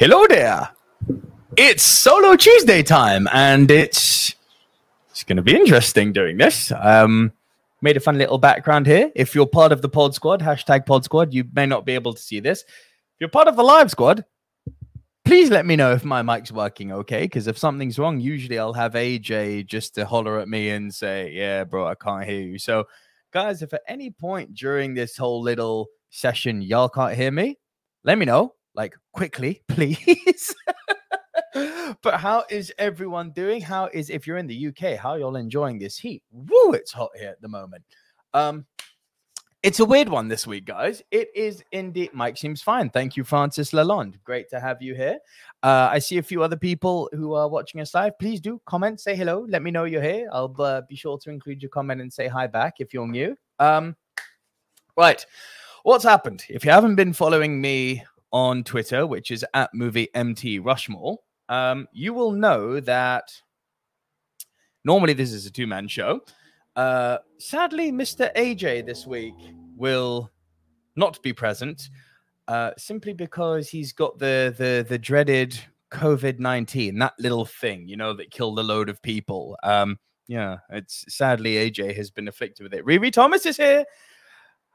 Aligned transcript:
Hello 0.00 0.24
there. 0.30 0.70
It's 1.58 1.82
Solo 1.82 2.34
Tuesday 2.34 2.82
time, 2.82 3.28
and 3.34 3.70
it's 3.70 4.34
it's 5.10 5.24
going 5.24 5.36
to 5.36 5.42
be 5.42 5.54
interesting 5.54 6.10
doing 6.10 6.38
this. 6.38 6.72
Um, 6.74 7.34
made 7.82 7.98
a 7.98 8.00
fun 8.00 8.16
little 8.16 8.38
background 8.38 8.86
here. 8.86 9.12
If 9.14 9.34
you're 9.34 9.44
part 9.44 9.72
of 9.72 9.82
the 9.82 9.90
Pod 9.90 10.14
Squad, 10.14 10.40
hashtag 10.40 10.86
Pod 10.86 11.04
Squad, 11.04 11.34
you 11.34 11.44
may 11.52 11.66
not 11.66 11.84
be 11.84 11.92
able 11.92 12.14
to 12.14 12.22
see 12.22 12.40
this. 12.40 12.62
If 12.62 12.66
you're 13.18 13.28
part 13.28 13.46
of 13.46 13.56
the 13.56 13.62
Live 13.62 13.90
Squad, 13.90 14.24
please 15.26 15.50
let 15.50 15.66
me 15.66 15.76
know 15.76 15.92
if 15.92 16.02
my 16.02 16.22
mic's 16.22 16.50
working 16.50 16.92
okay. 16.92 17.24
Because 17.24 17.46
if 17.46 17.58
something's 17.58 17.98
wrong, 17.98 18.20
usually 18.20 18.58
I'll 18.58 18.72
have 18.72 18.94
AJ 18.94 19.66
just 19.66 19.96
to 19.96 20.06
holler 20.06 20.38
at 20.38 20.48
me 20.48 20.70
and 20.70 20.94
say, 20.94 21.30
"Yeah, 21.34 21.64
bro, 21.64 21.86
I 21.86 21.94
can't 21.94 22.24
hear 22.24 22.40
you." 22.40 22.58
So, 22.58 22.84
guys, 23.34 23.60
if 23.60 23.74
at 23.74 23.82
any 23.86 24.10
point 24.10 24.54
during 24.54 24.94
this 24.94 25.18
whole 25.18 25.42
little 25.42 25.88
session 26.08 26.62
y'all 26.62 26.88
can't 26.88 27.14
hear 27.14 27.30
me, 27.30 27.58
let 28.02 28.16
me 28.16 28.24
know 28.24 28.54
like 28.80 28.96
quickly, 29.12 29.62
please. 29.68 30.54
but 32.02 32.14
how 32.14 32.44
is 32.48 32.72
everyone 32.78 33.30
doing? 33.32 33.60
How 33.60 33.90
is 33.92 34.08
if 34.08 34.26
you're 34.26 34.38
in 34.38 34.46
the 34.46 34.68
UK, 34.68 34.98
how 34.98 35.16
y'all 35.16 35.36
enjoying 35.36 35.78
this 35.78 35.98
heat? 35.98 36.22
Woo, 36.32 36.72
it's 36.72 36.90
hot 36.90 37.10
here 37.14 37.28
at 37.28 37.42
the 37.42 37.48
moment. 37.48 37.84
Um, 38.32 38.64
it's 39.62 39.80
a 39.80 39.84
weird 39.84 40.08
one 40.08 40.28
this 40.28 40.46
week, 40.46 40.64
guys. 40.64 41.02
It 41.10 41.28
is 41.34 41.62
indeed. 41.72 42.14
Mic 42.14 42.38
seems 42.38 42.62
fine. 42.62 42.88
Thank 42.88 43.18
you, 43.18 43.24
Francis 43.24 43.72
Lalonde. 43.72 44.14
Great 44.24 44.48
to 44.48 44.58
have 44.58 44.80
you 44.80 44.94
here. 44.94 45.18
Uh, 45.62 45.90
I 45.92 45.98
see 45.98 46.16
a 46.16 46.22
few 46.22 46.42
other 46.42 46.56
people 46.56 47.10
who 47.12 47.34
are 47.34 47.50
watching 47.50 47.82
us 47.82 47.92
live. 47.92 48.18
Please 48.18 48.40
do 48.40 48.62
comment, 48.64 48.98
say 48.98 49.14
hello, 49.14 49.44
let 49.46 49.60
me 49.62 49.70
know 49.70 49.84
you're 49.84 50.00
here. 50.00 50.26
I'll 50.32 50.56
uh, 50.58 50.80
be 50.88 50.96
sure 50.96 51.18
to 51.18 51.28
include 51.28 51.60
your 51.60 51.68
comment 51.68 52.00
and 52.00 52.10
say 52.10 52.28
hi 52.28 52.46
back 52.46 52.76
if 52.78 52.94
you're 52.94 53.06
new. 53.06 53.36
Um, 53.58 53.94
right, 54.96 55.26
what's 55.82 56.04
happened? 56.04 56.46
If 56.48 56.64
you 56.64 56.70
haven't 56.70 56.94
been 56.94 57.12
following 57.12 57.60
me 57.60 58.02
on 58.32 58.64
Twitter, 58.64 59.06
which 59.06 59.30
is 59.30 59.44
at 59.54 59.74
movie 59.74 60.08
MT 60.14 60.58
Rushmore, 60.58 61.18
um, 61.48 61.88
you 61.92 62.14
will 62.14 62.32
know 62.32 62.80
that 62.80 63.32
normally 64.84 65.12
this 65.12 65.32
is 65.32 65.46
a 65.46 65.50
two 65.50 65.66
man 65.66 65.88
show. 65.88 66.20
Uh, 66.76 67.18
sadly, 67.38 67.90
Mr. 67.90 68.34
AJ 68.36 68.86
this 68.86 69.06
week 69.06 69.34
will 69.76 70.30
not 70.96 71.20
be 71.22 71.32
present 71.32 71.90
uh, 72.48 72.72
simply 72.76 73.12
because 73.12 73.68
he's 73.68 73.92
got 73.92 74.18
the 74.18 74.54
the 74.56 74.84
the 74.88 74.98
dreaded 74.98 75.58
COVID 75.90 76.38
nineteen, 76.38 76.98
that 76.98 77.14
little 77.18 77.44
thing, 77.44 77.88
you 77.88 77.96
know, 77.96 78.12
that 78.14 78.30
killed 78.30 78.58
a 78.58 78.62
load 78.62 78.88
of 78.88 79.02
people. 79.02 79.56
Um, 79.62 79.98
yeah, 80.28 80.58
it's 80.70 81.04
sadly 81.08 81.54
AJ 81.54 81.96
has 81.96 82.10
been 82.10 82.28
afflicted 82.28 82.62
with 82.62 82.74
it. 82.74 82.84
Riri 82.84 83.12
Thomas 83.12 83.46
is 83.46 83.56
here. 83.56 83.84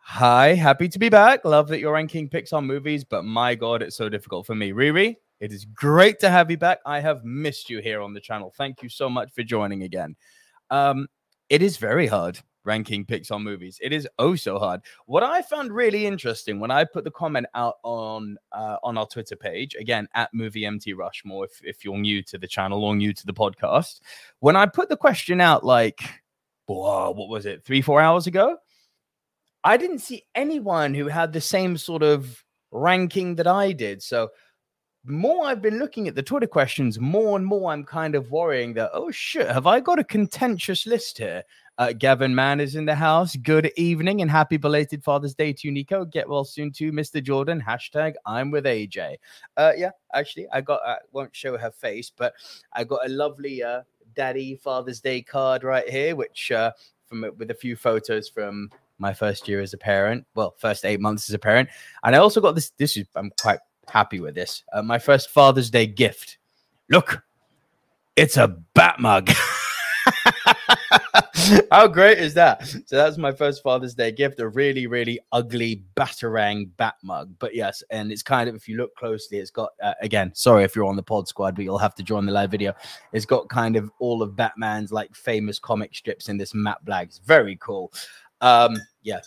Hi, 0.07 0.53
happy 0.53 0.87
to 0.87 0.99
be 0.99 1.09
back. 1.09 1.43
Love 1.43 1.67
that 1.69 1.79
you're 1.79 1.91
ranking 1.91 2.29
Pixar 2.29 2.63
movies, 2.63 3.03
but 3.03 3.25
my 3.25 3.55
God, 3.55 3.81
it's 3.81 3.95
so 3.95 4.07
difficult 4.07 4.45
for 4.45 4.53
me. 4.53 4.71
Riri, 4.71 5.15
it 5.39 5.51
is 5.51 5.65
great 5.65 6.19
to 6.19 6.29
have 6.29 6.51
you 6.51 6.57
back. 6.57 6.77
I 6.85 6.99
have 6.99 7.25
missed 7.25 7.71
you 7.71 7.79
here 7.79 8.01
on 8.01 8.13
the 8.13 8.19
channel. 8.21 8.53
Thank 8.55 8.83
you 8.83 8.87
so 8.87 9.09
much 9.09 9.33
for 9.33 9.41
joining 9.41 9.81
again. 9.81 10.15
Um, 10.69 11.07
it 11.49 11.63
is 11.63 11.77
very 11.77 12.05
hard 12.05 12.39
ranking 12.63 13.03
Pixar 13.03 13.41
movies. 13.41 13.79
It 13.81 13.91
is 13.91 14.07
oh 14.19 14.35
so 14.35 14.59
hard. 14.59 14.81
What 15.07 15.23
I 15.23 15.41
found 15.41 15.73
really 15.73 16.05
interesting 16.05 16.59
when 16.59 16.69
I 16.69 16.83
put 16.83 17.03
the 17.03 17.11
comment 17.11 17.47
out 17.55 17.77
on 17.81 18.37
uh, 18.51 18.77
on 18.83 18.99
our 18.99 19.07
Twitter 19.07 19.35
page, 19.35 19.73
again 19.73 20.07
at 20.13 20.31
Movie 20.35 20.67
MT 20.67 20.93
Rushmore, 20.93 21.45
if, 21.45 21.59
if 21.63 21.83
you're 21.83 21.97
new 21.97 22.21
to 22.23 22.37
the 22.37 22.47
channel 22.47 22.85
or 22.85 22.95
new 22.95 23.11
to 23.11 23.25
the 23.25 23.33
podcast, 23.33 24.01
when 24.39 24.55
I 24.55 24.67
put 24.67 24.87
the 24.87 24.97
question 24.97 25.41
out 25.41 25.65
like, 25.65 25.99
whoa, 26.67 27.09
what 27.09 27.27
was 27.27 27.47
it, 27.47 27.65
three, 27.65 27.81
four 27.81 27.99
hours 28.01 28.27
ago? 28.27 28.57
I 29.65 29.77
didn't 29.77 29.99
see 29.99 30.23
anyone 30.35 30.93
who 30.93 31.07
had 31.07 31.33
the 31.33 31.41
same 31.41 31.75
sort 31.75 32.03
of 32.03 32.43
ranking 32.71 33.35
that 33.35 33.47
I 33.47 33.71
did. 33.71 34.03
So 34.03 34.29
more 35.03 35.47
I've 35.47 35.61
been 35.61 35.79
looking 35.79 36.07
at 36.07 36.13
the 36.13 36.21
Twitter 36.21 36.45
questions, 36.45 36.99
more 36.99 37.35
and 37.35 37.43
more 37.43 37.71
I'm 37.71 37.83
kind 37.83 38.13
of 38.13 38.29
worrying 38.29 38.75
that, 38.75 38.91
oh 38.93 39.09
shit, 39.09 39.49
have 39.49 39.65
I 39.65 39.79
got 39.79 39.97
a 39.97 40.03
contentious 40.03 40.85
list 40.85 41.17
here? 41.17 41.43
Uh, 41.79 41.93
Gavin 41.93 42.33
Mann 42.33 42.59
is 42.59 42.75
in 42.75 42.85
the 42.85 42.93
house. 42.93 43.35
Good 43.35 43.71
evening 43.75 44.21
and 44.21 44.29
happy 44.29 44.57
belated 44.57 45.03
Father's 45.03 45.33
Day 45.33 45.51
to 45.53 45.71
Nico. 45.71 46.05
Get 46.05 46.29
well 46.29 46.45
soon 46.45 46.71
too, 46.71 46.91
Mr. 46.91 47.21
Jordan. 47.21 47.59
Hashtag 47.59 48.13
I'm 48.25 48.51
with 48.51 48.65
AJ. 48.65 49.15
Uh, 49.57 49.71
yeah, 49.75 49.91
actually, 50.13 50.47
I 50.53 50.61
got, 50.61 50.81
I 50.85 50.97
won't 51.11 51.35
show 51.35 51.57
her 51.57 51.71
face, 51.71 52.11
but 52.15 52.33
I 52.71 52.83
got 52.83 53.05
a 53.05 53.09
lovely 53.09 53.63
uh, 53.63 53.81
Daddy 54.15 54.55
Father's 54.55 55.01
Day 55.01 55.23
card 55.23 55.63
right 55.63 55.89
here, 55.89 56.15
which 56.15 56.51
uh, 56.51 56.71
from 57.07 57.25
with 57.37 57.49
a 57.49 57.55
few 57.55 57.75
photos 57.75 58.29
from 58.29 58.69
my 58.97 59.13
first 59.13 59.47
year 59.47 59.61
as 59.61 59.73
a 59.73 59.77
parent. 59.77 60.25
Well, 60.35 60.55
first 60.57 60.85
eight 60.85 60.99
months 60.99 61.29
as 61.29 61.33
a 61.33 61.39
parent, 61.39 61.69
and 62.03 62.15
I 62.15 62.19
also 62.19 62.41
got 62.41 62.55
this. 62.55 62.71
This 62.77 62.97
is 62.97 63.05
I'm 63.15 63.31
quite 63.39 63.59
happy 63.87 64.19
with 64.19 64.35
this. 64.35 64.63
Uh, 64.73 64.81
my 64.81 64.99
first 64.99 65.29
Father's 65.29 65.69
Day 65.69 65.87
gift. 65.87 66.37
Look, 66.89 67.23
it's 68.15 68.37
a 68.37 68.47
bat 68.73 68.99
mug. 68.99 69.31
How 71.71 71.87
great 71.87 72.17
is 72.17 72.33
that? 72.35 72.65
So 72.67 72.95
that's 72.95 73.17
my 73.17 73.31
first 73.31 73.61
Father's 73.61 73.93
Day 73.93 74.11
gift, 74.11 74.39
a 74.39 74.47
really, 74.47 74.87
really 74.87 75.19
ugly 75.31 75.83
Batarang 75.95 76.69
bat 76.77 76.95
mug. 77.03 77.33
But 77.39 77.55
yes, 77.55 77.83
and 77.89 78.11
it's 78.11 78.23
kind 78.23 78.49
of, 78.49 78.55
if 78.55 78.67
you 78.67 78.77
look 78.77 78.95
closely, 78.95 79.37
it's 79.37 79.51
got, 79.51 79.69
uh, 79.83 79.93
again, 80.01 80.31
sorry 80.33 80.63
if 80.63 80.75
you're 80.75 80.85
on 80.85 80.95
the 80.95 81.03
pod 81.03 81.27
squad, 81.27 81.55
but 81.55 81.63
you'll 81.63 81.77
have 81.77 81.95
to 81.95 82.03
join 82.03 82.25
the 82.25 82.31
live 82.31 82.51
video. 82.51 82.73
It's 83.13 83.25
got 83.25 83.49
kind 83.49 83.75
of 83.75 83.91
all 83.99 84.21
of 84.21 84.35
Batman's 84.35 84.91
like 84.91 85.13
famous 85.15 85.59
comic 85.59 85.95
strips 85.95 86.29
in 86.29 86.37
this 86.37 86.53
matte 86.53 86.83
black. 86.83 87.07
It's 87.07 87.19
very 87.19 87.57
cool. 87.57 87.91
Um, 88.41 88.77
yeah, 89.01 89.21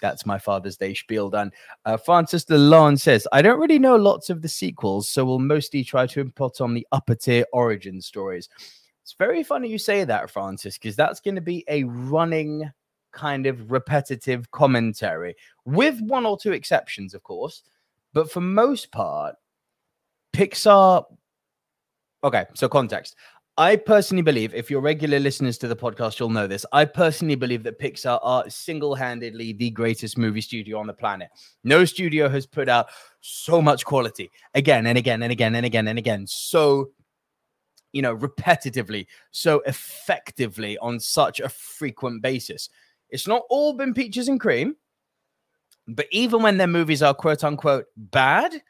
that's 0.00 0.26
my 0.26 0.38
Father's 0.38 0.76
Day 0.76 0.94
spiel 0.94 1.30
done. 1.30 1.52
Uh, 1.84 1.96
Francis 1.96 2.44
Lalonde 2.46 3.00
says, 3.00 3.26
I 3.32 3.42
don't 3.42 3.60
really 3.60 3.78
know 3.78 3.96
lots 3.96 4.30
of 4.30 4.42
the 4.42 4.48
sequels, 4.48 5.08
so 5.08 5.24
we'll 5.24 5.38
mostly 5.38 5.84
try 5.84 6.06
to 6.06 6.20
input 6.20 6.60
on 6.60 6.74
the 6.74 6.86
upper 6.92 7.14
tier 7.14 7.44
origin 7.52 8.00
stories. 8.00 8.48
It's 9.02 9.14
very 9.14 9.42
funny 9.42 9.68
you 9.68 9.78
say 9.78 10.04
that, 10.04 10.30
Francis, 10.30 10.78
because 10.78 10.96
that's 10.96 11.20
going 11.20 11.34
to 11.34 11.40
be 11.40 11.64
a 11.68 11.84
running 11.84 12.70
kind 13.12 13.46
of 13.46 13.70
repetitive 13.70 14.50
commentary 14.50 15.34
with 15.64 16.00
one 16.00 16.26
or 16.26 16.38
two 16.38 16.52
exceptions, 16.52 17.14
of 17.14 17.22
course. 17.22 17.62
But 18.12 18.30
for 18.30 18.40
most 18.40 18.92
part, 18.92 19.36
Pixar. 20.32 21.04
Okay, 22.22 22.44
so 22.54 22.68
context. 22.68 23.16
I 23.60 23.76
personally 23.76 24.22
believe, 24.22 24.54
if 24.54 24.70
you're 24.70 24.80
regular 24.80 25.20
listeners 25.20 25.58
to 25.58 25.68
the 25.68 25.76
podcast, 25.76 26.18
you'll 26.18 26.30
know 26.30 26.46
this. 26.46 26.64
I 26.72 26.86
personally 26.86 27.34
believe 27.34 27.62
that 27.64 27.78
Pixar 27.78 28.18
are 28.22 28.48
single 28.48 28.94
handedly 28.94 29.52
the 29.52 29.68
greatest 29.68 30.16
movie 30.16 30.40
studio 30.40 30.78
on 30.78 30.86
the 30.86 30.94
planet. 30.94 31.28
No 31.62 31.84
studio 31.84 32.30
has 32.30 32.46
put 32.46 32.70
out 32.70 32.86
so 33.20 33.60
much 33.60 33.84
quality 33.84 34.30
again 34.54 34.86
and 34.86 34.96
again 34.96 35.22
and 35.22 35.30
again 35.30 35.54
and 35.54 35.66
again 35.66 35.88
and 35.88 35.98
again. 35.98 36.26
So, 36.26 36.92
you 37.92 38.00
know, 38.00 38.16
repetitively, 38.16 39.06
so 39.30 39.60
effectively 39.66 40.78
on 40.78 40.98
such 40.98 41.38
a 41.40 41.50
frequent 41.50 42.22
basis. 42.22 42.70
It's 43.10 43.28
not 43.28 43.42
all 43.50 43.74
been 43.74 43.92
peaches 43.92 44.28
and 44.28 44.40
cream, 44.40 44.74
but 45.86 46.06
even 46.12 46.40
when 46.42 46.56
their 46.56 46.66
movies 46.66 47.02
are 47.02 47.12
quote 47.12 47.44
unquote 47.44 47.84
bad, 47.94 48.62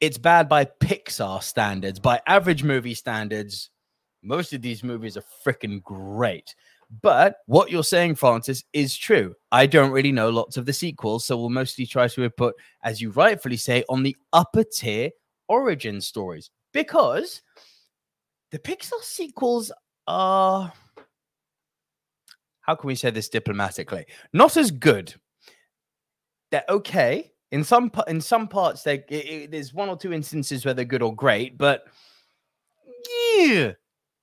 it's 0.00 0.18
bad 0.18 0.48
by 0.48 0.64
Pixar 0.64 1.42
standards, 1.42 1.98
by 1.98 2.20
average 2.26 2.62
movie 2.62 2.94
standards. 2.94 3.70
Most 4.22 4.52
of 4.52 4.62
these 4.62 4.82
movies 4.82 5.16
are 5.16 5.24
freaking 5.44 5.82
great. 5.82 6.54
But 7.02 7.38
what 7.46 7.70
you're 7.70 7.84
saying, 7.84 8.14
Francis, 8.14 8.62
is 8.72 8.96
true. 8.96 9.34
I 9.50 9.66
don't 9.66 9.90
really 9.90 10.12
know 10.12 10.30
lots 10.30 10.56
of 10.56 10.66
the 10.66 10.72
sequels, 10.72 11.24
so 11.24 11.36
we'll 11.36 11.48
mostly 11.48 11.86
try 11.86 12.06
to 12.08 12.30
put, 12.30 12.54
as 12.84 13.00
you 13.00 13.10
rightfully 13.10 13.56
say, 13.56 13.84
on 13.88 14.02
the 14.02 14.16
upper 14.32 14.64
tier 14.64 15.10
origin 15.48 16.00
stories 16.00 16.50
because 16.72 17.42
the 18.50 18.58
Pixar 18.58 19.02
sequels 19.02 19.72
are. 20.06 20.72
How 22.60 22.74
can 22.74 22.88
we 22.88 22.94
say 22.96 23.10
this 23.10 23.28
diplomatically? 23.28 24.06
Not 24.32 24.56
as 24.56 24.70
good. 24.70 25.14
They're 26.50 26.64
okay 26.68 27.32
in 27.52 27.64
some 27.64 27.90
in 28.08 28.20
some 28.20 28.48
parts, 28.48 28.82
they 28.82 29.04
it, 29.08 29.12
it, 29.12 29.50
there's 29.50 29.72
one 29.72 29.88
or 29.88 29.96
two 29.96 30.12
instances 30.12 30.64
where 30.64 30.74
they're 30.74 30.84
good 30.84 31.02
or 31.02 31.14
great, 31.14 31.56
but 31.56 31.86
yeah, 33.38 33.72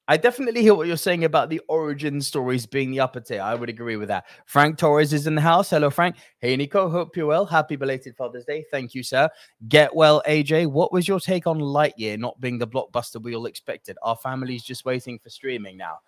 I 0.07 0.17
definitely 0.17 0.61
hear 0.61 0.75
what 0.75 0.87
you're 0.87 0.97
saying 0.97 1.23
about 1.23 1.49
the 1.49 1.61
origin 1.69 2.19
stories 2.19 2.65
being 2.65 2.91
the 2.91 2.99
upper 2.99 3.21
tier. 3.21 3.41
I 3.41 3.55
would 3.55 3.69
agree 3.69 3.95
with 3.95 4.09
that. 4.09 4.25
Frank 4.45 4.77
Torres 4.77 5.13
is 5.13 5.27
in 5.27 5.35
the 5.35 5.41
house. 5.41 5.69
Hello, 5.69 5.89
Frank. 5.89 6.17
Hey, 6.39 6.57
Nico. 6.57 6.89
Hope 6.89 7.15
you're 7.15 7.27
well. 7.27 7.45
Happy 7.45 7.77
belated 7.77 8.17
Father's 8.17 8.43
Day. 8.43 8.65
Thank 8.69 8.93
you, 8.93 9.01
sir. 9.01 9.29
Get 9.69 9.95
well, 9.95 10.21
AJ. 10.27 10.67
What 10.67 10.91
was 10.91 11.07
your 11.07 11.21
take 11.21 11.47
on 11.47 11.59
Lightyear 11.59 12.19
not 12.19 12.39
being 12.41 12.57
the 12.57 12.67
blockbuster 12.67 13.21
we 13.21 13.33
all 13.33 13.45
expected? 13.45 13.97
Our 14.01 14.17
family's 14.17 14.63
just 14.63 14.83
waiting 14.83 15.19
for 15.19 15.29
streaming 15.29 15.77
now. 15.77 15.99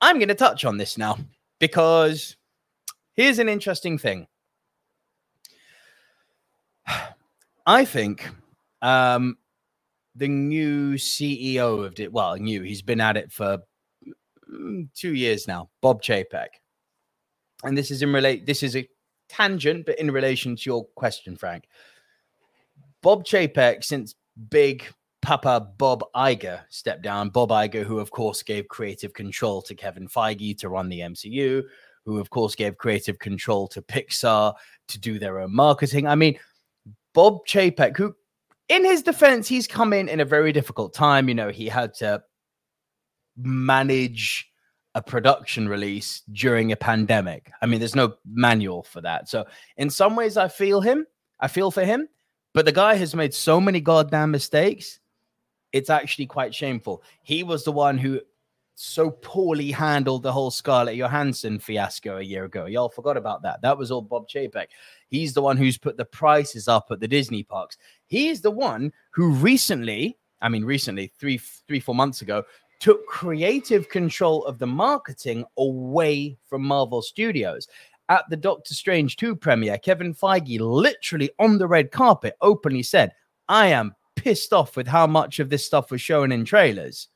I'm 0.00 0.18
going 0.18 0.28
to 0.28 0.34
touch 0.36 0.64
on 0.64 0.76
this 0.76 0.96
now 0.96 1.18
because 1.58 2.36
here's 3.14 3.40
an 3.40 3.48
interesting 3.48 3.98
thing. 3.98 4.28
I 7.66 7.84
think 7.84 8.28
um, 8.82 9.36
the 10.14 10.28
new 10.28 10.94
CEO 10.94 11.84
of 11.84 11.98
it, 12.00 12.12
well, 12.12 12.36
new, 12.36 12.62
he's 12.62 12.82
been 12.82 13.00
at 13.00 13.16
it 13.16 13.32
for 13.32 13.58
mm, 14.50 14.88
two 14.94 15.14
years 15.14 15.46
now, 15.46 15.70
Bob 15.80 16.02
Chapek. 16.02 16.48
And 17.64 17.76
this 17.76 17.90
is 17.90 18.02
in 18.02 18.12
relate, 18.12 18.46
this 18.46 18.62
is 18.62 18.76
a 18.76 18.88
tangent, 19.28 19.86
but 19.86 19.98
in 19.98 20.10
relation 20.10 20.56
to 20.56 20.62
your 20.64 20.84
question, 20.94 21.36
Frank. 21.36 21.64
Bob 23.02 23.24
Chapek, 23.24 23.84
since 23.84 24.14
big 24.50 24.84
Papa 25.22 25.68
Bob 25.78 26.04
Iger 26.14 26.62
stepped 26.68 27.02
down. 27.02 27.30
Bob 27.30 27.50
Iger, 27.50 27.84
who 27.84 27.98
of 27.98 28.10
course 28.10 28.42
gave 28.42 28.68
creative 28.68 29.12
control 29.12 29.60
to 29.62 29.74
Kevin 29.74 30.08
Feige 30.08 30.56
to 30.58 30.68
run 30.68 30.88
the 30.88 31.00
MCU, 31.00 31.62
who 32.04 32.18
of 32.18 32.30
course 32.30 32.54
gave 32.54 32.78
creative 32.78 33.18
control 33.18 33.68
to 33.68 33.82
Pixar 33.82 34.54
to 34.88 34.98
do 34.98 35.18
their 35.18 35.40
own 35.40 35.54
marketing. 35.54 36.06
I 36.06 36.14
mean, 36.14 36.38
Bob 37.18 37.44
Chapek, 37.48 37.96
who 37.96 38.14
in 38.68 38.84
his 38.84 39.02
defense, 39.02 39.48
he's 39.48 39.66
come 39.66 39.92
in 39.92 40.08
in 40.08 40.20
a 40.20 40.24
very 40.24 40.52
difficult 40.52 40.94
time. 40.94 41.28
You 41.28 41.34
know, 41.34 41.48
he 41.48 41.66
had 41.66 41.92
to 41.94 42.22
manage 43.36 44.48
a 44.94 45.02
production 45.02 45.68
release 45.68 46.22
during 46.30 46.70
a 46.70 46.76
pandemic. 46.76 47.50
I 47.60 47.66
mean, 47.66 47.80
there's 47.80 47.96
no 47.96 48.14
manual 48.24 48.84
for 48.84 49.00
that. 49.00 49.28
So, 49.28 49.46
in 49.76 49.90
some 49.90 50.14
ways, 50.14 50.36
I 50.36 50.46
feel 50.46 50.80
him. 50.80 51.08
I 51.40 51.48
feel 51.48 51.72
for 51.72 51.84
him. 51.84 52.08
But 52.54 52.66
the 52.66 52.70
guy 52.70 52.94
has 52.94 53.16
made 53.16 53.34
so 53.34 53.60
many 53.60 53.80
goddamn 53.80 54.30
mistakes. 54.30 55.00
It's 55.72 55.90
actually 55.90 56.26
quite 56.26 56.54
shameful. 56.54 57.02
He 57.24 57.42
was 57.42 57.64
the 57.64 57.72
one 57.72 57.98
who 57.98 58.20
so 58.80 59.10
poorly 59.10 59.72
handled 59.72 60.22
the 60.22 60.30
whole 60.30 60.52
Scarlett 60.52 60.94
Johansson 60.94 61.58
fiasco 61.58 62.18
a 62.18 62.22
year 62.22 62.44
ago. 62.44 62.66
Y'all 62.66 62.88
forgot 62.88 63.16
about 63.16 63.42
that. 63.42 63.60
That 63.60 63.76
was 63.76 63.90
all 63.90 64.02
Bob 64.02 64.28
Chapek. 64.28 64.66
He's 65.08 65.34
the 65.34 65.42
one 65.42 65.56
who's 65.56 65.76
put 65.76 65.96
the 65.96 66.04
prices 66.04 66.68
up 66.68 66.86
at 66.92 67.00
the 67.00 67.08
Disney 67.08 67.42
parks. 67.42 67.76
He's 68.06 68.40
the 68.40 68.52
one 68.52 68.92
who 69.10 69.32
recently, 69.32 70.16
I 70.40 70.48
mean, 70.48 70.64
recently, 70.64 71.08
three, 71.18 71.38
three, 71.38 71.80
four 71.80 71.96
months 71.96 72.22
ago, 72.22 72.44
took 72.78 73.04
creative 73.08 73.88
control 73.88 74.44
of 74.44 74.60
the 74.60 74.66
marketing 74.68 75.44
away 75.56 76.38
from 76.46 76.62
Marvel 76.62 77.02
Studios. 77.02 77.66
At 78.08 78.30
the 78.30 78.36
Doctor 78.36 78.74
Strange 78.74 79.16
2 79.16 79.34
premiere, 79.34 79.78
Kevin 79.78 80.14
Feige 80.14 80.60
literally 80.60 81.30
on 81.40 81.58
the 81.58 81.66
red 81.66 81.90
carpet 81.90 82.36
openly 82.40 82.84
said, 82.84 83.10
I 83.48 83.66
am 83.66 83.96
pissed 84.14 84.52
off 84.52 84.76
with 84.76 84.86
how 84.86 85.08
much 85.08 85.40
of 85.40 85.50
this 85.50 85.64
stuff 85.64 85.90
was 85.90 86.00
shown 86.00 86.30
in 86.30 86.44
trailers 86.44 87.08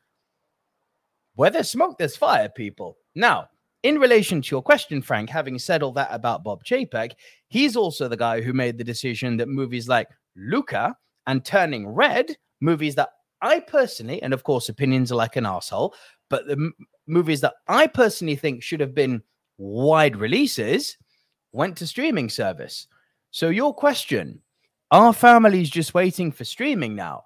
where 1.34 1.50
there's 1.50 1.70
smoke, 1.70 1.98
there's 1.98 2.16
fire, 2.16 2.48
people. 2.48 2.96
Now, 3.14 3.48
in 3.82 3.98
relation 3.98 4.40
to 4.42 4.54
your 4.54 4.62
question, 4.62 5.02
Frank, 5.02 5.28
having 5.28 5.58
said 5.58 5.82
all 5.82 5.92
that 5.92 6.08
about 6.10 6.44
Bob 6.44 6.64
Chapek, 6.64 7.12
he's 7.48 7.76
also 7.76 8.08
the 8.08 8.16
guy 8.16 8.40
who 8.40 8.52
made 8.52 8.78
the 8.78 8.84
decision 8.84 9.36
that 9.38 9.48
movies 9.48 9.88
like 9.88 10.08
Luca 10.36 10.96
and 11.26 11.44
Turning 11.44 11.86
Red, 11.88 12.36
movies 12.60 12.94
that 12.94 13.10
I 13.40 13.58
personally, 13.60 14.22
and 14.22 14.32
of 14.32 14.44
course, 14.44 14.68
opinions 14.68 15.10
are 15.10 15.16
like 15.16 15.36
an 15.36 15.46
asshole, 15.46 15.94
but 16.30 16.46
the 16.46 16.52
m- 16.52 16.74
movies 17.08 17.40
that 17.40 17.54
I 17.66 17.88
personally 17.88 18.36
think 18.36 18.62
should 18.62 18.80
have 18.80 18.94
been 18.94 19.22
wide 19.58 20.16
releases 20.16 20.96
went 21.52 21.76
to 21.78 21.86
streaming 21.86 22.28
service. 22.28 22.86
So, 23.32 23.48
your 23.48 23.74
question 23.74 24.42
are 24.92 25.12
families 25.12 25.70
just 25.70 25.94
waiting 25.94 26.30
for 26.30 26.44
streaming 26.44 26.94
now? 26.94 27.24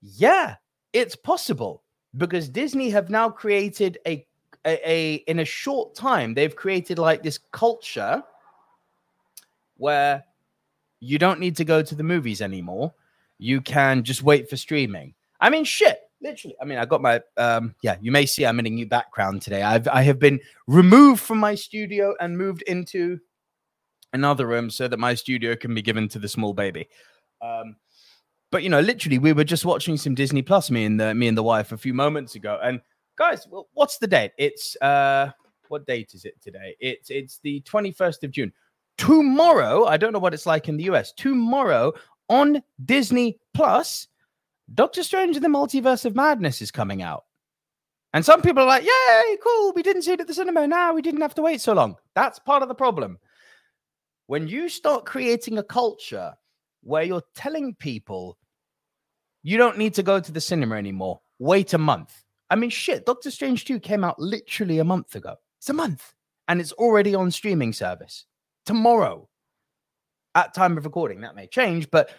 Yeah, 0.00 0.56
it's 0.92 1.16
possible 1.16 1.82
because 2.16 2.48
Disney 2.48 2.90
have 2.90 3.10
now 3.10 3.30
created 3.30 3.98
a, 4.06 4.26
a, 4.66 4.90
a 4.90 5.14
in 5.26 5.40
a 5.40 5.44
short 5.44 5.94
time 5.94 6.34
they've 6.34 6.54
created 6.54 6.98
like 6.98 7.22
this 7.22 7.38
culture 7.52 8.22
where 9.76 10.24
you 11.00 11.18
don't 11.18 11.40
need 11.40 11.56
to 11.56 11.64
go 11.64 11.82
to 11.82 11.94
the 11.94 12.02
movies 12.02 12.42
anymore. 12.42 12.92
You 13.38 13.60
can 13.62 14.04
just 14.04 14.22
wait 14.22 14.50
for 14.50 14.56
streaming. 14.56 15.14
I 15.40 15.48
mean, 15.48 15.64
shit, 15.64 15.98
literally. 16.20 16.54
I 16.60 16.66
mean, 16.66 16.76
I 16.76 16.84
got 16.84 17.00
my 17.00 17.22
um, 17.38 17.74
yeah. 17.82 17.96
You 18.00 18.12
may 18.12 18.26
see 18.26 18.44
I'm 18.44 18.58
in 18.58 18.66
a 18.66 18.70
new 18.70 18.86
background 18.86 19.40
today. 19.42 19.62
I've 19.62 19.88
I 19.88 20.02
have 20.02 20.18
been 20.18 20.40
removed 20.66 21.22
from 21.22 21.38
my 21.38 21.54
studio 21.54 22.14
and 22.20 22.36
moved 22.36 22.62
into 22.62 23.18
another 24.12 24.46
room 24.46 24.70
so 24.70 24.88
that 24.88 24.98
my 24.98 25.14
studio 25.14 25.56
can 25.56 25.74
be 25.74 25.82
given 25.82 26.08
to 26.08 26.18
the 26.18 26.28
small 26.28 26.52
baby. 26.52 26.88
Um, 27.40 27.76
but 28.50 28.62
you 28.62 28.68
know, 28.68 28.80
literally, 28.80 29.18
we 29.18 29.32
were 29.32 29.44
just 29.44 29.64
watching 29.64 29.96
some 29.96 30.14
Disney 30.14 30.42
Plus, 30.42 30.70
me 30.70 30.84
and 30.84 30.98
the 30.98 31.14
me 31.14 31.28
and 31.28 31.38
the 31.38 31.42
wife, 31.42 31.72
a 31.72 31.78
few 31.78 31.94
moments 31.94 32.34
ago. 32.34 32.58
And 32.62 32.80
guys, 33.16 33.46
well, 33.48 33.68
what's 33.74 33.98
the 33.98 34.08
date? 34.08 34.32
It's 34.38 34.76
uh, 34.82 35.30
what 35.68 35.86
date 35.86 36.14
is 36.14 36.24
it 36.24 36.40
today? 36.42 36.76
It's 36.80 37.10
it's 37.10 37.38
the 37.42 37.60
twenty 37.60 37.92
first 37.92 38.24
of 38.24 38.32
June. 38.32 38.52
Tomorrow, 38.98 39.86
I 39.86 39.96
don't 39.96 40.12
know 40.12 40.18
what 40.18 40.34
it's 40.34 40.46
like 40.46 40.68
in 40.68 40.76
the 40.76 40.84
US. 40.84 41.12
Tomorrow 41.12 41.92
on 42.28 42.62
Disney 42.84 43.38
Plus, 43.54 44.08
Doctor 44.74 45.02
Strange 45.02 45.36
and 45.36 45.44
the 45.44 45.48
Multiverse 45.48 46.04
of 46.04 46.16
Madness 46.16 46.60
is 46.60 46.70
coming 46.70 47.02
out. 47.02 47.24
And 48.12 48.24
some 48.24 48.42
people 48.42 48.64
are 48.64 48.66
like, 48.66 48.84
"Yay, 48.84 49.36
cool! 49.44 49.72
We 49.74 49.84
didn't 49.84 50.02
see 50.02 50.12
it 50.12 50.20
at 50.20 50.26
the 50.26 50.34
cinema. 50.34 50.66
Now 50.66 50.92
we 50.92 51.02
didn't 51.02 51.20
have 51.20 51.34
to 51.36 51.42
wait 51.42 51.60
so 51.60 51.72
long." 51.72 51.94
That's 52.16 52.40
part 52.40 52.62
of 52.64 52.68
the 52.68 52.74
problem. 52.74 53.18
When 54.26 54.48
you 54.48 54.68
start 54.68 55.06
creating 55.06 55.58
a 55.58 55.62
culture 55.62 56.34
where 56.82 57.02
you're 57.02 57.22
telling 57.34 57.74
people 57.74 58.38
you 59.42 59.56
don't 59.56 59.78
need 59.78 59.94
to 59.94 60.02
go 60.02 60.20
to 60.20 60.32
the 60.32 60.40
cinema 60.40 60.76
anymore. 60.76 61.20
Wait 61.38 61.72
a 61.72 61.78
month. 61.78 62.24
I 62.50 62.56
mean, 62.56 62.70
shit, 62.70 63.06
Doctor 63.06 63.30
Strange 63.30 63.64
2 63.64 63.80
came 63.80 64.04
out 64.04 64.18
literally 64.18 64.78
a 64.78 64.84
month 64.84 65.14
ago. 65.14 65.36
It's 65.58 65.70
a 65.70 65.74
month. 65.74 66.14
And 66.48 66.60
it's 66.60 66.72
already 66.72 67.14
on 67.14 67.30
streaming 67.30 67.72
service 67.72 68.26
tomorrow. 68.66 69.28
At 70.34 70.54
time 70.54 70.76
of 70.76 70.84
recording, 70.84 71.20
that 71.22 71.34
may 71.34 71.46
change, 71.46 71.90
but 71.90 72.10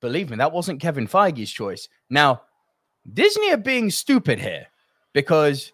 believe 0.00 0.30
me, 0.30 0.36
that 0.36 0.52
wasn't 0.52 0.80
Kevin 0.80 1.06
Feige's 1.06 1.50
choice. 1.50 1.88
Now, 2.10 2.42
Disney 3.12 3.52
are 3.52 3.58
being 3.58 3.90
stupid 3.90 4.38
here 4.38 4.66
because 5.12 5.72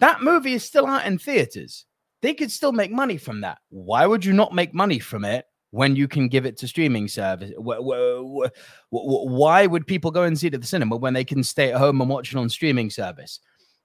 that 0.00 0.22
movie 0.22 0.54
is 0.54 0.64
still 0.64 0.86
out 0.86 1.06
in 1.06 1.18
theaters. 1.18 1.84
They 2.22 2.34
could 2.34 2.50
still 2.50 2.72
make 2.72 2.90
money 2.90 3.18
from 3.18 3.42
that. 3.42 3.58
Why 3.70 4.06
would 4.06 4.24
you 4.24 4.32
not 4.32 4.54
make 4.54 4.74
money 4.74 4.98
from 4.98 5.24
it 5.24 5.46
when 5.70 5.96
you 5.96 6.08
can 6.08 6.28
give 6.28 6.46
it 6.46 6.56
to 6.58 6.68
streaming 6.68 7.08
service. 7.08 7.52
Why 7.58 9.66
would 9.66 9.86
people 9.86 10.10
go 10.10 10.22
and 10.22 10.38
see 10.38 10.46
it 10.46 10.54
at 10.54 10.60
the 10.60 10.66
cinema 10.66 10.96
when 10.96 11.14
they 11.14 11.24
can 11.24 11.42
stay 11.42 11.72
at 11.72 11.78
home 11.78 12.00
and 12.00 12.10
watch 12.10 12.32
it 12.32 12.38
on 12.38 12.48
streaming 12.48 12.90
service? 12.90 13.40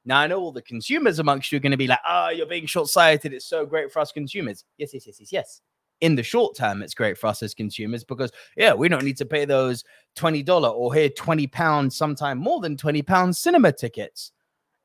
Now, 0.05 0.19
I 0.19 0.27
know 0.27 0.39
all 0.39 0.51
the 0.51 0.61
consumers 0.61 1.19
amongst 1.19 1.51
you 1.51 1.57
are 1.57 1.61
going 1.61 1.71
to 1.71 1.77
be 1.77 1.87
like, 1.87 1.99
oh, 2.07 2.29
you're 2.29 2.47
being 2.47 2.65
short 2.65 2.87
sighted. 2.87 3.33
It's 3.33 3.45
so 3.45 3.65
great 3.65 3.91
for 3.91 3.99
us 3.99 4.11
consumers. 4.11 4.63
Yes, 4.77 4.93
yes, 4.93 5.05
yes, 5.05 5.19
yes, 5.19 5.31
yes. 5.31 5.61
In 6.01 6.15
the 6.15 6.23
short 6.23 6.55
term, 6.55 6.81
it's 6.81 6.95
great 6.95 7.17
for 7.17 7.27
us 7.27 7.43
as 7.43 7.53
consumers 7.53 8.03
because, 8.03 8.31
yeah, 8.57 8.73
we 8.73 8.89
don't 8.89 9.03
need 9.03 9.17
to 9.17 9.25
pay 9.25 9.45
those 9.45 9.83
$20 10.17 10.73
or 10.73 10.93
here 10.93 11.09
20 11.09 11.45
pounds, 11.47 11.95
sometime 11.95 12.39
more 12.39 12.59
than 12.59 12.77
20 12.77 13.03
pounds 13.03 13.37
cinema 13.37 13.71
tickets 13.71 14.31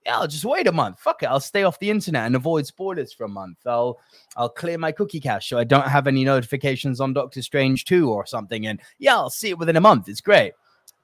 yeah, 0.06 0.18
I'll 0.18 0.28
just 0.28 0.44
wait 0.44 0.68
a 0.68 0.72
month. 0.72 1.00
Fuck 1.00 1.24
it. 1.24 1.26
I'll 1.26 1.40
stay 1.40 1.64
off 1.64 1.80
the 1.80 1.90
internet 1.90 2.26
and 2.26 2.36
avoid 2.36 2.64
spoilers 2.64 3.12
for 3.12 3.24
a 3.24 3.28
month. 3.28 3.58
I'll 3.66 3.98
I'll 4.36 4.48
clear 4.48 4.78
my 4.78 4.92
cookie 4.92 5.18
cache 5.18 5.48
so 5.48 5.58
I 5.58 5.64
don't 5.64 5.88
have 5.88 6.06
any 6.06 6.24
notifications 6.24 7.00
on 7.00 7.12
Doctor 7.12 7.42
Strange 7.42 7.84
2 7.86 8.08
or 8.08 8.24
something. 8.24 8.68
And 8.68 8.80
yeah, 9.00 9.16
I'll 9.16 9.30
see 9.30 9.50
it 9.50 9.58
within 9.58 9.74
a 9.74 9.80
month. 9.80 10.08
It's 10.08 10.20
great. 10.20 10.52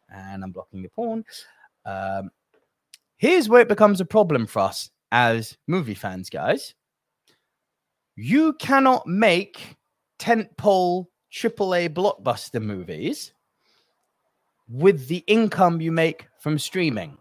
And 0.08 0.44
I'm 0.44 0.52
blocking 0.52 0.82
the 0.82 0.88
porn. 0.88 1.24
Um, 1.84 2.30
here's 3.16 3.48
where 3.48 3.60
it 3.60 3.68
becomes 3.68 4.00
a 4.00 4.04
problem 4.04 4.46
for 4.46 4.60
us 4.60 4.88
as 5.10 5.56
movie 5.66 5.94
fans, 5.94 6.30
guys. 6.30 6.74
You 8.14 8.52
cannot 8.52 9.04
make 9.08 9.78
tentpole 10.20 11.06
AAA 11.32 11.88
blockbuster 11.88 12.62
movies 12.62 13.32
with 14.68 15.08
the 15.08 15.24
income 15.26 15.80
you 15.80 15.90
make 15.90 16.28
from 16.38 16.56
streaming. 16.56 17.18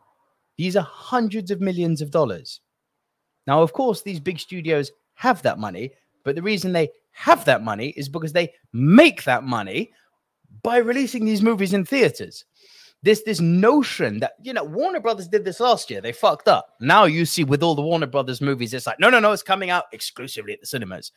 These 0.61 0.75
are 0.75 0.87
hundreds 0.87 1.49
of 1.49 1.59
millions 1.59 2.03
of 2.03 2.11
dollars. 2.11 2.61
Now, 3.47 3.63
of 3.63 3.73
course, 3.73 4.03
these 4.03 4.19
big 4.19 4.37
studios 4.37 4.91
have 5.15 5.41
that 5.41 5.57
money, 5.57 5.89
but 6.23 6.35
the 6.35 6.43
reason 6.43 6.71
they 6.71 6.91
have 7.13 7.45
that 7.45 7.63
money 7.63 7.95
is 7.97 8.07
because 8.07 8.31
they 8.31 8.53
make 8.71 9.23
that 9.23 9.43
money 9.43 9.91
by 10.61 10.77
releasing 10.77 11.25
these 11.25 11.41
movies 11.41 11.73
in 11.73 11.83
theaters. 11.83 12.45
This 13.01 13.23
this 13.23 13.39
notion 13.39 14.19
that 14.19 14.33
you 14.43 14.53
know 14.53 14.63
Warner 14.63 14.99
Brothers 14.99 15.27
did 15.27 15.43
this 15.43 15.59
last 15.59 15.89
year, 15.89 15.99
they 15.99 16.11
fucked 16.11 16.47
up. 16.47 16.75
Now 16.79 17.05
you 17.05 17.25
see 17.25 17.43
with 17.43 17.63
all 17.63 17.73
the 17.73 17.81
Warner 17.81 18.05
Brothers 18.05 18.39
movies, 18.39 18.75
it's 18.75 18.85
like 18.85 18.99
no, 18.99 19.09
no, 19.09 19.19
no, 19.19 19.31
it's 19.31 19.41
coming 19.41 19.71
out 19.71 19.85
exclusively 19.93 20.53
at 20.53 20.61
the 20.61 20.67
cinemas. 20.67 21.11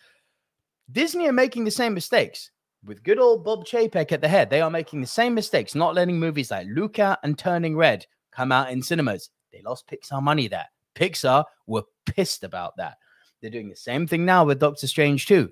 Disney 0.91 1.29
are 1.29 1.35
making 1.35 1.65
the 1.65 1.71
same 1.71 1.93
mistakes 1.93 2.51
with 2.83 3.03
good 3.03 3.19
old 3.19 3.45
Bob 3.45 3.67
Chapek 3.67 4.11
at 4.11 4.23
the 4.23 4.29
head. 4.29 4.49
They 4.49 4.63
are 4.63 4.71
making 4.71 5.03
the 5.03 5.07
same 5.07 5.35
mistakes, 5.35 5.75
not 5.75 5.95
letting 5.95 6.19
movies 6.19 6.51
like 6.51 6.67
Luca 6.71 7.19
and 7.23 7.39
Turning 7.39 7.77
Red 7.77 8.07
come 8.35 8.53
out 8.53 8.71
in 8.71 8.83
cinemas. 8.83 9.31
They 9.54 9.62
lost 9.62 9.87
Pixar 9.87 10.20
money 10.20 10.49
there. 10.49 10.66
Pixar 10.96 11.44
were 11.66 11.84
pissed 12.06 12.42
about 12.42 12.76
that. 12.76 12.96
They're 13.40 13.50
doing 13.50 13.68
the 13.68 13.76
same 13.76 14.06
thing 14.06 14.25
now 14.25 14.44
with 14.44 14.58
Doctor 14.58 14.87
Strange 14.87 15.26
too. 15.26 15.50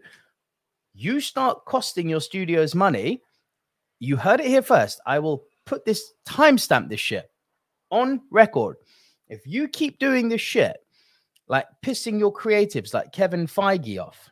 You 0.94 1.20
start 1.20 1.64
costing 1.64 2.08
your 2.08 2.20
studios 2.20 2.74
money. 2.74 3.22
You 4.00 4.16
heard 4.16 4.40
it 4.40 4.46
here 4.46 4.62
first. 4.62 5.00
I 5.06 5.20
will 5.20 5.44
put 5.64 5.84
this 5.84 6.12
timestamp 6.26 6.88
this 6.88 7.00
shit 7.00 7.30
on 7.90 8.22
record. 8.30 8.76
If 9.28 9.46
you 9.46 9.68
keep 9.68 9.98
doing 9.98 10.28
this 10.28 10.40
shit, 10.40 10.76
like 11.46 11.66
pissing 11.84 12.18
your 12.18 12.32
creatives 12.32 12.92
like 12.92 13.12
Kevin 13.12 13.46
Feige 13.46 14.02
off, 14.02 14.30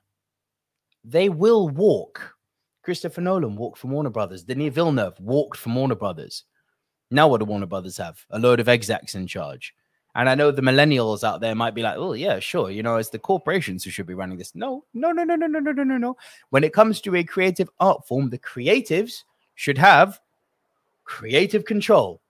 they 1.04 1.28
will 1.28 1.68
walk. 1.68 2.34
Christopher 2.82 3.20
Nolan 3.20 3.56
walked 3.56 3.78
from 3.78 3.90
Warner 3.90 4.10
Brothers. 4.10 4.42
Denis 4.42 4.74
Villeneuve 4.74 5.18
walked 5.20 5.58
from 5.58 5.74
Warner 5.74 5.94
Brothers. 5.94 6.44
Now, 7.10 7.28
what 7.28 7.38
do 7.38 7.44
Warner 7.44 7.66
Brothers 7.66 7.96
have? 7.96 8.24
A 8.30 8.38
load 8.38 8.60
of 8.60 8.68
execs 8.68 9.14
in 9.14 9.26
charge. 9.26 9.74
And 10.14 10.28
I 10.28 10.34
know 10.34 10.50
the 10.50 10.62
millennials 10.62 11.22
out 11.22 11.40
there 11.40 11.54
might 11.54 11.74
be 11.74 11.82
like, 11.82 11.96
oh, 11.96 12.14
yeah, 12.14 12.40
sure. 12.40 12.70
You 12.70 12.82
know, 12.82 12.96
it's 12.96 13.10
the 13.10 13.18
corporations 13.18 13.84
who 13.84 13.90
should 13.90 14.06
be 14.06 14.14
running 14.14 14.38
this. 14.38 14.54
No, 14.54 14.84
no, 14.92 15.12
no, 15.12 15.22
no, 15.22 15.36
no, 15.36 15.46
no, 15.46 15.60
no, 15.60 15.72
no, 15.72 15.84
no, 15.84 15.98
no. 15.98 16.16
When 16.50 16.64
it 16.64 16.72
comes 16.72 17.00
to 17.02 17.14
a 17.16 17.24
creative 17.24 17.70
art 17.78 18.06
form, 18.06 18.30
the 18.30 18.38
creatives 18.38 19.22
should 19.54 19.78
have 19.78 20.20
creative 21.04 21.64
control. 21.64 22.20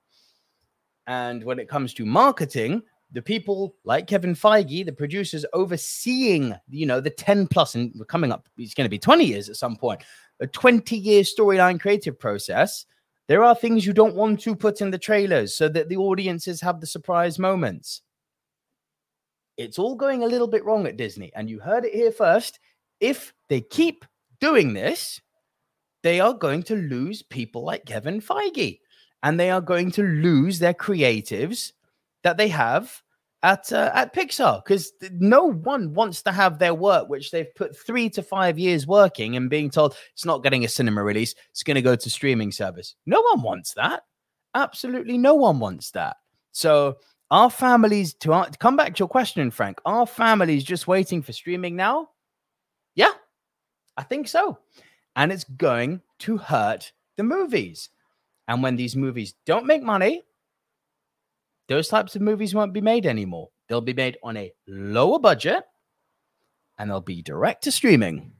And 1.07 1.43
when 1.43 1.59
it 1.59 1.69
comes 1.69 1.95
to 1.95 2.05
marketing, 2.05 2.83
the 3.13 3.23
people 3.23 3.75
like 3.85 4.07
Kevin 4.07 4.35
Feige, 4.35 4.85
the 4.85 4.93
producers 4.93 5.45
overseeing, 5.53 6.55
you 6.69 6.87
know, 6.87 7.01
the 7.01 7.11
10 7.11 7.47
plus, 7.49 7.75
and 7.75 7.93
we're 7.99 8.05
coming 8.05 8.31
up, 8.31 8.49
it's 8.57 8.75
going 8.75 8.85
to 8.85 8.91
be 8.91 8.99
20 8.99 9.25
years 9.25 9.49
at 9.49 9.57
some 9.57 9.77
point, 9.77 10.03
a 10.41 10.47
20 10.47 10.97
year 10.97 11.23
storyline 11.23 11.81
creative 11.81 12.19
process. 12.19 12.87
There 13.31 13.45
are 13.45 13.55
things 13.55 13.87
you 13.87 13.93
don't 13.93 14.17
want 14.17 14.41
to 14.41 14.57
put 14.57 14.81
in 14.81 14.91
the 14.91 14.99
trailers 14.99 15.55
so 15.55 15.69
that 15.69 15.89
the 15.89 15.99
audiences 15.99 16.61
have 16.63 16.81
the 16.81 16.87
surprise 16.89 17.39
moments. 17.39 18.03
It's 19.57 19.79
all 19.79 19.95
going 19.95 20.25
a 20.25 20.27
little 20.27 20.49
bit 20.49 20.65
wrong 20.65 20.85
at 20.89 20.97
Disney. 20.97 21.31
And 21.37 21.49
you 21.49 21.61
heard 21.61 21.85
it 21.85 21.95
here 21.95 22.11
first. 22.11 22.59
If 22.99 23.33
they 23.49 23.61
keep 23.61 24.05
doing 24.41 24.73
this, 24.73 25.21
they 26.03 26.19
are 26.19 26.35
going 26.35 26.65
to 26.65 26.75
lose 26.75 27.23
people 27.23 27.63
like 27.63 27.85
Kevin 27.85 28.21
Feige 28.21 28.81
and 29.23 29.39
they 29.39 29.53
are 29.53 29.61
going 29.61 29.93
to 29.93 30.03
lose 30.03 30.59
their 30.59 30.75
creatives 30.75 31.71
that 32.25 32.37
they 32.37 32.49
have 32.49 33.01
at 33.43 33.73
uh, 33.73 33.91
at 33.95 34.15
Pixar 34.15 34.63
because 34.63 34.93
no 35.13 35.45
one 35.45 35.95
wants 35.95 36.23
to 36.23 36.33
have 36.33 36.59
their 36.59 36.75
work, 36.75 37.09
which 37.09 37.31
they've 37.31 37.55
put 37.55 37.77
three 37.77 38.11
to 38.11 38.23
five 38.23 38.59
years 38.59 38.87
working, 38.87 39.37
and 39.37 39.49
being 39.49 39.71
told 39.71 39.97
it's 40.13 40.25
not 40.25 40.43
getting 40.43 40.65
a 40.65 40.69
cinema 40.69 41.03
release, 41.03 41.35
it's 41.51 41.63
going 41.63 41.77
to 41.77 41.83
go 41.83 41.97
to 41.97 42.11
streaming 42.11 42.53
service. 42.53 42.95
No 43.07 43.21
one 43.33 43.43
wants 43.43 43.75
that. 43.75 44.03
Absolutely, 44.55 45.17
no 45.17 45.35
one 45.35 45.59
wants 45.59 45.91
that. 45.93 46.17
So, 46.53 46.99
our 47.31 47.51
families 47.51 48.15
to, 48.15 48.33
uh, 48.33 48.47
to 48.47 48.59
come 48.59 48.77
back 48.77 48.95
to 48.95 48.99
your 48.99 49.09
question, 49.09 49.51
Frank. 49.51 49.81
Our 49.85 50.07
families 50.07 50.65
just 50.65 50.89
waiting 50.89 51.23
for 51.23 51.33
streaming 51.33 51.77
now? 51.77 52.11
Yeah, 52.95 53.13
I 53.97 54.03
think 54.03 54.29
so, 54.29 54.59
and 55.17 55.33
it's 55.33 55.45
going 55.45 56.03
to 56.21 56.37
hurt 56.37 56.93
the 57.17 57.23
movies. 57.23 57.89
And 58.49 58.63
when 58.65 58.75
these 58.75 58.97
movies 58.97 59.35
don't 59.47 59.65
make 59.65 59.83
money, 59.83 60.25
those 61.71 61.87
types 61.87 62.17
of 62.17 62.21
movies 62.21 62.53
won't 62.53 62.73
be 62.73 62.81
made 62.81 63.07
anymore. 63.07 63.49
They'll 63.69 63.81
be 63.81 63.95
made 63.95 64.19
on 64.25 64.37
a 64.37 64.53
lower 64.67 65.21
budget 65.21 65.63
and 66.77 66.91
they'll 66.91 67.01
be 67.01 67.23
direct 67.23 67.63
to 67.63 67.71
streaming. 67.71 68.33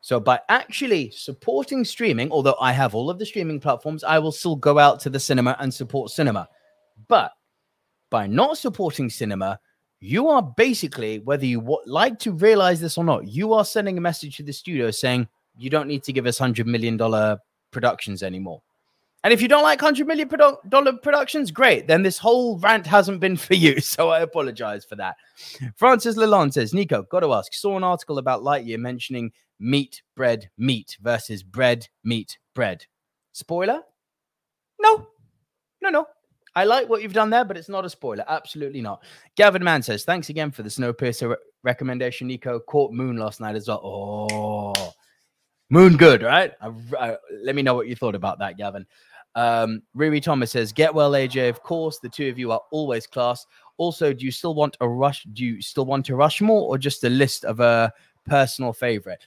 So 0.00 0.18
by 0.18 0.40
actually 0.48 1.10
supporting 1.10 1.84
streaming, 1.84 2.32
although 2.32 2.56
I 2.58 2.72
have 2.72 2.94
all 2.94 3.10
of 3.10 3.18
the 3.18 3.26
streaming 3.26 3.60
platforms, 3.60 4.02
I 4.02 4.18
will 4.18 4.32
still 4.32 4.56
go 4.56 4.78
out 4.78 4.98
to 5.00 5.10
the 5.10 5.20
cinema 5.20 5.58
and 5.60 5.72
support 5.72 6.10
cinema. 6.10 6.48
But 7.06 7.32
by 8.08 8.26
not 8.26 8.56
supporting 8.56 9.10
cinema, 9.10 9.60
you 10.00 10.28
are 10.28 10.42
basically, 10.56 11.18
whether 11.18 11.44
you 11.44 11.60
w- 11.60 11.82
like 11.84 12.18
to 12.20 12.32
realize 12.32 12.80
this 12.80 12.96
or 12.96 13.04
not, 13.04 13.28
you 13.28 13.52
are 13.52 13.64
sending 13.64 13.98
a 13.98 14.00
message 14.00 14.38
to 14.38 14.42
the 14.42 14.54
studio 14.54 14.90
saying 14.90 15.28
you 15.58 15.68
don't 15.68 15.86
need 15.86 16.02
to 16.04 16.14
give 16.14 16.24
us 16.24 16.38
$100 16.38 16.64
million 16.64 16.96
productions 17.70 18.22
anymore. 18.22 18.62
And 19.24 19.32
if 19.32 19.40
you 19.40 19.46
don't 19.48 19.62
like 19.62 19.80
hundred 19.80 20.08
million 20.08 20.28
dollar 20.68 20.92
productions, 20.94 21.50
great. 21.50 21.86
Then 21.86 22.02
this 22.02 22.18
whole 22.18 22.58
rant 22.58 22.86
hasn't 22.86 23.20
been 23.20 23.36
for 23.36 23.54
you. 23.54 23.80
So 23.80 24.08
I 24.08 24.20
apologize 24.20 24.84
for 24.84 24.96
that. 24.96 25.16
Francis 25.76 26.16
Lalonde 26.16 26.54
says, 26.54 26.72
Nico, 26.72 27.02
got 27.04 27.20
to 27.20 27.32
ask. 27.34 27.52
Saw 27.52 27.76
an 27.76 27.84
article 27.84 28.18
about 28.18 28.42
Lightyear 28.42 28.78
mentioning 28.78 29.32
meat, 29.60 30.02
bread, 30.16 30.50
meat 30.56 30.96
versus 31.00 31.42
bread, 31.42 31.88
meat, 32.04 32.38
bread. 32.54 32.86
Spoiler? 33.32 33.82
No, 34.80 35.06
no, 35.80 35.90
no. 35.90 36.06
I 36.54 36.64
like 36.64 36.88
what 36.88 37.02
you've 37.02 37.14
done 37.14 37.30
there, 37.30 37.44
but 37.44 37.56
it's 37.56 37.68
not 37.68 37.84
a 37.84 37.90
spoiler. 37.90 38.24
Absolutely 38.28 38.82
not. 38.82 39.02
Gavin 39.36 39.64
Mann 39.64 39.82
says, 39.82 40.04
thanks 40.04 40.28
again 40.28 40.50
for 40.50 40.62
the 40.62 40.68
Snowpiercer 40.68 41.30
re- 41.30 41.36
recommendation, 41.62 42.26
Nico. 42.26 42.60
Caught 42.60 42.92
Moon 42.92 43.16
last 43.16 43.40
night 43.40 43.56
as 43.56 43.68
well. 43.68 43.80
Oh, 43.82 44.92
Moon 45.70 45.96
good, 45.96 46.22
right? 46.22 46.52
I, 46.60 46.72
I, 46.98 47.16
let 47.42 47.54
me 47.54 47.62
know 47.62 47.74
what 47.74 47.88
you 47.88 47.96
thought 47.96 48.14
about 48.14 48.38
that, 48.40 48.58
Gavin. 48.58 48.86
Um, 49.34 49.82
Riri 49.96 50.22
Thomas 50.22 50.50
says, 50.50 50.72
"Get 50.72 50.94
well, 50.94 51.12
AJ. 51.12 51.48
Of 51.48 51.62
course, 51.62 51.98
the 51.98 52.08
two 52.08 52.28
of 52.28 52.38
you 52.38 52.52
are 52.52 52.60
always 52.70 53.06
class. 53.06 53.46
Also, 53.78 54.12
do 54.12 54.24
you 54.24 54.30
still 54.30 54.54
want 54.54 54.76
a 54.80 54.88
rush? 54.88 55.24
Do 55.32 55.44
you 55.44 55.62
still 55.62 55.86
want 55.86 56.08
a 56.08 56.14
Rushmore 56.14 56.68
or 56.68 56.78
just 56.78 57.04
a 57.04 57.08
list 57.08 57.44
of 57.44 57.60
a 57.60 57.92
personal 58.26 58.72
favorite?" 58.72 59.24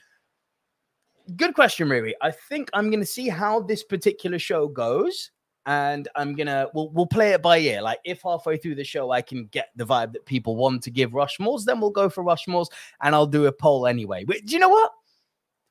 Good 1.36 1.54
question, 1.54 1.88
Riri. 1.88 2.12
I 2.22 2.30
think 2.30 2.70
I'm 2.72 2.88
going 2.88 3.00
to 3.00 3.06
see 3.06 3.28
how 3.28 3.60
this 3.60 3.82
particular 3.82 4.38
show 4.38 4.68
goes, 4.68 5.32
and 5.66 6.06
I'm 6.14 6.36
gonna 6.36 6.68
we'll 6.72 6.90
we'll 6.90 7.06
play 7.06 7.32
it 7.32 7.42
by 7.42 7.58
ear. 7.58 7.82
Like 7.82 7.98
if 8.04 8.22
halfway 8.22 8.58
through 8.58 8.76
the 8.76 8.84
show 8.84 9.10
I 9.10 9.22
can 9.22 9.46
get 9.46 9.70
the 9.74 9.84
vibe 9.84 10.12
that 10.12 10.24
people 10.24 10.54
want 10.54 10.84
to 10.84 10.90
give 10.90 11.10
Rushmores, 11.10 11.64
then 11.64 11.80
we'll 11.80 11.90
go 11.90 12.08
for 12.08 12.22
Rushmores, 12.22 12.68
and 13.02 13.14
I'll 13.14 13.26
do 13.26 13.46
a 13.46 13.52
poll 13.52 13.88
anyway. 13.88 14.24
But 14.24 14.46
do 14.46 14.54
you 14.54 14.60
know 14.60 14.68
what? 14.68 14.92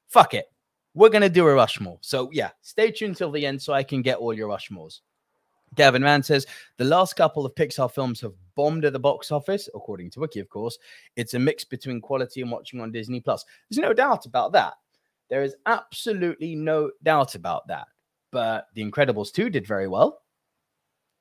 Fuck 0.07 0.33
it 0.33 0.47
we're 0.95 1.09
going 1.09 1.21
to 1.21 1.29
do 1.29 1.45
a 1.45 1.53
Rushmore. 1.53 1.99
So, 2.01 2.29
yeah, 2.31 2.51
stay 2.61 2.89
tuned 2.89 3.17
till 3.17 3.31
the 3.31 3.45
end 3.45 3.61
so 3.61 3.73
I 3.73 3.83
can 3.83 4.01
get 4.01 4.17
all 4.17 4.33
your 4.33 4.49
Rushmores. 4.49 5.01
Gavin 5.75 6.01
Mann 6.01 6.23
says 6.23 6.47
the 6.77 6.85
last 6.85 7.17
couple 7.17 7.45
of 7.45 7.53
Pixar 7.53 7.91
films 7.91 8.21
have 8.21 8.33
bombed 8.55 8.85
at 8.85 8.93
the 8.93 8.99
box 8.99 9.29
office, 9.29 9.67
according 9.75 10.09
to 10.11 10.21
Wiki, 10.21 10.39
of 10.39 10.49
course. 10.49 10.79
It's 11.17 11.33
a 11.33 11.39
mix 11.39 11.65
between 11.65 11.99
quality 11.99 12.41
and 12.41 12.49
watching 12.49 12.79
on 12.79 12.93
Disney 12.93 13.19
Plus. 13.19 13.43
There's 13.69 13.81
no 13.81 13.93
doubt 13.93 14.25
about 14.25 14.53
that. 14.53 14.75
There 15.29 15.43
is 15.43 15.55
absolutely 15.65 16.55
no 16.55 16.91
doubt 17.03 17.35
about 17.35 17.67
that. 17.67 17.87
But 18.31 18.67
The 18.73 18.89
Incredibles 18.89 19.33
2 19.33 19.49
did 19.49 19.67
very 19.67 19.89
well. 19.89 20.21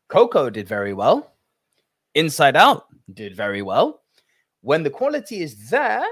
Coco 0.09 0.51
did 0.51 0.69
very 0.69 0.93
well. 0.93 1.33
Inside 2.15 2.55
Out 2.55 2.87
did 3.13 3.35
very 3.35 3.63
well. 3.63 4.03
When 4.61 4.85
the 4.85 4.91
quality 4.91 5.43
is 5.43 5.69
there, 5.69 6.05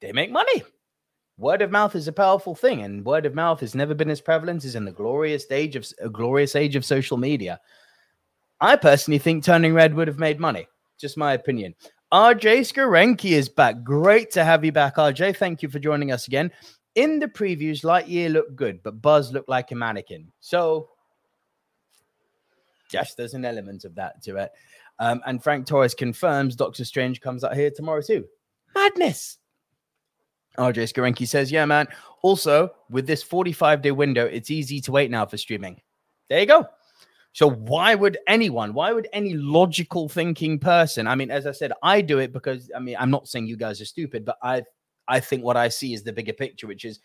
they 0.00 0.12
make 0.12 0.32
money 0.32 0.64
word 1.40 1.62
of 1.62 1.70
mouth 1.70 1.96
is 1.96 2.06
a 2.06 2.12
powerful 2.12 2.54
thing, 2.54 2.82
and 2.82 3.04
word 3.04 3.26
of 3.26 3.34
mouth 3.34 3.60
has 3.60 3.74
never 3.74 3.94
been 3.94 4.10
as 4.10 4.20
prevalent 4.20 4.64
as 4.64 4.74
in 4.74 4.84
the 4.84 4.92
glorious 4.92 5.46
age 5.50 5.74
of 5.74 5.86
a 6.00 6.08
glorious 6.08 6.54
age 6.54 6.76
of 6.76 6.84
social 6.84 7.16
media. 7.16 7.60
I 8.60 8.76
personally 8.76 9.18
think 9.18 9.42
Turning 9.42 9.72
Red 9.72 9.94
would 9.94 10.06
have 10.06 10.18
made 10.18 10.38
money. 10.38 10.68
Just 10.98 11.16
my 11.16 11.32
opinion. 11.32 11.74
RJ 12.12 12.60
Skarenki 12.60 13.30
is 13.30 13.48
back. 13.48 13.82
Great 13.82 14.30
to 14.32 14.44
have 14.44 14.64
you 14.64 14.72
back, 14.72 14.96
RJ. 14.96 15.36
Thank 15.36 15.62
you 15.62 15.68
for 15.68 15.78
joining 15.78 16.12
us 16.12 16.26
again. 16.26 16.50
In 16.94 17.20
the 17.20 17.28
previews, 17.28 17.84
Lightyear 17.84 18.30
looked 18.32 18.56
good, 18.56 18.82
but 18.82 19.00
Buzz 19.00 19.32
looked 19.32 19.48
like 19.48 19.70
a 19.70 19.76
mannequin. 19.76 20.30
So, 20.40 20.90
yes, 22.92 23.14
there's 23.14 23.34
an 23.34 23.44
element 23.44 23.84
of 23.84 23.94
that 23.94 24.22
to 24.24 24.36
it. 24.36 24.50
Um, 24.98 25.22
and 25.24 25.42
Frank 25.42 25.66
Torres 25.66 25.94
confirms 25.94 26.56
Doctor 26.56 26.84
Strange 26.84 27.20
comes 27.22 27.44
out 27.44 27.56
here 27.56 27.70
tomorrow 27.70 28.02
too. 28.02 28.26
Madness. 28.74 29.38
RJ 30.58 30.92
Skarenki 30.92 31.26
says, 31.26 31.50
Yeah, 31.50 31.64
man. 31.64 31.88
Also, 32.22 32.70
with 32.90 33.06
this 33.06 33.22
45 33.22 33.82
day 33.82 33.92
window, 33.92 34.26
it's 34.26 34.50
easy 34.50 34.80
to 34.82 34.92
wait 34.92 35.10
now 35.10 35.26
for 35.26 35.36
streaming. 35.36 35.80
There 36.28 36.40
you 36.40 36.46
go. 36.46 36.66
So, 37.32 37.48
why 37.48 37.94
would 37.94 38.18
anyone, 38.26 38.74
why 38.74 38.92
would 38.92 39.08
any 39.12 39.34
logical 39.34 40.08
thinking 40.08 40.58
person? 40.58 41.06
I 41.06 41.14
mean, 41.14 41.30
as 41.30 41.46
I 41.46 41.52
said, 41.52 41.72
I 41.82 42.00
do 42.00 42.18
it 42.18 42.32
because 42.32 42.70
I 42.74 42.80
mean, 42.80 42.96
I'm 42.98 43.10
not 43.10 43.28
saying 43.28 43.46
you 43.46 43.56
guys 43.56 43.80
are 43.80 43.86
stupid, 43.86 44.24
but 44.24 44.36
I 44.42 44.64
I 45.08 45.20
think 45.20 45.44
what 45.44 45.56
I 45.56 45.68
see 45.68 45.94
is 45.94 46.02
the 46.02 46.12
bigger 46.12 46.32
picture, 46.32 46.66
which 46.66 46.84
is 46.84 47.00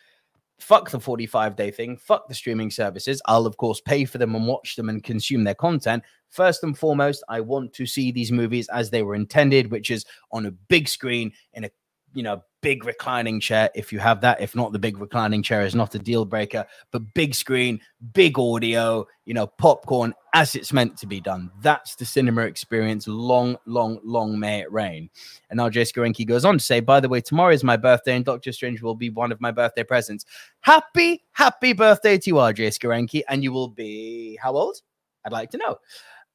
fuck 0.59 0.89
the 0.89 0.99
45 0.99 1.55
day 1.55 1.71
thing, 1.71 1.97
fuck 1.97 2.27
the 2.27 2.33
streaming 2.33 2.71
services. 2.71 3.21
I'll, 3.25 3.45
of 3.45 3.57
course, 3.57 3.81
pay 3.81 4.05
for 4.05 4.17
them 4.17 4.35
and 4.35 4.47
watch 4.47 4.75
them 4.75 4.89
and 4.89 5.03
consume 5.03 5.43
their 5.43 5.55
content. 5.55 6.03
First 6.29 6.63
and 6.63 6.77
foremost, 6.77 7.23
I 7.29 7.41
want 7.41 7.73
to 7.73 7.85
see 7.85 8.11
these 8.11 8.31
movies 8.31 8.69
as 8.69 8.89
they 8.89 9.03
were 9.03 9.15
intended, 9.15 9.71
which 9.71 9.91
is 9.91 10.05
on 10.31 10.45
a 10.45 10.51
big 10.51 10.87
screen 10.87 11.33
in 11.53 11.65
a 11.65 11.71
you 12.15 12.23
know, 12.23 12.41
big 12.61 12.83
reclining 12.83 13.39
chair 13.39 13.69
if 13.75 13.93
you 13.93 13.99
have 13.99 14.21
that. 14.21 14.41
If 14.41 14.55
not, 14.55 14.71
the 14.71 14.79
big 14.79 14.97
reclining 14.97 15.43
chair 15.43 15.63
is 15.63 15.75
not 15.75 15.93
a 15.93 15.99
deal 15.99 16.25
breaker, 16.25 16.65
but 16.91 17.13
big 17.13 17.35
screen, 17.35 17.79
big 18.13 18.39
audio, 18.39 19.05
you 19.25 19.35
know, 19.35 19.45
popcorn 19.45 20.15
as 20.33 20.55
it's 20.55 20.73
meant 20.73 20.97
to 20.97 21.05
be 21.05 21.19
done. 21.21 21.51
That's 21.61 21.95
the 21.95 22.05
cinema 22.05 22.41
experience. 22.41 23.07
Long, 23.07 23.57
long, 23.67 23.99
long 24.03 24.39
may 24.39 24.61
it 24.61 24.71
reign. 24.71 25.09
And 25.51 25.57
now 25.57 25.69
Jay 25.69 25.83
Skarenki 25.83 26.25
goes 26.25 26.45
on 26.45 26.57
to 26.57 26.63
say, 26.63 26.79
by 26.79 26.99
the 26.99 27.09
way, 27.09 27.21
tomorrow 27.21 27.53
is 27.53 27.63
my 27.63 27.77
birthday 27.77 28.15
and 28.15 28.25
Doctor 28.25 28.51
Strange 28.51 28.81
will 28.81 28.95
be 28.95 29.09
one 29.11 29.31
of 29.31 29.39
my 29.39 29.51
birthday 29.51 29.83
presents. 29.83 30.25
Happy, 30.61 31.23
happy 31.33 31.73
birthday 31.73 32.17
to 32.17 32.29
you, 32.29 32.35
RJ 32.35 32.79
Skarenki. 32.79 33.21
And 33.29 33.43
you 33.43 33.51
will 33.51 33.69
be 33.69 34.39
how 34.41 34.55
old? 34.55 34.77
I'd 35.25 35.33
like 35.33 35.51
to 35.51 35.57
know. 35.57 35.77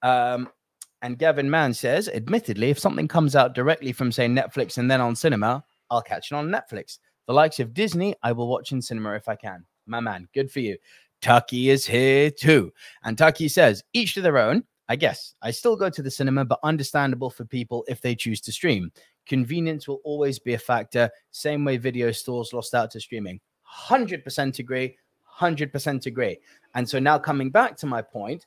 Um, 0.03 0.49
and 1.03 1.19
Gavin 1.19 1.51
Mann 1.51 1.73
says, 1.73 2.09
admittedly, 2.09 2.71
if 2.71 2.79
something 2.79 3.09
comes 3.09 3.35
out 3.35 3.55
directly 3.55 3.93
from, 3.93 4.13
say, 4.13 4.27
Netflix 4.27 4.77
and 4.77 4.91
then 4.91 5.01
on 5.01 5.17
cinema, 5.17 5.65
I'll 5.91 6.03
catch 6.03 6.31
it 6.31 6.35
on 6.35 6.49
Netflix. 6.49 6.99
The 7.27 7.35
likes 7.35 7.61
of 7.61 7.75
Disney, 7.75 8.15
I 8.23 8.33
will 8.33 8.49
watch 8.49 8.73
in 8.73 8.83
cinema 8.83 9.15
if 9.15 9.29
I 9.29 9.37
can. 9.37 9.65
My 9.87 10.01
man, 10.01 10.29
good 10.35 10.51
for 10.51 10.61
you. 10.61 10.77
Tucky 11.21 11.71
is 11.71 11.87
here 11.87 12.31
too. 12.31 12.73
And 13.05 13.17
Tucky 13.17 13.49
says, 13.49 13.83
each 13.93 14.15
to 14.15 14.21
their 14.21 14.39
own. 14.39 14.65
I 14.89 14.97
guess 14.97 15.35
I 15.41 15.53
still 15.53 15.77
go 15.77 15.89
to 15.89 16.03
the 16.03 16.11
cinema, 16.11 16.45
but 16.45 16.59
understandable 16.65 17.31
for 17.31 17.45
people 17.45 17.85
if 17.87 18.01
they 18.01 18.17
choose 18.17 18.41
to 18.41 18.53
stream. 18.53 18.91
Convenience 19.27 19.87
will 19.87 20.01
always 20.03 20.41
be 20.41 20.55
a 20.55 20.59
factor. 20.59 21.09
Same 21.31 21.65
way 21.65 21.77
video 21.77 22.11
stores 22.11 22.53
lost 22.53 22.75
out 22.75 22.91
to 22.93 23.01
streaming. 23.01 23.41
100% 23.89 24.59
agree. 24.59 24.97
100% 25.39 26.07
agree. 26.07 26.39
And 26.75 26.89
so 26.89 26.99
now 26.99 27.19
coming 27.19 27.51
back 27.51 27.77
to 27.77 27.87
my 27.87 28.03
point, 28.03 28.47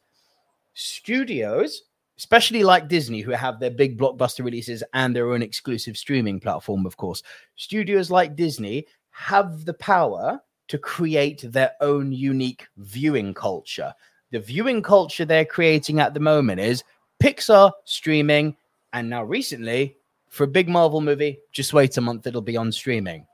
studios 0.73 1.83
especially 2.23 2.63
like 2.63 2.87
Disney, 2.87 3.19
who 3.19 3.31
have 3.31 3.59
their 3.59 3.69
big 3.69 3.99
blockbuster 3.99 4.45
releases 4.45 4.81
and 4.93 5.13
their 5.13 5.33
own 5.33 5.41
exclusive 5.41 5.97
streaming 5.97 6.39
platform, 6.39 6.85
of 6.85 6.95
course. 6.95 7.21
Studios 7.57 8.09
like 8.09 8.37
Disney 8.37 8.87
have 9.09 9.65
the 9.65 9.73
power 9.73 10.39
to 10.69 10.77
create 10.77 11.43
their 11.51 11.73
own 11.81 12.13
unique 12.13 12.65
viewing 12.77 13.33
culture. 13.33 13.93
The 14.31 14.39
viewing 14.39 14.81
culture 14.81 15.25
they're 15.25 15.43
creating 15.43 15.99
at 15.99 16.13
the 16.13 16.21
moment 16.21 16.61
is 16.61 16.85
Pixar 17.21 17.73
streaming, 17.83 18.55
and 18.93 19.09
now 19.09 19.25
recently, 19.25 19.97
for 20.29 20.45
a 20.45 20.47
big 20.47 20.69
Marvel 20.69 21.01
movie, 21.01 21.39
just 21.51 21.73
wait 21.73 21.97
a 21.97 22.01
month, 22.01 22.25
it'll 22.25 22.41
be 22.41 22.55
on 22.55 22.71
streaming. 22.71 23.27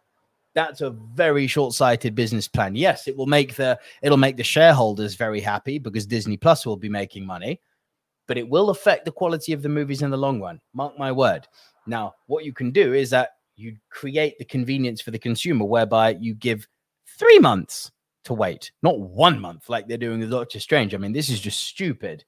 That's 0.55 0.81
a 0.81 0.89
very 0.89 1.45
short-sighted 1.45 2.15
business 2.15 2.47
plan. 2.47 2.73
Yes, 2.73 3.07
it 3.07 3.15
will 3.15 3.27
make 3.27 3.53
the 3.53 3.79
it'll 4.01 4.17
make 4.17 4.35
the 4.35 4.43
shareholders 4.43 5.13
very 5.13 5.41
happy 5.41 5.77
because 5.77 6.07
Disney 6.07 6.37
Plus 6.37 6.65
will 6.65 6.75
be 6.75 6.89
making 6.89 7.23
money, 7.23 7.61
but 8.29 8.37
it 8.37 8.47
will 8.47 8.69
affect 8.69 9.05
the 9.05 9.11
quality 9.11 9.53
of 9.53 9.63
the 9.63 9.67
movies 9.67 10.03
in 10.03 10.11
the 10.11 10.17
long 10.17 10.39
run. 10.39 10.61
Mark 10.75 10.97
my 10.99 11.11
word. 11.11 11.47
Now, 11.87 12.13
what 12.27 12.45
you 12.45 12.53
can 12.53 12.69
do 12.69 12.93
is 12.93 13.09
that 13.09 13.31
you 13.55 13.75
create 13.89 14.37
the 14.37 14.45
convenience 14.45 15.01
for 15.01 15.09
the 15.09 15.17
consumer 15.17 15.65
whereby 15.65 16.11
you 16.11 16.35
give 16.35 16.67
three 17.17 17.39
months 17.39 17.91
to 18.25 18.35
wait, 18.35 18.71
not 18.83 18.99
one 18.99 19.41
month 19.41 19.67
like 19.67 19.87
they're 19.87 19.97
doing 19.97 20.19
with 20.19 20.29
Doctor 20.29 20.59
Strange. 20.59 20.93
I 20.93 20.99
mean, 20.99 21.11
this 21.11 21.27
is 21.29 21.39
just 21.39 21.59
stupid. 21.59 22.23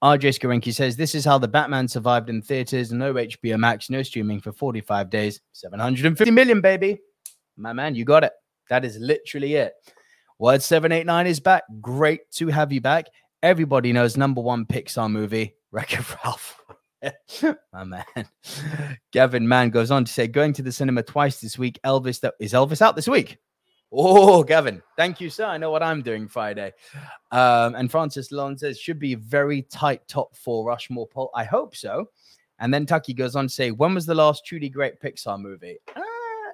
RJ 0.00 0.38
Skarenki 0.38 0.72
says 0.72 0.94
this 0.94 1.16
is 1.16 1.24
how 1.24 1.38
the 1.38 1.48
Batman 1.48 1.88
survived 1.88 2.30
in 2.30 2.40
theaters, 2.40 2.92
no 2.92 3.12
HBO 3.12 3.58
Max, 3.58 3.90
no 3.90 4.04
streaming 4.04 4.40
for 4.40 4.52
45 4.52 5.10
days, 5.10 5.40
750 5.54 6.30
million, 6.30 6.60
baby. 6.60 7.00
My 7.56 7.72
man, 7.72 7.96
you 7.96 8.04
got 8.04 8.22
it. 8.22 8.32
That 8.70 8.84
is 8.84 8.96
literally 8.98 9.54
it. 9.54 9.72
Word 10.38 10.62
789 10.62 11.26
is 11.26 11.40
back. 11.40 11.64
Great 11.80 12.30
to 12.32 12.46
have 12.46 12.72
you 12.72 12.80
back. 12.80 13.06
Everybody 13.46 13.92
knows 13.92 14.16
number 14.16 14.40
one 14.40 14.66
Pixar 14.66 15.08
movie, 15.08 15.54
Wreck 15.70 15.92
It 15.92 16.04
Ralph. 16.24 16.60
My 17.72 17.84
man. 17.84 18.04
Gavin 19.12 19.46
Mann 19.46 19.70
goes 19.70 19.92
on 19.92 20.04
to 20.04 20.12
say, 20.12 20.26
going 20.26 20.52
to 20.54 20.62
the 20.62 20.72
cinema 20.72 21.04
twice 21.04 21.40
this 21.40 21.56
week. 21.56 21.78
Elvis, 21.86 22.28
is 22.40 22.52
Elvis 22.54 22.82
out 22.82 22.96
this 22.96 23.06
week? 23.06 23.38
Oh, 23.92 24.42
Gavin, 24.42 24.82
thank 24.96 25.20
you, 25.20 25.30
sir. 25.30 25.44
I 25.44 25.58
know 25.58 25.70
what 25.70 25.84
I'm 25.84 26.02
doing 26.02 26.26
Friday. 26.26 26.72
Um, 27.30 27.76
and 27.76 27.88
Francis 27.88 28.32
Lon 28.32 28.58
says, 28.58 28.80
should 28.80 28.98
be 28.98 29.14
very 29.14 29.62
tight 29.62 30.08
top 30.08 30.34
four 30.34 30.66
Rushmore 30.66 31.06
poll. 31.06 31.30
I 31.32 31.44
hope 31.44 31.76
so. 31.76 32.08
And 32.58 32.74
then 32.74 32.84
Tucky 32.84 33.14
goes 33.14 33.36
on 33.36 33.46
to 33.46 33.54
say, 33.54 33.70
when 33.70 33.94
was 33.94 34.06
the 34.06 34.14
last 34.16 34.44
truly 34.44 34.70
great 34.70 35.00
Pixar 35.00 35.40
movie? 35.40 35.76
Uh, 35.94 36.02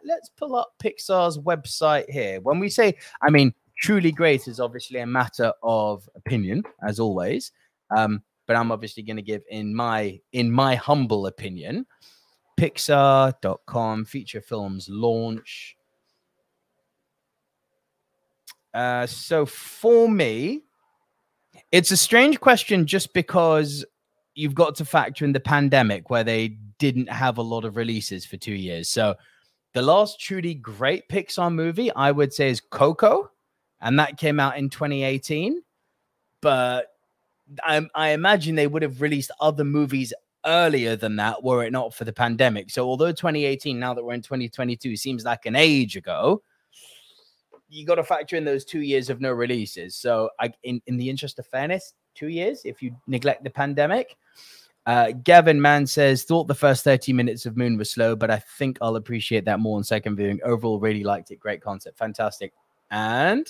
let's 0.04 0.28
pull 0.28 0.56
up 0.56 0.74
Pixar's 0.78 1.38
website 1.38 2.10
here. 2.10 2.42
When 2.42 2.58
we 2.58 2.68
say, 2.68 2.96
I 3.22 3.30
mean, 3.30 3.54
truly 3.82 4.12
great 4.12 4.46
is 4.46 4.60
obviously 4.60 5.00
a 5.00 5.06
matter 5.06 5.52
of 5.62 6.08
opinion, 6.14 6.62
as 6.86 7.00
always. 7.00 7.50
Um, 7.94 8.22
but 8.46 8.56
I'm 8.56 8.72
obviously 8.72 9.02
going 9.02 9.16
to 9.16 9.22
give 9.22 9.42
in 9.50 9.74
my 9.74 10.20
in 10.32 10.50
my 10.50 10.76
humble 10.76 11.26
opinion, 11.26 11.86
Pixar.com 12.58 14.04
feature 14.04 14.40
films 14.40 14.88
launch. 14.88 15.76
Uh, 18.72 19.06
so 19.06 19.44
for 19.44 20.08
me, 20.08 20.62
it's 21.72 21.90
a 21.90 21.96
strange 21.96 22.40
question 22.40 22.86
just 22.86 23.12
because 23.12 23.84
you've 24.34 24.54
got 24.54 24.76
to 24.76 24.84
factor 24.84 25.24
in 25.24 25.32
the 25.32 25.40
pandemic 25.40 26.08
where 26.08 26.24
they 26.24 26.56
didn't 26.78 27.10
have 27.10 27.36
a 27.36 27.42
lot 27.42 27.64
of 27.64 27.76
releases 27.76 28.24
for 28.24 28.38
two 28.38 28.54
years. 28.54 28.88
So 28.88 29.14
the 29.74 29.82
last 29.82 30.20
truly 30.20 30.54
great 30.54 31.08
Pixar 31.08 31.52
movie 31.52 31.92
I 31.92 32.10
would 32.12 32.32
say 32.32 32.48
is 32.48 32.60
Coco, 32.60 33.30
and 33.82 33.98
that 33.98 34.16
came 34.16 34.40
out 34.40 34.56
in 34.56 34.70
2018. 34.70 35.62
But 36.40 36.86
I, 37.62 37.86
I 37.94 38.10
imagine 38.10 38.54
they 38.54 38.66
would 38.66 38.82
have 38.82 39.02
released 39.02 39.30
other 39.40 39.64
movies 39.64 40.14
earlier 40.46 40.96
than 40.96 41.16
that 41.16 41.42
were 41.42 41.64
it 41.64 41.72
not 41.72 41.94
for 41.94 42.04
the 42.04 42.12
pandemic. 42.12 42.70
So 42.70 42.86
although 42.86 43.12
2018, 43.12 43.78
now 43.78 43.94
that 43.94 44.02
we're 44.04 44.14
in 44.14 44.22
2022, 44.22 44.96
seems 44.96 45.24
like 45.24 45.46
an 45.46 45.56
age 45.56 45.96
ago, 45.96 46.42
you 47.68 47.86
got 47.86 47.94
to 47.96 48.04
factor 48.04 48.36
in 48.36 48.44
those 48.44 48.64
two 48.64 48.80
years 48.80 49.08
of 49.10 49.20
no 49.20 49.32
releases. 49.32 49.96
So 49.96 50.30
I, 50.38 50.52
in, 50.62 50.80
in 50.86 50.96
the 50.96 51.08
interest 51.08 51.38
of 51.38 51.46
fairness, 51.46 51.94
two 52.14 52.28
years 52.28 52.62
if 52.64 52.82
you 52.82 52.94
neglect 53.06 53.44
the 53.44 53.50
pandemic. 53.50 54.16
Uh, 54.84 55.12
Gavin 55.12 55.62
Mann 55.62 55.86
says, 55.86 56.24
thought 56.24 56.48
the 56.48 56.54
first 56.56 56.82
30 56.82 57.12
minutes 57.12 57.46
of 57.46 57.56
Moon 57.56 57.78
was 57.78 57.90
slow, 57.90 58.16
but 58.16 58.32
I 58.32 58.38
think 58.58 58.78
I'll 58.82 58.96
appreciate 58.96 59.44
that 59.44 59.60
more 59.60 59.76
on 59.76 59.84
second 59.84 60.16
viewing. 60.16 60.40
Overall, 60.42 60.80
really 60.80 61.04
liked 61.04 61.30
it. 61.30 61.38
Great 61.38 61.62
concept. 61.62 61.98
Fantastic. 61.98 62.52
And 62.90 63.46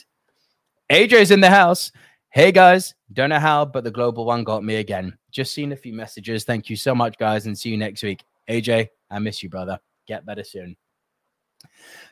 AJ's 0.90 1.30
in 1.30 1.40
the 1.40 1.50
house. 1.50 1.92
Hey 2.30 2.50
guys, 2.50 2.94
don't 3.12 3.30
know 3.30 3.38
how, 3.38 3.64
but 3.64 3.84
the 3.84 3.90
global 3.90 4.24
one 4.24 4.42
got 4.42 4.64
me 4.64 4.76
again. 4.76 5.16
Just 5.30 5.54
seen 5.54 5.72
a 5.72 5.76
few 5.76 5.92
messages. 5.92 6.44
Thank 6.44 6.70
you 6.70 6.76
so 6.76 6.94
much, 6.94 7.18
guys, 7.18 7.46
and 7.46 7.58
see 7.58 7.70
you 7.70 7.76
next 7.76 8.02
week. 8.02 8.24
AJ, 8.48 8.88
I 9.10 9.18
miss 9.18 9.42
you, 9.42 9.48
brother. 9.48 9.78
Get 10.06 10.26
better 10.26 10.44
soon. 10.44 10.76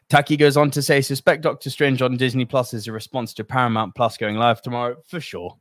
Taki 0.08 0.36
goes 0.36 0.56
on 0.56 0.70
to 0.72 0.82
say, 0.82 1.00
suspect 1.00 1.42
Doctor 1.42 1.70
Strange 1.70 2.02
on 2.02 2.16
Disney 2.16 2.44
Plus 2.44 2.74
is 2.74 2.86
a 2.86 2.92
response 2.92 3.32
to 3.34 3.44
Paramount 3.44 3.94
Plus 3.94 4.16
going 4.16 4.36
live 4.36 4.60
tomorrow. 4.60 4.96
For 5.06 5.20
sure. 5.20 5.56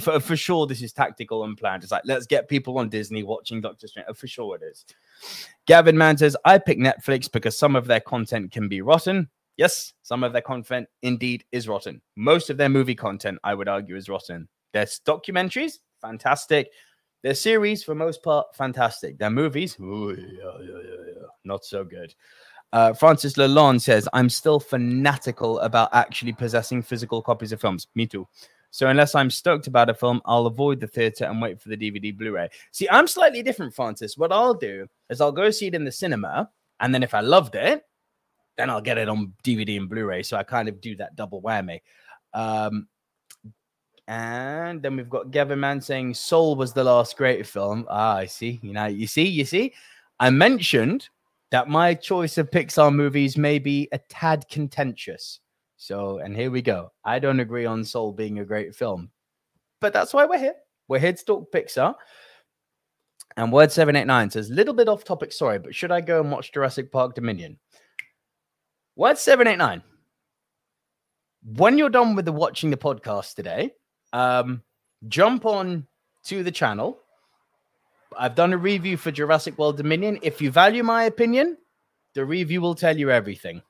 For, 0.00 0.18
for 0.18 0.36
sure, 0.36 0.66
this 0.66 0.80
is 0.80 0.92
tactical 0.92 1.44
and 1.44 1.56
planned. 1.56 1.82
It's 1.82 1.92
like, 1.92 2.02
let's 2.06 2.26
get 2.26 2.48
people 2.48 2.78
on 2.78 2.88
Disney 2.88 3.22
watching 3.22 3.60
Doctor 3.60 3.86
Strange. 3.86 4.06
Oh, 4.08 4.14
for 4.14 4.26
sure, 4.26 4.56
it 4.56 4.62
is. 4.62 4.86
Gavin 5.66 5.96
Mann 5.96 6.16
says, 6.16 6.36
I 6.44 6.58
pick 6.58 6.78
Netflix 6.78 7.30
because 7.30 7.58
some 7.58 7.76
of 7.76 7.86
their 7.86 8.00
content 8.00 8.50
can 8.50 8.68
be 8.68 8.80
rotten. 8.80 9.28
Yes, 9.58 9.92
some 10.02 10.22
of 10.22 10.32
their 10.32 10.40
content 10.40 10.88
indeed 11.02 11.44
is 11.50 11.68
rotten. 11.68 12.00
Most 12.16 12.48
of 12.48 12.56
their 12.56 12.68
movie 12.68 12.94
content, 12.94 13.40
I 13.42 13.54
would 13.54 13.68
argue, 13.68 13.96
is 13.96 14.08
rotten. 14.08 14.48
Their 14.72 14.84
documentaries, 14.84 15.80
fantastic. 16.00 16.70
Their 17.24 17.34
series, 17.34 17.82
for 17.82 17.96
most 17.96 18.22
part, 18.22 18.54
fantastic. 18.54 19.18
Their 19.18 19.30
movies, 19.30 19.76
ooh, 19.80 20.16
yeah, 20.16 20.64
yeah, 20.64 20.78
yeah, 20.84 21.26
not 21.44 21.64
so 21.64 21.84
good. 21.84 22.14
Uh, 22.72 22.92
Francis 22.92 23.34
Lalonde 23.34 23.80
says, 23.80 24.08
I'm 24.12 24.28
still 24.28 24.60
fanatical 24.60 25.58
about 25.60 25.88
actually 25.92 26.34
possessing 26.34 26.80
physical 26.80 27.20
copies 27.20 27.50
of 27.50 27.60
films. 27.60 27.88
Me 27.96 28.06
too. 28.06 28.28
So 28.70 28.86
unless 28.86 29.14
I'm 29.16 29.30
stoked 29.30 29.66
about 29.66 29.90
a 29.90 29.94
film, 29.94 30.20
I'll 30.24 30.46
avoid 30.46 30.78
the 30.78 30.86
theater 30.86 31.24
and 31.24 31.42
wait 31.42 31.60
for 31.60 31.70
the 31.70 31.76
DVD 31.76 32.16
Blu-ray. 32.16 32.50
See, 32.70 32.88
I'm 32.90 33.08
slightly 33.08 33.42
different, 33.42 33.74
Francis. 33.74 34.16
What 34.16 34.30
I'll 34.30 34.54
do 34.54 34.86
is 35.10 35.20
I'll 35.20 35.32
go 35.32 35.50
see 35.50 35.66
it 35.68 35.74
in 35.74 35.84
the 35.84 35.90
cinema, 35.90 36.50
and 36.78 36.94
then 36.94 37.02
if 37.02 37.14
I 37.14 37.20
loved 37.20 37.56
it, 37.56 37.82
then 38.58 38.68
I'll 38.68 38.82
get 38.82 38.98
it 38.98 39.08
on 39.08 39.32
DVD 39.44 39.78
and 39.78 39.88
Blu-ray. 39.88 40.24
So 40.24 40.36
I 40.36 40.42
kind 40.42 40.68
of 40.68 40.80
do 40.80 40.96
that 40.96 41.16
double 41.16 41.40
whammy. 41.40 41.80
Um, 42.34 42.88
and 44.08 44.82
then 44.82 44.96
we've 44.96 45.08
got 45.08 45.30
Gavin 45.30 45.60
Mann 45.60 45.80
saying 45.80 46.14
Soul 46.14 46.56
was 46.56 46.72
the 46.72 46.82
last 46.82 47.16
great 47.16 47.46
film. 47.46 47.86
Ah, 47.88 48.16
I 48.16 48.26
see. 48.26 48.58
You 48.62 48.72
know, 48.72 48.86
you 48.86 49.06
see, 49.06 49.26
you 49.26 49.44
see. 49.44 49.74
I 50.18 50.30
mentioned 50.30 51.08
that 51.50 51.68
my 51.68 51.94
choice 51.94 52.36
of 52.36 52.50
Pixar 52.50 52.92
movies 52.92 53.38
may 53.38 53.58
be 53.58 53.88
a 53.92 53.98
tad 53.98 54.46
contentious. 54.50 55.40
So, 55.76 56.18
and 56.18 56.34
here 56.34 56.50
we 56.50 56.60
go. 56.60 56.90
I 57.04 57.20
don't 57.20 57.40
agree 57.40 57.64
on 57.64 57.84
Soul 57.84 58.12
being 58.12 58.40
a 58.40 58.44
great 58.44 58.74
film, 58.74 59.10
but 59.80 59.92
that's 59.92 60.12
why 60.12 60.24
we're 60.24 60.38
here. 60.38 60.56
We're 60.88 60.98
here 60.98 61.12
to 61.12 61.24
talk 61.24 61.52
Pixar. 61.52 61.94
And 63.36 63.52
Word 63.52 63.70
789 63.70 64.30
says, 64.30 64.50
little 64.50 64.74
bit 64.74 64.88
off 64.88 65.04
topic, 65.04 65.32
sorry, 65.32 65.60
but 65.60 65.74
should 65.74 65.92
I 65.92 66.00
go 66.00 66.20
and 66.20 66.32
watch 66.32 66.50
Jurassic 66.50 66.90
Park 66.90 67.14
Dominion? 67.14 67.58
What's 68.98 69.22
789? 69.22 69.80
When 71.56 71.78
you're 71.78 71.88
done 71.88 72.16
with 72.16 72.24
the 72.24 72.32
watching 72.32 72.70
the 72.70 72.76
podcast 72.76 73.36
today, 73.36 73.70
um, 74.12 74.64
jump 75.06 75.46
on 75.46 75.86
to 76.24 76.42
the 76.42 76.50
channel. 76.50 76.98
I've 78.18 78.34
done 78.34 78.52
a 78.52 78.56
review 78.56 78.96
for 78.96 79.12
Jurassic 79.12 79.56
World 79.56 79.76
Dominion. 79.76 80.18
If 80.22 80.42
you 80.42 80.50
value 80.50 80.82
my 80.82 81.04
opinion, 81.04 81.58
the 82.14 82.24
review 82.24 82.60
will 82.60 82.74
tell 82.74 82.98
you 82.98 83.08
everything. 83.08 83.62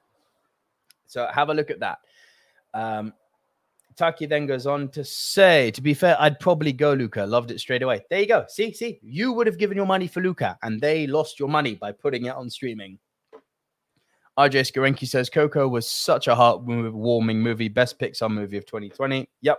So 1.08 1.28
have 1.30 1.50
a 1.50 1.54
look 1.54 1.68
at 1.70 1.80
that. 1.80 1.98
Um, 2.72 3.12
Taki 3.96 4.24
then 4.24 4.46
goes 4.46 4.66
on 4.66 4.88
to 4.92 5.04
say, 5.04 5.70
to 5.72 5.82
be 5.82 5.92
fair, 5.92 6.16
I'd 6.18 6.40
probably 6.40 6.72
go 6.72 6.94
Luca. 6.94 7.26
Loved 7.26 7.50
it 7.50 7.60
straight 7.60 7.82
away. 7.82 8.02
There 8.08 8.20
you 8.20 8.28
go. 8.28 8.46
See, 8.48 8.72
see, 8.72 8.98
you 9.02 9.34
would 9.34 9.46
have 9.46 9.58
given 9.58 9.76
your 9.76 9.84
money 9.84 10.06
for 10.06 10.22
Luca, 10.22 10.56
and 10.62 10.80
they 10.80 11.06
lost 11.06 11.38
your 11.38 11.50
money 11.50 11.74
by 11.74 11.92
putting 11.92 12.24
it 12.24 12.34
on 12.34 12.48
streaming. 12.48 12.98
RJ 14.38 14.70
Skarenki 14.70 15.06
says 15.06 15.28
Coco 15.28 15.66
was 15.66 15.88
such 15.88 16.28
a 16.28 16.34
heartwarming 16.34 17.36
movie, 17.36 17.68
best 17.68 17.98
Pixar 17.98 18.30
movie 18.30 18.56
of 18.56 18.66
2020. 18.66 19.28
Yep. 19.40 19.58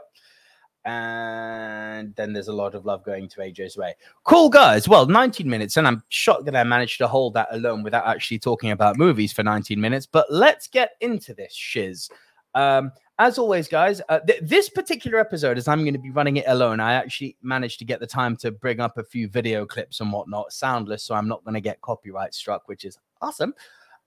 And 0.85 2.15
then 2.15 2.31
there's 2.31 2.47
a 2.47 2.53
lot 2.53 2.73
of 2.73 2.85
love 2.85 3.03
going 3.03 3.27
to 3.29 3.41
AJ's 3.41 3.75
way. 3.75 3.93
Cool, 4.23 4.49
guys. 4.49 4.87
Well, 4.87 5.05
19 5.05 5.49
minutes, 5.49 5.75
and 5.75 5.85
I'm 5.85 6.01
shocked 6.07 6.45
that 6.45 6.55
I 6.55 6.63
managed 6.63 6.97
to 6.99 7.07
hold 7.07 7.33
that 7.33 7.49
alone 7.51 7.83
without 7.83 8.07
actually 8.07 8.39
talking 8.39 8.71
about 8.71 8.97
movies 8.97 9.33
for 9.33 9.43
19 9.43 9.79
minutes. 9.79 10.05
But 10.05 10.27
let's 10.31 10.67
get 10.67 10.91
into 11.01 11.33
this 11.33 11.53
shiz. 11.53 12.09
Um, 12.55 12.93
as 13.19 13.37
always, 13.37 13.67
guys, 13.67 14.01
uh, 14.07 14.19
th- 14.19 14.39
this 14.41 14.69
particular 14.69 15.19
episode, 15.19 15.57
as 15.57 15.67
I'm 15.67 15.81
going 15.81 15.93
to 15.93 15.99
be 15.99 16.09
running 16.11 16.37
it 16.37 16.45
alone, 16.47 16.79
I 16.79 16.93
actually 16.93 17.35
managed 17.41 17.79
to 17.79 17.85
get 17.85 17.99
the 17.99 18.07
time 18.07 18.37
to 18.37 18.51
bring 18.51 18.79
up 18.79 18.97
a 18.97 19.03
few 19.03 19.27
video 19.27 19.65
clips 19.65 19.99
and 19.99 20.13
whatnot, 20.13 20.53
soundless, 20.53 21.03
so 21.03 21.15
I'm 21.15 21.27
not 21.27 21.43
going 21.43 21.55
to 21.55 21.61
get 21.61 21.81
copyright 21.81 22.33
struck, 22.33 22.69
which 22.69 22.85
is 22.85 22.97
awesome. 23.21 23.53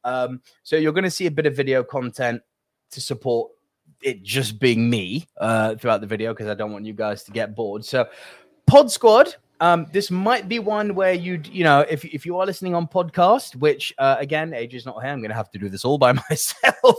Um, 0.04 0.40
so 0.62 0.76
you're 0.76 0.92
going 0.92 1.04
to 1.04 1.10
see 1.10 1.26
a 1.26 1.30
bit 1.30 1.46
of 1.46 1.56
video 1.56 1.82
content 1.82 2.42
to 2.90 3.00
support 3.00 3.50
it 4.02 4.22
just 4.22 4.58
being 4.58 4.90
me 4.90 5.26
uh, 5.38 5.76
throughout 5.76 6.00
the 6.00 6.06
video 6.06 6.32
because 6.32 6.48
I 6.48 6.54
don't 6.54 6.72
want 6.72 6.84
you 6.84 6.92
guys 6.92 7.22
to 7.24 7.32
get 7.32 7.54
bored. 7.54 7.84
So, 7.84 8.06
Pod 8.66 8.90
Squad, 8.90 9.36
Um, 9.60 9.86
this 9.92 10.10
might 10.10 10.48
be 10.48 10.58
one 10.58 10.92
where 10.96 11.12
you'd, 11.12 11.46
you 11.46 11.62
know, 11.62 11.86
if 11.88 12.04
if 12.04 12.26
you 12.26 12.36
are 12.36 12.44
listening 12.44 12.74
on 12.74 12.88
podcast, 12.88 13.54
which 13.54 13.94
uh, 13.96 14.16
again, 14.18 14.52
age 14.52 14.74
is 14.74 14.84
not 14.84 15.00
here. 15.00 15.12
I'm 15.12 15.20
going 15.20 15.30
to 15.30 15.36
have 15.36 15.52
to 15.52 15.58
do 15.58 15.68
this 15.68 15.84
all 15.84 15.98
by 15.98 16.12
myself. 16.30 16.96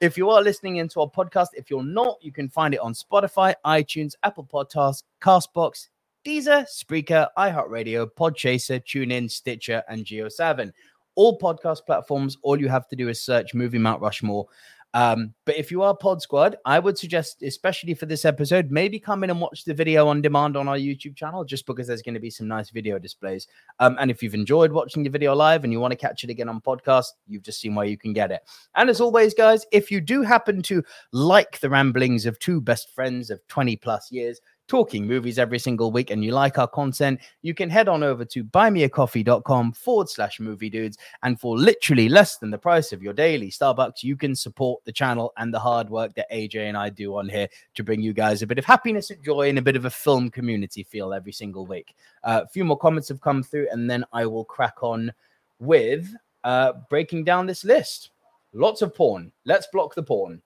if 0.00 0.18
you 0.18 0.28
are 0.28 0.42
listening 0.42 0.76
into 0.76 1.00
our 1.00 1.08
podcast, 1.08 1.48
if 1.54 1.70
you're 1.70 1.84
not, 1.84 2.18
you 2.20 2.32
can 2.32 2.48
find 2.48 2.74
it 2.74 2.80
on 2.80 2.94
Spotify, 2.94 3.54
iTunes, 3.64 4.14
Apple 4.24 4.44
Podcasts, 4.52 5.04
Castbox, 5.22 5.88
Deezer, 6.24 6.66
Spreaker, 6.66 7.28
iHeartRadio, 7.38 8.08
Podchaser, 8.18 8.80
TuneIn, 8.84 9.30
Stitcher, 9.30 9.84
and 9.88 10.04
Geo7. 10.04 10.72
All 11.14 11.38
podcast 11.38 11.86
platforms. 11.86 12.36
All 12.42 12.60
you 12.60 12.68
have 12.68 12.88
to 12.88 12.96
do 12.96 13.08
is 13.08 13.22
search 13.22 13.54
Movie 13.54 13.78
Mount 13.78 14.00
Rushmore. 14.00 14.46
Um, 14.92 15.34
but 15.44 15.56
if 15.56 15.70
you 15.70 15.82
are 15.82 15.96
Pod 15.96 16.20
Squad, 16.20 16.56
I 16.64 16.78
would 16.78 16.98
suggest, 16.98 17.42
especially 17.42 17.94
for 17.94 18.06
this 18.06 18.24
episode, 18.24 18.70
maybe 18.70 18.98
come 18.98 19.22
in 19.22 19.30
and 19.30 19.40
watch 19.40 19.64
the 19.64 19.74
video 19.74 20.08
on 20.08 20.20
demand 20.20 20.56
on 20.56 20.66
our 20.66 20.76
YouTube 20.76 21.14
channel, 21.14 21.44
just 21.44 21.66
because 21.66 21.86
there's 21.86 22.02
going 22.02 22.14
to 22.14 22.20
be 22.20 22.30
some 22.30 22.48
nice 22.48 22.70
video 22.70 22.98
displays. 22.98 23.46
Um, 23.78 23.96
and 24.00 24.10
if 24.10 24.22
you've 24.22 24.34
enjoyed 24.34 24.72
watching 24.72 25.04
the 25.04 25.10
video 25.10 25.34
live 25.34 25.62
and 25.62 25.72
you 25.72 25.78
want 25.78 25.92
to 25.92 25.96
catch 25.96 26.24
it 26.24 26.30
again 26.30 26.48
on 26.48 26.60
podcast, 26.60 27.12
you've 27.28 27.42
just 27.42 27.60
seen 27.60 27.74
where 27.74 27.86
you 27.86 27.96
can 27.96 28.12
get 28.12 28.32
it. 28.32 28.42
And 28.74 28.90
as 28.90 29.00
always, 29.00 29.32
guys, 29.32 29.64
if 29.70 29.90
you 29.90 30.00
do 30.00 30.22
happen 30.22 30.60
to 30.62 30.82
like 31.12 31.60
the 31.60 31.70
ramblings 31.70 32.26
of 32.26 32.38
two 32.38 32.60
best 32.60 32.92
friends 32.92 33.30
of 33.30 33.46
20 33.46 33.76
plus 33.76 34.10
years, 34.10 34.40
talking 34.70 35.04
movies 35.04 35.36
every 35.36 35.58
single 35.58 35.90
week 35.90 36.12
and 36.12 36.24
you 36.24 36.30
like 36.30 36.56
our 36.56 36.68
content, 36.68 37.18
you 37.42 37.52
can 37.52 37.68
head 37.68 37.88
on 37.88 38.04
over 38.04 38.24
to 38.24 38.44
buymeacoffee.com 38.44 39.72
forward 39.72 40.08
slash 40.08 40.38
movie 40.38 40.70
dudes. 40.70 40.96
And 41.24 41.40
for 41.40 41.58
literally 41.58 42.08
less 42.08 42.36
than 42.36 42.52
the 42.52 42.58
price 42.58 42.92
of 42.92 43.02
your 43.02 43.12
daily 43.12 43.50
Starbucks, 43.50 44.04
you 44.04 44.16
can 44.16 44.36
support 44.36 44.80
the 44.84 44.92
channel 44.92 45.32
and 45.38 45.52
the 45.52 45.58
hard 45.58 45.90
work 45.90 46.14
that 46.14 46.30
AJ 46.30 46.68
and 46.68 46.76
I 46.76 46.88
do 46.88 47.16
on 47.16 47.28
here 47.28 47.48
to 47.74 47.82
bring 47.82 48.00
you 48.00 48.12
guys 48.12 48.42
a 48.42 48.46
bit 48.46 48.60
of 48.60 48.64
happiness 48.64 49.10
and 49.10 49.20
joy 49.24 49.48
and 49.48 49.58
a 49.58 49.62
bit 49.62 49.74
of 49.74 49.86
a 49.86 49.90
film 49.90 50.30
community 50.30 50.84
feel 50.84 51.12
every 51.12 51.32
single 51.32 51.66
week. 51.66 51.96
Uh, 52.22 52.42
a 52.44 52.48
few 52.48 52.64
more 52.64 52.78
comments 52.78 53.08
have 53.08 53.20
come 53.20 53.42
through, 53.42 53.66
and 53.72 53.90
then 53.90 54.04
I 54.12 54.24
will 54.24 54.44
crack 54.44 54.84
on 54.84 55.12
with 55.58 56.14
uh, 56.44 56.74
breaking 56.88 57.24
down 57.24 57.46
this 57.46 57.64
list. 57.64 58.10
Lots 58.52 58.82
of 58.82 58.94
porn. 58.94 59.32
Let's 59.44 59.66
block 59.72 59.96
the 59.96 60.04
porn. 60.04 60.40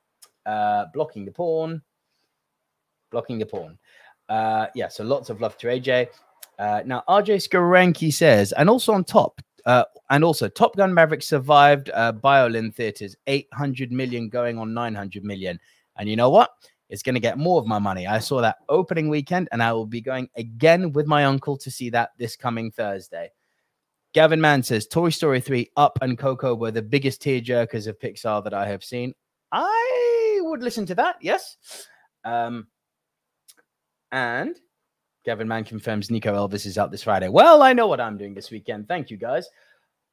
Uh, 0.47 0.87
blocking 0.95 1.27
the 1.27 1.31
porn. 1.31 1.83
Blocking 3.11 3.39
the 3.39 3.47
porn. 3.47 3.79
Uh, 4.29 4.67
yeah, 4.75 4.89
so 4.89 5.05
lots 5.05 5.31
of 5.31 5.41
love 5.41 5.57
to 5.59 5.67
AJ. 5.69 6.09
Uh, 6.59 6.83
now, 6.87 7.03
RJ 7.09 7.49
Skarenki 7.49 8.13
says, 8.13 8.53
and 8.53 8.71
also 8.71 8.93
on 8.93 9.05
top, 9.05 9.41
uh, 9.67 9.85
and 10.11 10.23
also 10.23 10.49
Top 10.49 10.77
Gun 10.77 10.93
Maverick 10.93 11.23
survived 11.23 11.91
uh, 11.95 12.13
Biolin 12.13 12.75
theaters, 12.75 13.17
800 13.27 13.91
million 13.91 14.29
going 14.29 14.59
on 14.59 14.75
900 14.75 15.25
million. 15.25 15.59
And 15.97 16.09
you 16.09 16.17
know 16.17 16.31
what? 16.31 16.51
It's 16.91 17.03
going 17.03 17.15
to 17.15 17.21
get 17.21 17.39
more 17.39 17.61
of 17.61 17.67
my 17.67 17.79
money. 17.79 18.07
I 18.07 18.19
saw 18.19 18.41
that 18.43 18.59
opening 18.69 19.09
weekend, 19.09 19.49
and 19.53 19.63
I 19.63 19.73
will 19.73 19.87
be 19.87 20.01
going 20.01 20.29
again 20.37 20.93
with 20.93 21.07
my 21.07 21.25
uncle 21.25 21.57
to 21.59 21.71
see 21.71 21.91
that 21.91 22.11
this 22.19 22.37
coming 22.37 22.71
Thursday. 22.71 23.31
Gavin 24.13 24.41
Mann 24.41 24.63
says 24.63 24.87
Toy 24.87 25.09
Story 25.09 25.41
3, 25.41 25.71
Up, 25.77 25.99
and 26.03 26.17
Coco 26.17 26.55
were 26.55 26.71
the 26.71 26.83
biggest 26.83 27.23
tearjerkers 27.23 27.89
of 27.89 27.99
Pixar 27.99 28.45
that 28.45 28.55
I 28.55 28.69
have 28.69 28.85
seen. 28.85 29.13
I 29.51 30.41
would 30.43 30.63
listen 30.63 30.87
to 30.87 30.95
that, 30.95 31.17
yes. 31.21 31.57
Um, 32.25 32.69
and 34.15 34.57
Gavin 35.25 35.49
Mann 35.49 35.65
confirms 35.65 36.09
Nico 36.09 36.33
Elvis 36.33 36.67
is 36.67 36.79
out 36.79 36.93
this 36.93 37.03
Friday. 37.03 37.29
Well, 37.29 37.63
I 37.63 37.73
know 37.73 37.89
what 37.89 38.01
I'm 38.01 38.17
doing 38.17 38.33
this 38.33 38.51
weekend. 38.51 38.87
Thank 38.87 39.11
you, 39.11 39.17
guys. 39.17 39.49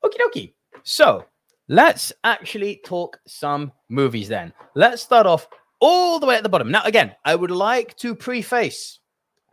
Okie 0.04 0.18
dokie. 0.20 0.54
So 0.84 1.26
let's 1.68 2.12
actually 2.24 2.82
talk 2.84 3.20
some 3.28 3.72
movies 3.90 4.28
then. 4.28 4.54
Let's 4.76 5.04
start 5.04 5.28
off 5.28 5.48
all 5.80 6.20
the 6.20 6.26
way 6.26 6.36
at 6.36 6.42
the 6.42 6.50
bottom. 6.50 6.72
Now, 6.72 6.82
again, 6.84 7.16
I 7.26 7.36
would 7.36 7.52
like 7.52 7.96
to 7.98 8.16
preface, 8.16 9.00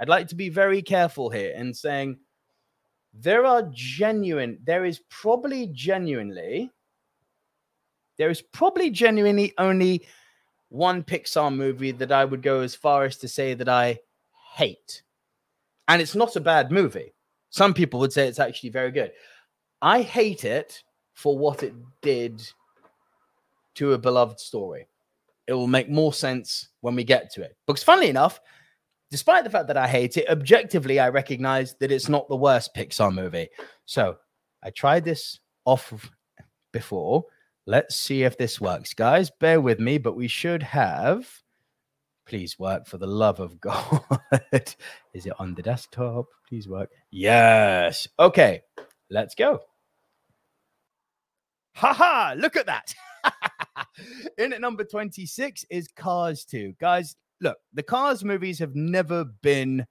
I'd 0.00 0.08
like 0.08 0.28
to 0.28 0.34
be 0.34 0.48
very 0.48 0.80
careful 0.80 1.28
here 1.28 1.52
in 1.54 1.74
saying 1.74 2.16
there 3.12 3.44
are 3.44 3.68
genuine, 3.72 4.58
there 4.64 4.86
is 4.86 5.00
probably 5.10 5.66
genuinely, 5.66 6.70
there 8.16 8.30
is 8.30 8.40
probably 8.40 8.90
genuinely 8.90 9.52
only 9.58 10.06
one 10.70 11.02
Pixar 11.02 11.54
movie 11.54 11.92
that 11.92 12.12
I 12.12 12.24
would 12.24 12.42
go 12.42 12.60
as 12.60 12.74
far 12.74 13.04
as 13.04 13.18
to 13.18 13.28
say 13.28 13.52
that 13.54 13.68
I 13.68 13.98
hate. 14.58 15.02
And 15.86 16.02
it's 16.02 16.16
not 16.16 16.36
a 16.36 16.40
bad 16.40 16.72
movie. 16.72 17.14
Some 17.50 17.72
people 17.72 18.00
would 18.00 18.12
say 18.12 18.26
it's 18.26 18.40
actually 18.40 18.70
very 18.70 18.90
good. 18.90 19.12
I 19.80 20.02
hate 20.02 20.44
it 20.44 20.82
for 21.14 21.38
what 21.38 21.62
it 21.62 21.74
did 22.02 22.42
to 23.76 23.92
a 23.92 23.98
beloved 23.98 24.40
story. 24.40 24.88
It 25.46 25.52
will 25.52 25.68
make 25.68 25.88
more 25.88 26.12
sense 26.12 26.68
when 26.80 26.96
we 26.96 27.04
get 27.04 27.32
to 27.32 27.42
it. 27.42 27.56
Because, 27.66 27.84
funnily 27.84 28.08
enough, 28.08 28.40
despite 29.10 29.44
the 29.44 29.50
fact 29.50 29.68
that 29.68 29.76
I 29.76 29.86
hate 29.86 30.16
it, 30.16 30.28
objectively, 30.28 30.98
I 30.98 31.08
recognize 31.08 31.74
that 31.78 31.92
it's 31.92 32.08
not 32.08 32.28
the 32.28 32.36
worst 32.36 32.74
Pixar 32.74 33.14
movie. 33.14 33.48
So 33.86 34.16
I 34.62 34.70
tried 34.70 35.04
this 35.04 35.38
off 35.64 36.10
before. 36.72 37.24
Let's 37.66 37.94
see 37.96 38.24
if 38.24 38.36
this 38.36 38.60
works, 38.60 38.92
guys. 38.92 39.30
Bear 39.30 39.60
with 39.60 39.78
me, 39.78 39.98
but 39.98 40.16
we 40.16 40.28
should 40.28 40.62
have 40.64 41.30
Please 42.28 42.58
work 42.58 42.86
for 42.86 42.98
the 42.98 43.06
love 43.06 43.40
of 43.40 43.58
God. 43.60 44.02
Is 45.14 45.24
it 45.24 45.32
on 45.38 45.54
the 45.54 45.62
desktop? 45.62 46.26
Please 46.46 46.68
work. 46.68 46.90
Yes. 47.10 48.06
Okay, 48.18 48.60
let's 49.10 49.34
go. 49.34 49.60
Haha, 51.74 52.34
look 52.34 52.56
at 52.56 52.66
that. 52.66 52.94
In 54.38 54.52
at 54.52 54.60
number 54.60 54.84
26 54.84 55.64
is 55.70 55.88
Cars 55.96 56.44
2. 56.44 56.74
Guys, 56.78 57.16
look, 57.40 57.56
the 57.72 57.82
Cars 57.82 58.22
movies 58.22 58.58
have 58.58 58.74
never 58.74 59.24
been 59.24 59.86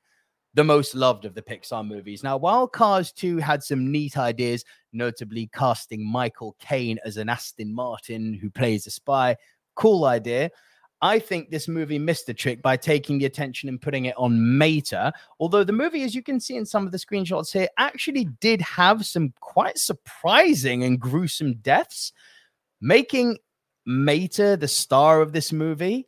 the 0.54 0.64
most 0.64 0.94
loved 0.94 1.26
of 1.26 1.34
the 1.34 1.42
Pixar 1.42 1.88
movies. 1.88 2.24
Now, 2.24 2.38
while 2.38 2.68
Cars 2.68 3.12
2 3.14 3.38
had 3.38 3.64
some 3.64 3.92
neat 3.92 4.16
ideas, 4.16 4.64
notably 4.94 5.50
casting 5.54 6.06
Michael 6.06 6.56
Caine 6.60 7.00
as 7.04 7.18
an 7.18 7.30
Aston 7.30 7.74
Martin 7.74 8.34
who 8.34 8.52
plays 8.52 8.86
a 8.86 8.92
spy, 8.92 9.36
cool 9.76 10.06
idea. 10.06 10.52
I 11.02 11.20
think 11.20 11.50
this 11.50 11.68
movie 11.68 12.00
missed 12.00 12.26
the 12.26 12.34
trick 12.34 12.62
by 12.62 12.78
taking 12.78 13.20
the 13.20 13.26
attention 13.26 13.70
and 13.70 13.82
putting 13.82 14.06
it 14.06 14.16
on 14.18 14.58
Mater. 14.58 15.12
Although 15.40 15.64
the 15.64 15.74
movie, 15.74 16.04
as 16.04 16.16
you 16.16 16.24
can 16.24 16.40
see 16.40 16.56
in 16.56 16.66
some 16.66 16.86
of 16.86 16.92
the 16.92 16.98
screenshots 16.98 17.54
here, 17.54 17.68
actually 17.78 18.26
did 18.40 18.62
have 18.62 19.06
some 19.06 19.34
quite 19.40 19.78
surprising 19.78 20.84
and 20.84 21.00
gruesome 21.00 21.56
deaths. 21.56 22.14
Making 22.82 23.38
Mater 23.86 24.56
the 24.56 24.68
star 24.68 25.22
of 25.22 25.34
this 25.34 25.54
movie 25.54 26.08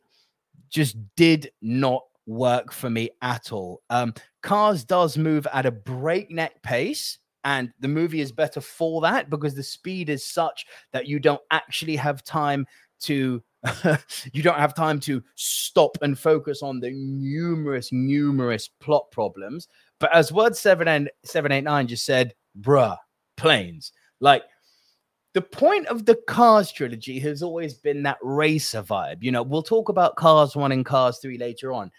just 0.69 0.97
did 1.15 1.51
not 1.61 2.03
work 2.25 2.71
for 2.71 2.89
me 2.89 3.09
at 3.21 3.51
all. 3.51 3.81
Um, 3.89 4.13
Cars 4.41 4.83
does 4.83 5.17
move 5.17 5.47
at 5.53 5.65
a 5.65 5.71
breakneck 5.71 6.61
pace. 6.61 7.17
And 7.45 7.71
the 7.79 7.87
movie 7.87 8.19
is 8.19 8.33
better 8.33 8.59
for 8.59 8.99
that 9.01 9.29
because 9.29 9.55
the 9.55 9.63
speed 9.63 10.09
is 10.09 10.25
such 10.25 10.65
that 10.91 11.07
you 11.07 11.19
don't 11.19 11.41
actually 11.51 11.95
have 11.95 12.21
time 12.23 12.67
to 13.03 13.41
you 14.33 14.41
don't 14.41 14.57
have 14.57 14.73
time 14.73 14.99
to 15.01 15.21
stop 15.35 15.97
and 16.01 16.17
focus 16.17 16.63
on 16.63 16.79
the 16.79 16.91
numerous, 16.91 17.91
numerous 17.91 18.67
plot 18.79 19.11
problems. 19.11 19.67
But 19.99 20.15
as 20.15 20.31
word 20.31 20.55
7 20.55 20.87
and 20.87 21.09
789 21.25 21.87
just 21.87 22.05
said, 22.05 22.33
bruh, 22.59 22.97
planes. 23.37 23.91
Like 24.19 24.43
the 25.33 25.41
point 25.41 25.87
of 25.87 26.05
the 26.05 26.15
Cars 26.27 26.71
trilogy 26.71 27.19
has 27.19 27.43
always 27.43 27.75
been 27.75 28.03
that 28.03 28.17
racer 28.21 28.81
vibe. 28.81 29.21
You 29.21 29.31
know, 29.31 29.43
we'll 29.43 29.63
talk 29.63 29.89
about 29.89 30.15
Cars 30.15 30.55
1 30.55 30.71
and 30.71 30.85
Cars 30.85 31.19
3 31.19 31.37
later 31.37 31.73
on. 31.73 31.91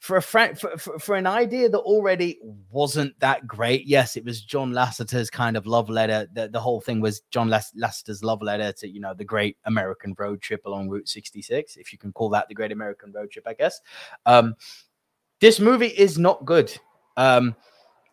For 0.00 0.16
a 0.16 0.22
for, 0.22 0.54
for, 0.54 0.98
for, 1.00 1.16
an 1.16 1.26
idea 1.26 1.68
that 1.68 1.78
already 1.80 2.38
wasn't 2.70 3.18
that 3.18 3.48
great. 3.48 3.84
Yes, 3.84 4.16
it 4.16 4.24
was 4.24 4.42
John 4.42 4.72
Lasseter's 4.72 5.28
kind 5.28 5.56
of 5.56 5.66
love 5.66 5.90
letter. 5.90 6.28
The, 6.32 6.48
the 6.48 6.60
whole 6.60 6.80
thing 6.80 7.00
was 7.00 7.22
John 7.32 7.48
Lass- 7.48 7.74
Lasseter's 7.74 8.22
love 8.22 8.40
letter 8.40 8.72
to, 8.74 8.88
you 8.88 9.00
know, 9.00 9.12
the 9.12 9.24
great 9.24 9.56
American 9.64 10.14
road 10.16 10.40
trip 10.40 10.66
along 10.66 10.88
Route 10.88 11.08
66, 11.08 11.76
if 11.76 11.92
you 11.92 11.98
can 11.98 12.12
call 12.12 12.28
that 12.30 12.46
the 12.48 12.54
great 12.54 12.70
American 12.70 13.10
road 13.10 13.32
trip, 13.32 13.44
I 13.48 13.54
guess. 13.54 13.80
Um, 14.24 14.54
this 15.40 15.58
movie 15.58 15.88
is 15.88 16.16
not 16.16 16.44
good. 16.44 16.72
Um, 17.16 17.56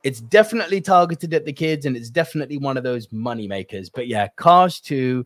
it's 0.04 0.22
definitely 0.22 0.82
targeted 0.82 1.34
at 1.34 1.46
the 1.46 1.54
kids 1.54 1.86
and 1.86 1.98
it's 1.98 2.10
definitely 2.10 2.58
one 2.58 2.78
of 2.78 2.84
those 2.84 3.12
money 3.12 3.48
makers. 3.48 3.90
But 3.90 4.08
yeah, 4.08 4.28
Cars 4.38 4.80
2, 4.80 5.26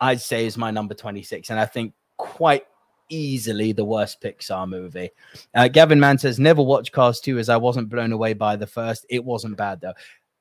I'd 0.00 0.20
say, 0.20 0.46
is 0.46 0.56
my 0.56 0.70
number 0.70 0.94
26. 0.94 1.50
And 1.50 1.58
I 1.58 1.66
think 1.66 1.94
quite 2.16 2.64
easily 3.10 3.72
the 3.72 3.84
worst 3.84 4.20
Pixar 4.22 4.68
movie. 4.68 5.10
Uh, 5.54 5.68
Gavin 5.68 6.00
Mann 6.00 6.18
says, 6.18 6.38
never 6.38 6.62
watched 6.62 6.92
Cars 6.92 7.20
2 7.20 7.38
as 7.38 7.48
I 7.48 7.56
wasn't 7.56 7.90
blown 7.90 8.12
away 8.12 8.32
by 8.32 8.56
the 8.56 8.66
first. 8.66 9.04
It 9.10 9.24
wasn't 9.24 9.56
bad 9.56 9.80
though. 9.80 9.94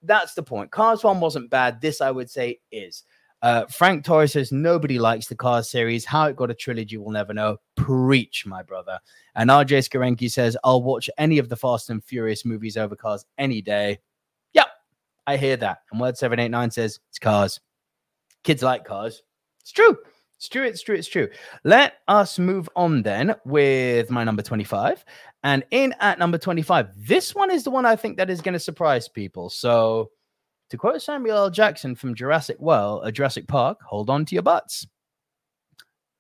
That's 0.04 0.34
the 0.34 0.44
point. 0.44 0.72
Cars 0.72 1.04
1 1.04 1.20
wasn't 1.20 1.50
bad. 1.50 1.82
This, 1.82 2.00
I 2.00 2.12
would 2.12 2.30
say, 2.30 2.60
is. 2.72 3.04
Uh, 3.42 3.66
Frank 3.68 4.04
Torres 4.04 4.34
says, 4.34 4.52
nobody 4.52 5.00
likes 5.00 5.28
the 5.28 5.36
Cars 5.36 5.70
series. 5.70 6.06
How 6.06 6.26
it 6.26 6.36
got 6.36 6.52
a 6.52 6.54
trilogy, 6.54 6.98
we'll 6.98 7.12
never 7.12 7.34
know. 7.34 7.58
Preach, 7.76 8.46
my 8.46 8.62
brother. 8.62 9.00
And 9.36 9.50
RJ 9.50 9.90
Skarenki 9.90 10.30
says, 10.30 10.58
I'll 10.64 10.84
watch 10.84 11.10
any 11.18 11.38
of 11.38 11.50
the 11.50 11.56
Fast 11.56 11.90
and 11.90 12.04
Furious 12.04 12.46
movies 12.46 12.78
over 12.78 12.96
Cars 12.96 13.26
any 13.38 13.62
day. 13.62 14.00
Yep, 14.54 14.68
I 15.26 15.38
hear 15.38 15.58
that. 15.58 15.80
And 15.92 16.02
Word789 16.02 16.74
says, 16.74 17.00
it's 17.10 17.20
Cars. 17.20 17.60
Kids 18.44 18.62
like 18.62 18.84
Cars. 18.84 19.24
It's 19.62 19.72
true. 19.72 19.98
It's 20.40 20.48
true, 20.48 20.64
it's 20.64 20.82
true, 20.82 20.96
it's 20.96 21.10
true. 21.10 21.28
Let 21.66 21.96
us 22.08 22.40
move 22.40 22.70
on 22.74 23.02
then 23.02 23.36
with 23.44 24.10
my 24.10 24.24
number 24.24 24.42
25. 24.42 25.04
And 25.44 25.66
in 25.72 25.94
at 26.00 26.18
number 26.18 26.38
25, 26.38 26.92
this 26.96 27.36
one 27.36 27.52
is 27.52 27.66
the 27.66 27.72
one 27.72 27.86
I 27.86 27.98
think 27.98 28.16
that 28.16 28.30
is 28.30 28.40
going 28.40 28.54
to 28.54 28.60
surprise 28.60 29.10
people. 29.10 29.50
So, 29.50 30.12
to 30.70 30.78
quote 30.78 31.02
Samuel 31.02 31.36
L. 31.36 31.50
Jackson 31.50 31.94
from 31.94 32.16
Jurassic 32.16 32.58
World, 32.58 33.02
uh, 33.04 33.12
Jurassic 33.12 33.50
Park, 33.50 33.82
hold 33.82 34.10
on 34.10 34.24
to 34.28 34.34
your 34.34 34.42
butts. 34.42 34.88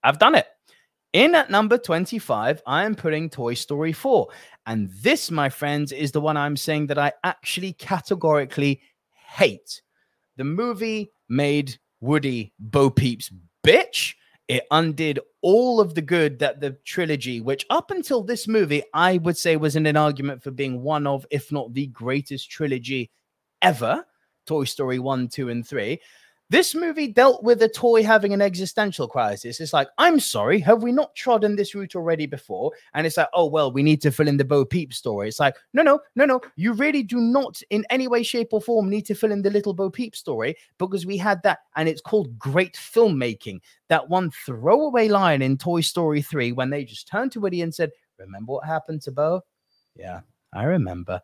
I've 0.03 0.19
done 0.19 0.35
it. 0.35 0.47
In 1.13 1.33
at 1.33 1.49
number 1.49 1.77
25, 1.77 2.61
I 2.67 2.83
am 2.83 2.95
putting 2.95 3.29
Toy 3.29 3.53
Story 3.53 3.93
4. 3.93 4.27
And 4.65 4.89
this, 5.01 5.31
my 5.31 5.47
friends, 5.47 5.93
is 5.93 6.11
the 6.11 6.19
one 6.19 6.35
I'm 6.35 6.57
saying 6.57 6.87
that 6.87 6.97
I 6.97 7.13
actually 7.23 7.71
categorically 7.71 8.81
hate. 9.29 9.81
The 10.35 10.43
movie 10.43 11.13
made 11.29 11.79
Woody 12.01 12.51
Bo 12.59 12.89
Peep's 12.89 13.31
bitch. 13.65 14.15
It 14.47 14.65
undid 14.71 15.19
all 15.43 15.79
of 15.79 15.93
the 15.93 16.01
good 16.01 16.39
that 16.39 16.59
the 16.59 16.71
trilogy, 16.83 17.39
which 17.39 17.67
up 17.69 17.91
until 17.91 18.23
this 18.23 18.47
movie, 18.47 18.81
I 18.95 19.17
would 19.17 19.37
say 19.37 19.57
was 19.57 19.75
in 19.75 19.85
an 19.85 19.95
argument 19.95 20.41
for 20.41 20.49
being 20.49 20.81
one 20.81 21.05
of, 21.05 21.25
if 21.29 21.51
not 21.51 21.73
the 21.73 21.85
greatest 21.87 22.49
trilogy 22.49 23.11
ever 23.61 24.03
Toy 24.49 24.63
Story 24.63 24.97
1, 24.97 25.27
2, 25.27 25.49
and 25.49 25.67
3. 25.67 25.99
This 26.51 26.73
movie 26.73 27.07
dealt 27.07 27.43
with 27.43 27.61
a 27.61 27.69
toy 27.69 28.01
having 28.01 28.33
an 28.33 28.41
existential 28.41 29.07
crisis. 29.07 29.59
It's 29.59 29.71
like, 29.71 29.87
I'm 29.99 30.19
sorry, 30.19 30.59
have 30.61 30.81
we 30.81 30.91
not 30.91 31.13
trodden 31.13 31.55
this 31.55 31.75
route 31.75 31.95
already 31.95 32.25
before? 32.25 32.71
And 32.95 33.05
it's 33.05 33.17
like, 33.17 33.27
oh, 33.33 33.45
well, 33.45 33.71
we 33.71 33.83
need 33.83 34.01
to 34.01 34.11
fill 34.11 34.27
in 34.27 34.37
the 34.37 34.45
Bo 34.45 34.65
Peep 34.65 34.91
story. 34.91 35.27
It's 35.27 35.39
like, 35.39 35.55
no, 35.73 35.83
no, 35.83 35.99
no, 36.15 36.25
no. 36.25 36.41
You 36.55 36.73
really 36.73 37.03
do 37.03 37.17
not, 37.21 37.61
in 37.69 37.85
any 37.91 38.07
way, 38.07 38.23
shape, 38.23 38.47
or 38.51 38.61
form, 38.61 38.89
need 38.89 39.05
to 39.05 39.13
fill 39.13 39.31
in 39.31 39.43
the 39.43 39.51
little 39.51 39.75
Bo 39.75 39.91
Peep 39.91 40.15
story 40.15 40.55
because 40.79 41.05
we 41.05 41.17
had 41.17 41.43
that. 41.43 41.59
And 41.75 41.87
it's 41.87 42.01
called 42.01 42.39
great 42.39 42.73
filmmaking. 42.73 43.59
That 43.89 44.09
one 44.09 44.31
throwaway 44.31 45.07
line 45.07 45.43
in 45.43 45.55
Toy 45.55 45.81
Story 45.81 46.23
3 46.23 46.53
when 46.53 46.71
they 46.71 46.83
just 46.83 47.07
turned 47.07 47.31
to 47.33 47.39
Woody 47.39 47.61
and 47.61 47.73
said, 47.73 47.91
Remember 48.17 48.53
what 48.53 48.65
happened 48.65 49.03
to 49.03 49.11
Bo? 49.11 49.41
Yeah, 49.95 50.21
I 50.51 50.63
remember 50.63 51.21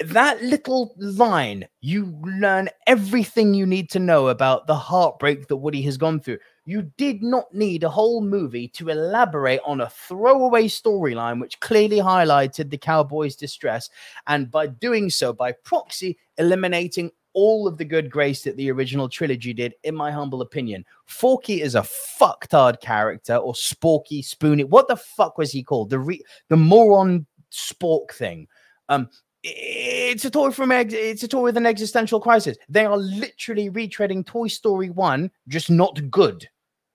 that 0.00 0.42
little 0.42 0.94
line, 0.98 1.66
you 1.80 2.18
learn 2.22 2.68
everything 2.86 3.54
you 3.54 3.64
need 3.66 3.88
to 3.90 3.98
know 3.98 4.28
about 4.28 4.66
the 4.66 4.74
heartbreak 4.74 5.48
that 5.48 5.56
Woody 5.56 5.82
has 5.82 5.96
gone 5.96 6.20
through. 6.20 6.38
You 6.66 6.90
did 6.98 7.22
not 7.22 7.52
need 7.54 7.82
a 7.82 7.88
whole 7.88 8.20
movie 8.20 8.68
to 8.68 8.90
elaborate 8.90 9.60
on 9.64 9.80
a 9.80 9.88
throwaway 9.88 10.64
storyline 10.66 11.40
which 11.40 11.60
clearly 11.60 11.98
highlighted 11.98 12.68
the 12.70 12.76
cowboy's 12.78 13.36
distress, 13.36 13.88
and 14.26 14.50
by 14.50 14.66
doing 14.66 15.08
so, 15.08 15.32
by 15.32 15.52
proxy, 15.52 16.18
eliminating 16.36 17.10
all 17.32 17.68
of 17.68 17.76
the 17.76 17.84
good 17.84 18.10
grace 18.10 18.42
that 18.42 18.56
the 18.56 18.70
original 18.70 19.08
trilogy 19.08 19.52
did, 19.52 19.74
in 19.84 19.94
my 19.94 20.10
humble 20.10 20.40
opinion. 20.40 20.84
Forky 21.04 21.60
is 21.62 21.74
a 21.74 21.82
fucktard 21.82 22.80
character, 22.80 23.36
or 23.36 23.52
Sporky 23.52 24.24
Spoony. 24.24 24.64
What 24.64 24.88
the 24.88 24.96
fuck 24.96 25.38
was 25.38 25.52
he 25.52 25.62
called? 25.62 25.90
The 25.90 25.98
re- 25.98 26.24
the 26.48 26.56
moron 26.56 27.26
spork 27.52 28.12
thing. 28.12 28.48
Um, 28.88 29.08
it's 29.48 30.24
a 30.24 30.30
toy 30.30 30.50
from 30.50 30.72
ex- 30.72 30.94
it's 30.94 31.22
a 31.22 31.28
toy 31.28 31.42
with 31.42 31.56
an 31.56 31.66
existential 31.66 32.20
crisis. 32.20 32.56
They 32.68 32.84
are 32.84 32.96
literally 32.96 33.70
retreading 33.70 34.26
Toy 34.26 34.48
Story 34.48 34.90
1, 34.90 35.30
just 35.48 35.70
not 35.70 36.10
good. 36.10 36.48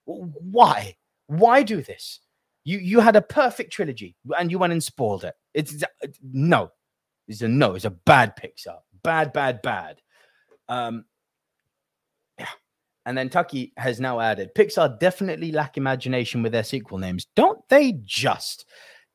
Why? 0.05 0.95
Why 1.27 1.63
do 1.63 1.81
this? 1.81 2.19
You 2.63 2.79
you 2.79 2.99
had 2.99 3.15
a 3.15 3.21
perfect 3.21 3.71
trilogy 3.71 4.15
and 4.37 4.51
you 4.51 4.59
went 4.59 4.73
and 4.73 4.83
spoiled 4.83 5.23
it. 5.23 5.33
It's 5.53 5.83
no. 6.21 6.71
It's 7.27 7.41
a 7.41 7.47
no. 7.47 7.75
It's 7.75 7.85
a 7.85 7.91
bad 7.91 8.35
Pixar. 8.35 8.79
Bad, 9.03 9.33
bad, 9.33 9.61
bad. 9.61 10.01
Um 10.67 11.05
yeah. 12.37 12.47
And 13.05 13.17
then 13.17 13.29
Tucky 13.29 13.73
has 13.77 13.99
now 13.99 14.19
added 14.19 14.53
Pixar 14.55 14.99
definitely 14.99 15.51
lack 15.51 15.77
imagination 15.77 16.43
with 16.43 16.51
their 16.51 16.63
sequel 16.63 16.97
names. 16.97 17.27
Don't 17.35 17.67
they 17.69 17.99
just? 18.03 18.65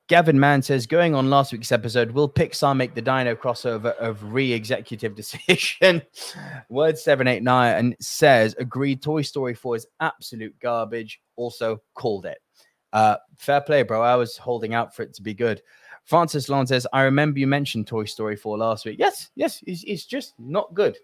Gavin 0.08 0.38
Mann 0.38 0.62
says, 0.62 0.86
going 0.86 1.16
on 1.16 1.30
last 1.30 1.52
week's 1.52 1.72
episode, 1.72 2.12
will 2.12 2.28
Pixar 2.28 2.76
make 2.76 2.94
the 2.94 3.02
Dino 3.02 3.34
crossover 3.34 3.96
of 3.96 4.32
re-executive 4.32 5.16
decision? 5.16 6.00
Word 6.68 6.96
seven 6.96 7.26
eight 7.26 7.42
nine 7.42 7.76
and 7.76 7.96
says, 7.98 8.54
agreed. 8.58 9.02
Toy 9.02 9.22
Story 9.22 9.54
four 9.54 9.74
is 9.74 9.86
absolute 9.98 10.54
garbage. 10.60 11.20
Also 11.34 11.82
called 11.94 12.24
it. 12.24 12.38
Uh, 12.92 13.16
fair 13.36 13.60
play, 13.60 13.82
bro. 13.82 14.00
I 14.00 14.14
was 14.14 14.36
holding 14.36 14.74
out 14.74 14.94
for 14.94 15.02
it 15.02 15.12
to 15.14 15.22
be 15.22 15.34
good. 15.34 15.60
Francis 16.04 16.48
Long 16.48 16.66
says, 16.66 16.86
I 16.92 17.02
remember 17.02 17.40
you 17.40 17.48
mentioned 17.48 17.88
Toy 17.88 18.04
Story 18.04 18.36
4 18.36 18.58
last 18.58 18.86
week. 18.86 18.96
Yes, 18.98 19.30
yes, 19.34 19.62
it's, 19.66 19.82
it's 19.82 20.06
just 20.06 20.34
not 20.38 20.72
good. 20.72 20.96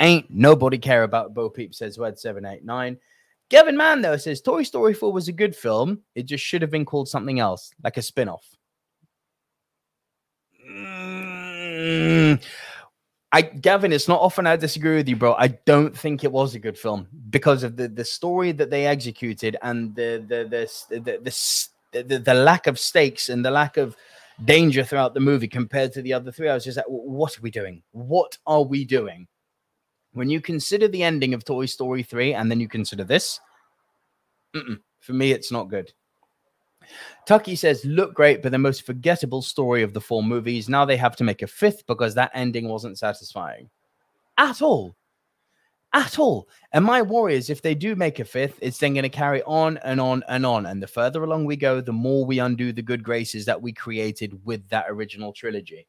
Ain't 0.00 0.30
nobody 0.30 0.78
care 0.78 1.02
about 1.02 1.34
Bo 1.34 1.50
Peep, 1.50 1.74
says 1.74 1.98
Word 1.98 2.18
789. 2.18 2.96
Gavin 3.50 3.76
Mann, 3.76 4.02
though, 4.02 4.16
says 4.16 4.40
Toy 4.40 4.62
Story 4.62 4.92
4 4.92 5.12
was 5.12 5.28
a 5.28 5.32
good 5.32 5.56
film. 5.56 6.02
It 6.14 6.24
just 6.24 6.44
should 6.44 6.62
have 6.62 6.70
been 6.70 6.84
called 6.84 7.08
something 7.08 7.40
else, 7.40 7.70
like 7.82 7.96
a 7.96 8.02
spin 8.02 8.28
off. 8.28 8.44
Mm, 10.70 12.42
I, 13.32 13.42
Gavin, 13.42 13.92
it's 13.92 14.08
not 14.08 14.20
often 14.20 14.46
I 14.46 14.56
disagree 14.56 14.96
with 14.96 15.08
you, 15.08 15.16
bro. 15.16 15.34
I 15.34 15.48
don't 15.48 15.96
think 15.96 16.24
it 16.24 16.32
was 16.32 16.54
a 16.54 16.58
good 16.58 16.78
film 16.78 17.08
because 17.30 17.62
of 17.62 17.76
the, 17.76 17.88
the 17.88 18.04
story 18.04 18.52
that 18.52 18.70
they 18.70 18.86
executed 18.86 19.56
and 19.62 19.94
the 19.94 20.24
the 20.26 20.44
the 20.44 21.00
the, 21.00 21.32
the, 21.92 22.02
the, 22.02 22.18
the 22.18 22.34
lack 22.34 22.66
of 22.66 22.78
stakes 22.78 23.30
and 23.30 23.44
the 23.44 23.50
lack 23.50 23.78
of 23.78 23.96
danger 24.44 24.84
throughout 24.84 25.14
the 25.14 25.20
movie 25.20 25.48
compared 25.48 25.92
to 25.94 26.02
the 26.02 26.12
other 26.12 26.30
three. 26.30 26.48
I 26.48 26.54
was 26.54 26.64
just 26.64 26.76
like, 26.76 26.86
what 26.86 27.36
are 27.38 27.42
we 27.42 27.50
doing? 27.50 27.82
What 27.92 28.36
are 28.46 28.62
we 28.62 28.84
doing? 28.84 29.26
When 30.12 30.30
you 30.30 30.40
consider 30.40 30.88
the 30.88 31.02
ending 31.02 31.34
of 31.34 31.44
Toy 31.44 31.66
Story 31.66 32.02
3 32.02 32.34
and 32.34 32.50
then 32.50 32.60
you 32.60 32.68
consider 32.68 33.04
this, 33.04 33.40
for 35.00 35.12
me, 35.12 35.32
it's 35.32 35.52
not 35.52 35.68
good. 35.68 35.92
Tucky 37.26 37.54
says, 37.54 37.84
look 37.84 38.14
great, 38.14 38.42
but 38.42 38.50
the 38.50 38.58
most 38.58 38.86
forgettable 38.86 39.42
story 39.42 39.82
of 39.82 39.92
the 39.92 40.00
four 40.00 40.22
movies. 40.22 40.68
Now 40.68 40.84
they 40.84 40.96
have 40.96 41.16
to 41.16 41.24
make 41.24 41.42
a 41.42 41.46
fifth 41.46 41.86
because 41.86 42.14
that 42.14 42.30
ending 42.34 42.68
wasn't 42.68 42.98
satisfying 42.98 43.68
at 44.38 44.62
all. 44.62 44.96
At 45.92 46.18
all. 46.18 46.48
And 46.72 46.84
my 46.84 47.02
worry 47.02 47.34
is 47.34 47.50
if 47.50 47.62
they 47.62 47.74
do 47.74 47.96
make 47.96 48.18
a 48.18 48.24
fifth, 48.24 48.58
it's 48.60 48.78
then 48.78 48.94
going 48.94 49.02
to 49.04 49.08
carry 49.08 49.42
on 49.44 49.78
and 49.78 50.00
on 50.00 50.22
and 50.28 50.44
on. 50.44 50.66
And 50.66 50.82
the 50.82 50.86
further 50.86 51.24
along 51.24 51.44
we 51.44 51.56
go, 51.56 51.80
the 51.80 51.92
more 51.92 52.24
we 52.24 52.38
undo 52.38 52.72
the 52.72 52.82
good 52.82 53.02
graces 53.02 53.44
that 53.46 53.60
we 53.60 53.72
created 53.72 54.44
with 54.44 54.66
that 54.68 54.86
original 54.88 55.32
trilogy. 55.32 55.86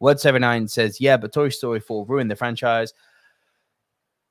Word 0.00 0.20
79 0.20 0.68
says, 0.68 1.00
yeah, 1.00 1.16
but 1.16 1.32
Toy 1.32 1.48
Story 1.50 1.80
4 1.80 2.06
ruined 2.06 2.30
the 2.30 2.36
franchise. 2.36 2.92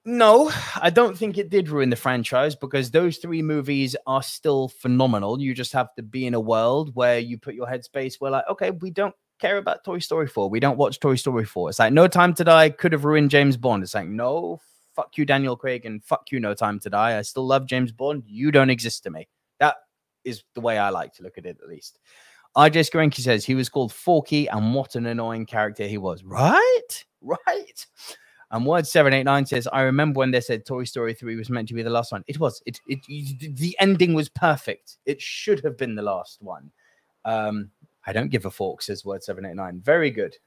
No, 0.10 0.50
I 0.82 0.90
don't 0.90 1.18
think 1.18 1.38
it 1.38 1.50
did 1.50 1.68
ruin 1.68 1.90
the 1.90 1.98
franchise 1.98 2.56
because 2.56 2.92
those 2.92 3.18
three 3.18 3.42
movies 3.42 3.94
are 4.08 4.24
still 4.24 4.70
phenomenal. 4.70 5.42
You 5.42 5.54
just 5.54 5.74
have 5.74 5.94
to 5.96 6.02
be 6.02 6.26
in 6.26 6.34
a 6.34 6.40
world 6.40 6.96
where 6.96 7.20
you 7.20 7.38
put 7.38 7.56
your 7.56 7.68
headspace 7.68 8.16
where, 8.18 8.32
like, 8.32 8.46
okay, 8.50 8.72
we 8.72 8.90
don't 8.90 9.14
care 9.38 9.58
about 9.58 9.84
Toy 9.84 10.00
Story 10.00 10.28
4. 10.28 10.50
We 10.50 10.62
don't 10.62 10.78
watch 10.78 11.02
Toy 11.02 11.16
Story 11.16 11.44
4. 11.44 11.72
It's 11.72 11.80
like 11.80 11.92
No 11.92 12.08
Time 12.08 12.34
to 12.36 12.46
Die 12.46 12.70
could 12.70 12.94
have 12.94 13.04
ruined 13.04 13.32
James 13.32 13.58
Bond. 13.58 13.84
It's 13.84 13.96
like, 13.96 14.08
no, 14.08 14.62
fuck 14.96 15.18
you, 15.18 15.26
Daniel 15.26 15.58
Craig, 15.58 15.86
and 15.86 16.02
fuck 16.02 16.32
you, 16.32 16.40
No 16.40 16.54
Time 16.54 16.80
to 16.80 16.90
Die. 16.90 17.18
I 17.18 17.22
still 17.24 17.46
love 17.46 17.68
James 17.68 17.92
Bond. 17.92 18.24
You 18.26 18.50
don't 18.50 18.70
exist 18.70 19.04
to 19.04 19.10
me. 19.10 19.28
That 19.60 19.76
is 20.24 20.42
the 20.56 20.62
way 20.62 20.78
I 20.78 20.90
like 20.90 21.16
to 21.16 21.24
look 21.24 21.38
at 21.38 21.46
it, 21.46 21.58
at 21.62 21.68
least. 21.68 22.00
RJ 22.56 22.90
Skarenki 22.90 23.20
says 23.20 23.44
he 23.44 23.56
was 23.56 23.68
called 23.68 23.92
Forky, 23.92 24.48
and 24.48 24.74
what 24.74 24.96
an 24.96 25.06
annoying 25.06 25.46
character 25.46 25.86
he 25.86 25.98
was. 25.98 26.24
Right? 26.24 27.04
Right? 27.20 27.86
And 28.52 28.66
word 28.66 28.88
seven 28.88 29.14
eight 29.14 29.24
nine 29.24 29.46
says, 29.46 29.68
"I 29.72 29.82
remember 29.82 30.20
when 30.20 30.32
they 30.32 30.42
said 30.42 30.66
Toy 30.66 30.86
Story 30.86 31.14
three 31.14 31.36
was 31.36 31.50
meant 31.50 31.68
to 31.68 31.74
be 31.74 31.84
the 31.84 31.90
last 31.90 32.12
one. 32.12 32.24
It 32.28 32.40
was. 32.40 32.62
It, 32.66 32.80
it, 32.88 33.00
it 33.10 33.56
the 33.58 33.76
ending 33.80 34.14
was 34.14 34.30
perfect. 34.30 34.98
It 35.06 35.22
should 35.22 35.64
have 35.64 35.78
been 35.78 35.96
the 35.96 36.02
last 36.02 36.42
one. 36.42 36.72
Um, 37.26 37.72
I 38.06 38.14
don't 38.14 38.30
give 38.30 38.46
a 38.46 38.52
fork," 38.52 38.82
says 38.82 39.04
word 39.04 39.24
seven 39.24 39.46
eight 39.46 39.56
nine. 39.56 39.82
Very 39.82 40.12
good. 40.12 40.38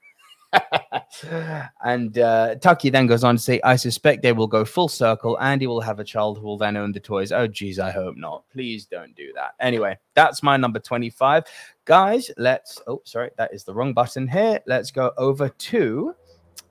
and 1.85 2.19
uh, 2.19 2.57
Tucky 2.57 2.91
then 2.91 3.07
goes 3.07 3.25
on 3.25 3.37
to 3.37 3.43
say, 3.43 3.61
I 3.63 3.77
suspect 3.77 4.23
they 4.23 4.33
will 4.33 4.47
go 4.47 4.65
full 4.65 4.89
circle. 4.89 5.39
Andy 5.41 5.67
will 5.67 5.81
have 5.81 6.01
a 6.01 6.05
child 6.05 6.39
who 6.39 6.45
will 6.45 6.59
then 6.59 6.77
own 6.77 6.93
the 6.93 7.01
toys. 7.01 7.33
Oh, 7.33 7.47
geez, 7.47 7.79
I 7.79 7.91
hope 7.91 8.17
not. 8.17 8.45
Please 8.51 8.87
don't 8.87 9.15
do 9.15 9.33
that. 9.35 9.53
Anyway, 9.61 9.99
that's 10.15 10.43
my 10.43 10.57
number 10.57 10.79
25. 10.79 11.45
Guys, 11.85 12.31
let's. 12.37 12.81
Oh, 12.87 13.03
sorry, 13.05 13.31
that 13.39 13.55
is 13.55 13.65
the 13.65 13.75
wrong 13.75 13.93
button 13.93 14.27
here. 14.27 14.61
Let's 14.67 14.91
go 14.91 15.13
over 15.17 15.49
to 15.49 16.15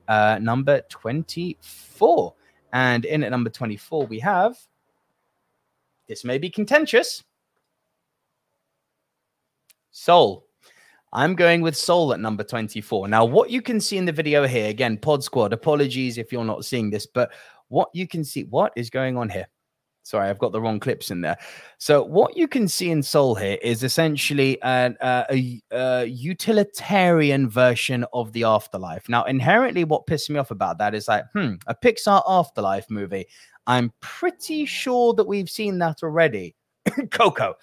uh, 0.09 0.39
number 0.41 0.81
24. 0.89 2.33
And 2.73 3.05
in 3.05 3.23
at 3.23 3.31
number 3.31 3.49
24, 3.49 4.07
we 4.07 4.19
have 4.19 4.57
this 6.09 6.25
may 6.25 6.39
be 6.39 6.49
contentious. 6.49 7.23
Soul. 9.91 10.45
I'm 11.13 11.35
going 11.35 11.61
with 11.61 11.77
Soul 11.77 12.13
at 12.13 12.19
number 12.19 12.43
24. 12.43 13.07
Now, 13.07 13.25
what 13.25 13.49
you 13.49 13.61
can 13.61 13.79
see 13.79 13.97
in 13.97 14.05
the 14.05 14.11
video 14.11 14.45
here, 14.45 14.69
again, 14.69 14.97
Pod 14.97 15.23
Squad, 15.23 15.53
apologies 15.53 16.17
if 16.17 16.31
you're 16.31 16.43
not 16.43 16.65
seeing 16.65 16.89
this, 16.89 17.05
but 17.05 17.31
what 17.67 17.89
you 17.93 18.07
can 18.07 18.23
see, 18.23 18.43
what 18.45 18.73
is 18.75 18.89
going 18.89 19.17
on 19.17 19.29
here? 19.29 19.47
Sorry, 20.03 20.29
I've 20.29 20.39
got 20.39 20.51
the 20.51 20.61
wrong 20.61 20.79
clips 20.79 21.11
in 21.11 21.21
there. 21.21 21.37
So 21.77 22.03
what 22.03 22.35
you 22.35 22.47
can 22.47 22.67
see 22.67 22.89
in 22.89 23.03
Soul 23.03 23.35
here 23.35 23.57
is 23.61 23.83
essentially 23.83 24.59
an, 24.63 24.97
uh, 25.01 25.25
a, 25.29 25.61
a, 25.71 26.05
utilitarian 26.05 27.49
version 27.49 28.05
of 28.13 28.31
the 28.33 28.43
afterlife. 28.43 29.07
Now, 29.07 29.25
inherently, 29.25 29.83
what 29.83 30.07
pissed 30.07 30.29
me 30.29 30.39
off 30.39 30.51
about 30.51 30.77
that 30.79 30.95
is 30.95 31.07
like, 31.07 31.25
hmm, 31.33 31.55
a 31.67 31.75
Pixar 31.75 32.23
afterlife 32.27 32.89
movie. 32.89 33.25
I'm 33.67 33.93
pretty 33.99 34.65
sure 34.65 35.13
that 35.13 35.27
we've 35.27 35.49
seen 35.49 35.77
that 35.79 36.01
already. 36.01 36.55
Coco. 37.11 37.55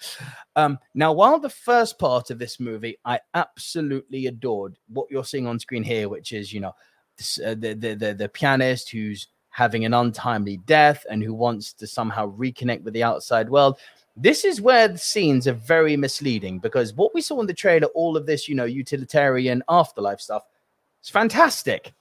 Um, 0.55 0.79
now, 0.93 1.11
while 1.13 1.39
the 1.39 1.49
first 1.49 1.99
part 1.99 2.29
of 2.29 2.39
this 2.39 2.59
movie 2.59 2.97
I 3.05 3.19
absolutely 3.33 4.27
adored, 4.27 4.77
what 4.87 5.07
you're 5.11 5.25
seeing 5.25 5.47
on 5.47 5.59
screen 5.59 5.83
here, 5.83 6.09
which 6.09 6.31
is 6.31 6.53
you 6.53 6.59
know 6.59 6.73
this, 7.17 7.39
uh, 7.43 7.55
the, 7.57 7.73
the 7.73 7.95
the 7.95 8.13
the 8.13 8.29
pianist 8.29 8.89
who's 8.89 9.27
having 9.57 9.85
an 9.85 9.93
untimely 9.95 10.57
death 10.67 11.03
and 11.09 11.23
who 11.23 11.33
wants 11.33 11.73
to 11.73 11.87
somehow 11.87 12.31
reconnect 12.37 12.83
with 12.83 12.93
the 12.93 13.01
outside 13.01 13.49
world. 13.49 13.79
This 14.15 14.45
is 14.45 14.61
where 14.61 14.87
the 14.87 14.99
scenes 14.99 15.47
are 15.47 15.53
very 15.53 15.97
misleading 15.97 16.59
because 16.59 16.93
what 16.93 17.11
we 17.15 17.21
saw 17.21 17.41
in 17.41 17.47
the 17.47 17.55
trailer, 17.55 17.87
all 17.95 18.15
of 18.15 18.27
this, 18.27 18.47
you 18.47 18.53
know, 18.53 18.65
utilitarian 18.65 19.63
afterlife 19.67 20.21
stuff, 20.21 20.43
it's 20.99 21.09
fantastic. 21.09 21.91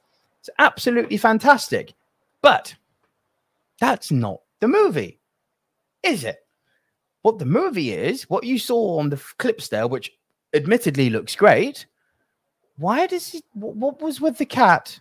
It's 0.40 0.50
absolutely 0.58 1.16
fantastic. 1.16 1.94
But 2.42 2.76
that's 3.80 4.10
not 4.10 4.42
the 4.60 4.68
movie, 4.68 5.18
is 6.02 6.24
it? 6.24 6.44
What 7.22 7.38
the 7.38 7.46
movie 7.46 7.92
is, 7.92 8.28
what 8.28 8.44
you 8.44 8.58
saw 8.58 8.98
on 8.98 9.08
the 9.08 9.22
clips 9.38 9.68
there, 9.68 9.88
which 9.88 10.12
admittedly 10.52 11.08
looks 11.08 11.34
great. 11.34 11.86
Why 12.76 13.06
does 13.06 13.28
he? 13.28 13.42
What 13.54 14.02
was 14.02 14.20
with 14.20 14.36
the 14.36 14.44
cat? 14.44 15.00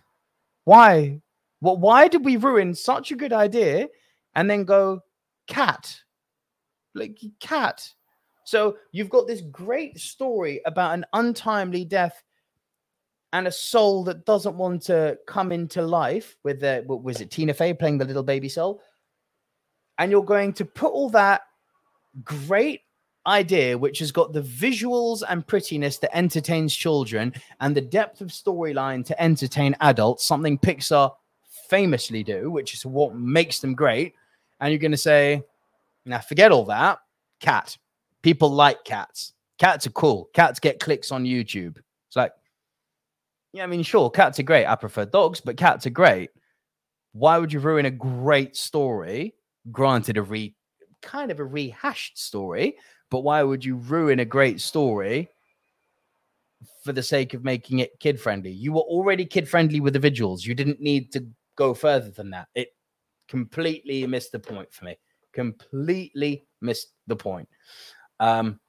Why? 0.64 1.20
Well, 1.60 1.76
why 1.76 2.08
did 2.08 2.24
we 2.24 2.36
ruin 2.36 2.74
such 2.74 3.10
a 3.10 3.16
good 3.16 3.32
idea 3.32 3.88
and 4.34 4.48
then 4.48 4.64
go 4.64 5.00
cat? 5.46 5.96
Like 6.94 7.18
cat. 7.40 7.88
So 8.44 8.76
you've 8.92 9.10
got 9.10 9.26
this 9.26 9.40
great 9.40 9.98
story 9.98 10.60
about 10.66 10.94
an 10.94 11.04
untimely 11.12 11.84
death 11.84 12.22
and 13.32 13.46
a 13.46 13.52
soul 13.52 14.04
that 14.04 14.24
doesn't 14.24 14.56
want 14.56 14.82
to 14.82 15.18
come 15.26 15.52
into 15.52 15.82
life 15.82 16.36
with 16.44 16.60
the 16.60 16.84
what 16.86 17.02
was 17.02 17.20
it 17.20 17.30
Tina 17.30 17.52
Fey 17.52 17.74
playing 17.74 17.98
the 17.98 18.04
little 18.04 18.22
baby 18.22 18.48
soul 18.48 18.80
and 19.98 20.10
you're 20.10 20.24
going 20.24 20.52
to 20.54 20.64
put 20.64 20.92
all 20.92 21.10
that 21.10 21.42
great 22.24 22.82
idea 23.26 23.76
which 23.76 23.98
has 23.98 24.12
got 24.12 24.32
the 24.32 24.40
visuals 24.40 25.22
and 25.28 25.46
prettiness 25.46 25.98
that 25.98 26.16
entertains 26.16 26.74
children 26.74 27.34
and 27.60 27.74
the 27.74 27.80
depth 27.80 28.20
of 28.20 28.28
storyline 28.28 29.04
to 29.04 29.20
entertain 29.20 29.74
adults 29.80 30.24
something 30.24 30.56
Pixar 30.56 31.10
famously 31.68 32.22
do, 32.22 32.50
which 32.50 32.74
is 32.74 32.84
what 32.86 33.14
makes 33.14 33.60
them 33.60 33.74
great. 33.74 34.14
And 34.60 34.70
you're 34.70 34.78
going 34.78 34.90
to 34.92 34.96
say, 34.96 35.42
now 36.04 36.18
forget 36.18 36.52
all 36.52 36.64
that. 36.66 36.98
Cat. 37.40 37.76
People 38.22 38.50
like 38.50 38.84
cats. 38.84 39.32
Cats 39.58 39.86
are 39.86 39.90
cool. 39.90 40.30
Cats 40.32 40.58
get 40.60 40.80
clicks 40.80 41.12
on 41.12 41.24
YouTube. 41.24 41.76
It's 42.08 42.16
like, 42.16 42.32
yeah, 43.52 43.64
I 43.64 43.66
mean, 43.66 43.82
sure, 43.82 44.10
cats 44.10 44.38
are 44.38 44.44
great. 44.44 44.66
I 44.66 44.74
prefer 44.74 45.06
dogs, 45.06 45.40
but 45.40 45.56
cats 45.56 45.86
are 45.86 45.90
great. 45.90 46.30
Why 47.12 47.38
would 47.38 47.52
you 47.52 47.60
ruin 47.60 47.86
a 47.86 47.90
great 47.90 48.56
story? 48.56 49.34
Granted, 49.72 50.18
a 50.18 50.22
re 50.22 50.54
kind 51.02 51.30
of 51.30 51.40
a 51.40 51.44
rehashed 51.44 52.18
story, 52.18 52.76
but 53.10 53.20
why 53.20 53.42
would 53.42 53.64
you 53.64 53.76
ruin 53.76 54.20
a 54.20 54.24
great 54.24 54.60
story 54.60 55.30
for 56.84 56.92
the 56.92 57.02
sake 57.02 57.32
of 57.32 57.44
making 57.44 57.78
it 57.78 57.98
kid 58.00 58.20
friendly? 58.20 58.50
You 58.50 58.72
were 58.72 58.82
already 58.82 59.24
kid 59.24 59.48
friendly 59.48 59.80
with 59.80 59.94
the 59.94 60.10
visuals. 60.10 60.44
You 60.44 60.54
didn't 60.54 60.80
need 60.80 61.12
to 61.12 61.26
go 61.56 61.74
further 61.74 62.10
than 62.10 62.30
that. 62.30 62.48
It 62.54 62.68
completely 63.28 64.06
missed 64.06 64.32
the 64.32 64.38
point 64.38 64.72
for 64.72 64.84
me. 64.84 64.98
Completely 65.32 66.46
missed 66.60 66.92
the 67.06 67.16
point. 67.16 67.48
Um, 68.20 68.60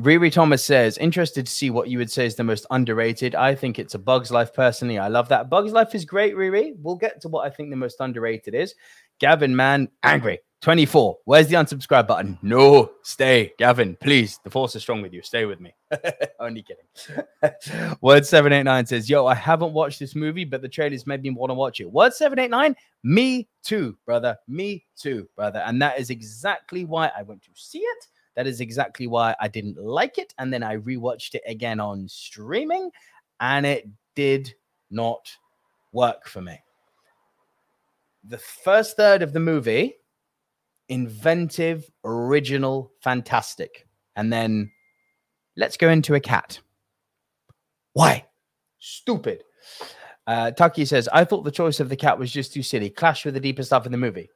Riri 0.00 0.32
Thomas 0.32 0.64
says, 0.64 0.96
interested 0.98 1.46
to 1.46 1.52
see 1.52 1.70
what 1.70 1.88
you 1.88 1.98
would 1.98 2.10
say 2.10 2.24
is 2.26 2.34
the 2.34 2.44
most 2.44 2.66
underrated. 2.70 3.34
I 3.34 3.54
think 3.54 3.78
it's 3.78 3.94
a 3.94 3.98
Bug's 3.98 4.30
Life 4.30 4.54
personally. 4.54 4.98
I 4.98 5.08
love 5.08 5.28
that. 5.28 5.50
Bug's 5.50 5.72
Life 5.72 5.94
is 5.94 6.04
great, 6.04 6.34
Riri. 6.34 6.74
We'll 6.78 6.96
get 6.96 7.20
to 7.22 7.28
what 7.28 7.46
I 7.46 7.50
think 7.50 7.70
the 7.70 7.76
most 7.76 8.00
underrated 8.00 8.54
is. 8.54 8.74
Gavin, 9.22 9.54
man, 9.54 9.88
angry. 10.02 10.40
24. 10.62 11.18
Where's 11.26 11.46
the 11.46 11.54
unsubscribe 11.54 12.08
button? 12.08 12.36
No, 12.42 12.90
stay. 13.04 13.52
Gavin, 13.56 13.96
please. 14.00 14.40
The 14.42 14.50
force 14.50 14.74
is 14.74 14.82
strong 14.82 15.00
with 15.00 15.12
you. 15.12 15.22
Stay 15.22 15.44
with 15.44 15.60
me. 15.60 15.72
Only 16.40 16.64
kidding. 16.64 17.24
Word 18.00 18.26
789 18.26 18.86
says, 18.86 19.08
Yo, 19.08 19.24
I 19.24 19.36
haven't 19.36 19.74
watched 19.74 20.00
this 20.00 20.16
movie, 20.16 20.44
but 20.44 20.60
the 20.60 20.68
trailers 20.68 21.06
made 21.06 21.22
me 21.22 21.30
want 21.30 21.50
to 21.50 21.54
watch 21.54 21.80
it. 21.80 21.88
Word 21.88 22.14
789, 22.14 22.74
me 23.04 23.48
too, 23.62 23.96
brother. 24.04 24.36
Me 24.48 24.84
too, 24.96 25.28
brother. 25.36 25.60
And 25.60 25.80
that 25.80 26.00
is 26.00 26.10
exactly 26.10 26.84
why 26.84 27.12
I 27.16 27.22
went 27.22 27.42
to 27.42 27.50
see 27.54 27.78
it. 27.78 28.08
That 28.34 28.48
is 28.48 28.60
exactly 28.60 29.06
why 29.06 29.36
I 29.40 29.46
didn't 29.46 29.78
like 29.78 30.18
it. 30.18 30.34
And 30.38 30.52
then 30.52 30.64
I 30.64 30.78
rewatched 30.78 31.36
it 31.36 31.42
again 31.46 31.78
on 31.78 32.08
streaming, 32.08 32.90
and 33.38 33.66
it 33.66 33.88
did 34.16 34.52
not 34.90 35.30
work 35.92 36.26
for 36.26 36.42
me. 36.42 36.58
The 38.24 38.38
first 38.38 38.96
third 38.96 39.22
of 39.22 39.32
the 39.32 39.40
movie 39.40 39.96
inventive, 40.88 41.88
original, 42.04 42.92
fantastic. 43.02 43.86
And 44.14 44.32
then 44.32 44.70
let's 45.56 45.76
go 45.76 45.88
into 45.88 46.14
a 46.14 46.20
cat. 46.20 46.60
Why? 47.94 48.26
Stupid. 48.78 49.42
Uh, 50.26 50.50
Tucky 50.50 50.84
says, 50.84 51.08
I 51.12 51.24
thought 51.24 51.44
the 51.44 51.50
choice 51.50 51.80
of 51.80 51.88
the 51.88 51.96
cat 51.96 52.18
was 52.18 52.30
just 52.30 52.52
too 52.52 52.62
silly. 52.62 52.90
Clash 52.90 53.24
with 53.24 53.34
the 53.34 53.40
deeper 53.40 53.62
stuff 53.62 53.86
in 53.86 53.92
the 53.92 53.98
movie. 53.98 54.28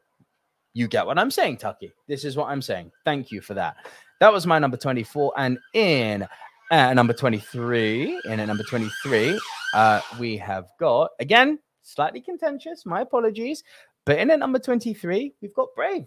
You 0.73 0.89
get 0.89 1.07
what 1.07 1.19
I'm 1.19 1.31
saying, 1.31 1.59
Tucky. 1.59 1.93
This 2.09 2.25
is 2.25 2.37
what 2.37 2.49
I'm 2.49 2.63
saying. 2.63 2.91
Thank 3.05 3.31
you 3.31 3.41
for 3.41 3.55
that. 3.55 3.77
That 4.21 4.33
was 4.33 4.47
my 4.47 4.59
number 4.59 4.77
24. 4.77 5.33
And 5.37 5.59
in 5.75 6.27
uh, 6.71 6.95
number 6.95 7.13
23, 7.13 8.21
in 8.25 8.41
at 8.41 8.47
number 8.47 8.65
23, 8.65 9.41
uh, 9.75 10.01
we 10.19 10.37
have 10.39 10.67
got, 10.81 11.11
again, 11.21 11.59
slightly 11.87 12.21
contentious. 12.21 12.85
My 12.85 13.01
apologies. 13.01 13.63
But 14.05 14.19
in 14.19 14.31
at 14.31 14.39
number 14.39 14.59
23, 14.59 15.35
we've 15.41 15.55
got 15.55 15.75
Brave. 15.75 16.07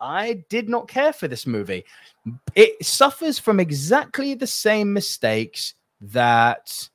I 0.00 0.44
did 0.48 0.68
not 0.68 0.88
care 0.88 1.12
for 1.12 1.28
this 1.28 1.46
movie. 1.46 1.84
It 2.54 2.84
suffers 2.84 3.38
from 3.38 3.58
exactly 3.58 4.34
the 4.34 4.46
same 4.46 4.92
mistakes 4.92 5.74
that 6.00 6.88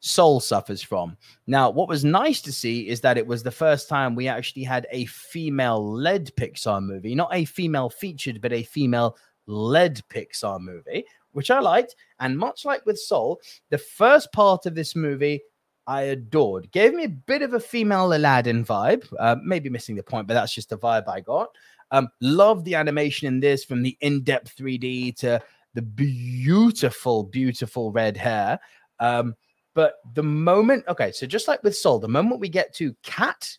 Soul 0.00 0.40
suffers 0.40 0.82
from. 0.82 1.16
Now, 1.46 1.70
what 1.70 1.88
was 1.88 2.04
nice 2.04 2.40
to 2.42 2.52
see 2.52 2.88
is 2.88 3.00
that 3.02 3.18
it 3.18 3.26
was 3.26 3.42
the 3.42 3.50
first 3.50 3.88
time 3.88 4.14
we 4.14 4.28
actually 4.28 4.62
had 4.62 4.86
a 4.90 5.06
female 5.06 5.84
led 5.92 6.34
Pixar 6.36 6.82
movie, 6.82 7.14
not 7.14 7.34
a 7.34 7.44
female 7.44 7.90
featured, 7.90 8.40
but 8.40 8.52
a 8.52 8.62
female 8.62 9.16
led 9.46 10.00
Pixar 10.08 10.60
movie, 10.60 11.04
which 11.32 11.50
I 11.50 11.58
liked. 11.58 11.96
And 12.20 12.38
much 12.38 12.64
like 12.64 12.86
with 12.86 12.98
Soul, 12.98 13.40
the 13.70 13.78
first 13.78 14.32
part 14.32 14.66
of 14.66 14.74
this 14.74 14.94
movie 14.94 15.42
I 15.90 16.02
adored. 16.02 16.70
Gave 16.70 16.94
me 16.94 17.02
a 17.02 17.08
bit 17.08 17.42
of 17.42 17.52
a 17.52 17.58
female 17.58 18.12
Aladdin 18.12 18.64
vibe. 18.64 19.12
Uh, 19.18 19.34
maybe 19.42 19.68
missing 19.68 19.96
the 19.96 20.04
point, 20.04 20.28
but 20.28 20.34
that's 20.34 20.54
just 20.54 20.68
the 20.68 20.78
vibe 20.78 21.08
I 21.08 21.18
got. 21.18 21.48
Um, 21.90 22.06
love 22.20 22.62
the 22.62 22.76
animation 22.76 23.26
in 23.26 23.40
this 23.40 23.64
from 23.64 23.82
the 23.82 23.98
in 24.00 24.22
depth 24.22 24.56
3D 24.56 25.16
to 25.16 25.42
the 25.74 25.82
beautiful, 25.82 27.24
beautiful 27.24 27.90
red 27.90 28.16
hair. 28.16 28.60
Um, 29.00 29.34
but 29.74 29.94
the 30.14 30.22
moment, 30.22 30.84
okay, 30.86 31.10
so 31.10 31.26
just 31.26 31.48
like 31.48 31.60
with 31.64 31.76
Soul, 31.76 31.98
the 31.98 32.06
moment 32.06 32.40
we 32.40 32.48
get 32.48 32.72
to 32.74 32.94
Cat, 33.02 33.58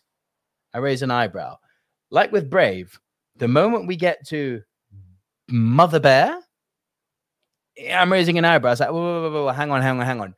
I 0.72 0.78
raise 0.78 1.02
an 1.02 1.10
eyebrow. 1.10 1.58
Like 2.08 2.32
with 2.32 2.48
Brave, 2.48 2.98
the 3.36 3.48
moment 3.48 3.86
we 3.86 3.96
get 3.96 4.26
to 4.28 4.62
Mother 5.50 6.00
Bear, 6.00 6.38
I'm 7.92 8.10
raising 8.10 8.38
an 8.38 8.46
eyebrow. 8.46 8.72
It's 8.72 8.80
like, 8.80 8.88
whoa, 8.88 9.20
whoa, 9.20 9.30
whoa, 9.30 9.44
whoa, 9.44 9.52
hang 9.52 9.70
on, 9.70 9.82
hang 9.82 10.00
on, 10.00 10.06
hang 10.06 10.20
on. 10.22 10.34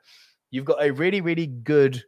You've 0.55 0.64
got 0.64 0.85
a 0.85 0.93
really, 0.93 1.21
really 1.21 1.49
good 1.49 2.05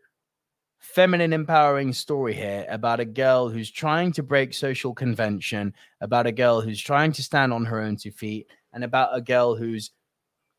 feminine 0.79 1.33
empowering 1.33 1.93
story 1.93 2.33
here 2.33 2.65
about 2.69 3.01
a 3.01 3.05
girl 3.05 3.49
who's 3.49 3.73
trying 3.73 4.13
to 4.13 4.23
break 4.23 4.55
social 4.55 4.95
convention, 4.95 5.75
about 6.01 6.29
a 6.29 6.33
girl 6.33 6.61
who's 6.61 6.81
trying 6.81 7.11
to 7.15 7.25
stand 7.25 7.53
on 7.53 7.65
her 7.65 7.81
own 7.81 7.97
two 7.97 8.13
feet, 8.13 8.47
and 8.73 8.85
about 8.85 9.17
a 9.17 9.21
girl 9.21 9.57
who's 9.57 9.91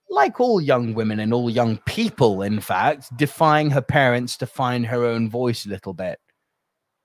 like 0.09 0.41
all 0.41 0.59
young 0.59 0.95
women 0.95 1.21
and 1.21 1.33
all 1.33 1.49
young 1.49 1.77
people, 1.85 2.41
in 2.41 2.59
fact, 2.59 3.15
defying 3.15 3.69
her 3.69 3.81
parents 3.81 4.35
to 4.35 4.45
find 4.45 4.85
her 4.85 5.05
own 5.05 5.29
voice 5.29 5.65
a 5.65 5.69
little 5.69 5.93
bit. 5.93 6.19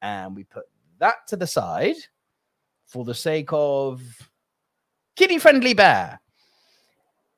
And 0.01 0.35
we 0.35 0.43
put 0.43 0.65
that 0.99 1.29
to 1.29 1.37
the 1.37 1.47
side 1.47 1.95
for 2.89 3.05
the 3.05 3.15
sake 3.15 3.51
of 3.53 4.03
kitty 5.15 5.39
friendly 5.39 5.75
bear. 5.75 6.22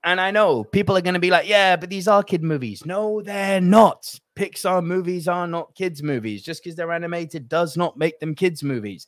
And 0.05 0.21
I 0.21 0.31
know 0.31 0.65
people 0.65 0.97
are 0.99 1.01
going 1.01 1.15
to 1.15 1.21
be 1.21 1.31
like, 1.31 1.49
yeah, 1.49 1.77
but 1.77 1.89
these 1.89 2.07
are 2.07 2.23
kid 2.23 2.43
movies. 2.43 2.85
No, 2.85 3.23
they're 3.23 3.61
not. 3.61 4.15
Pixar 4.37 4.85
movies 4.85 5.27
are 5.27 5.47
not 5.47 5.75
kids' 5.75 6.03
movies. 6.03 6.43
Just 6.43 6.63
because 6.63 6.77
they're 6.77 6.93
animated 6.93 7.49
does 7.49 7.75
not 7.75 7.97
make 7.97 8.21
them 8.21 8.35
kids' 8.35 8.63
movies. 8.63 9.07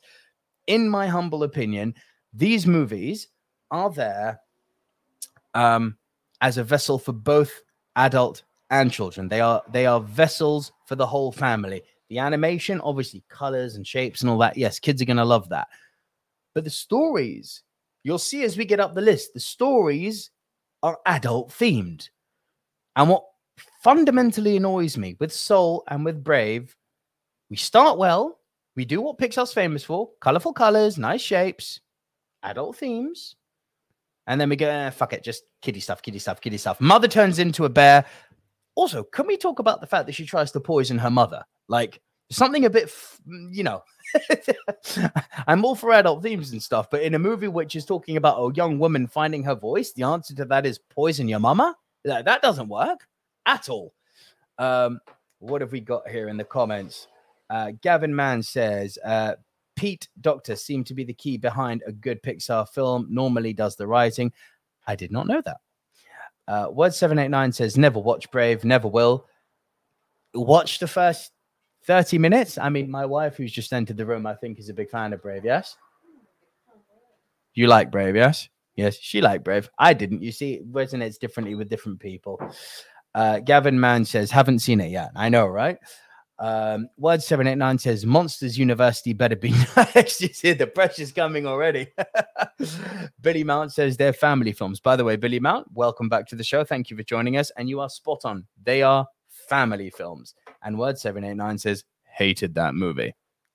In 0.65 0.89
my 0.89 1.05
humble 1.07 1.43
opinion, 1.43 1.93
these 2.33 2.65
movies 2.65 3.27
are 3.69 3.91
there 3.91 4.39
um, 5.53 5.97
as 6.41 6.57
a 6.57 6.63
vessel 6.63 6.97
for 6.97 7.13
both 7.13 7.61
adult 7.95 8.41
and 8.71 8.91
children. 8.91 9.29
They 9.29 9.39
are 9.39 9.61
they 9.71 9.85
are 9.85 10.01
vessels 10.01 10.71
for 10.87 10.95
the 10.95 11.05
whole 11.05 11.31
family. 11.31 11.83
The 12.09 12.19
animation, 12.19 12.81
obviously, 12.81 13.23
colors 13.29 13.75
and 13.75 13.85
shapes 13.85 14.21
and 14.21 14.31
all 14.31 14.39
that. 14.39 14.57
Yes, 14.57 14.79
kids 14.79 14.99
are 15.01 15.05
going 15.05 15.17
to 15.17 15.25
love 15.25 15.49
that. 15.49 15.67
But 16.55 16.63
the 16.63 16.69
stories, 16.71 17.61
you'll 18.03 18.17
see 18.17 18.43
as 18.43 18.57
we 18.57 18.65
get 18.65 18.79
up 18.79 18.95
the 18.95 19.01
list, 19.01 19.35
the 19.35 19.39
stories 19.39 20.31
are 20.87 20.99
adult 21.05 21.49
themed. 21.49 22.09
And 22.95 23.09
what 23.09 23.25
fundamentally 23.83 24.57
annoys 24.57 24.97
me 24.97 25.15
with 25.19 25.33
Soul 25.33 25.83
and 25.87 26.05
with 26.05 26.23
Brave, 26.23 26.75
we 27.49 27.57
start 27.57 27.97
well, 27.97 28.39
we 28.75 28.85
do 28.85 29.01
what 29.01 29.17
Pixar's 29.17 29.53
famous 29.53 29.83
for 29.83 30.09
colorful 30.21 30.53
colors, 30.53 30.97
nice 30.97 31.21
shapes, 31.21 31.81
adult 32.43 32.77
themes. 32.77 33.35
And 34.27 34.39
then 34.39 34.49
we 34.49 34.55
go, 34.55 34.69
eh, 34.69 34.89
fuck 34.89 35.13
it, 35.13 35.23
just 35.23 35.43
kiddie 35.61 35.79
stuff, 35.79 36.01
kiddie 36.01 36.19
stuff, 36.19 36.41
kiddie 36.41 36.57
stuff. 36.57 36.79
Mother 36.79 37.07
turns 37.07 37.39
into 37.39 37.65
a 37.65 37.69
bear. 37.69 38.05
Also, 38.75 39.03
can 39.03 39.27
we 39.27 39.37
talk 39.37 39.59
about 39.59 39.81
the 39.81 39.87
fact 39.87 40.05
that 40.05 40.13
she 40.13 40.25
tries 40.25 40.51
to 40.51 40.59
poison 40.59 40.97
her 40.97 41.09
mother? 41.09 41.43
Like 41.67 42.01
something 42.29 42.65
a 42.65 42.69
bit, 42.69 42.91
you 43.25 43.63
know, 43.63 43.83
I'm 45.47 45.63
all 45.65 45.75
for 45.75 45.91
adult 45.91 46.23
themes 46.23 46.51
and 46.51 46.61
stuff, 46.61 46.89
but 46.89 47.01
in 47.01 47.15
a 47.15 47.19
movie 47.19 47.47
which 47.47 47.75
is 47.75 47.85
talking 47.85 48.17
about 48.17 48.39
a 48.39 48.53
young 48.53 48.79
woman 48.79 49.07
finding 49.07 49.43
her 49.43 49.55
voice, 49.55 49.93
the 49.93 50.03
answer 50.03 50.35
to 50.35 50.45
that 50.45 50.65
is 50.65 50.79
poison 50.79 51.27
your 51.27 51.39
mama. 51.39 51.75
That, 52.05 52.25
that 52.25 52.41
doesn't 52.41 52.69
work 52.69 53.07
at 53.45 53.69
all. 53.69 53.93
Um, 54.57 54.99
what 55.39 55.61
have 55.61 55.71
we 55.71 55.81
got 55.81 56.07
here 56.07 56.29
in 56.29 56.37
the 56.37 56.43
comments? 56.43 57.07
Uh, 57.49 57.71
Gavin 57.81 58.15
Mann 58.15 58.43
says, 58.43 58.97
uh, 59.03 59.35
Pete 59.75 60.07
Docter 60.19 60.55
seemed 60.55 60.87
to 60.87 60.93
be 60.93 61.03
the 61.03 61.13
key 61.13 61.37
behind 61.37 61.83
a 61.85 61.91
good 61.91 62.21
Pixar 62.23 62.67
film, 62.69 63.07
normally 63.09 63.53
does 63.53 63.75
the 63.75 63.87
writing. 63.87 64.33
I 64.87 64.95
did 64.95 65.11
not 65.11 65.27
know 65.27 65.41
that. 65.45 65.57
Uh, 66.47 66.69
Word 66.71 66.93
789 66.93 67.51
says, 67.51 67.77
never 67.77 67.99
watch 67.99 68.31
Brave, 68.31 68.63
never 68.63 68.87
will. 68.87 69.27
Watch 70.33 70.79
the 70.79 70.87
first 70.87 71.31
30 71.87 72.17
minutes. 72.17 72.57
I 72.57 72.69
mean, 72.69 72.91
my 72.91 73.05
wife, 73.05 73.37
who's 73.37 73.51
just 73.51 73.71
entered 73.71 73.97
the 73.97 74.05
room, 74.05 74.27
I 74.27 74.35
think 74.35 74.59
is 74.59 74.69
a 74.69 74.73
big 74.73 74.89
fan 74.89 75.13
of 75.13 75.21
Brave, 75.21 75.45
yes? 75.45 75.77
You 77.53 77.67
like 77.67 77.91
Brave, 77.91 78.15
yes? 78.15 78.49
Yes, 78.75 78.97
she 78.97 79.21
liked 79.21 79.43
Brave. 79.43 79.69
I 79.79 79.93
didn't. 79.93 80.21
You 80.21 80.31
see, 80.31 80.55
it 80.55 80.71
resonates 80.71 81.17
differently 81.17 81.55
with 81.55 81.69
different 81.69 81.99
people. 81.99 82.39
Uh, 83.15 83.39
Gavin 83.39 83.79
Mann 83.79 84.05
says, 84.05 84.29
haven't 84.29 84.59
seen 84.59 84.81
it 84.81 84.91
yet. 84.91 85.09
I 85.15 85.29
know, 85.29 85.47
right? 85.47 85.79
Um, 86.39 86.89
Word 86.97 87.23
789 87.23 87.79
says, 87.79 88.05
Monsters 88.05 88.59
University 88.59 89.13
better 89.13 89.35
be 89.35 89.51
next. 89.95 90.21
you 90.21 90.27
see, 90.27 90.53
the 90.53 90.67
pressure's 90.67 91.11
coming 91.11 91.47
already. 91.47 91.87
Billy 93.21 93.43
Mount 93.43 93.73
says, 93.73 93.97
they're 93.97 94.13
family 94.13 94.51
films. 94.51 94.79
By 94.79 94.95
the 94.97 95.03
way, 95.03 95.15
Billy 95.15 95.39
Mount, 95.39 95.67
welcome 95.73 96.09
back 96.09 96.27
to 96.27 96.35
the 96.35 96.43
show. 96.43 96.63
Thank 96.63 96.91
you 96.91 96.97
for 96.97 97.03
joining 97.03 97.37
us. 97.37 97.49
And 97.57 97.67
you 97.69 97.79
are 97.79 97.89
spot 97.89 98.25
on. 98.25 98.45
They 98.61 98.83
are 98.83 99.07
family 99.49 99.89
films. 99.89 100.35
And 100.63 100.77
Word 100.77 100.97
789 100.97 101.57
says, 101.57 101.83
hated 102.03 102.55
that 102.55 102.75
movie. 102.75 103.13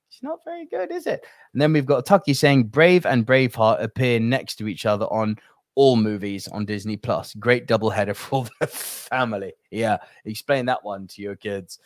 It's 0.09 0.23
not 0.23 0.41
very 0.45 0.67
good, 0.67 0.93
is 0.93 1.07
it? 1.07 1.25
And 1.53 1.63
then 1.63 1.73
we've 1.73 1.87
got 1.87 2.05
Tucky 2.05 2.35
saying, 2.35 2.65
Brave 2.65 3.07
and 3.07 3.27
Braveheart 3.27 3.83
appear 3.83 4.21
next 4.21 4.57
to 4.57 4.69
each 4.69 4.85
other 4.85 5.07
on 5.07 5.39
all 5.75 5.97
movies 5.97 6.49
on 6.49 6.65
Disney 6.65 6.97
Plus. 6.97 7.35
Great 7.35 7.67
double 7.67 7.91
header 7.91 8.15
for 8.15 8.47
the 8.61 8.67
family. 8.67 9.53
Yeah, 9.71 9.99
explain 10.25 10.67
that 10.67 10.85
one 10.85 11.07
to 11.09 11.23
your 11.23 11.37
kids. 11.37 11.79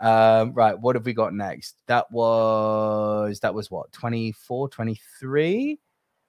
Um, 0.00 0.52
right, 0.52 0.78
what 0.78 0.96
have 0.96 1.06
we 1.06 1.14
got 1.14 1.32
next? 1.32 1.76
That 1.86 2.10
was 2.10 3.40
that 3.40 3.54
was 3.54 3.70
what 3.70 3.90
24, 3.92 4.68
23? 4.68 5.78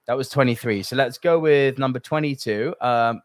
That 0.06 0.16
was 0.16 0.28
23. 0.28 0.82
So 0.84 0.96
let's 0.96 1.18
go 1.18 1.38
with 1.38 1.78
number 1.78 1.98
22. 1.98 2.74
Um, 2.80 3.20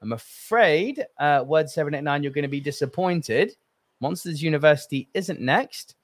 I'm 0.00 0.12
afraid, 0.12 1.04
uh, 1.18 1.44
word 1.46 1.68
789, 1.68 2.22
you're 2.22 2.32
going 2.32 2.42
to 2.42 2.48
be 2.48 2.60
disappointed. 2.60 3.56
Monsters 4.00 4.42
University 4.42 5.08
isn't 5.14 5.40
next. 5.40 5.94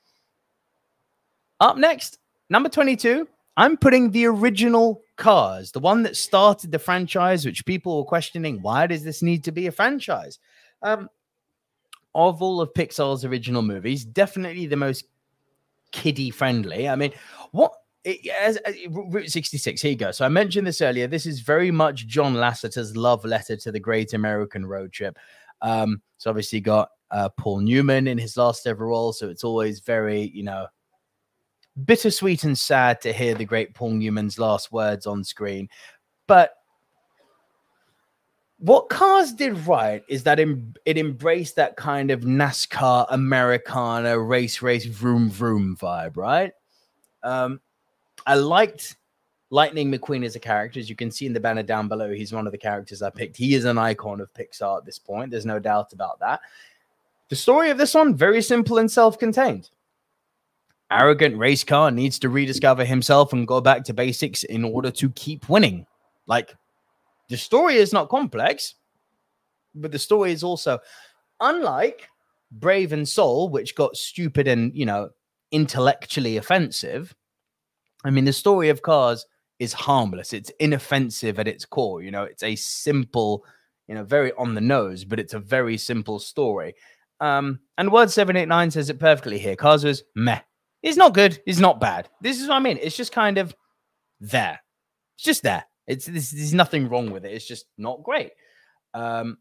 Up 1.60 1.76
next, 1.76 2.18
number 2.50 2.68
22, 2.68 3.28
I'm 3.56 3.76
putting 3.76 4.10
the 4.10 4.26
original 4.26 5.00
Cars, 5.16 5.70
the 5.70 5.78
one 5.78 6.02
that 6.02 6.16
started 6.16 6.72
the 6.72 6.78
franchise, 6.78 7.46
which 7.46 7.64
people 7.64 7.98
were 7.98 8.04
questioning 8.04 8.60
why 8.60 8.88
does 8.88 9.04
this 9.04 9.22
need 9.22 9.44
to 9.44 9.52
be 9.52 9.68
a 9.68 9.72
franchise? 9.72 10.40
Um, 10.82 11.08
of 12.16 12.42
all 12.42 12.60
of 12.60 12.74
Pixar's 12.74 13.24
original 13.24 13.62
movies, 13.62 14.04
definitely 14.04 14.66
the 14.66 14.76
most 14.76 15.04
kiddie 15.92 16.30
friendly. 16.30 16.88
I 16.88 16.96
mean, 16.96 17.12
what 17.52 17.72
it, 18.02 18.28
as, 18.28 18.56
as, 18.58 18.74
Route 18.90 19.30
66, 19.30 19.80
here 19.80 19.90
you 19.92 19.96
go. 19.96 20.10
So 20.10 20.24
I 20.24 20.28
mentioned 20.28 20.66
this 20.66 20.82
earlier. 20.82 21.06
This 21.06 21.26
is 21.26 21.40
very 21.40 21.70
much 21.70 22.06
John 22.06 22.34
Lasseter's 22.34 22.96
love 22.96 23.24
letter 23.24 23.56
to 23.56 23.72
the 23.72 23.80
Great 23.80 24.14
American 24.14 24.66
Road 24.66 24.92
Trip. 24.92 25.16
Um, 25.62 26.02
obviously 26.26 26.60
got 26.60 26.90
uh, 27.14 27.28
Paul 27.30 27.60
Newman 27.60 28.08
in 28.08 28.18
his 28.18 28.36
last 28.36 28.66
ever 28.66 28.86
role, 28.88 29.12
so 29.12 29.28
it's 29.28 29.44
always 29.44 29.78
very, 29.78 30.32
you 30.34 30.42
know, 30.42 30.66
bittersweet 31.84 32.42
and 32.42 32.58
sad 32.58 33.00
to 33.02 33.12
hear 33.12 33.34
the 33.34 33.44
great 33.44 33.72
Paul 33.72 33.92
Newman's 33.92 34.38
last 34.38 34.72
words 34.72 35.06
on 35.06 35.22
screen. 35.22 35.68
But 36.26 36.54
what 38.58 38.88
Cars 38.88 39.32
did 39.32 39.56
right 39.66 40.02
is 40.08 40.24
that 40.24 40.40
it 40.40 40.98
embraced 40.98 41.54
that 41.56 41.76
kind 41.76 42.10
of 42.10 42.22
NASCAR 42.22 43.06
Americana 43.10 44.18
race, 44.18 44.60
race, 44.60 44.84
vroom, 44.84 45.30
vroom 45.30 45.76
vibe, 45.80 46.16
right? 46.16 46.52
Um, 47.22 47.60
I 48.26 48.34
liked 48.34 48.96
Lightning 49.50 49.92
McQueen 49.92 50.24
as 50.24 50.34
a 50.34 50.40
character. 50.40 50.80
As 50.80 50.88
you 50.88 50.96
can 50.96 51.12
see 51.12 51.26
in 51.26 51.32
the 51.32 51.40
banner 51.40 51.62
down 51.62 51.86
below, 51.86 52.12
he's 52.12 52.32
one 52.32 52.46
of 52.46 52.52
the 52.52 52.58
characters 52.58 53.02
I 53.02 53.10
picked. 53.10 53.36
He 53.36 53.54
is 53.54 53.66
an 53.66 53.78
icon 53.78 54.20
of 54.20 54.32
Pixar 54.32 54.78
at 54.78 54.84
this 54.84 54.98
point. 54.98 55.30
There's 55.30 55.46
no 55.46 55.60
doubt 55.60 55.92
about 55.92 56.18
that. 56.20 56.40
The 57.30 57.36
story 57.36 57.70
of 57.70 57.78
this 57.78 57.94
one, 57.94 58.14
very 58.14 58.42
simple 58.42 58.78
and 58.78 58.90
self 58.90 59.18
contained 59.18 59.70
arrogant 60.94 61.36
race 61.36 61.64
car 61.64 61.90
needs 61.90 62.18
to 62.20 62.28
rediscover 62.28 62.84
himself 62.84 63.32
and 63.32 63.48
go 63.48 63.60
back 63.60 63.84
to 63.84 63.92
basics 63.92 64.44
in 64.44 64.64
order 64.64 64.90
to 64.92 65.10
keep 65.10 65.48
winning. 65.48 65.86
Like 66.26 66.54
the 67.28 67.36
story 67.36 67.76
is 67.76 67.92
not 67.92 68.08
complex, 68.08 68.74
but 69.74 69.92
the 69.92 69.98
story 69.98 70.32
is 70.32 70.44
also 70.44 70.78
unlike 71.40 72.08
Brave 72.52 72.92
and 72.92 73.08
Soul, 73.08 73.48
which 73.48 73.74
got 73.74 73.96
stupid 73.96 74.46
and 74.46 74.74
you 74.74 74.86
know 74.86 75.10
intellectually 75.50 76.36
offensive. 76.36 77.14
I 78.04 78.10
mean, 78.10 78.24
the 78.24 78.32
story 78.32 78.68
of 78.68 78.82
Cars 78.82 79.26
is 79.58 79.72
harmless. 79.72 80.32
It's 80.32 80.52
inoffensive 80.60 81.38
at 81.38 81.48
its 81.48 81.64
core. 81.64 82.02
You 82.02 82.10
know, 82.10 82.24
it's 82.24 82.42
a 82.42 82.54
simple, 82.54 83.44
you 83.88 83.94
know, 83.94 84.04
very 84.04 84.32
on 84.34 84.54
the 84.54 84.60
nose, 84.60 85.04
but 85.04 85.18
it's 85.18 85.32
a 85.32 85.38
very 85.38 85.78
simple 85.78 86.18
story. 86.18 86.74
Um, 87.20 87.60
and 87.78 87.92
Word 87.92 88.10
789 88.10 88.70
says 88.70 88.90
it 88.90 88.98
perfectly 88.98 89.38
here. 89.38 89.56
Cars 89.56 89.84
was 89.84 90.04
meh. 90.14 90.40
It's 90.82 90.96
not 90.96 91.14
good. 91.14 91.40
It's 91.46 91.58
not 91.58 91.80
bad. 91.80 92.08
This 92.20 92.40
is 92.40 92.48
what 92.48 92.56
I 92.56 92.60
mean. 92.60 92.78
It's 92.80 92.96
just 92.96 93.12
kind 93.12 93.38
of 93.38 93.54
there. 94.20 94.60
It's 95.16 95.24
just 95.24 95.42
there. 95.42 95.64
It's 95.86 96.06
this, 96.06 96.30
there's 96.30 96.54
nothing 96.54 96.88
wrong 96.88 97.10
with 97.10 97.24
it. 97.24 97.32
It's 97.32 97.46
just 97.46 97.66
not 97.78 98.02
great. 98.02 98.32
Um, 98.92 99.38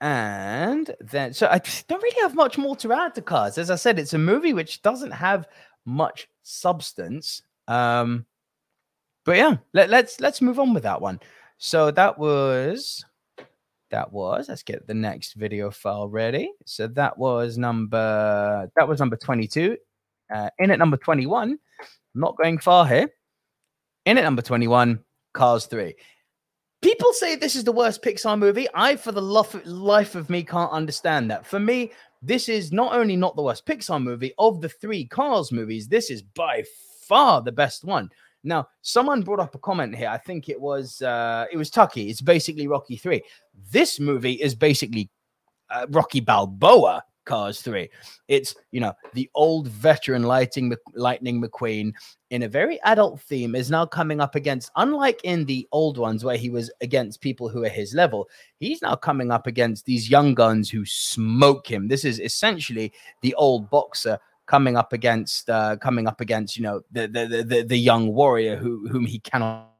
and 0.00 0.94
then 1.00 1.32
so 1.32 1.46
I 1.46 1.60
don't 1.88 2.02
really 2.02 2.22
have 2.22 2.34
much 2.34 2.58
more 2.58 2.76
to 2.76 2.92
add 2.92 3.14
to 3.14 3.22
Cars. 3.22 3.58
As 3.58 3.70
I 3.70 3.76
said, 3.76 3.98
it's 3.98 4.14
a 4.14 4.18
movie 4.18 4.52
which 4.52 4.82
doesn't 4.82 5.12
have 5.12 5.46
much 5.84 6.28
substance. 6.42 7.42
Um, 7.68 8.26
but 9.24 9.36
yeah, 9.36 9.56
let, 9.72 9.90
let's 9.90 10.20
let's 10.20 10.42
move 10.42 10.60
on 10.60 10.74
with 10.74 10.84
that 10.84 11.00
one. 11.00 11.20
So 11.58 11.90
that 11.90 12.18
was 12.18 13.04
that 13.90 14.12
was. 14.12 14.48
Let's 14.48 14.62
get 14.62 14.86
the 14.86 14.94
next 14.94 15.34
video 15.34 15.70
file 15.70 16.08
ready. 16.08 16.52
So 16.64 16.86
that 16.88 17.16
was 17.16 17.58
number 17.58 18.70
that 18.76 18.88
was 18.88 19.00
number 19.00 19.16
22 19.16 19.76
uh, 20.34 20.50
in 20.58 20.70
at 20.70 20.78
number 20.78 20.96
21 20.96 21.50
i'm 21.52 21.58
not 22.14 22.36
going 22.36 22.58
far 22.58 22.86
here. 22.86 23.08
In 24.04 24.18
at 24.18 24.24
number 24.24 24.42
21 24.42 25.00
cars 25.34 25.66
3 25.66 25.94
people 26.82 27.12
say 27.12 27.34
this 27.34 27.56
is 27.56 27.64
the 27.64 27.72
worst 27.72 28.02
pixar 28.02 28.38
movie. 28.38 28.68
I 28.74 28.96
for 28.96 29.12
the 29.12 29.22
life 29.22 30.14
of 30.14 30.30
me 30.30 30.42
can't 30.42 30.70
understand 30.72 31.30
that. 31.30 31.46
For 31.46 31.58
me 31.58 31.92
this 32.22 32.48
is 32.48 32.72
not 32.72 32.94
only 32.94 33.16
not 33.16 33.36
the 33.36 33.42
worst 33.42 33.66
pixar 33.66 34.02
movie 34.02 34.32
of 34.38 34.60
the 34.60 34.68
three 34.68 35.04
cars 35.04 35.52
movies 35.52 35.88
this 35.88 36.10
is 36.10 36.22
by 36.22 36.64
far 37.02 37.42
the 37.42 37.52
best 37.52 37.84
one 37.84 38.10
now, 38.46 38.68
someone 38.80 39.22
brought 39.22 39.40
up 39.40 39.54
a 39.54 39.58
comment 39.58 39.94
here. 39.94 40.08
I 40.08 40.18
think 40.18 40.48
it 40.48 40.60
was 40.60 41.02
uh, 41.02 41.46
it 41.52 41.56
was 41.56 41.68
Tucky. 41.68 42.08
It's 42.08 42.20
basically 42.20 42.68
Rocky 42.68 42.96
Three. 42.96 43.22
This 43.72 43.98
movie 43.98 44.34
is 44.34 44.54
basically 44.54 45.10
uh, 45.68 45.86
Rocky 45.90 46.20
Balboa. 46.20 47.02
Cars 47.26 47.60
3. 47.60 47.90
It's, 48.28 48.54
you 48.70 48.78
know, 48.80 48.92
the 49.12 49.28
old 49.34 49.66
veteran 49.66 50.22
Lightning, 50.22 50.72
Lightning 50.94 51.42
McQueen 51.42 51.92
in 52.30 52.44
a 52.44 52.48
very 52.48 52.80
adult 52.82 53.20
theme 53.20 53.56
is 53.56 53.68
now 53.68 53.84
coming 53.84 54.20
up 54.20 54.36
against, 54.36 54.70
unlike 54.76 55.20
in 55.24 55.44
the 55.44 55.66
old 55.72 55.98
ones 55.98 56.24
where 56.24 56.36
he 56.36 56.50
was 56.50 56.70
against 56.80 57.20
people 57.20 57.48
who 57.48 57.64
are 57.64 57.68
his 57.68 57.94
level, 57.94 58.28
he's 58.60 58.80
now 58.80 58.94
coming 58.94 59.32
up 59.32 59.48
against 59.48 59.86
these 59.86 60.08
young 60.08 60.34
guns 60.34 60.70
who 60.70 60.86
smoke 60.86 61.66
him. 61.66 61.88
This 61.88 62.04
is 62.04 62.20
essentially 62.20 62.92
the 63.22 63.34
old 63.34 63.68
boxer 63.70 64.20
coming 64.46 64.76
up 64.76 64.92
against 64.92 65.50
uh, 65.50 65.76
coming 65.76 66.06
up 66.06 66.20
against 66.20 66.56
you 66.56 66.62
know 66.62 66.80
the 66.90 67.06
the 67.06 67.42
the, 67.42 67.62
the 67.62 67.78
young 67.78 68.12
warrior 68.12 68.56
who 68.56 68.88
whom 68.88 69.06
he 69.06 69.18
cannot 69.18 69.75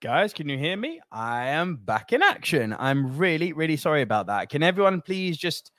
Guys, 0.00 0.32
can 0.32 0.48
you 0.48 0.56
hear 0.56 0.76
me? 0.76 1.00
I 1.10 1.48
am 1.48 1.74
back 1.74 2.12
in 2.12 2.22
action. 2.22 2.74
I'm 2.78 3.18
really, 3.18 3.52
really 3.52 3.76
sorry 3.76 4.02
about 4.02 4.28
that. 4.28 4.48
Can 4.48 4.62
everyone 4.62 5.00
please 5.00 5.36
just 5.36 5.72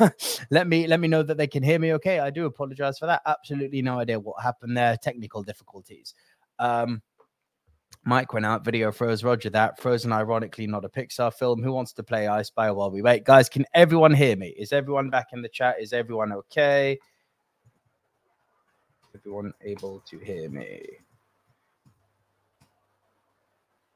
let 0.50 0.66
me 0.66 0.88
let 0.88 0.98
me 0.98 1.06
know 1.06 1.22
that 1.22 1.36
they 1.36 1.46
can 1.46 1.62
hear 1.62 1.78
me 1.78 1.92
okay? 1.94 2.18
I 2.18 2.30
do 2.30 2.46
apologize 2.46 2.98
for 2.98 3.06
that. 3.06 3.22
Absolutely 3.26 3.80
no 3.80 4.00
idea 4.00 4.18
what 4.18 4.42
happened 4.42 4.76
there. 4.76 4.96
Technical 4.96 5.44
difficulties. 5.44 6.14
Um 6.58 7.00
Mic 8.04 8.32
went 8.32 8.46
out, 8.46 8.64
video 8.64 8.90
froze, 8.90 9.22
Roger 9.22 9.50
that. 9.50 9.78
Frozen, 9.80 10.10
ironically, 10.12 10.66
not 10.66 10.84
a 10.84 10.88
Pixar 10.88 11.32
film. 11.32 11.62
Who 11.62 11.72
wants 11.72 11.92
to 11.92 12.02
play 12.02 12.26
I 12.26 12.42
Spy 12.42 12.70
while 12.72 12.90
we 12.90 13.02
wait? 13.02 13.24
Guys, 13.24 13.48
can 13.48 13.66
everyone 13.74 14.14
hear 14.14 14.34
me? 14.36 14.48
Is 14.58 14.72
everyone 14.72 15.10
back 15.10 15.28
in 15.32 15.42
the 15.42 15.48
chat? 15.48 15.76
Is 15.78 15.92
everyone 15.92 16.32
okay? 16.32 16.98
Everyone 19.14 19.52
able 19.62 20.02
to 20.08 20.18
hear 20.18 20.48
me? 20.48 20.82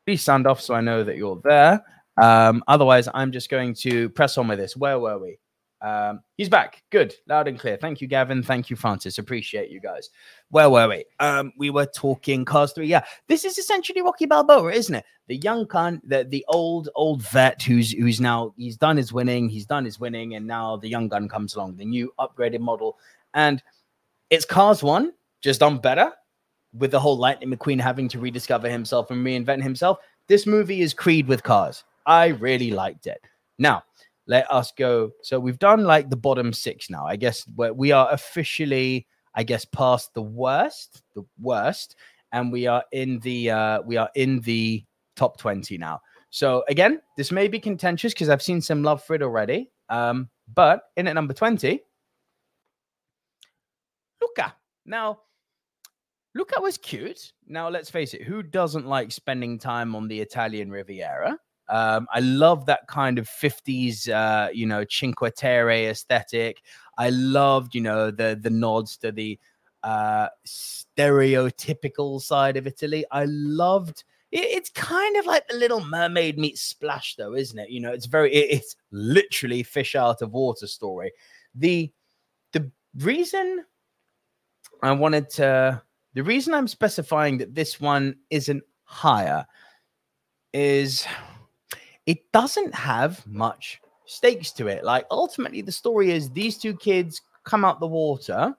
Please 0.06 0.22
sound 0.22 0.46
off 0.46 0.60
so 0.60 0.74
I 0.74 0.80
know 0.80 1.02
that 1.04 1.16
you're 1.16 1.40
there. 1.42 1.82
Um, 2.20 2.62
otherwise, 2.68 3.08
I'm 3.12 3.32
just 3.32 3.48
going 3.48 3.74
to 3.74 4.08
press 4.10 4.38
on 4.38 4.48
with 4.48 4.58
this. 4.58 4.76
Where 4.76 4.98
were 4.98 5.18
we? 5.18 5.38
Um, 5.80 6.20
he's 6.38 6.48
back. 6.48 6.82
Good. 6.90 7.14
Loud 7.28 7.46
and 7.46 7.58
clear. 7.58 7.76
Thank 7.76 8.00
you, 8.00 8.06
Gavin. 8.06 8.42
Thank 8.42 8.70
you, 8.70 8.76
Francis. 8.76 9.18
Appreciate 9.18 9.70
you 9.70 9.80
guys. 9.80 10.08
Where 10.48 10.70
were 10.70 10.88
we? 10.88 11.04
Um, 11.20 11.52
we 11.58 11.68
were 11.68 11.84
talking 11.84 12.44
Cars 12.44 12.72
3. 12.72 12.86
Yeah. 12.86 13.04
This 13.28 13.44
is 13.44 13.58
essentially 13.58 14.00
Rocky 14.00 14.24
Balboa, 14.24 14.72
isn't 14.72 14.94
it? 14.94 15.04
The 15.26 15.36
young 15.36 15.66
cunt, 15.66 16.00
the, 16.04 16.24
the 16.24 16.44
old, 16.48 16.88
old 16.94 17.22
vet 17.22 17.60
who's 17.62 17.92
who's 17.92 18.20
now 18.20 18.54
he's 18.56 18.76
done 18.76 18.96
his 18.96 19.12
winning, 19.12 19.48
he's 19.48 19.66
done 19.66 19.84
his 19.84 19.98
winning, 19.98 20.34
and 20.34 20.46
now 20.46 20.76
the 20.76 20.88
young 20.88 21.08
gun 21.08 21.28
comes 21.28 21.54
along, 21.54 21.76
the 21.76 21.84
new 21.84 22.12
upgraded 22.18 22.60
model. 22.60 22.98
And 23.34 23.62
it's 24.30 24.44
Cars 24.44 24.82
1, 24.82 25.12
just 25.42 25.60
done 25.60 25.78
better 25.78 26.12
with 26.76 26.90
the 26.90 27.00
whole 27.00 27.16
Lightning 27.16 27.50
McQueen 27.50 27.80
having 27.80 28.08
to 28.08 28.18
rediscover 28.18 28.68
himself 28.68 29.10
and 29.10 29.24
reinvent 29.24 29.62
himself. 29.62 29.98
This 30.26 30.46
movie 30.46 30.80
is 30.80 30.94
Creed 30.94 31.28
with 31.28 31.42
cars. 31.42 31.84
I 32.06 32.28
really 32.28 32.70
liked 32.70 33.06
it. 33.06 33.20
Now, 33.58 33.84
let 34.26 34.50
us 34.50 34.72
go. 34.76 35.12
So 35.22 35.38
we've 35.38 35.58
done 35.58 35.84
like 35.84 36.10
the 36.10 36.16
bottom 36.16 36.52
six 36.52 36.90
now. 36.90 37.06
I 37.06 37.16
guess 37.16 37.46
we 37.56 37.92
are 37.92 38.10
officially, 38.10 39.06
I 39.34 39.42
guess, 39.42 39.64
past 39.64 40.14
the 40.14 40.22
worst, 40.22 41.02
the 41.14 41.24
worst, 41.40 41.96
and 42.32 42.50
we 42.50 42.66
are 42.66 42.82
in 42.92 43.20
the 43.20 43.50
uh, 43.50 43.82
we 43.82 43.96
are 43.96 44.10
in 44.14 44.40
the 44.40 44.82
top 45.14 45.38
twenty 45.38 45.78
now. 45.78 46.00
So 46.30 46.64
again, 46.68 47.00
this 47.16 47.30
may 47.30 47.48
be 47.48 47.60
contentious 47.60 48.12
because 48.12 48.28
I've 48.28 48.42
seen 48.42 48.60
some 48.60 48.82
love 48.82 49.04
for 49.04 49.14
it 49.14 49.22
already. 49.22 49.70
Um, 49.88 50.30
but 50.52 50.82
in 50.96 51.06
at 51.06 51.14
number 51.14 51.34
twenty, 51.34 51.82
Luca. 54.20 54.56
Now, 54.86 55.20
Luca 56.34 56.60
was 56.60 56.78
cute. 56.78 57.32
Now, 57.46 57.68
let's 57.68 57.90
face 57.90 58.12
it, 58.12 58.22
who 58.22 58.42
doesn't 58.42 58.86
like 58.86 59.12
spending 59.12 59.58
time 59.58 59.94
on 59.94 60.08
the 60.08 60.20
Italian 60.20 60.70
Riviera? 60.70 61.38
Um, 61.68 62.06
I 62.12 62.20
love 62.20 62.66
that 62.66 62.86
kind 62.88 63.18
of 63.18 63.28
50s, 63.28 64.08
uh, 64.08 64.50
you 64.52 64.66
know, 64.66 64.84
Cinque 64.88 65.32
Terre 65.36 65.88
aesthetic. 65.90 66.62
I 66.98 67.10
loved, 67.10 67.74
you 67.74 67.80
know, 67.80 68.10
the 68.10 68.38
the 68.40 68.50
nods 68.50 68.96
to 68.98 69.12
the 69.12 69.38
uh, 69.82 70.28
stereotypical 70.46 72.20
side 72.20 72.56
of 72.56 72.66
Italy. 72.66 73.04
I 73.10 73.24
loved. 73.26 74.04
It, 74.30 74.44
it's 74.44 74.70
kind 74.70 75.16
of 75.16 75.26
like 75.26 75.46
the 75.48 75.56
Little 75.56 75.84
Mermaid 75.84 76.38
meets 76.38 76.62
Splash, 76.62 77.14
though, 77.16 77.34
isn't 77.34 77.58
it? 77.58 77.70
You 77.70 77.80
know, 77.80 77.92
it's 77.92 78.06
very. 78.06 78.32
It, 78.32 78.50
it's 78.50 78.76
literally 78.90 79.62
fish 79.62 79.94
out 79.94 80.20
of 80.20 80.32
water 80.32 80.66
story. 80.66 81.12
The 81.54 81.90
the 82.52 82.70
reason 82.98 83.64
I 84.82 84.92
wanted 84.92 85.30
to. 85.30 85.82
The 86.14 86.22
reason 86.22 86.54
I'm 86.54 86.68
specifying 86.68 87.38
that 87.38 87.54
this 87.54 87.80
one 87.80 88.16
isn't 88.30 88.62
higher 88.84 89.44
is 90.52 91.06
it 92.06 92.30
doesn't 92.32 92.74
have 92.74 93.26
much 93.26 93.80
stakes 94.06 94.52
to 94.52 94.68
it. 94.68 94.84
Like 94.84 95.06
ultimately, 95.10 95.60
the 95.60 95.72
story 95.72 96.12
is 96.12 96.30
these 96.30 96.56
two 96.56 96.76
kids 96.76 97.20
come 97.42 97.64
out 97.64 97.80
the 97.80 97.86
water 97.86 98.54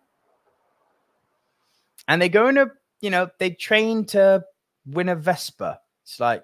and 2.07 2.21
they 2.21 2.29
go 2.29 2.47
in 2.49 2.57
a, 2.57 2.67
you 3.01 3.09
know, 3.09 3.29
they 3.39 3.51
train 3.51 4.05
to 4.05 4.43
win 4.85 5.09
a 5.09 5.15
Vespa. 5.15 5.79
It's 6.03 6.19
like, 6.19 6.43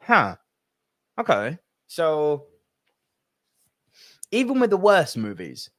huh, 0.00 0.36
okay. 1.18 1.58
So 1.88 2.46
even 4.30 4.60
with 4.60 4.70
the 4.70 4.76
worst 4.76 5.16
movies, 5.16 5.70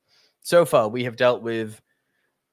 so 0.41 0.65
far 0.65 0.89
we 0.89 1.03
have 1.05 1.15
dealt 1.15 1.41
with 1.41 1.82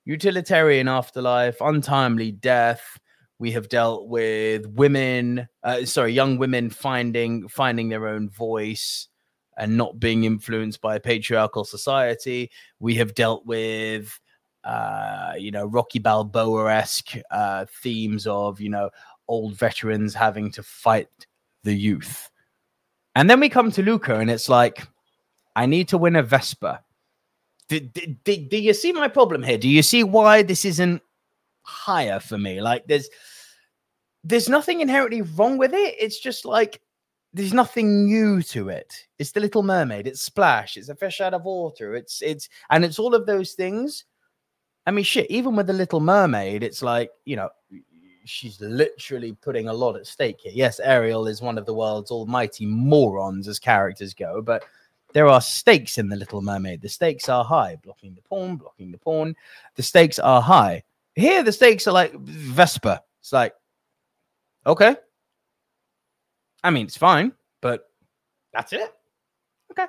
utilitarian 0.04 0.88
afterlife, 0.88 1.56
untimely 1.60 2.32
death, 2.32 2.98
we 3.38 3.52
have 3.52 3.68
dealt 3.68 4.08
with 4.08 4.66
women, 4.66 5.48
uh, 5.62 5.84
sorry, 5.84 6.12
young 6.12 6.38
women 6.38 6.70
finding 6.70 7.48
finding 7.48 7.88
their 7.88 8.06
own 8.06 8.30
voice 8.30 9.08
and 9.56 9.76
not 9.76 9.98
being 9.98 10.24
influenced 10.24 10.80
by 10.80 10.96
a 10.96 11.00
patriarchal 11.00 11.64
society. 11.64 12.50
We 12.78 12.94
have 12.96 13.14
dealt 13.14 13.44
with, 13.44 14.18
uh, 14.62 15.32
you 15.36 15.50
know, 15.50 15.66
Rocky 15.66 15.98
Balboa 15.98 16.72
esque 16.74 17.14
uh, 17.30 17.66
themes 17.82 18.26
of, 18.26 18.60
you 18.60 18.70
know, 18.70 18.90
old 19.26 19.56
veterans 19.56 20.14
having 20.14 20.50
to 20.52 20.62
fight 20.62 21.08
the 21.64 21.74
youth. 21.74 22.30
And 23.14 23.28
then 23.28 23.40
we 23.40 23.48
come 23.48 23.70
to 23.72 23.82
Luca, 23.82 24.18
and 24.18 24.30
it's 24.30 24.48
like, 24.48 24.86
I 25.56 25.66
need 25.66 25.88
to 25.88 25.98
win 25.98 26.16
a 26.16 26.22
Vespa. 26.22 26.83
Do, 27.68 27.80
do, 27.80 28.36
do, 28.36 28.56
you 28.58 28.74
see 28.74 28.92
my 28.92 29.08
problem 29.08 29.42
here? 29.42 29.56
Do 29.56 29.68
you 29.68 29.82
see 29.82 30.04
why 30.04 30.42
this 30.42 30.64
isn't 30.64 31.00
higher 31.64 32.20
for 32.20 32.38
me. 32.38 32.60
Like 32.60 32.86
there's 32.86 33.08
there's 34.22 34.48
nothing 34.48 34.80
inherently 34.80 35.22
wrong 35.22 35.58
with 35.58 35.74
it. 35.74 35.96
It's 35.98 36.20
just 36.20 36.44
like 36.44 36.80
there's 37.32 37.52
nothing 37.52 38.04
new 38.04 38.42
to 38.42 38.68
it. 38.68 38.94
It's 39.18 39.32
the 39.32 39.40
Little 39.40 39.64
Mermaid. 39.64 40.06
It's 40.06 40.22
Splash. 40.22 40.76
It's 40.76 40.88
a 40.88 40.94
fish 40.94 41.20
out 41.20 41.34
of 41.34 41.44
water. 41.44 41.94
It's 41.96 42.22
it's 42.22 42.48
and 42.70 42.84
it's 42.84 42.98
all 42.98 43.14
of 43.14 43.26
those 43.26 43.52
things. 43.52 44.04
I 44.86 44.90
mean, 44.90 45.04
shit. 45.04 45.30
Even 45.30 45.56
with 45.56 45.66
the 45.66 45.72
Little 45.72 46.00
Mermaid, 46.00 46.62
it's 46.62 46.82
like 46.82 47.10
you 47.24 47.36
know, 47.36 47.48
she's 48.24 48.60
literally 48.60 49.32
putting 49.32 49.68
a 49.68 49.72
lot 49.72 49.96
at 49.96 50.06
stake 50.06 50.40
here. 50.40 50.52
Yes, 50.54 50.78
Ariel 50.80 51.26
is 51.26 51.42
one 51.42 51.58
of 51.58 51.66
the 51.66 51.74
world's 51.74 52.10
almighty 52.10 52.66
morons 52.66 53.48
as 53.48 53.58
characters 53.58 54.14
go, 54.14 54.42
but 54.42 54.64
there 55.14 55.28
are 55.28 55.40
stakes 55.40 55.96
in 55.96 56.08
the 56.08 56.16
Little 56.16 56.42
Mermaid. 56.42 56.82
The 56.82 56.88
stakes 56.88 57.28
are 57.28 57.44
high. 57.44 57.76
Blocking 57.82 58.14
the 58.14 58.22
pawn, 58.22 58.56
blocking 58.56 58.90
the 58.90 58.98
pawn. 58.98 59.34
The 59.76 59.82
stakes 59.82 60.18
are 60.18 60.42
high. 60.42 60.82
Here, 61.14 61.44
the 61.44 61.52
stakes 61.52 61.86
are 61.86 61.92
like 61.92 62.12
Vespa. 62.14 63.00
It's 63.20 63.32
like, 63.32 63.54
okay. 64.66 64.96
I 66.64 66.70
mean, 66.70 66.86
it's 66.86 66.98
fine, 66.98 67.32
but 67.62 67.88
that's 68.52 68.72
it. 68.72 68.92
Okay. 69.70 69.86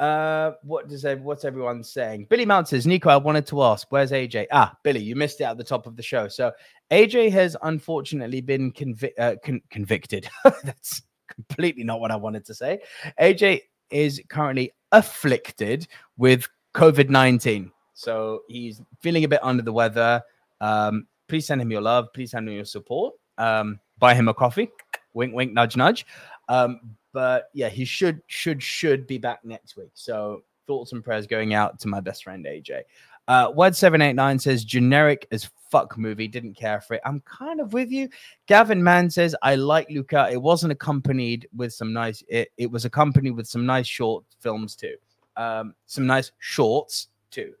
Uh, 0.00 0.52
what 0.64 0.88
does 0.88 1.06
what's 1.20 1.44
everyone 1.44 1.84
saying? 1.84 2.26
Billy 2.28 2.44
Mount 2.44 2.66
says, 2.66 2.88
Nico, 2.88 3.10
I 3.10 3.16
wanted 3.16 3.46
to 3.46 3.62
ask, 3.62 3.86
where's 3.90 4.10
AJ? 4.10 4.46
Ah, 4.50 4.76
Billy, 4.82 5.00
you 5.00 5.14
missed 5.14 5.40
it 5.40 5.44
at 5.44 5.58
the 5.58 5.64
top 5.64 5.86
of 5.86 5.94
the 5.94 6.02
show. 6.02 6.26
So 6.26 6.50
AJ 6.90 7.30
has 7.30 7.56
unfortunately 7.62 8.40
been 8.40 8.72
convi- 8.72 9.16
uh, 9.16 9.36
con- 9.44 9.62
convicted. 9.70 10.28
That's 10.64 11.02
completely 11.32 11.84
not 11.84 12.00
what 12.00 12.10
I 12.10 12.16
wanted 12.16 12.44
to 12.46 12.54
say. 12.54 12.80
AJ 13.20 13.60
is 13.90 14.20
currently 14.28 14.72
afflicted 14.92 15.86
with 16.16 16.46
COVID 16.74 17.08
19. 17.08 17.70
So 17.94 18.42
he's 18.48 18.82
feeling 19.00 19.24
a 19.24 19.28
bit 19.28 19.40
under 19.42 19.62
the 19.62 19.72
weather. 19.72 20.22
Um, 20.60 21.06
please 21.28 21.46
send 21.46 21.60
him 21.60 21.70
your 21.70 21.80
love. 21.80 22.12
Please 22.12 22.32
send 22.32 22.48
him 22.48 22.54
your 22.54 22.64
support. 22.64 23.14
Um, 23.38 23.78
buy 23.98 24.14
him 24.14 24.28
a 24.28 24.34
coffee. 24.34 24.68
Wink, 25.12 25.34
wink, 25.34 25.52
nudge, 25.52 25.76
nudge. 25.76 26.06
Um, 26.48 26.80
but 27.12 27.44
yeah, 27.54 27.68
he 27.68 27.84
should, 27.84 28.20
should, 28.26 28.62
should 28.62 29.06
be 29.06 29.18
back 29.18 29.44
next 29.44 29.76
week. 29.76 29.90
So 29.94 30.42
thoughts 30.66 30.92
and 30.92 31.04
prayers 31.04 31.26
going 31.26 31.54
out 31.54 31.78
to 31.80 31.88
my 31.88 32.00
best 32.00 32.24
friend 32.24 32.44
AJ. 32.44 32.82
Uh, 33.26 33.52
Word 33.54 33.74
seven 33.74 34.02
eight 34.02 34.14
nine 34.14 34.38
says 34.38 34.64
generic 34.64 35.26
as 35.30 35.48
fuck 35.74 35.98
movie. 35.98 36.28
Didn't 36.28 36.54
care 36.54 36.80
for 36.80 36.94
it. 36.94 37.00
I'm 37.04 37.20
kind 37.22 37.60
of 37.60 37.72
with 37.72 37.90
you. 37.90 38.08
Gavin 38.46 38.80
Mann 38.82 39.10
says 39.10 39.34
I 39.42 39.56
like 39.56 39.90
Luca. 39.90 40.28
It 40.30 40.40
wasn't 40.40 40.70
accompanied 40.70 41.48
with 41.56 41.72
some 41.72 41.92
nice. 41.92 42.22
It, 42.28 42.52
it 42.56 42.70
was 42.70 42.84
accompanied 42.84 43.32
with 43.32 43.48
some 43.48 43.66
nice 43.66 43.88
short 43.88 44.24
films 44.38 44.76
too. 44.76 44.94
Um, 45.36 45.74
some 45.86 46.06
nice 46.06 46.30
shorts 46.38 47.08
too. 47.32 47.54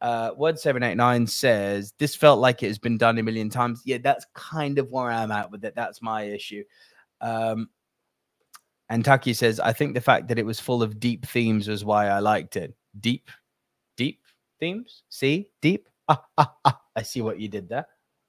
Uh, 0.00 0.32
Word 0.36 0.58
seven 0.58 0.82
eight 0.82 0.96
nine 0.96 1.24
says 1.24 1.94
this 1.98 2.16
felt 2.16 2.40
like 2.40 2.64
it 2.64 2.66
has 2.66 2.78
been 2.78 2.98
done 2.98 3.16
a 3.18 3.22
million 3.22 3.48
times. 3.48 3.80
Yeah, 3.84 3.98
that's 4.02 4.26
kind 4.34 4.78
of 4.80 4.90
where 4.90 5.12
I'm 5.12 5.30
at 5.30 5.52
with 5.52 5.64
it. 5.64 5.76
That's 5.76 6.02
my 6.02 6.24
issue. 6.24 6.64
Um, 7.20 7.68
and 8.88 9.04
Taki 9.04 9.34
says 9.34 9.60
I 9.60 9.72
think 9.72 9.94
the 9.94 10.00
fact 10.00 10.26
that 10.28 10.38
it 10.40 10.46
was 10.46 10.58
full 10.58 10.82
of 10.82 10.98
deep 10.98 11.26
themes 11.26 11.68
was 11.68 11.84
why 11.84 12.08
I 12.08 12.18
liked 12.18 12.56
it. 12.56 12.74
Deep, 12.98 13.30
deep 13.96 14.18
themes. 14.58 15.04
See, 15.10 15.48
deep. 15.60 15.88
I 16.96 17.02
see 17.02 17.22
what 17.22 17.40
you 17.40 17.48
did 17.48 17.68
there. 17.68 17.86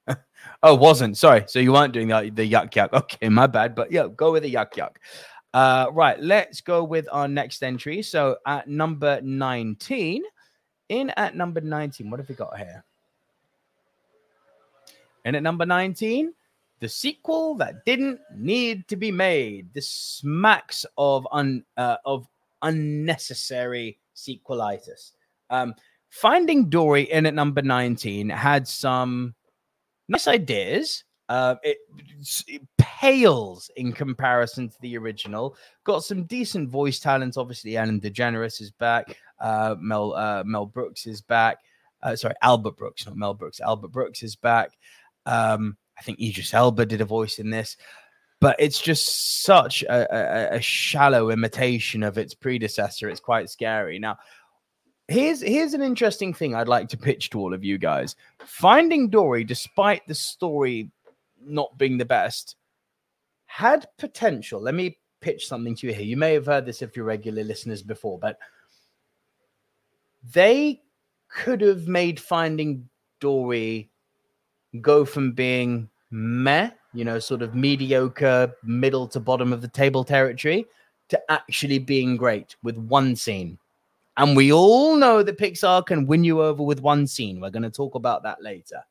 oh, 0.64 0.76
wasn't 0.76 1.18
sorry. 1.18 1.44
So 1.48 1.60
you 1.60 1.74
weren't 1.74 1.94
doing 1.94 2.08
the, 2.08 2.32
the 2.34 2.50
yuck 2.50 2.72
yuck. 2.72 2.90
Okay, 2.94 3.30
my 3.30 3.48
bad. 3.48 3.76
But 3.76 3.92
yeah, 3.92 4.08
go 4.16 4.32
with 4.32 4.44
the 4.44 4.54
yuck 4.54 4.74
yuck. 4.74 4.96
Uh, 5.54 5.88
right, 5.92 6.20
let's 6.20 6.62
go 6.62 6.84
with 6.84 7.08
our 7.12 7.28
next 7.28 7.64
entry. 7.64 8.02
So 8.02 8.38
at 8.46 8.68
number 8.68 9.22
19, 9.22 10.24
in 10.90 11.10
at 11.12 11.36
number 11.36 11.62
19, 11.62 12.10
what 12.10 12.20
have 12.20 12.28
we 12.28 12.36
got 12.36 12.58
here? 12.58 12.84
And 15.26 15.36
at 15.36 15.44
number 15.44 15.66
19, 15.66 16.34
the 16.80 16.90
sequel 16.90 17.56
that 17.56 17.86
didn't 17.86 18.20
need 18.36 18.88
to 18.90 18.98
be 18.98 19.12
made. 19.12 19.74
This 19.74 19.88
smacks 19.88 20.86
of 20.98 21.26
un 21.32 21.64
uh, 21.78 21.98
of 22.04 22.28
unnecessary 22.62 24.00
sequelitis. 24.16 25.12
Um, 25.50 25.76
Finding 26.14 26.70
Dory 26.70 27.12
in 27.12 27.26
at 27.26 27.34
number 27.34 27.64
19 27.64 28.30
had 28.30 28.68
some 28.68 29.34
nice 30.08 30.28
ideas. 30.28 31.04
Uh, 31.28 31.56
it, 31.64 31.78
it, 32.48 32.62
pales 32.78 33.72
in 33.78 33.92
comparison 33.92 34.70
to 34.70 34.76
the 34.82 34.96
original. 34.96 35.58
Got 35.86 36.04
some 36.04 36.26
decent 36.26 36.70
voice 36.70 37.00
talent. 37.00 37.36
Obviously, 37.36 37.78
Ellen 37.78 38.00
DeGeneres 38.00 38.62
is 38.62 38.70
back. 38.70 39.18
Uh, 39.40 39.74
Mel 39.80 40.14
uh, 40.14 40.44
Mel 40.46 40.68
Brooks 40.68 41.08
is 41.08 41.20
back. 41.20 41.58
Uh, 42.04 42.16
sorry, 42.16 42.36
Albert 42.44 42.78
Brooks, 42.78 43.08
not 43.08 43.18
Mel 43.18 43.34
Brooks. 43.34 43.60
Albert 43.60 43.92
Brooks 43.92 44.22
is 44.22 44.36
back. 44.36 44.70
Um, 45.26 45.78
I 45.98 46.04
think 46.04 46.20
Idris 46.22 46.54
Elba 46.54 46.86
did 46.86 47.02
a 47.02 47.06
voice 47.06 47.40
in 47.40 47.50
this, 47.50 47.76
but 48.40 48.56
it's 48.60 48.80
just 48.80 49.42
such 49.42 49.82
a, 49.82 50.54
a, 50.54 50.58
a 50.58 50.62
shallow 50.62 51.32
imitation 51.32 52.04
of 52.04 52.20
its 52.20 52.36
predecessor. 52.36 53.10
It's 53.10 53.20
quite 53.20 53.50
scary. 53.50 53.98
Now, 53.98 54.20
here's 55.08 55.42
here's 55.42 55.74
an 55.74 55.82
interesting 55.82 56.34
thing 56.34 56.56
I'd 56.56 56.68
like 56.68 56.90
to 56.90 56.98
pitch 56.98 57.30
to 57.32 57.40
all 57.40 57.54
of 57.54 57.64
you 57.64 57.78
guys. 57.78 58.16
Finding 58.46 59.10
Dory, 59.10 59.44
despite 59.44 60.06
the 60.08 60.16
story 60.16 60.90
not 61.46 61.78
being 61.78 61.98
the 61.98 62.06
best, 62.06 62.56
had 63.46 63.88
potential. 63.98 64.62
Let 64.62 64.76
me 64.76 64.98
pitch 65.22 65.48
something 65.48 65.76
to 65.76 65.88
you 65.88 65.94
here. 65.94 66.06
You 66.06 66.18
may 66.18 66.34
have 66.34 66.46
heard 66.46 66.66
this 66.66 66.82
if 66.82 66.96
you're 66.96 67.06
regular 67.06 67.44
listeners 67.44 67.82
before, 67.82 68.20
but 68.20 68.38
they 70.34 70.82
could 71.30 71.62
have 71.62 71.88
made 71.88 72.20
Finding 72.20 72.88
Dory 73.20 73.90
go 74.82 75.06
from 75.06 75.34
being 75.34 75.90
meh, 76.12 76.70
you 76.94 77.04
know, 77.04 77.20
sort 77.20 77.42
of 77.42 77.56
mediocre, 77.56 78.54
middle 78.64 79.08
to 79.08 79.20
bottom 79.20 79.52
of 79.52 79.62
the 79.62 79.68
table 79.68 80.04
territory, 80.04 80.66
to 81.10 81.32
actually 81.32 81.80
being 81.80 82.16
great 82.16 82.56
with 82.64 82.78
one 82.78 83.16
scene 83.16 83.58
and 84.18 84.36
we 84.36 84.52
all 84.52 84.96
know 84.96 85.24
that 85.24 85.38
Pixar 85.38 85.86
can 85.86 86.06
win 86.06 86.24
you 86.24 86.42
over 86.42 86.64
with 86.64 86.82
one 86.82 87.08
scene. 87.08 87.40
We're 87.40 87.50
going 87.50 87.64
to 87.64 87.72
talk 87.72 87.96
about 87.96 88.24
that 88.24 88.42
later. 88.42 88.84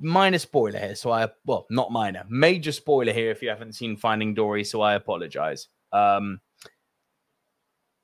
Minor 0.00 0.38
spoiler 0.38 0.78
here, 0.78 0.94
so 0.94 1.12
I 1.12 1.28
well, 1.44 1.66
not 1.70 1.92
minor, 1.92 2.24
major 2.28 2.72
spoiler 2.72 3.12
here 3.12 3.30
if 3.30 3.42
you 3.42 3.50
haven't 3.50 3.74
seen 3.74 3.96
Finding 3.96 4.32
Dory, 4.32 4.64
so 4.64 4.80
I 4.80 4.94
apologize. 4.94 5.68
Um, 5.92 6.40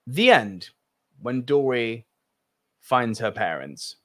the 0.07 0.31
end 0.31 0.71
when 1.23 1.43
Dory 1.43 2.07
finds 2.81 3.19
her 3.19 3.31
parents. 3.31 3.97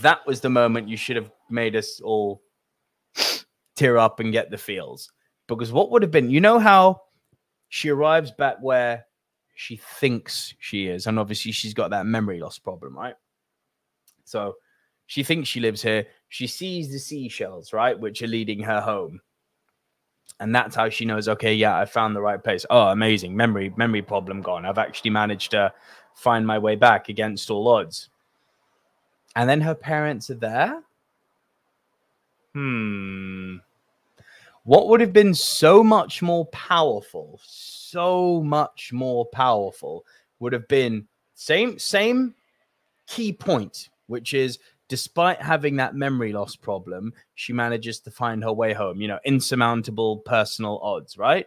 That 0.00 0.26
was 0.26 0.40
the 0.40 0.50
moment 0.50 0.88
you 0.88 0.96
should 0.96 1.16
have 1.16 1.30
made 1.50 1.76
us 1.76 2.00
all 2.00 2.42
tear 3.76 3.98
up 3.98 4.20
and 4.20 4.32
get 4.32 4.50
the 4.50 4.58
feels. 4.58 5.10
Because 5.48 5.72
what 5.72 5.90
would 5.90 6.02
have 6.02 6.10
been, 6.10 6.30
you 6.30 6.40
know 6.40 6.58
how 6.58 7.02
she 7.72 7.88
arrives 7.88 8.30
back 8.30 8.58
where 8.60 9.06
she 9.54 9.76
thinks 9.76 10.52
she 10.58 10.88
is. 10.88 11.06
And 11.06 11.18
obviously, 11.18 11.52
she's 11.52 11.72
got 11.72 11.88
that 11.88 12.04
memory 12.04 12.38
loss 12.38 12.58
problem, 12.58 12.94
right? 12.94 13.14
So 14.26 14.56
she 15.06 15.22
thinks 15.22 15.48
she 15.48 15.58
lives 15.58 15.80
here. 15.80 16.06
She 16.28 16.46
sees 16.46 16.92
the 16.92 16.98
seashells, 16.98 17.72
right, 17.72 17.98
which 17.98 18.20
are 18.20 18.26
leading 18.26 18.60
her 18.60 18.82
home. 18.82 19.22
And 20.38 20.54
that's 20.54 20.76
how 20.76 20.90
she 20.90 21.06
knows, 21.06 21.30
okay, 21.30 21.54
yeah, 21.54 21.78
I 21.78 21.86
found 21.86 22.14
the 22.14 22.20
right 22.20 22.44
place. 22.44 22.66
Oh, 22.68 22.88
amazing. 22.88 23.34
Memory, 23.34 23.72
memory 23.78 24.02
problem 24.02 24.42
gone. 24.42 24.66
I've 24.66 24.76
actually 24.76 25.12
managed 25.12 25.52
to 25.52 25.72
find 26.14 26.46
my 26.46 26.58
way 26.58 26.76
back 26.76 27.08
against 27.08 27.50
all 27.50 27.66
odds. 27.68 28.10
And 29.34 29.48
then 29.48 29.62
her 29.62 29.74
parents 29.74 30.28
are 30.28 30.34
there. 30.34 30.82
Hmm. 32.52 33.56
What 34.64 34.88
would 34.88 35.00
have 35.00 35.12
been 35.12 35.34
so 35.34 35.82
much 35.82 36.22
more 36.22 36.46
powerful, 36.46 37.40
so 37.42 38.42
much 38.42 38.92
more 38.92 39.26
powerful, 39.26 40.04
would 40.38 40.52
have 40.52 40.68
been 40.68 41.08
same 41.34 41.78
same 41.78 42.34
key 43.06 43.32
point, 43.32 43.90
which 44.06 44.34
is 44.34 44.58
despite 44.88 45.40
having 45.40 45.76
that 45.76 45.94
memory 45.94 46.32
loss 46.32 46.54
problem, 46.54 47.12
she 47.34 47.52
manages 47.52 47.98
to 48.00 48.10
find 48.10 48.44
her 48.44 48.52
way 48.52 48.72
home. 48.72 49.00
You 49.00 49.08
know, 49.08 49.18
insurmountable 49.24 50.18
personal 50.18 50.78
odds, 50.80 51.18
right? 51.18 51.46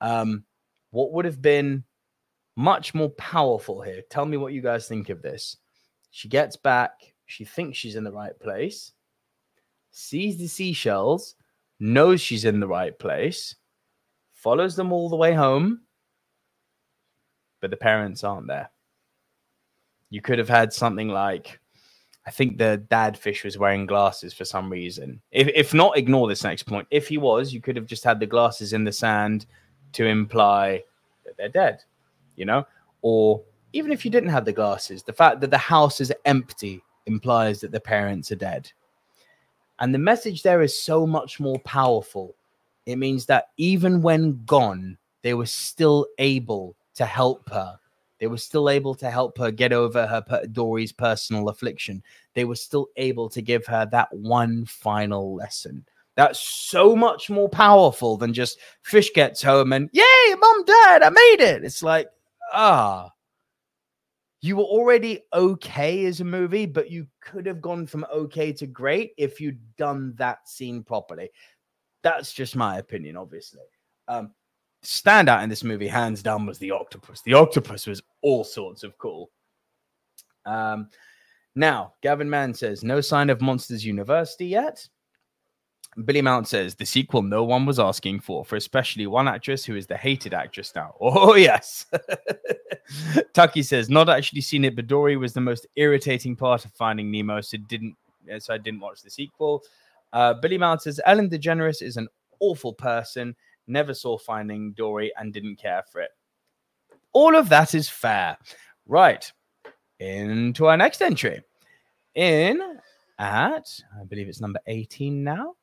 Um, 0.00 0.44
what 0.90 1.12
would 1.12 1.24
have 1.24 1.40
been 1.40 1.84
much 2.56 2.94
more 2.94 3.10
powerful 3.10 3.80
here? 3.80 4.02
Tell 4.10 4.26
me 4.26 4.36
what 4.36 4.52
you 4.52 4.60
guys 4.60 4.86
think 4.86 5.08
of 5.08 5.22
this. 5.22 5.56
She 6.10 6.28
gets 6.28 6.56
back, 6.56 7.14
she 7.26 7.44
thinks 7.44 7.78
she's 7.78 7.96
in 7.96 8.04
the 8.04 8.12
right 8.12 8.38
place, 8.38 8.92
sees 9.90 10.36
the 10.36 10.46
seashells, 10.46 11.36
knows 11.80 12.20
she's 12.20 12.44
in 12.44 12.60
the 12.60 12.68
right 12.68 12.98
place, 12.98 13.56
follows 14.32 14.76
them 14.76 14.92
all 14.92 15.08
the 15.08 15.16
way 15.16 15.32
home, 15.32 15.80
but 17.60 17.70
the 17.70 17.76
parents 17.76 18.24
aren't 18.24 18.46
there. 18.46 18.70
You 20.10 20.20
could 20.20 20.38
have 20.38 20.48
had 20.48 20.72
something 20.72 21.08
like, 21.08 21.58
I 22.26 22.30
think 22.30 22.56
the 22.56 22.78
dad 22.88 23.18
fish 23.18 23.44
was 23.44 23.58
wearing 23.58 23.86
glasses 23.86 24.32
for 24.32 24.44
some 24.44 24.70
reason. 24.70 25.20
If, 25.30 25.48
if 25.48 25.74
not, 25.74 25.98
ignore 25.98 26.28
this 26.28 26.44
next 26.44 26.62
point. 26.64 26.86
If 26.90 27.08
he 27.08 27.18
was, 27.18 27.52
you 27.52 27.60
could 27.60 27.76
have 27.76 27.86
just 27.86 28.04
had 28.04 28.20
the 28.20 28.26
glasses 28.26 28.72
in 28.72 28.84
the 28.84 28.92
sand 28.92 29.46
to 29.92 30.06
imply 30.06 30.82
that 31.24 31.36
they're 31.36 31.48
dead, 31.48 31.82
you 32.36 32.44
know? 32.44 32.66
Or 33.02 33.42
even 33.72 33.92
if 33.92 34.04
you 34.04 34.10
didn't 34.10 34.30
have 34.30 34.44
the 34.44 34.52
glasses, 34.52 35.02
the 35.02 35.12
fact 35.12 35.40
that 35.40 35.50
the 35.50 35.58
house 35.58 36.00
is 36.00 36.12
empty 36.24 36.82
implies 37.06 37.60
that 37.60 37.72
the 37.72 37.80
parents 37.80 38.30
are 38.30 38.36
dead. 38.36 38.70
And 39.80 39.94
the 39.94 39.98
message 39.98 40.42
there 40.42 40.62
is 40.62 40.78
so 40.78 41.06
much 41.06 41.40
more 41.40 41.58
powerful. 41.60 42.34
It 42.86 42.96
means 42.96 43.26
that 43.26 43.48
even 43.56 44.02
when 44.02 44.44
gone, 44.44 44.98
they 45.22 45.34
were 45.34 45.46
still 45.46 46.06
able 46.18 46.76
to 46.94 47.06
help 47.06 47.48
her. 47.50 47.78
They 48.20 48.26
were 48.26 48.38
still 48.38 48.70
able 48.70 48.94
to 48.96 49.10
help 49.10 49.36
her 49.38 49.50
get 49.50 49.72
over 49.72 50.06
her 50.06 50.46
Dory's 50.52 50.92
personal 50.92 51.48
affliction. 51.48 52.02
They 52.34 52.44
were 52.44 52.54
still 52.56 52.88
able 52.96 53.28
to 53.30 53.42
give 53.42 53.66
her 53.66 53.86
that 53.86 54.12
one 54.12 54.64
final 54.66 55.34
lesson. 55.34 55.84
That's 56.14 56.40
so 56.40 56.94
much 56.94 57.28
more 57.28 57.48
powerful 57.48 58.16
than 58.16 58.32
just 58.32 58.60
fish 58.82 59.12
gets 59.14 59.42
home 59.42 59.72
and 59.72 59.90
yay, 59.92 60.34
mom, 60.38 60.64
dad, 60.64 61.02
I 61.02 61.10
made 61.10 61.40
it. 61.40 61.64
It's 61.64 61.82
like, 61.82 62.08
ah, 62.52 63.10
you 64.44 64.56
were 64.56 64.64
already 64.64 65.20
okay 65.32 66.04
as 66.04 66.20
a 66.20 66.24
movie, 66.24 66.66
but 66.66 66.90
you 66.90 67.06
could 67.22 67.46
have 67.46 67.62
gone 67.62 67.86
from 67.86 68.04
okay 68.12 68.52
to 68.52 68.66
great 68.66 69.12
if 69.16 69.40
you'd 69.40 69.58
done 69.78 70.12
that 70.18 70.46
scene 70.46 70.82
properly. 70.82 71.30
That's 72.02 72.30
just 72.30 72.54
my 72.54 72.76
opinion, 72.76 73.16
obviously. 73.16 73.62
Um, 74.06 74.32
standout 74.84 75.42
in 75.42 75.48
this 75.48 75.64
movie, 75.64 75.88
hands 75.88 76.22
down, 76.22 76.44
was 76.44 76.58
the 76.58 76.72
octopus. 76.72 77.22
The 77.22 77.32
octopus 77.32 77.86
was 77.86 78.02
all 78.20 78.44
sorts 78.44 78.82
of 78.82 78.98
cool. 78.98 79.30
Um, 80.44 80.90
now, 81.54 81.94
Gavin 82.02 82.28
Mann 82.28 82.52
says, 82.52 82.84
no 82.84 83.00
sign 83.00 83.30
of 83.30 83.40
Monsters 83.40 83.82
University 83.82 84.44
yet. 84.44 84.86
Billy 86.04 86.22
Mount 86.22 86.48
says 86.48 86.74
the 86.74 86.86
sequel 86.86 87.22
no 87.22 87.44
one 87.44 87.66
was 87.66 87.78
asking 87.78 88.20
for, 88.20 88.44
for 88.44 88.56
especially 88.56 89.06
one 89.06 89.28
actress 89.28 89.64
who 89.64 89.76
is 89.76 89.86
the 89.86 89.96
hated 89.96 90.34
actress 90.34 90.72
now. 90.74 90.94
Oh, 91.00 91.34
yes. 91.34 91.86
Tucky 93.32 93.62
says, 93.62 93.88
not 93.88 94.08
actually 94.08 94.40
seen 94.40 94.64
it, 94.64 94.76
but 94.76 94.86
Dory 94.86 95.16
was 95.16 95.32
the 95.32 95.40
most 95.40 95.66
irritating 95.76 96.36
part 96.36 96.64
of 96.64 96.72
Finding 96.72 97.10
Nemo, 97.10 97.40
so 97.40 97.56
didn't 97.68 97.96
so 98.38 98.54
I 98.54 98.58
didn't 98.58 98.80
watch 98.80 99.02
the 99.02 99.10
sequel. 99.10 99.62
Uh, 100.12 100.34
Billy 100.34 100.58
Mount 100.58 100.82
says 100.82 101.00
Ellen 101.04 101.28
DeGeneres 101.28 101.82
is 101.82 101.96
an 101.96 102.08
awful 102.40 102.72
person, 102.72 103.36
never 103.66 103.94
saw 103.94 104.18
Finding 104.18 104.72
Dory 104.72 105.12
and 105.18 105.32
didn't 105.32 105.56
care 105.56 105.82
for 105.90 106.00
it. 106.00 106.10
All 107.12 107.36
of 107.36 107.48
that 107.48 107.74
is 107.74 107.88
fair. 107.88 108.36
Right. 108.86 109.30
Into 110.00 110.66
our 110.66 110.76
next 110.76 111.00
entry. 111.00 111.42
In 112.14 112.60
at, 113.18 113.80
I 114.00 114.04
believe 114.04 114.28
it's 114.28 114.40
number 114.40 114.60
18 114.66 115.22
now. 115.22 115.54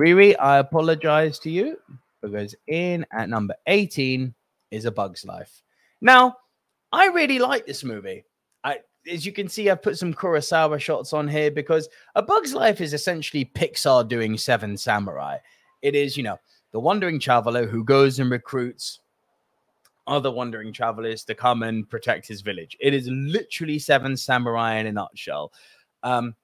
Riri, 0.00 0.36
I 0.38 0.58
apologize 0.58 1.38
to 1.40 1.50
you 1.50 1.78
because 2.20 2.54
in 2.66 3.06
at 3.12 3.28
number 3.28 3.54
18 3.66 4.34
is 4.70 4.84
A 4.84 4.90
Bug's 4.90 5.24
Life. 5.24 5.62
Now, 6.00 6.36
I 6.92 7.06
really 7.06 7.38
like 7.38 7.66
this 7.66 7.84
movie. 7.84 8.24
I, 8.64 8.80
as 9.10 9.24
you 9.24 9.32
can 9.32 9.48
see, 9.48 9.70
I've 9.70 9.82
put 9.82 9.98
some 9.98 10.12
Kurosawa 10.12 10.80
shots 10.80 11.12
on 11.12 11.28
here 11.28 11.50
because 11.50 11.88
A 12.14 12.22
Bug's 12.22 12.54
Life 12.54 12.80
is 12.80 12.92
essentially 12.92 13.50
Pixar 13.54 14.06
doing 14.06 14.36
Seven 14.36 14.76
Samurai. 14.76 15.38
It 15.82 15.94
is, 15.94 16.16
you 16.16 16.22
know, 16.22 16.38
the 16.72 16.80
wandering 16.80 17.18
traveler 17.18 17.66
who 17.66 17.84
goes 17.84 18.18
and 18.18 18.30
recruits 18.30 19.00
other 20.06 20.30
wandering 20.30 20.72
travelers 20.72 21.24
to 21.24 21.34
come 21.34 21.62
and 21.62 21.88
protect 21.88 22.28
his 22.28 22.40
village. 22.40 22.76
It 22.80 22.94
is 22.94 23.08
literally 23.08 23.78
Seven 23.78 24.16
Samurai 24.16 24.76
in 24.76 24.86
a 24.86 24.92
nutshell. 24.92 25.52
Um, 26.02 26.34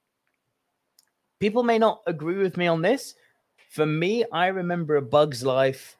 people 1.39 1.63
may 1.63 1.79
not 1.79 2.01
agree 2.07 2.37
with 2.37 2.57
me 2.57 2.67
on 2.67 2.81
this, 2.81 3.15
for 3.73 3.87
me, 3.87 4.23
I 4.31 4.47
remember 4.47 4.97
A 4.97 5.01
Bug's 5.01 5.43
Life 5.43 5.97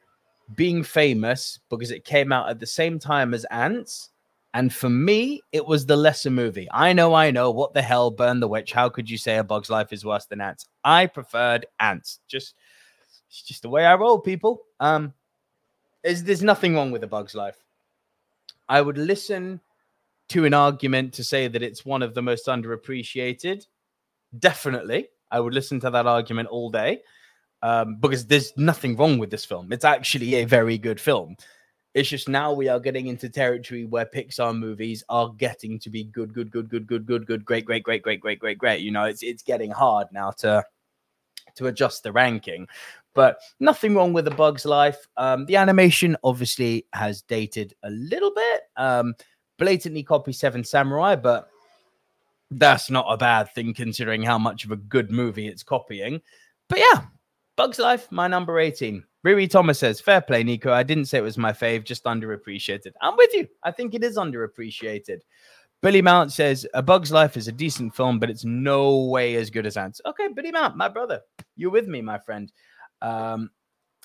being 0.54 0.84
famous 0.84 1.58
because 1.68 1.90
it 1.90 2.04
came 2.04 2.30
out 2.30 2.48
at 2.48 2.60
the 2.60 2.66
same 2.66 3.00
time 3.00 3.34
as 3.34 3.44
Antz 3.46 4.10
And 4.52 4.72
for 4.72 4.88
me, 4.88 5.42
it 5.50 5.66
was 5.66 5.84
the 5.84 5.96
lesser 5.96 6.30
movie. 6.30 6.68
I 6.70 6.92
know, 6.92 7.14
I 7.14 7.32
know. 7.32 7.50
What 7.50 7.74
the 7.74 7.82
hell, 7.82 8.12
Burn 8.12 8.38
the 8.38 8.46
Witch? 8.46 8.72
How 8.72 8.88
could 8.88 9.10
you 9.10 9.18
say 9.18 9.38
A 9.38 9.42
Bug's 9.42 9.70
Life 9.70 9.92
is 9.92 10.04
worse 10.04 10.26
than 10.26 10.40
Antz? 10.40 10.66
I 10.84 11.06
preferred 11.06 11.66
Antz. 11.80 12.20
Just, 12.28 12.54
it's 13.28 13.42
just 13.42 13.62
the 13.62 13.68
way 13.68 13.84
I 13.84 13.96
roll, 13.96 14.20
people. 14.20 14.62
Um, 14.78 15.12
there's, 16.04 16.22
there's 16.22 16.44
nothing 16.44 16.76
wrong 16.76 16.92
with 16.92 17.02
A 17.02 17.08
Bug's 17.08 17.34
Life. 17.34 17.58
I 18.68 18.82
would 18.82 18.98
listen 18.98 19.60
to 20.28 20.44
an 20.44 20.54
argument 20.54 21.12
to 21.14 21.24
say 21.24 21.48
that 21.48 21.62
it's 21.62 21.84
one 21.84 22.04
of 22.04 22.14
the 22.14 22.22
most 22.22 22.46
underappreciated. 22.46 23.66
Definitely, 24.38 25.08
I 25.32 25.40
would 25.40 25.54
listen 25.54 25.80
to 25.80 25.90
that 25.90 26.06
argument 26.06 26.50
all 26.50 26.70
day 26.70 27.00
um, 27.64 27.96
because 27.96 28.26
there's 28.26 28.52
nothing 28.58 28.94
wrong 28.94 29.16
with 29.16 29.30
this 29.30 29.46
film. 29.46 29.72
It's 29.72 29.86
actually 29.86 30.34
a 30.34 30.44
very 30.44 30.76
good 30.76 31.00
film. 31.00 31.34
It's 31.94 32.10
just 32.10 32.28
now 32.28 32.52
we 32.52 32.68
are 32.68 32.78
getting 32.78 33.06
into 33.06 33.30
territory 33.30 33.86
where 33.86 34.04
Pixar 34.04 34.56
movies 34.56 35.02
are 35.08 35.30
getting 35.30 35.78
to 35.78 35.88
be 35.88 36.04
good, 36.04 36.34
good, 36.34 36.50
good, 36.50 36.68
good, 36.68 36.86
good, 36.86 37.06
good, 37.06 37.26
good, 37.26 37.44
great, 37.44 37.64
great, 37.64 37.82
great, 37.82 38.02
great, 38.02 38.20
great, 38.20 38.40
great, 38.40 38.58
great. 38.58 38.80
You 38.82 38.90
know, 38.90 39.04
it's 39.04 39.22
it's 39.22 39.42
getting 39.42 39.70
hard 39.70 40.08
now 40.12 40.32
to 40.38 40.62
to 41.54 41.66
adjust 41.68 42.02
the 42.02 42.12
ranking. 42.12 42.68
But 43.14 43.38
nothing 43.60 43.94
wrong 43.94 44.12
with 44.12 44.26
the 44.26 44.30
Bug's 44.32 44.66
Life. 44.66 45.06
Um, 45.16 45.46
the 45.46 45.56
animation 45.56 46.18
obviously 46.22 46.86
has 46.92 47.22
dated 47.22 47.72
a 47.82 47.90
little 47.90 48.34
bit. 48.34 48.62
Um, 48.76 49.14
blatantly 49.56 50.02
copy 50.02 50.32
Seven 50.32 50.64
Samurai, 50.64 51.16
but 51.16 51.48
that's 52.50 52.90
not 52.90 53.06
a 53.08 53.16
bad 53.16 53.54
thing 53.54 53.72
considering 53.72 54.22
how 54.22 54.36
much 54.36 54.66
of 54.66 54.70
a 54.70 54.76
good 54.76 55.10
movie 55.10 55.48
it's 55.48 55.62
copying. 55.62 56.20
But 56.68 56.80
yeah, 56.80 57.04
Bug's 57.56 57.78
Life, 57.78 58.10
my 58.10 58.26
number 58.26 58.58
18. 58.58 59.04
Riri 59.24 59.48
Thomas 59.48 59.78
says, 59.78 60.00
Fair 60.00 60.20
play, 60.20 60.42
Nico. 60.42 60.72
I 60.72 60.82
didn't 60.82 61.06
say 61.06 61.18
it 61.18 61.22
was 61.22 61.38
my 61.38 61.52
fave, 61.52 61.84
just 61.84 62.04
underappreciated. 62.04 62.92
I'm 63.00 63.16
with 63.16 63.32
you. 63.32 63.48
I 63.62 63.70
think 63.70 63.94
it 63.94 64.02
is 64.02 64.16
underappreciated. 64.16 65.20
Billy 65.80 66.02
Mount 66.02 66.32
says, 66.32 66.66
A 66.74 66.82
Bug's 66.82 67.12
Life 67.12 67.36
is 67.36 67.46
a 67.46 67.52
decent 67.52 67.94
film, 67.94 68.18
but 68.18 68.30
it's 68.30 68.44
no 68.44 69.04
way 69.04 69.36
as 69.36 69.50
good 69.50 69.66
as 69.66 69.76
Antz. 69.76 70.00
Okay, 70.04 70.28
Billy 70.28 70.50
Mount, 70.50 70.76
my 70.76 70.88
brother. 70.88 71.20
You're 71.56 71.70
with 71.70 71.86
me, 71.86 72.02
my 72.02 72.18
friend. 72.18 72.50
Um, 73.02 73.50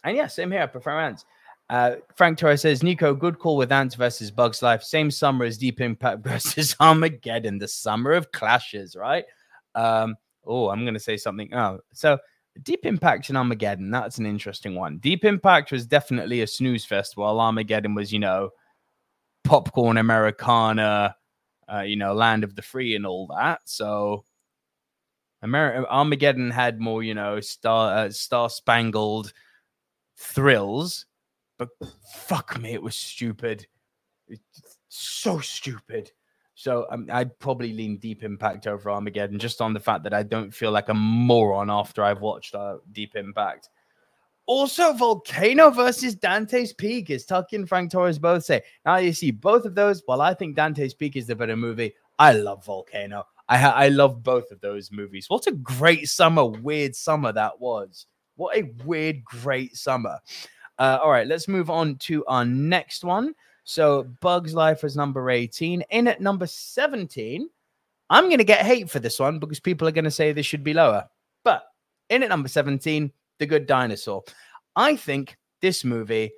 and 0.03 0.15
yeah, 0.15 0.27
same 0.27 0.51
here. 0.51 0.61
I 0.61 0.67
prefer 0.67 0.99
Antz. 0.99 1.25
Uh, 1.69 1.95
Frank 2.15 2.37
Torres 2.37 2.61
says, 2.61 2.83
Nico, 2.83 3.13
good 3.13 3.39
call 3.39 3.55
with 3.55 3.71
Antz 3.71 3.95
versus 3.95 4.31
Bugs 4.31 4.61
Life. 4.61 4.83
Same 4.83 5.09
summer 5.09 5.45
as 5.45 5.57
Deep 5.57 5.81
Impact 5.81 6.23
versus 6.23 6.75
Armageddon, 6.79 7.59
the 7.59 7.67
summer 7.67 8.11
of 8.11 8.31
clashes, 8.31 8.95
right? 8.95 9.25
Um, 9.73 10.15
oh, 10.45 10.69
I'm 10.69 10.83
going 10.83 10.93
to 10.93 10.99
say 10.99 11.17
something. 11.17 11.53
Oh, 11.53 11.79
so 11.93 12.17
Deep 12.63 12.85
Impact 12.85 13.29
and 13.29 13.37
Armageddon, 13.37 13.91
that's 13.91 14.17
an 14.17 14.25
interesting 14.25 14.75
one. 14.75 14.97
Deep 14.97 15.25
Impact 15.25 15.71
was 15.71 15.85
definitely 15.85 16.41
a 16.41 16.47
snooze 16.47 16.85
fest, 16.85 17.17
while 17.17 17.39
Armageddon 17.39 17.95
was, 17.95 18.11
you 18.11 18.19
know, 18.19 18.49
popcorn 19.43 19.97
Americana, 19.97 21.15
uh, 21.71 21.81
you 21.81 21.95
know, 21.95 22.13
land 22.13 22.43
of 22.43 22.55
the 22.55 22.61
free 22.61 22.95
and 22.95 23.05
all 23.05 23.27
that. 23.27 23.61
So 23.65 24.23
Amer- 25.43 25.85
Armageddon 25.87 26.51
had 26.51 26.79
more, 26.79 27.03
you 27.03 27.13
know, 27.13 27.39
star 27.39 27.97
uh, 27.97 28.09
star 28.09 28.49
spangled 28.49 29.31
thrills, 30.17 31.05
but 31.57 31.69
fuck 32.13 32.59
me, 32.59 32.73
it 32.73 32.81
was 32.81 32.95
stupid. 32.95 33.65
It's 34.27 34.77
so 34.89 35.39
stupid. 35.39 36.11
So 36.59 36.87
um, 36.91 37.07
I'd 37.09 37.39
probably 37.39 37.71
lean 37.71 37.99
Deep 37.99 38.21
Impact 38.21 38.67
over 38.67 38.91
Armageddon 38.91 39.39
just 39.39 39.61
on 39.61 39.73
the 39.73 39.79
fact 39.79 40.03
that 40.03 40.13
I 40.13 40.23
don't 40.23 40.53
feel 40.53 40.71
like 40.71 40.89
a 40.89 40.93
moron 40.93 41.69
after 41.69 42.03
I've 42.03 42.19
watched 42.19 42.53
uh, 42.53 42.79
Deep 42.91 43.15
Impact. 43.15 43.69
Also, 44.45 44.91
Volcano 44.91 45.69
versus 45.69 46.15
Dante's 46.15 46.73
Peak, 46.73 47.11
as 47.11 47.23
Tucky 47.23 47.55
and 47.55 47.69
Frank 47.69 47.91
Torres 47.91 48.19
both 48.19 48.43
say. 48.43 48.61
Now, 48.85 48.97
you 48.97 49.13
see, 49.13 49.31
both 49.31 49.63
of 49.63 49.73
those, 49.73 50.03
while 50.05 50.19
I 50.21 50.33
think 50.33 50.57
Dante's 50.57 50.93
Peak 50.93 51.15
is 51.15 51.27
the 51.27 51.35
better 51.35 51.55
movie, 51.55 51.93
I 52.17 52.33
love 52.33 52.65
Volcano. 52.65 53.23
I, 53.47 53.57
ha- 53.57 53.73
I 53.73 53.87
love 53.87 54.21
both 54.21 54.51
of 54.51 54.59
those 54.59 54.91
movies. 54.91 55.29
What 55.29 55.47
a 55.47 55.53
great 55.53 56.09
summer, 56.09 56.45
weird 56.45 56.93
summer 56.93 57.31
that 57.31 57.57
was. 57.61 58.05
What 58.35 58.57
a 58.57 58.69
weird, 58.83 59.23
great 59.23 59.77
summer. 59.77 60.17
Uh, 60.77 60.99
all 61.01 61.09
right, 61.09 61.25
let's 61.25 61.47
move 61.47 61.69
on 61.69 61.95
to 61.99 62.25
our 62.25 62.43
next 62.43 63.05
one. 63.05 63.33
So 63.69 64.01
Bugs 64.19 64.55
Life 64.55 64.83
is 64.83 64.95
number 64.95 65.29
18. 65.29 65.83
In 65.91 66.07
at 66.07 66.21
number 66.21 66.47
17, 66.47 67.47
I'm 68.09 68.23
going 68.23 68.39
to 68.39 68.43
get 68.43 68.65
hate 68.65 68.89
for 68.89 68.97
this 68.97 69.19
one 69.19 69.37
because 69.37 69.59
people 69.59 69.87
are 69.87 69.91
going 69.91 70.05
to 70.05 70.11
say 70.11 70.31
this 70.31 70.47
should 70.47 70.63
be 70.63 70.73
lower. 70.73 71.07
But 71.43 71.65
in 72.09 72.23
at 72.23 72.29
number 72.29 72.49
17, 72.49 73.11
The 73.37 73.45
Good 73.45 73.67
Dinosaur. 73.67 74.23
I 74.75 74.95
think 74.95 75.37
this 75.61 75.83
movie 75.83 76.31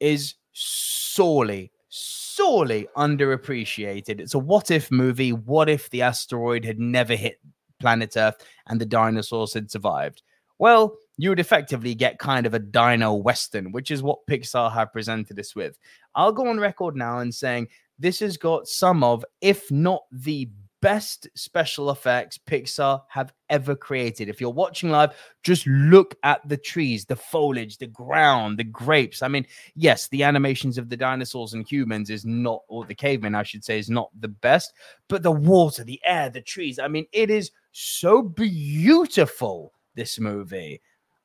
is 0.00 0.34
sorely, 0.52 1.72
sorely 1.88 2.88
underappreciated. 2.94 4.20
It's 4.20 4.34
a 4.34 4.38
what 4.38 4.70
if 4.70 4.90
movie. 4.92 5.32
What 5.32 5.70
if 5.70 5.88
the 5.88 6.02
asteroid 6.02 6.62
had 6.62 6.78
never 6.78 7.16
hit 7.16 7.40
planet 7.80 8.18
Earth 8.18 8.44
and 8.66 8.78
the 8.78 8.84
dinosaurs 8.84 9.54
had 9.54 9.70
survived? 9.70 10.20
Well, 10.58 10.96
you 11.18 11.30
would 11.30 11.40
effectively 11.40 11.94
get 11.94 12.18
kind 12.18 12.46
of 12.46 12.54
a 12.54 12.58
dino 12.58 13.14
western, 13.14 13.72
which 13.72 13.90
is 13.90 14.02
what 14.02 14.26
Pixar 14.26 14.72
have 14.72 14.92
presented 14.92 15.38
us 15.38 15.54
with. 15.54 15.78
I'll 16.16 16.32
go 16.32 16.48
on 16.48 16.58
record 16.58 16.96
now 16.96 17.18
and 17.18 17.34
saying 17.34 17.68
this 17.98 18.18
has 18.20 18.36
got 18.36 18.66
some 18.66 19.04
of, 19.04 19.24
if 19.40 19.70
not 19.70 20.02
the 20.10 20.50
best 20.82 21.26
special 21.34 21.90
effects 21.90 22.38
Pixar 22.38 23.02
have 23.08 23.32
ever 23.48 23.74
created. 23.74 24.28
If 24.28 24.40
you're 24.40 24.50
watching 24.50 24.90
live, 24.90 25.14
just 25.42 25.66
look 25.66 26.14
at 26.22 26.46
the 26.48 26.56
trees, 26.56 27.04
the 27.04 27.16
foliage, 27.16 27.78
the 27.78 27.86
ground, 27.86 28.58
the 28.58 28.64
grapes. 28.64 29.22
I 29.22 29.28
mean, 29.28 29.46
yes, 29.74 30.08
the 30.08 30.22
animations 30.22 30.78
of 30.78 30.88
the 30.88 30.96
dinosaurs 30.96 31.54
and 31.54 31.66
humans 31.68 32.10
is 32.10 32.24
not, 32.24 32.62
or 32.68 32.84
the 32.84 32.94
cavemen, 32.94 33.34
I 33.34 33.42
should 33.42 33.64
say, 33.64 33.78
is 33.78 33.90
not 33.90 34.10
the 34.20 34.28
best, 34.28 34.74
but 35.08 35.22
the 35.22 35.32
water, 35.32 35.82
the 35.82 36.00
air, 36.04 36.30
the 36.30 36.42
trees. 36.42 36.78
I 36.78 36.88
mean, 36.88 37.06
it 37.12 37.30
is 37.30 37.50
so 37.72 38.22
beautiful, 38.22 39.72
this 39.94 40.20
movie. 40.20 40.80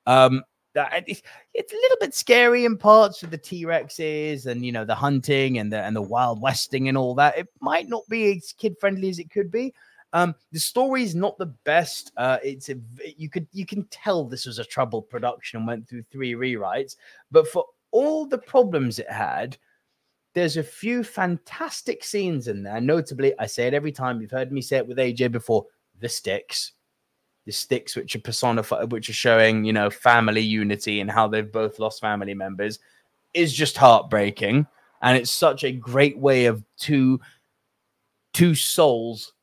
Um, 0.08 0.44
it's, 0.76 1.22
it's 1.54 1.74
a 1.74 1.76
little 1.76 1.98
bit 2.00 2.14
scary 2.14 2.66
in 2.66 2.78
parts 2.78 3.24
of 3.24 3.32
the 3.32 3.38
T 3.38 3.66
Rexes 3.66 4.46
and 4.46 4.66
you 4.66 4.72
know 4.72 4.86
the 4.86 4.96
hunting 4.96 5.58
and 5.58 5.72
the 5.72 5.82
and 5.82 5.96
the 5.96 6.02
wild 6.02 6.42
westing 6.42 6.88
and 6.88 6.98
all 6.98 7.16
that. 7.16 7.38
It 7.38 7.48
might 7.60 7.90
not 7.90 8.08
be 8.10 8.38
as 8.38 8.54
kid 8.54 8.76
friendly 8.80 9.10
as 9.10 9.20
it 9.20 9.30
could 9.32 9.52
be. 9.52 9.74
Um, 10.14 10.36
the 10.52 10.60
story 10.60 11.04
is 11.04 11.16
not 11.16 11.38
the 11.38 11.54
best. 11.64 12.12
Uh, 12.18 12.38
it's 12.44 12.70
a 12.70 12.76
you 13.18 13.30
could 13.30 13.48
you 13.52 13.66
can 13.66 13.86
tell 13.86 14.26
this 14.26 14.46
was 14.46 14.60
a 14.60 14.66
troubled 14.66 15.10
production 15.10 15.58
and 15.58 15.68
went 15.68 15.88
through 15.88 16.04
three 16.04 16.34
rewrites. 16.34 16.96
But 17.32 17.48
for 17.48 17.66
all 17.92 18.26
the 18.26 18.38
problems 18.38 19.00
it 19.00 19.10
had, 19.10 19.58
there's 20.34 20.58
a 20.58 20.64
few 20.64 21.04
fantastic 21.04 22.04
scenes 22.04 22.48
in 22.48 22.64
there. 22.64 22.82
Notably, 22.82 23.34
I 23.40 23.46
say 23.46 23.68
it 23.68 23.74
every 23.74 23.92
time. 23.92 24.22
You've 24.22 24.32
heard 24.32 24.52
me 24.52 24.62
say 24.62 24.78
it 24.78 24.88
with 24.88 24.98
AJ 24.98 25.32
before. 25.32 25.66
The 26.00 26.10
sticks 26.10 26.74
the 27.46 27.52
sticks 27.52 27.96
which 27.96 28.16
are 28.16 28.22
personified 28.22 28.92
which 28.92 29.10
are 29.10 29.14
showing 29.14 29.64
you 29.66 29.74
know 29.74 29.90
family 29.90 30.42
unity 30.42 31.00
and 31.00 31.10
how 31.10 31.28
they've 31.28 31.52
both 31.52 31.80
lost 31.80 32.02
family 32.02 32.34
members 32.34 32.80
is 33.34 33.54
just 33.54 33.78
heartbreaking. 33.78 34.68
And 35.02 35.18
it's 35.18 35.32
such 35.32 35.64
a 35.64 35.72
great 35.72 36.18
way 36.18 36.46
of 36.46 36.64
two 36.78 37.20
two 38.34 38.56
souls 38.56 39.34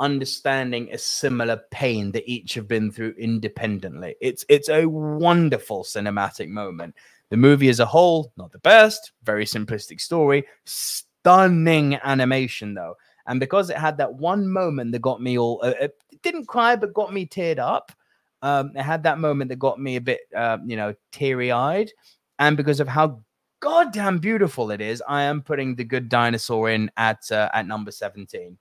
understanding 0.00 0.88
a 0.92 0.98
similar 0.98 1.60
pain 1.72 2.12
that 2.12 2.28
each 2.30 2.54
have 2.54 2.68
been 2.68 2.90
through 2.90 3.14
independently. 3.18 4.14
It's 4.20 4.44
it's 4.48 4.68
a 4.68 4.86
wonderful 4.86 5.82
cinematic 5.82 6.48
moment. 6.48 6.94
The 7.30 7.36
movie 7.36 7.68
as 7.68 7.80
a 7.80 7.86
whole 7.86 8.32
not 8.36 8.52
the 8.52 8.58
best 8.58 9.12
very 9.24 9.44
simplistic 9.44 10.00
story. 10.00 10.46
Stunning 10.64 11.96
animation 12.04 12.74
though 12.74 12.94
and 13.28 13.38
because 13.38 13.68
it 13.68 13.76
had 13.76 13.98
that 13.98 14.14
one 14.14 14.48
moment 14.48 14.90
that 14.92 15.02
got 15.02 15.20
me 15.20 15.38
all, 15.38 15.60
uh, 15.62 15.74
it 15.80 15.94
didn't 16.22 16.46
cry, 16.46 16.74
but 16.74 16.94
got 16.94 17.12
me 17.12 17.26
teared 17.26 17.58
up. 17.58 17.92
Um, 18.40 18.72
it 18.74 18.82
had 18.82 19.02
that 19.02 19.18
moment 19.18 19.50
that 19.50 19.58
got 19.58 19.78
me 19.78 19.96
a 19.96 20.00
bit, 20.00 20.20
uh, 20.34 20.56
you 20.64 20.76
know, 20.76 20.94
teary 21.12 21.52
eyed. 21.52 21.90
And 22.38 22.56
because 22.56 22.80
of 22.80 22.88
how 22.88 23.20
goddamn 23.60 24.18
beautiful 24.18 24.70
it 24.70 24.80
is, 24.80 25.02
I 25.06 25.24
am 25.24 25.42
putting 25.42 25.76
the 25.76 25.84
good 25.84 26.08
dinosaur 26.08 26.70
in 26.70 26.90
at 26.96 27.30
uh, 27.30 27.50
at 27.52 27.66
number 27.66 27.90
17. 27.90 28.56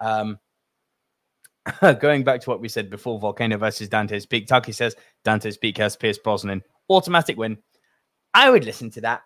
Um, 0.00 0.38
going 2.00 2.22
back 2.22 2.42
to 2.42 2.50
what 2.50 2.60
we 2.60 2.68
said 2.68 2.90
before, 2.90 3.18
Volcano 3.18 3.56
versus 3.56 3.88
Dante's 3.88 4.26
Peak. 4.26 4.46
Taki 4.46 4.72
says 4.72 4.94
Dante's 5.24 5.56
Peak 5.56 5.78
has 5.78 5.96
Pierce 5.96 6.18
Brosnan. 6.18 6.62
Automatic 6.90 7.38
win. 7.38 7.56
I 8.34 8.50
would 8.50 8.64
listen 8.64 8.90
to 8.92 9.00
that. 9.02 9.22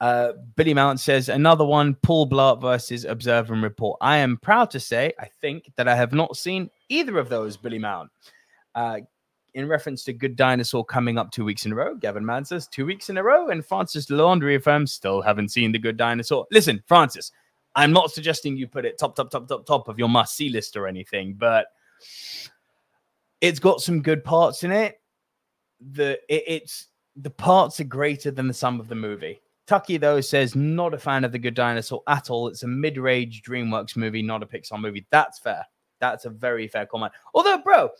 Uh, 0.00 0.32
Billy 0.56 0.74
Mount 0.74 0.98
says 0.98 1.28
another 1.28 1.64
one 1.64 1.94
Paul 1.96 2.28
Blart 2.28 2.60
versus 2.60 3.04
Observe 3.04 3.50
and 3.50 3.62
Report. 3.62 3.98
I 4.00 4.16
am 4.16 4.38
proud 4.38 4.70
to 4.70 4.80
say, 4.80 5.12
I 5.20 5.26
think, 5.40 5.70
that 5.76 5.88
I 5.88 5.94
have 5.94 6.12
not 6.12 6.36
seen 6.36 6.70
either 6.88 7.18
of 7.18 7.28
those, 7.28 7.56
Billy 7.56 7.78
Mount. 7.78 8.10
Uh, 8.74 9.00
in 9.54 9.68
reference 9.68 10.04
to 10.04 10.12
Good 10.12 10.36
Dinosaur 10.36 10.84
coming 10.84 11.18
up 11.18 11.30
two 11.30 11.44
weeks 11.44 11.66
in 11.66 11.72
a 11.72 11.74
row, 11.74 11.94
Gavin 11.94 12.24
Mann 12.24 12.44
says 12.44 12.68
two 12.68 12.86
weeks 12.86 13.10
in 13.10 13.18
a 13.18 13.22
row, 13.22 13.48
and 13.48 13.64
Francis 13.64 14.06
Lalonde 14.06 14.56
affirms 14.56 14.92
still 14.92 15.20
haven't 15.20 15.50
seen 15.50 15.72
The 15.72 15.78
Good 15.78 15.96
Dinosaur. 15.96 16.46
Listen, 16.50 16.82
Francis, 16.86 17.32
I'm 17.74 17.92
not 17.92 18.10
suggesting 18.10 18.56
you 18.56 18.66
put 18.66 18.84
it 18.84 18.98
top, 18.98 19.16
top, 19.16 19.30
top, 19.30 19.48
top, 19.48 19.66
top 19.66 19.88
of 19.88 19.98
your 19.98 20.08
must 20.08 20.36
see 20.36 20.48
list 20.48 20.76
or 20.76 20.86
anything, 20.86 21.34
but 21.34 21.66
it's 23.40 23.58
got 23.60 23.80
some 23.80 24.02
good 24.02 24.24
parts 24.24 24.64
in 24.64 24.72
it. 24.72 25.00
The 25.92 26.20
it, 26.28 26.44
it's 26.46 26.88
the 27.22 27.30
parts 27.30 27.80
are 27.80 27.84
greater 27.84 28.30
than 28.30 28.48
the 28.48 28.54
sum 28.54 28.80
of 28.80 28.88
the 28.88 28.94
movie 28.94 29.40
Tucky 29.70 29.98
though 29.98 30.20
says 30.20 30.56
not 30.56 30.94
a 30.94 30.98
fan 30.98 31.22
of 31.22 31.30
the 31.30 31.38
Good 31.38 31.54
Dinosaur 31.54 32.02
at 32.08 32.28
all. 32.28 32.48
It's 32.48 32.64
a 32.64 32.66
mid-range 32.66 33.42
DreamWorks 33.42 33.96
movie, 33.96 34.20
not 34.20 34.42
a 34.42 34.46
Pixar 34.46 34.80
movie. 34.80 35.06
That's 35.10 35.38
fair. 35.38 35.64
That's 36.00 36.24
a 36.24 36.30
very 36.30 36.66
fair 36.66 36.86
comment. 36.86 37.12
Although, 37.34 37.58
bro, 37.58 37.90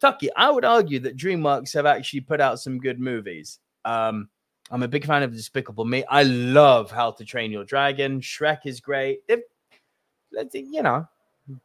Tucky, 0.00 0.28
I 0.34 0.50
would 0.50 0.64
argue 0.64 0.98
that 0.98 1.16
DreamWorks 1.16 1.72
have 1.74 1.86
actually 1.86 2.22
put 2.22 2.40
out 2.40 2.58
some 2.58 2.80
good 2.80 2.98
movies. 2.98 3.60
Um, 3.84 4.28
I'm 4.72 4.82
a 4.82 4.88
big 4.88 5.06
fan 5.06 5.22
of 5.22 5.32
Despicable 5.32 5.84
Me. 5.84 6.02
I 6.10 6.24
love 6.24 6.90
How 6.90 7.12
to 7.12 7.24
Train 7.24 7.52
Your 7.52 7.64
Dragon. 7.64 8.20
Shrek 8.20 8.62
is 8.64 8.80
great. 8.80 9.20
They've, 9.28 9.42
you 10.52 10.82
know, 10.82 11.06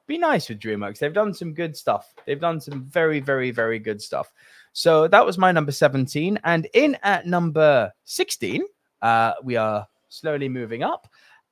be 0.06 0.20
nice 0.20 0.48
with 0.48 0.60
DreamWorks. 0.60 1.00
They've 1.00 1.12
done 1.12 1.34
some 1.34 1.56
good 1.56 1.76
stuff. 1.76 2.14
They've 2.28 2.40
done 2.40 2.62
some 2.62 2.84
very, 2.84 3.20
very, 3.20 3.50
very 3.50 3.80
good 3.80 4.00
stuff. 4.00 4.32
So 4.78 5.08
that 5.08 5.26
was 5.26 5.38
my 5.38 5.54
number 5.54 5.72
17. 5.72 6.38
And 6.44 6.68
in 6.74 6.98
at 7.02 7.26
number 7.26 7.94
16, 8.04 8.62
uh, 9.02 9.32
we 9.42 9.56
are 9.56 9.88
slowly 10.10 10.50
moving 10.50 10.84
up. 10.84 11.08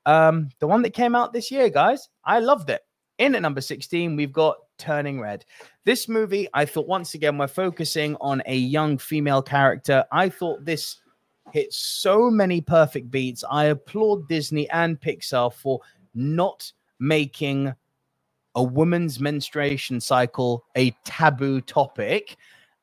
Um, 0.05 0.49
the 0.59 0.67
one 0.67 0.81
that 0.81 0.89
came 0.89 1.15
out 1.15 1.31
this 1.31 1.49
year, 1.49 1.69
guys, 1.69 2.09
I 2.25 2.39
loved 2.39 2.69
it. 2.69 2.81
In 3.19 3.33
at 3.33 3.41
number 3.41 3.61
16, 3.61 4.17
we've 4.17 4.33
got 4.33 4.57
Turning 4.77 5.21
Red. 5.21 5.45
This 5.85 6.09
movie, 6.09 6.49
I 6.53 6.65
thought 6.65 6.85
once 6.85 7.13
again, 7.13 7.37
we're 7.37 7.47
focusing 7.47 8.17
on 8.19 8.43
a 8.45 8.57
young 8.57 8.97
female 8.97 9.41
character. 9.41 10.03
I 10.11 10.27
thought 10.27 10.65
this 10.65 10.97
hit 11.53 11.71
so 11.71 12.29
many 12.29 12.59
perfect 12.59 13.09
beats. 13.09 13.45
I 13.49 13.65
applaud 13.65 14.27
Disney 14.27 14.69
and 14.69 14.99
Pixar 14.99 15.53
for 15.53 15.79
not 16.13 16.69
making 16.99 17.73
a 18.55 18.63
woman's 18.63 19.21
menstruation 19.21 20.01
cycle 20.01 20.65
a 20.75 20.91
taboo 21.05 21.61
topic 21.61 22.35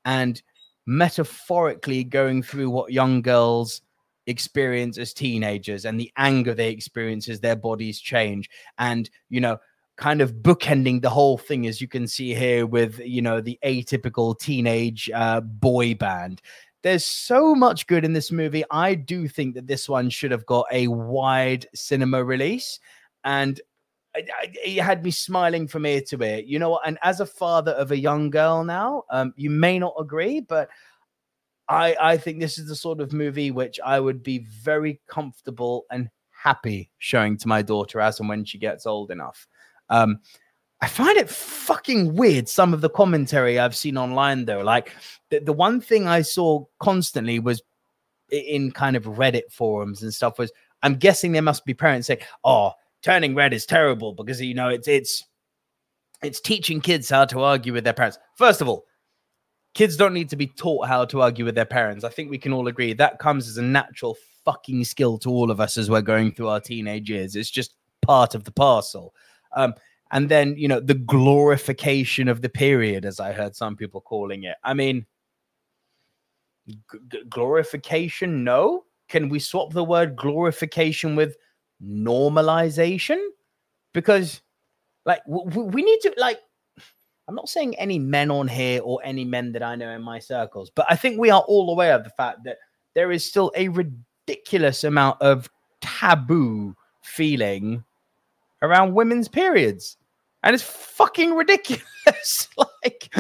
and 0.05 0.43
metaphorically 0.87 2.05
going 2.05 2.43
through 2.43 2.71
what 2.71 2.93
young 2.93 3.23
girls 3.23 3.83
experience 4.27 4.99
as 4.99 5.13
teenagers 5.13 5.85
and 5.85 5.99
the 5.99 6.11
anger 6.17 6.55
they 6.55 6.71
experience 6.71 7.29
as 7.29 7.41
their 7.41 7.57
bodies 7.57 8.01
change. 8.01 8.49
And 8.79 9.09
you 9.29 9.41
know 9.41 9.59
kind 10.01 10.23
of 10.23 10.33
bookending 10.37 11.03
the 11.03 11.11
whole 11.11 11.37
thing 11.37 11.67
as 11.67 11.79
you 11.79 11.87
can 11.87 12.09
see 12.09 12.35
here 12.35 12.67
with 12.67 12.99
you 13.01 13.21
know 13.21 13.41
the 13.41 13.59
atypical 13.65 14.37
teenage 14.39 15.11
uh, 15.15 15.41
boy 15.41 15.95
band. 15.95 16.41
There's 16.83 17.05
so 17.05 17.55
much 17.55 17.87
good 17.87 18.07
in 18.07 18.15
this 18.15 18.33
movie. 18.33 18.65
I 18.71 18.95
do 18.95 19.29
think 19.29 19.55
that 19.55 19.67
this 19.67 19.87
one 19.89 20.09
should 20.09 20.31
have 20.31 20.47
got 20.47 20.67
a 20.73 20.89
wide 20.89 21.67
cinema 21.75 22.25
release. 22.25 22.81
And 23.23 23.61
it 24.15 24.81
had 24.83 25.05
me 25.05 25.11
smiling 25.11 25.69
from 25.69 25.87
ear 25.87 26.01
to 26.09 26.23
ear. 26.23 26.39
You 26.45 26.59
know 26.59 26.71
what? 26.71 26.87
And 26.87 26.99
as 27.03 27.21
a 27.21 27.27
father 27.27 27.73
of 27.73 27.93
a 27.93 27.99
young 27.99 28.31
girl 28.31 28.65
now, 28.65 29.05
um, 29.11 29.33
you 29.37 29.51
may 29.51 29.79
not 29.79 29.95
agree, 29.99 30.41
but 30.41 30.69
I 31.69 31.97
I 32.01 32.17
think 32.17 32.41
this 32.41 32.59
is 32.59 32.67
the 32.69 32.77
sort 32.77 33.01
of 33.01 33.13
movie 33.13 33.51
which 33.51 33.79
I 33.85 34.01
would 34.01 34.23
be 34.23 34.39
very 34.39 35.01
comfortable 35.07 35.87
and 35.91 36.11
happy 36.31 36.91
showing 36.99 37.37
to 37.39 37.49
my 37.49 37.63
daughter 37.63 38.01
as 38.01 38.19
and 38.19 38.29
when 38.29 38.45
she 38.45 38.59
gets 38.59 38.87
old 38.87 39.11
enough. 39.11 39.47
Um, 39.89 40.21
I 40.81 40.89
find 40.89 41.17
it 41.19 41.29
fucking 41.29 42.15
weird 42.15 42.49
some 42.49 42.73
of 42.73 42.81
the 42.81 42.89
commentary 42.89 43.59
I've 43.59 43.77
seen 43.77 43.99
online 43.99 44.47
though. 44.47 44.63
Like 44.63 44.93
the, 45.29 45.41
the 45.41 45.53
one 45.53 45.81
thing 45.81 46.09
I 46.09 46.23
saw 46.23 46.65
constantly 46.81 47.39
was 47.39 47.63
in 48.31 48.73
kind 48.73 48.97
of 48.97 49.05
Reddit 49.05 49.53
forums 49.53 50.03
and 50.03 50.13
stuff 50.13 50.39
was 50.39 50.51
I'm 50.83 50.95
guessing 50.95 51.33
there 51.33 51.43
must 51.43 51.67
be 51.67 51.75
parents 51.75 52.07
saying, 52.07 52.21
"Oh, 52.43 52.73
turning 53.03 53.35
red 53.35 53.53
is 53.53 53.67
terrible 53.67 54.13
because 54.13 54.41
you 54.41 54.55
know 54.55 54.69
it's 54.69 54.89
it's 54.89 55.25
it's 56.23 56.41
teaching 56.41 56.81
kids 56.81 57.09
how 57.09 57.25
to 57.27 57.41
argue 57.41 57.73
with 57.73 57.85
their 57.85 57.93
parents. 57.95 58.19
First 58.37 58.61
of 58.61 58.69
all, 58.69 58.85
kids 59.75 59.97
don't 59.97 60.15
need 60.15 60.29
to 60.31 60.37
be 60.37 60.47
taught 60.47 60.87
how 60.87 61.05
to 61.07 61.23
argue 61.23 61.45
with 61.45 61.55
their 61.55 61.65
parents. 61.65 62.05
I 62.05 62.11
think 62.11 62.31
we 62.31 62.39
can 62.39 62.53
all 62.53 62.69
agree 62.69 62.93
that 62.93 63.19
comes 63.19 63.49
as 63.49 63.57
a 63.57 63.63
natural 63.63 64.17
fucking 64.45 64.85
skill 64.85 65.19
to 65.19 65.31
all 65.31 65.51
of 65.51 65.61
us 65.61 65.77
as 65.77 65.91
we're 65.91 66.03
going 66.03 66.33
through 66.33 66.49
our 66.49 66.61
teenage 66.61 67.11
years. 67.11 67.37
It's 67.37 67.51
just 67.51 67.75
part 68.03 68.35
of 68.35 68.45
the 68.45 68.53
parcel. 68.53 69.15
Um, 69.55 69.75
and 70.13 70.29
then 70.29 70.55
you 70.57 70.69
know 70.69 70.81
the 70.81 70.95
glorification 70.95 72.29
of 72.29 72.43
the 72.43 72.49
period, 72.49 73.05
as 73.05 73.21
I 73.21 73.33
heard 73.33 73.55
some 73.55 73.77
people 73.77 74.01
calling 74.01 74.45
it. 74.45 74.57
I 74.65 74.75
mean, 74.75 75.07
g- 76.69 77.23
glorification? 77.29 78.45
No. 78.45 78.85
Can 79.09 79.29
we 79.29 79.39
swap 79.41 79.73
the 79.73 79.85
word 79.85 80.17
glorification 80.17 81.17
with 81.17 81.37
normalization? 81.85 83.21
Because 83.93 84.41
like 85.05 85.25
w- 85.25 85.67
we 85.69 85.83
need 85.83 86.01
to 86.01 86.13
like 86.19 86.39
i'm 87.27 87.35
not 87.35 87.49
saying 87.49 87.75
any 87.79 87.99
men 87.99 88.31
on 88.31 88.47
here 88.47 88.83
or 88.85 89.01
any 89.03 89.25
men 89.25 89.51
that 89.51 89.63
i 89.63 89.75
know 89.75 89.89
in 89.91 90.03
my 90.03 90.19
circles 90.19 90.71
but 90.75 90.85
i 90.91 90.95
think 90.95 91.19
we 91.19 91.31
are 91.31 91.41
all 91.49 91.71
aware 91.71 91.95
of 91.95 92.05
the 92.05 92.11
fact 92.11 92.41
that 92.45 92.59
there 92.95 93.11
is 93.13 93.25
still 93.25 93.51
a 93.57 93.69
ridiculous 93.69 94.85
amount 94.85 95.21
of 95.23 95.49
taboo 95.81 96.75
feeling 97.03 97.85
around 98.63 98.95
women's 98.95 99.29
periods. 99.29 99.97
And 100.43 100.55
it's 100.55 100.65
fucking 100.65 101.35
ridiculous. 101.35 101.87
Like 102.83 103.11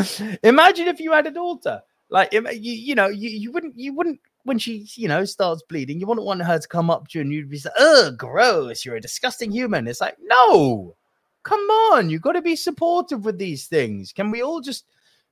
imagine 0.42 0.88
if 0.88 1.00
you 1.00 1.12
had 1.12 1.26
a 1.26 1.30
daughter. 1.30 1.82
Like 2.08 2.32
you, 2.32 2.42
you 2.50 2.94
know 2.94 3.08
you, 3.08 3.28
you 3.28 3.52
wouldn't 3.52 3.78
you 3.78 3.94
wouldn't 3.94 4.18
when 4.44 4.58
she, 4.58 4.86
you 4.94 5.08
know, 5.08 5.24
starts 5.24 5.62
bleeding, 5.68 6.00
you 6.00 6.06
wouldn't 6.06 6.26
want 6.26 6.42
her 6.42 6.58
to 6.58 6.68
come 6.68 6.90
up 6.90 7.08
to 7.08 7.18
you 7.18 7.22
and 7.22 7.32
you'd 7.32 7.50
be 7.50 7.60
like, 7.64 7.74
oh, 7.78 8.12
gross, 8.16 8.84
you're 8.84 8.96
a 8.96 9.00
disgusting 9.00 9.50
human. 9.50 9.86
It's 9.86 10.00
like, 10.00 10.16
no, 10.22 10.96
come 11.42 11.60
on, 11.60 12.10
you've 12.10 12.22
got 12.22 12.32
to 12.32 12.42
be 12.42 12.56
supportive 12.56 13.24
with 13.24 13.38
these 13.38 13.66
things. 13.66 14.12
Can 14.12 14.30
we 14.30 14.42
all 14.42 14.60
just 14.60 14.86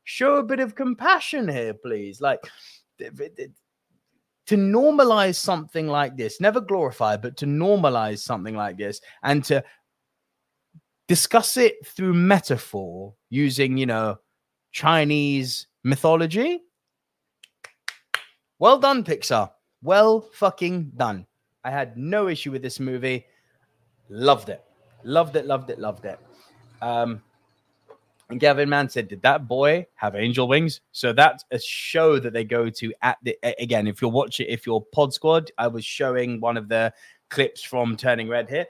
show 0.05 0.37
a 0.37 0.43
bit 0.43 0.61
of 0.61 0.75
compassion 0.75 1.49
here, 1.49 1.75
please? 1.75 2.21
Like, 2.21 2.41
to 2.99 4.57
normalize 4.57 5.37
something 5.37 5.87
like 5.87 6.17
this, 6.17 6.41
never 6.41 6.61
glorify, 6.61 7.17
but 7.17 7.37
to 7.39 7.47
normalize 7.47 8.21
something 8.21 8.55
like 8.57 8.79
this 8.79 9.01
and 9.23 9.45
to 9.45 9.63
discuss 11.07 11.57
it 11.57 11.75
through 11.87 12.15
metaphor 12.15 13.15
using, 13.31 13.77
you 13.79 13.87
know, 13.87 14.19
Chinese 14.73 15.67
mythology 15.85 16.61
well 18.59 18.79
done, 18.79 19.05
Pixar. 19.05 19.51
Well 19.83 20.21
fucking 20.21 20.93
done. 20.97 21.27
I 21.65 21.71
had 21.71 21.97
no 21.97 22.29
issue 22.29 22.51
with 22.51 22.63
this 22.63 22.81
movie. 22.81 23.27
Loved 24.09 24.49
it. 24.49 24.65
Loved 25.05 25.37
it, 25.37 25.47
loved 25.47 25.71
it, 25.71 25.79
loved 25.79 26.05
it. 26.05 26.19
Um, 26.83 27.23
and 28.31 28.41
Gavin 28.41 28.69
Mann 28.69 28.89
said, 28.89 29.09
Did 29.09 29.23
that 29.23 29.49
boy 29.49 29.87
have 29.95 30.15
angel 30.15 30.49
wings? 30.49 30.81
So 30.93 31.13
that's 31.13 31.45
a 31.51 31.59
show 31.59 32.19
that 32.19 32.33
they 32.33 32.45
go 32.45 32.69
to 32.69 32.93
at 33.03 33.19
the 33.23 33.39
again. 33.61 33.87
If 33.87 34.03
you're 34.03 34.11
watching, 34.11 34.47
if 34.49 34.67
you're 34.67 34.81
Pod 34.93 35.15
Squad, 35.15 35.51
I 35.57 35.69
was 35.69 35.85
showing 35.85 36.41
one 36.41 36.57
of 36.57 36.69
the 36.69 36.93
clips 37.31 37.63
from 37.63 37.97
Turning 37.97 38.29
Red 38.29 38.49
here 38.49 38.67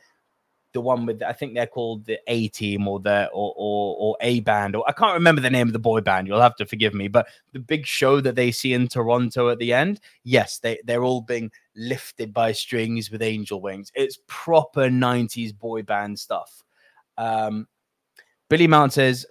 the 0.78 0.82
one 0.82 1.06
with 1.06 1.24
I 1.24 1.32
think 1.32 1.54
they're 1.54 1.66
called 1.66 2.04
the 2.04 2.20
A 2.28 2.46
team 2.48 2.86
or 2.86 3.00
the 3.00 3.28
or, 3.32 3.52
or 3.56 3.96
or 3.98 4.16
A 4.20 4.38
band 4.40 4.76
or 4.76 4.84
I 4.86 4.92
can't 4.92 5.14
remember 5.14 5.40
the 5.40 5.50
name 5.50 5.66
of 5.66 5.72
the 5.72 5.80
boy 5.80 6.00
band. 6.00 6.28
You'll 6.28 6.40
have 6.40 6.54
to 6.56 6.66
forgive 6.66 6.94
me, 6.94 7.08
but 7.08 7.26
the 7.52 7.58
big 7.58 7.84
show 7.84 8.20
that 8.20 8.36
they 8.36 8.52
see 8.52 8.74
in 8.74 8.86
Toronto 8.86 9.48
at 9.48 9.58
the 9.58 9.72
end, 9.72 9.98
yes, 10.22 10.60
they 10.60 10.78
they're 10.84 11.02
all 11.02 11.20
being 11.20 11.50
lifted 11.74 12.32
by 12.32 12.52
strings 12.52 13.10
with 13.10 13.22
angel 13.22 13.60
wings. 13.60 13.90
It's 13.96 14.20
proper 14.28 14.88
'90s 14.88 15.58
boy 15.58 15.82
band 15.82 16.16
stuff. 16.16 16.62
Um, 17.16 17.66
Billy 18.48 18.68
Mount 18.68 18.92
says. 18.92 19.26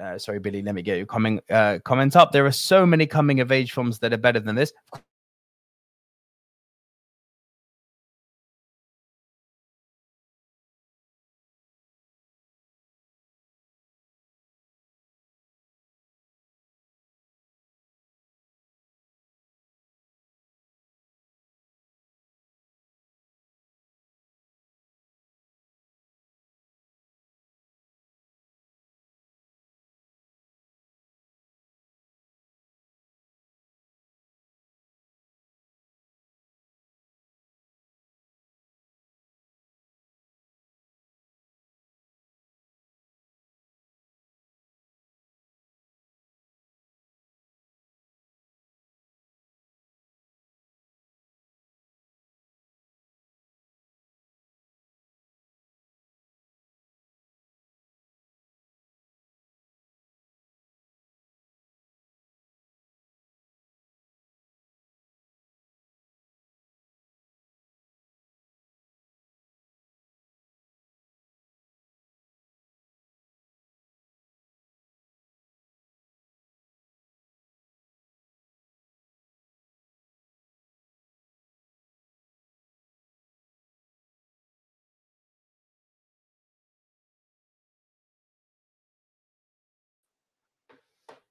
Uh, 0.00 0.18
sorry, 0.18 0.38
Billy. 0.38 0.60
Let 0.60 0.74
me 0.74 0.82
get 0.82 0.98
your 0.98 1.06
comment 1.06 1.42
uh, 1.50 1.80
comment 1.82 2.14
up. 2.14 2.30
There 2.30 2.46
are 2.46 2.52
so 2.52 2.86
many 2.86 3.06
coming 3.06 3.40
of 3.40 3.50
age 3.50 3.72
films 3.72 3.98
that 4.00 4.12
are 4.12 4.18
better 4.18 4.38
than 4.38 4.54
this. 4.54 4.72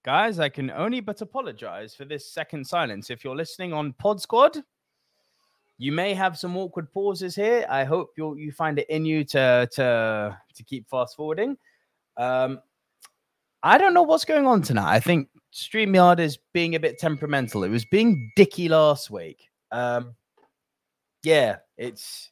Guys, 0.05 0.39
I 0.39 0.49
can 0.49 0.69
only 0.69 0.99
but 0.99 1.21
apologize 1.21 1.95
for 1.95 2.05
this 2.05 2.31
second 2.31 2.65
silence. 2.65 3.09
If 3.09 3.23
you're 3.23 3.35
listening 3.35 3.73
on 3.73 3.91
Pod 3.93 4.21
Squad, 4.21 4.57
you 5.79 5.91
may 5.91 6.13
have 6.13 6.37
some 6.37 6.55
awkward 6.55 6.93
pauses 6.93 7.35
here. 7.35 7.65
I 7.67 7.83
hope 7.83 8.11
you 8.15 8.35
you 8.37 8.51
find 8.51 8.77
it 8.77 8.87
in 8.89 9.03
you 9.03 9.23
to 9.25 9.67
to 9.73 10.37
to 10.53 10.63
keep 10.63 10.87
fast 10.87 11.15
forwarding. 11.15 11.57
Um, 12.17 12.61
I 13.63 13.79
don't 13.79 13.95
know 13.95 14.03
what's 14.03 14.25
going 14.25 14.45
on 14.45 14.61
tonight. 14.61 14.93
I 14.93 14.99
think 14.99 15.27
StreamYard 15.51 16.19
is 16.19 16.37
being 16.53 16.75
a 16.75 16.79
bit 16.79 16.99
temperamental. 16.99 17.63
It 17.63 17.69
was 17.69 17.83
being 17.83 18.31
dicky 18.35 18.69
last 18.69 19.09
week. 19.09 19.49
Um, 19.71 20.15
yeah, 21.23 21.57
it's 21.77 22.29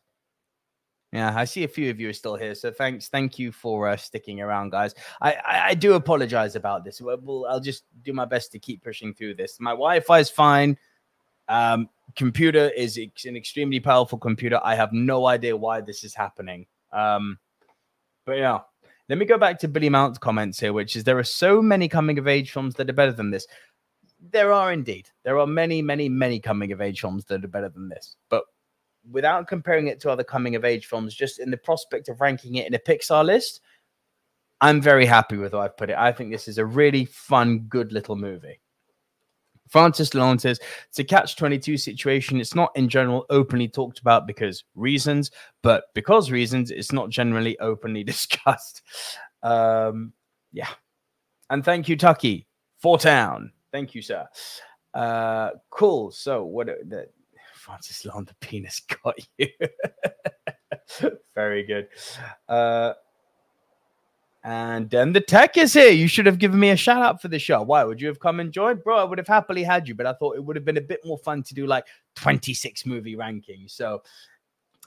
yeah. 1.13 1.33
I 1.35 1.45
see 1.45 1.63
a 1.63 1.67
few 1.67 1.89
of 1.89 1.99
you 1.99 2.09
are 2.09 2.13
still 2.13 2.35
here, 2.35 2.55
so 2.55 2.71
thanks. 2.71 3.07
Thank 3.07 3.37
you 3.37 3.51
for 3.51 3.87
uh, 3.87 3.95
sticking 3.95 4.41
around, 4.41 4.71
guys. 4.71 4.95
I, 5.21 5.33
I, 5.33 5.67
I 5.67 5.73
do 5.73 5.93
apologize 5.93 6.55
about 6.55 6.83
this. 6.83 6.99
Well, 6.99 7.45
I'll 7.49 7.59
just 7.59 7.83
do 8.01 8.13
my 8.13 8.25
best 8.25 8.51
to 8.53 8.59
keep 8.59 8.83
pushing 8.83 9.13
through 9.13 9.35
this. 9.35 9.57
My 9.59 9.71
Wi-Fi 9.71 10.19
is 10.19 10.29
fine. 10.29 10.77
Um, 11.47 11.89
computer 12.15 12.69
is 12.69 12.97
an 12.97 13.35
extremely 13.35 13.79
powerful 13.79 14.17
computer. 14.17 14.59
I 14.63 14.75
have 14.75 14.93
no 14.93 15.27
idea 15.27 15.55
why 15.55 15.81
this 15.81 16.03
is 16.03 16.15
happening. 16.15 16.65
Um, 16.91 17.37
but 18.25 18.37
yeah, 18.37 18.59
let 19.09 19.17
me 19.17 19.25
go 19.25 19.37
back 19.37 19.59
to 19.59 19.67
Billy 19.67 19.89
Mount's 19.89 20.17
comments 20.17 20.59
here, 20.59 20.73
which 20.73 20.95
is 20.95 21.03
there 21.03 21.19
are 21.19 21.23
so 21.23 21.61
many 21.61 21.87
coming 21.87 22.17
of 22.17 22.27
age 22.27 22.51
films 22.51 22.75
that 22.75 22.89
are 22.89 22.93
better 22.93 23.11
than 23.11 23.31
this. 23.31 23.45
There 24.31 24.53
are 24.53 24.71
indeed. 24.71 25.09
There 25.23 25.37
are 25.37 25.47
many, 25.47 25.81
many, 25.81 26.07
many 26.07 26.39
coming 26.39 26.71
of 26.71 26.81
age 26.81 27.01
films 27.01 27.25
that 27.25 27.43
are 27.43 27.49
better 27.49 27.69
than 27.69 27.89
this. 27.89 28.15
But 28.29 28.45
without 29.09 29.47
comparing 29.47 29.87
it 29.87 29.99
to 30.01 30.09
other 30.09 30.23
coming 30.23 30.55
of 30.55 30.65
age 30.65 30.85
films, 30.85 31.13
just 31.13 31.39
in 31.39 31.51
the 31.51 31.57
prospect 31.57 32.09
of 32.09 32.21
ranking 32.21 32.55
it 32.55 32.67
in 32.67 32.73
a 32.73 32.79
Pixar 32.79 33.25
list, 33.25 33.61
I'm 34.61 34.81
very 34.81 35.05
happy 35.05 35.37
with 35.37 35.51
how 35.51 35.59
I've 35.59 35.77
put 35.77 35.89
it. 35.89 35.97
I 35.97 36.11
think 36.11 36.31
this 36.31 36.47
is 36.47 36.57
a 36.57 36.65
really 36.65 37.05
fun, 37.05 37.59
good 37.69 37.91
little 37.91 38.15
movie. 38.15 38.59
Francis 39.69 40.11
Lalonde 40.11 40.41
says 40.41 40.59
it's 40.87 40.99
a 40.99 41.03
catch 41.03 41.35
22 41.35 41.77
situation. 41.77 42.39
It's 42.39 42.53
not 42.53 42.71
in 42.75 42.87
general 42.87 43.25
openly 43.29 43.67
talked 43.67 43.99
about 43.99 44.27
because 44.27 44.63
reasons, 44.75 45.31
but 45.63 45.85
because 45.95 46.31
reasons, 46.31 46.69
it's 46.69 46.91
not 46.91 47.09
generally 47.09 47.57
openly 47.59 48.03
discussed. 48.05 48.83
Um, 49.41 50.13
yeah. 50.51 50.69
And 51.49 51.65
thank 51.65 51.89
you, 51.89 51.97
Tucky, 51.97 52.47
for 52.77 52.97
town. 52.97 53.51
Thank 53.71 53.95
you, 53.95 54.01
sir. 54.01 54.27
Uh, 54.93 55.49
cool. 55.71 56.11
So, 56.11 56.43
what 56.43 56.67
the 56.67 57.07
Francis 57.63 58.03
Lalonde, 58.03 58.27
the 58.27 58.35
penis 58.35 58.81
got 59.03 59.15
you. 59.37 59.47
Very 61.33 61.63
good. 61.63 61.87
Uh, 62.49 62.93
and 64.43 64.89
Den 64.89 65.13
the 65.13 65.21
Tech 65.21 65.55
is 65.55 65.71
here. 65.71 65.91
You 65.91 66.09
should 66.09 66.25
have 66.25 66.39
given 66.39 66.59
me 66.59 66.71
a 66.71 66.75
shout 66.75 67.01
out 67.01 67.21
for 67.21 67.29
the 67.29 67.39
show. 67.39 67.61
Why 67.61 67.85
would 67.85 68.01
you 68.01 68.09
have 68.09 68.19
come 68.19 68.41
and 68.41 68.51
joined? 68.51 68.83
Bro, 68.83 68.97
I 68.97 69.05
would 69.05 69.17
have 69.17 69.27
happily 69.27 69.63
had 69.63 69.87
you, 69.87 69.95
but 69.95 70.05
I 70.05 70.11
thought 70.11 70.35
it 70.35 70.43
would 70.43 70.57
have 70.57 70.65
been 70.65 70.77
a 70.77 70.81
bit 70.81 70.99
more 71.05 71.17
fun 71.17 71.41
to 71.43 71.53
do 71.53 71.65
like 71.65 71.85
26 72.15 72.85
movie 72.85 73.15
rankings. 73.15 73.71
So, 73.71 74.03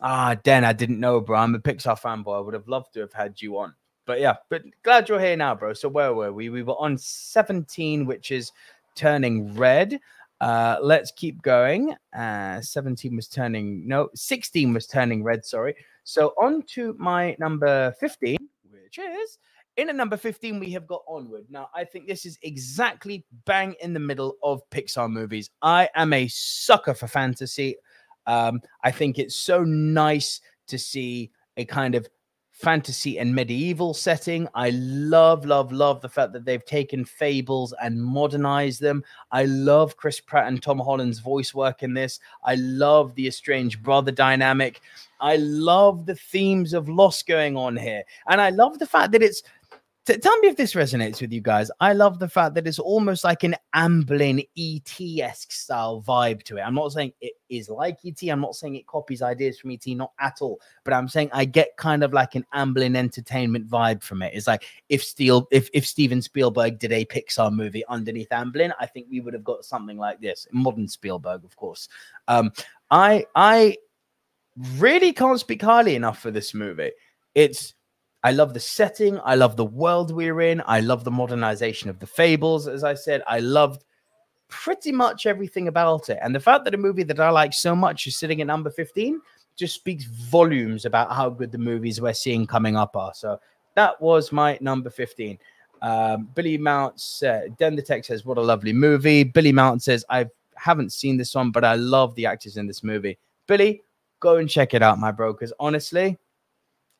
ah, 0.02 0.34
Den, 0.34 0.62
I 0.62 0.74
didn't 0.74 1.00
know, 1.00 1.20
bro. 1.22 1.38
I'm 1.38 1.54
a 1.54 1.58
Pixar 1.58 1.98
fanboy. 1.98 2.36
I 2.36 2.40
would 2.40 2.52
have 2.52 2.68
loved 2.68 2.92
to 2.94 3.00
have 3.00 3.14
had 3.14 3.40
you 3.40 3.56
on. 3.56 3.74
But 4.04 4.20
yeah, 4.20 4.34
but 4.50 4.62
glad 4.82 5.08
you're 5.08 5.18
here 5.18 5.36
now, 5.36 5.54
bro. 5.54 5.72
So, 5.72 5.88
where 5.88 6.12
were 6.12 6.32
we? 6.34 6.50
We 6.50 6.62
were 6.62 6.78
on 6.78 6.98
17, 6.98 8.04
which 8.04 8.30
is 8.30 8.52
turning 8.94 9.54
red. 9.54 9.98
Uh, 10.40 10.76
let's 10.82 11.12
keep 11.12 11.40
going. 11.42 11.94
Uh, 12.16 12.60
17 12.60 13.16
was 13.16 13.28
turning, 13.28 13.86
no, 13.86 14.08
16 14.14 14.74
was 14.74 14.86
turning 14.86 15.22
red. 15.22 15.44
Sorry. 15.44 15.74
So, 16.04 16.34
on 16.40 16.62
to 16.74 16.94
my 16.98 17.36
number 17.38 17.92
15 17.98 18.36
which 18.70 18.98
is 18.98 19.38
in 19.76 19.90
at 19.90 19.96
number 19.96 20.16
15, 20.16 20.58
we 20.58 20.70
have 20.72 20.86
got 20.86 21.02
Onward. 21.06 21.46
Now, 21.50 21.68
I 21.74 21.84
think 21.84 22.06
this 22.06 22.24
is 22.24 22.38
exactly 22.42 23.24
bang 23.44 23.74
in 23.80 23.92
the 23.92 24.00
middle 24.00 24.36
of 24.42 24.62
Pixar 24.70 25.10
movies. 25.10 25.50
I 25.60 25.88
am 25.94 26.12
a 26.12 26.28
sucker 26.28 26.94
for 26.94 27.06
fantasy. 27.06 27.76
Um, 28.26 28.60
I 28.82 28.90
think 28.90 29.18
it's 29.18 29.36
so 29.36 29.64
nice 29.64 30.40
to 30.68 30.78
see 30.78 31.30
a 31.56 31.64
kind 31.64 31.94
of 31.94 32.08
fantasy 32.56 33.18
and 33.18 33.34
medieval 33.34 33.92
setting. 33.92 34.48
I 34.54 34.70
love, 34.70 35.44
love, 35.44 35.72
love 35.72 36.00
the 36.00 36.08
fact 36.08 36.32
that 36.32 36.46
they've 36.46 36.64
taken 36.64 37.04
fables 37.04 37.74
and 37.82 38.02
modernized 38.02 38.80
them. 38.80 39.04
I 39.30 39.44
love 39.44 39.98
Chris 39.98 40.20
Pratt 40.20 40.48
and 40.48 40.62
Tom 40.62 40.78
Holland's 40.78 41.18
voice 41.18 41.52
work 41.52 41.82
in 41.82 41.92
this. 41.92 42.18
I 42.42 42.54
love 42.54 43.14
the 43.14 43.26
estranged 43.26 43.82
brother 43.82 44.10
dynamic. 44.10 44.80
I 45.20 45.36
love 45.36 46.06
the 46.06 46.14
themes 46.14 46.72
of 46.72 46.88
loss 46.88 47.22
going 47.22 47.58
on 47.58 47.76
here. 47.76 48.02
And 48.28 48.40
I 48.40 48.48
love 48.48 48.78
the 48.78 48.86
fact 48.86 49.12
that 49.12 49.22
it's 49.22 49.42
T- 50.06 50.18
tell 50.18 50.38
me 50.38 50.46
if 50.46 50.56
this 50.56 50.74
resonates 50.74 51.20
with 51.20 51.32
you 51.32 51.40
guys. 51.40 51.68
I 51.80 51.92
love 51.92 52.20
the 52.20 52.28
fact 52.28 52.54
that 52.54 52.66
it's 52.68 52.78
almost 52.78 53.24
like 53.24 53.42
an 53.42 53.56
Amblin 53.74 54.46
ET 54.56 55.00
esque 55.20 55.50
style 55.50 56.00
vibe 56.06 56.44
to 56.44 56.58
it. 56.58 56.60
I'm 56.60 56.76
not 56.76 56.92
saying 56.92 57.12
it 57.20 57.32
is 57.48 57.68
like 57.68 57.98
ET. 58.06 58.22
I'm 58.30 58.40
not 58.40 58.54
saying 58.54 58.76
it 58.76 58.86
copies 58.86 59.20
ideas 59.20 59.58
from 59.58 59.72
ET, 59.72 59.84
not 59.88 60.12
at 60.20 60.38
all. 60.40 60.60
But 60.84 60.94
I'm 60.94 61.08
saying 61.08 61.30
I 61.32 61.44
get 61.44 61.76
kind 61.76 62.04
of 62.04 62.12
like 62.12 62.36
an 62.36 62.46
Amblin 62.54 62.96
Entertainment 62.96 63.68
vibe 63.68 64.00
from 64.00 64.22
it. 64.22 64.32
It's 64.32 64.46
like 64.46 64.64
if 64.88 65.02
Steel, 65.02 65.48
if 65.50 65.68
if 65.74 65.84
Steven 65.84 66.22
Spielberg 66.22 66.78
did 66.78 66.92
a 66.92 67.04
Pixar 67.04 67.52
movie 67.52 67.84
underneath 67.88 68.28
Amblin, 68.28 68.72
I 68.78 68.86
think 68.86 69.08
we 69.10 69.20
would 69.20 69.34
have 69.34 69.44
got 69.44 69.64
something 69.64 69.98
like 69.98 70.20
this. 70.20 70.46
Modern 70.52 70.86
Spielberg, 70.86 71.44
of 71.44 71.56
course. 71.56 71.88
Um, 72.28 72.52
I 72.92 73.26
I 73.34 73.76
really 74.78 75.12
can't 75.12 75.40
speak 75.40 75.62
highly 75.62 75.96
enough 75.96 76.20
for 76.20 76.30
this 76.30 76.54
movie. 76.54 76.92
It's 77.34 77.74
I 78.26 78.32
love 78.32 78.54
the 78.54 78.58
setting. 78.58 79.20
I 79.22 79.36
love 79.36 79.54
the 79.54 79.64
world 79.64 80.10
we're 80.10 80.40
in. 80.40 80.60
I 80.66 80.80
love 80.80 81.04
the 81.04 81.12
modernization 81.12 81.88
of 81.88 82.00
the 82.00 82.08
fables. 82.08 82.66
As 82.66 82.82
I 82.82 82.94
said, 82.94 83.22
I 83.24 83.38
loved 83.38 83.84
pretty 84.48 84.90
much 84.90 85.26
everything 85.26 85.68
about 85.68 86.08
it. 86.08 86.18
And 86.20 86.34
the 86.34 86.40
fact 86.40 86.64
that 86.64 86.74
a 86.74 86.76
movie 86.76 87.04
that 87.04 87.20
I 87.20 87.30
like 87.30 87.52
so 87.52 87.76
much 87.76 88.04
is 88.08 88.16
sitting 88.16 88.40
at 88.40 88.48
number 88.48 88.68
15 88.68 89.20
just 89.54 89.76
speaks 89.76 90.06
volumes 90.06 90.86
about 90.86 91.12
how 91.12 91.30
good 91.30 91.52
the 91.52 91.58
movies 91.58 92.00
we're 92.00 92.14
seeing 92.14 92.48
coming 92.48 92.74
up 92.74 92.96
are. 92.96 93.14
So 93.14 93.38
that 93.76 94.00
was 94.02 94.32
my 94.32 94.58
number 94.60 94.90
15. 94.90 95.38
Um, 95.82 96.28
Billy 96.34 96.58
Mount 96.58 97.00
said, 97.00 97.56
Den 97.58 97.76
the 97.76 97.82
Tech 97.82 98.04
says, 98.04 98.24
What 98.24 98.38
a 98.38 98.42
lovely 98.42 98.72
movie. 98.72 99.22
Billy 99.22 99.52
Mount 99.52 99.84
says, 99.84 100.04
I 100.10 100.26
haven't 100.56 100.90
seen 100.92 101.16
this 101.16 101.32
one, 101.32 101.52
but 101.52 101.62
I 101.62 101.76
love 101.76 102.12
the 102.16 102.26
actors 102.26 102.56
in 102.56 102.66
this 102.66 102.82
movie. 102.82 103.18
Billy, 103.46 103.84
go 104.18 104.38
and 104.38 104.50
check 104.50 104.74
it 104.74 104.82
out, 104.82 104.98
my 104.98 105.12
bro, 105.12 105.32
because 105.32 105.52
honestly, 105.60 106.18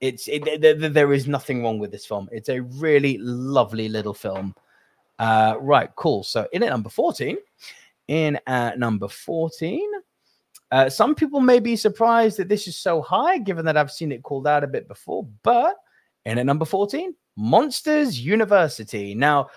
it's 0.01 0.29
it, 0.29 0.61
there 0.95 1.13
is 1.13 1.27
nothing 1.27 1.63
wrong 1.63 1.79
with 1.79 1.91
this 1.91 2.07
film. 2.07 2.29
It's 2.33 2.49
a 2.49 2.63
really 2.63 3.19
lovely 3.19 3.89
little 3.89 4.15
film. 4.15 4.55
Uh, 5.19 5.57
right, 5.61 5.91
cool. 5.97 6.23
So 6.23 6.47
in 6.53 6.63
at 6.63 6.71
number 6.71 6.91
14, 6.91 7.37
in 8.09 8.39
at 8.47 8.79
number 8.79 9.09
14, 9.09 9.91
uh, 10.73 10.91
some 10.91 11.15
people 11.15 11.41
may 11.41 11.61
be 11.61 11.77
surprised 11.77 12.37
that 12.39 12.49
this 12.49 12.69
is 12.69 12.77
so 12.77 13.01
high, 13.01 13.39
given 13.39 13.65
that 13.65 13.77
I've 13.77 13.93
seen 13.93 14.13
it 14.13 14.23
called 14.23 14.47
out 14.47 14.65
a 14.65 14.69
bit 14.69 14.89
before. 14.89 15.27
But 15.43 15.77
in 16.25 16.39
at 16.39 16.47
number 16.47 16.65
14, 16.65 17.15
Monsters 17.37 18.21
University. 18.21 19.15
Now, 19.15 19.49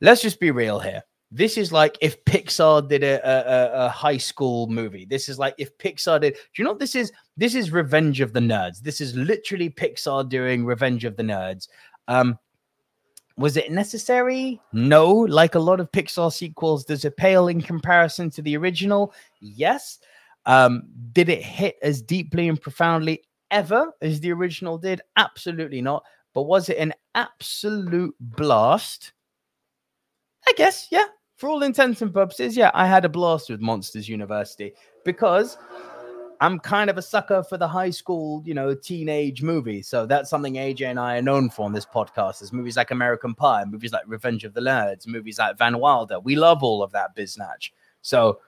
let's 0.00 0.22
just 0.22 0.40
be 0.40 0.50
real 0.50 0.78
here. 0.78 1.02
This 1.30 1.58
is 1.58 1.72
like 1.72 1.98
if 2.00 2.24
Pixar 2.24 2.88
did 2.88 3.02
a, 3.04 3.20
a, 3.22 3.86
a, 3.86 3.88
high 3.90 4.16
school 4.16 4.66
movie. 4.66 5.04
This 5.04 5.28
is 5.28 5.38
like 5.38 5.54
if 5.58 5.76
Pixar 5.76 6.20
did. 6.22 6.34
Do 6.34 6.40
you 6.56 6.64
know 6.64 6.70
what 6.70 6.80
this 6.80 6.94
is? 6.94 7.12
This 7.36 7.54
is 7.54 7.70
Revenge 7.70 8.22
of 8.22 8.32
the 8.32 8.40
Nerds. 8.40 8.80
This 8.80 9.00
is 9.00 9.14
literally 9.14 9.68
Pixar 9.68 10.26
doing 10.26 10.64
Revenge 10.64 11.04
of 11.04 11.16
the 11.16 11.22
Nerds. 11.22 11.68
Um, 12.08 12.38
was 13.36 13.58
it 13.58 13.70
necessary? 13.70 14.58
No. 14.72 15.12
Like 15.12 15.54
a 15.54 15.60
lot 15.60 15.80
of 15.80 15.92
Pixar 15.92 16.32
sequels, 16.32 16.86
does 16.86 17.04
it 17.04 17.16
pale 17.18 17.48
in 17.48 17.60
comparison 17.60 18.30
to 18.30 18.42
the 18.42 18.56
original? 18.56 19.12
Yes. 19.40 19.98
Um, 20.46 20.84
did 21.12 21.28
it 21.28 21.42
hit 21.42 21.76
as 21.82 22.00
deeply 22.00 22.48
and 22.48 22.60
profoundly 22.60 23.22
ever 23.50 23.92
as 24.00 24.20
the 24.20 24.32
original 24.32 24.78
did? 24.78 25.02
Absolutely 25.16 25.82
not. 25.82 26.04
But 26.32 26.44
was 26.44 26.70
it 26.70 26.78
an 26.78 26.94
absolute 27.14 28.14
blast? 28.18 29.12
I 30.46 30.52
guess, 30.56 30.88
yeah 30.90 31.04
for 31.38 31.48
all 31.48 31.62
intents 31.62 32.02
and 32.02 32.12
purposes, 32.12 32.56
yeah, 32.56 32.72
I 32.74 32.86
had 32.86 33.04
a 33.04 33.08
blast 33.08 33.48
with 33.48 33.60
Monsters 33.60 34.08
University 34.08 34.74
because 35.04 35.56
I'm 36.40 36.58
kind 36.58 36.90
of 36.90 36.98
a 36.98 37.02
sucker 37.02 37.44
for 37.44 37.56
the 37.56 37.68
high 37.68 37.90
school, 37.90 38.42
you 38.44 38.54
know, 38.54 38.74
teenage 38.74 39.40
movie. 39.40 39.80
So 39.80 40.04
that's 40.04 40.28
something 40.28 40.54
AJ 40.54 40.82
and 40.82 40.98
I 40.98 41.18
are 41.18 41.22
known 41.22 41.48
for 41.48 41.64
on 41.64 41.72
this 41.72 41.86
podcast. 41.86 42.40
There's 42.40 42.52
movies 42.52 42.76
like 42.76 42.90
American 42.90 43.34
Pie, 43.34 43.64
movies 43.66 43.92
like 43.92 44.02
Revenge 44.08 44.44
of 44.44 44.52
the 44.52 44.60
Nerds, 44.60 45.06
movies 45.06 45.38
like 45.38 45.56
Van 45.56 45.78
Wilder. 45.78 46.18
We 46.18 46.34
love 46.34 46.64
all 46.64 46.82
of 46.82 46.90
that 46.90 47.16
biznatch. 47.16 47.70
So 48.02 48.40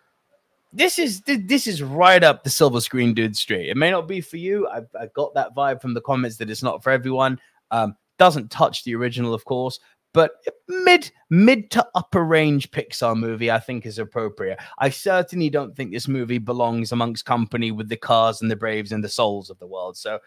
this 0.73 0.99
is 0.99 1.21
this 1.23 1.69
is 1.69 1.85
right 1.85 2.25
up 2.25 2.43
the 2.43 2.51
silver 2.51 2.81
screen 2.81 3.15
dude 3.15 3.37
street. 3.37 3.71
It 3.71 3.77
may 3.77 3.93
not 3.93 4.09
be 4.09 4.21
for 4.21 4.37
you. 4.37 4.67
I, 4.67 4.79
I 5.01 5.07
got 5.15 5.33
that 5.35 5.55
vibe 5.55 5.81
from 5.81 5.95
the 5.95 6.01
comments 6.01 6.39
that 6.39 6.51
it's 6.51 6.63
not 6.65 6.83
for 6.83 6.91
everyone. 6.91 7.39
Um, 7.71 7.95
doesn't 8.19 8.51
touch 8.51 8.83
the 8.83 8.97
original, 8.97 9.33
of 9.33 9.45
course, 9.45 9.79
but 10.13 10.33
mid 10.69 11.11
mid 11.31 11.71
to 11.71 11.87
upper 11.95 12.25
range 12.25 12.71
Pixar 12.71 13.17
movie, 13.17 13.51
I 13.51 13.59
think 13.61 13.87
is 13.87 13.99
appropriate. 13.99 14.59
I 14.79 14.91
certainly 14.91 15.51
don't 15.51 15.77
think 15.77 15.93
this 15.93 16.09
movie 16.09 16.39
belongs 16.39 16.93
amongst 16.93 17.25
company 17.25 17.71
with 17.71 17.89
the 17.89 17.97
Cars 17.97 18.43
and 18.43 18.51
the 18.51 18.57
Braves 18.57 18.93
and 18.93 19.05
the 19.05 19.09
Souls 19.09 19.51
of 19.51 19.59
the 19.59 19.67
world. 19.67 19.97
So 19.97 20.19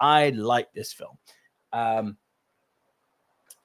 I 0.00 0.30
like 0.30 0.72
this 0.72 0.92
film. 0.92 1.18
Um, 1.72 2.16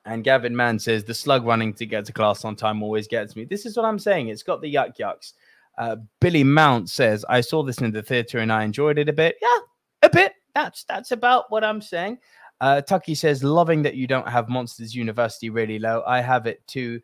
And 0.06 0.24
Gavin 0.24 0.56
Mann 0.56 0.80
says 0.80 1.04
the 1.04 1.14
slug 1.14 1.46
running 1.46 1.74
to 1.74 1.86
get 1.86 2.06
to 2.06 2.14
class 2.14 2.46
on 2.46 2.56
time 2.56 2.82
always 2.82 3.08
gets 3.10 3.36
me. 3.36 3.44
This 3.46 3.66
is 3.66 3.76
what 3.76 3.86
I'm 3.86 4.00
saying. 4.00 4.30
It's 4.30 4.44
got 4.44 4.62
the 4.62 4.74
yuck 4.74 4.96
yucks. 4.98 5.34
Uh, 5.78 5.98
Billy 6.22 6.44
Mount 6.44 6.90
says 6.90 7.26
I 7.28 7.42
saw 7.42 7.62
this 7.62 7.80
in 7.80 7.92
the 7.92 8.02
theater 8.02 8.40
and 8.40 8.52
I 8.52 8.64
enjoyed 8.64 8.98
it 8.98 9.10
a 9.10 9.14
bit. 9.14 9.36
Yeah, 9.42 9.58
a 10.04 10.10
bit. 10.10 10.32
That's 10.56 10.86
that's 10.86 11.12
about 11.12 11.52
what 11.52 11.64
I'm 11.64 11.82
saying. 11.82 12.20
Uh, 12.60 12.82
Tucky 12.82 13.16
says 13.16 13.44
loving 13.44 13.84
that 13.84 13.96
you 13.96 14.08
don't 14.08 14.28
have 14.28 14.50
Monsters 14.50 14.96
University 14.96 15.50
really 15.50 15.80
low. 15.80 16.04
I 16.08 16.22
have 16.22 16.48
it 16.48 16.66
too. 16.68 17.02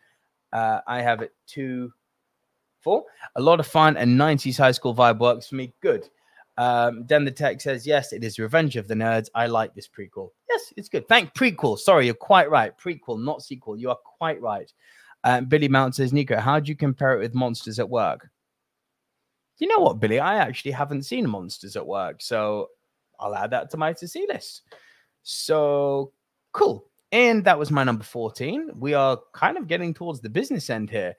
Uh, 0.51 0.79
I 0.87 1.01
have 1.01 1.21
it 1.21 1.33
too. 1.47 1.93
Four. 2.81 3.05
A 3.35 3.41
lot 3.41 3.59
of 3.59 3.67
fun 3.67 3.95
and 3.97 4.19
90s 4.19 4.57
high 4.57 4.71
school 4.71 4.93
vibe 4.93 5.19
works 5.19 5.47
for 5.47 5.55
me. 5.55 5.73
Good. 5.81 6.09
Um, 6.57 7.05
Den 7.05 7.25
the 7.25 7.31
Tech 7.31 7.61
says, 7.61 7.87
Yes, 7.87 8.13
it 8.13 8.23
is 8.23 8.39
Revenge 8.39 8.75
of 8.75 8.87
the 8.87 8.93
Nerds. 8.93 9.29
I 9.33 9.47
like 9.47 9.73
this 9.73 9.87
prequel. 9.87 10.29
Yes, 10.49 10.73
it's 10.75 10.89
good. 10.89 11.07
Thank 11.07 11.33
prequel. 11.33 11.79
Sorry, 11.79 12.05
you're 12.05 12.13
quite 12.13 12.49
right. 12.49 12.77
Prequel, 12.77 13.23
not 13.23 13.41
sequel. 13.41 13.77
You 13.77 13.89
are 13.89 13.97
quite 14.17 14.41
right. 14.41 14.71
Um, 15.23 15.45
Billy 15.45 15.67
Mount 15.67 15.95
says, 15.95 16.13
Nico, 16.13 16.37
how 16.39 16.59
do 16.59 16.69
you 16.69 16.75
compare 16.75 17.15
it 17.15 17.19
with 17.19 17.33
Monsters 17.33 17.79
at 17.79 17.89
Work? 17.89 18.29
You 19.59 19.67
know 19.67 19.79
what, 19.79 19.99
Billy? 19.99 20.19
I 20.19 20.35
actually 20.35 20.71
haven't 20.71 21.03
seen 21.03 21.29
Monsters 21.29 21.77
at 21.77 21.87
Work. 21.87 22.21
So 22.21 22.69
I'll 23.19 23.35
add 23.35 23.51
that 23.51 23.69
to 23.71 23.77
my 23.77 23.93
to 23.93 24.07
see 24.07 24.27
list. 24.27 24.63
So 25.23 26.11
cool. 26.51 26.85
And 27.11 27.43
that 27.45 27.57
was 27.57 27.71
my 27.71 27.83
number 27.83 28.03
14. 28.03 28.71
We 28.75 28.93
are 28.93 29.19
kind 29.33 29.57
of 29.57 29.67
getting 29.67 29.93
towards 29.93 30.19
the 30.19 30.29
business 30.29 30.69
end 30.69 30.89
here. 30.89 31.15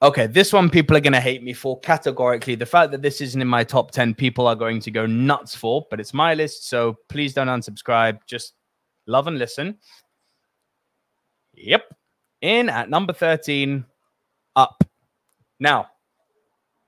Okay, 0.00 0.26
this 0.28 0.52
one 0.52 0.70
people 0.70 0.96
are 0.96 1.00
going 1.00 1.12
to 1.12 1.20
hate 1.20 1.42
me 1.42 1.52
for 1.52 1.80
categorically. 1.80 2.54
The 2.54 2.66
fact 2.66 2.92
that 2.92 3.02
this 3.02 3.20
isn't 3.20 3.40
in 3.40 3.48
my 3.48 3.64
top 3.64 3.90
10, 3.90 4.14
people 4.14 4.46
are 4.46 4.54
going 4.54 4.80
to 4.80 4.90
go 4.92 5.06
nuts 5.06 5.56
for, 5.56 5.86
but 5.90 5.98
it's 5.98 6.14
my 6.14 6.34
list. 6.34 6.68
So 6.68 6.98
please 7.08 7.34
don't 7.34 7.48
unsubscribe. 7.48 8.20
Just 8.26 8.54
love 9.06 9.26
and 9.26 9.38
listen. 9.38 9.78
Yep. 11.54 11.94
In 12.42 12.68
at 12.68 12.90
number 12.90 13.12
13, 13.12 13.84
Up. 14.54 14.84
Now, 15.58 15.88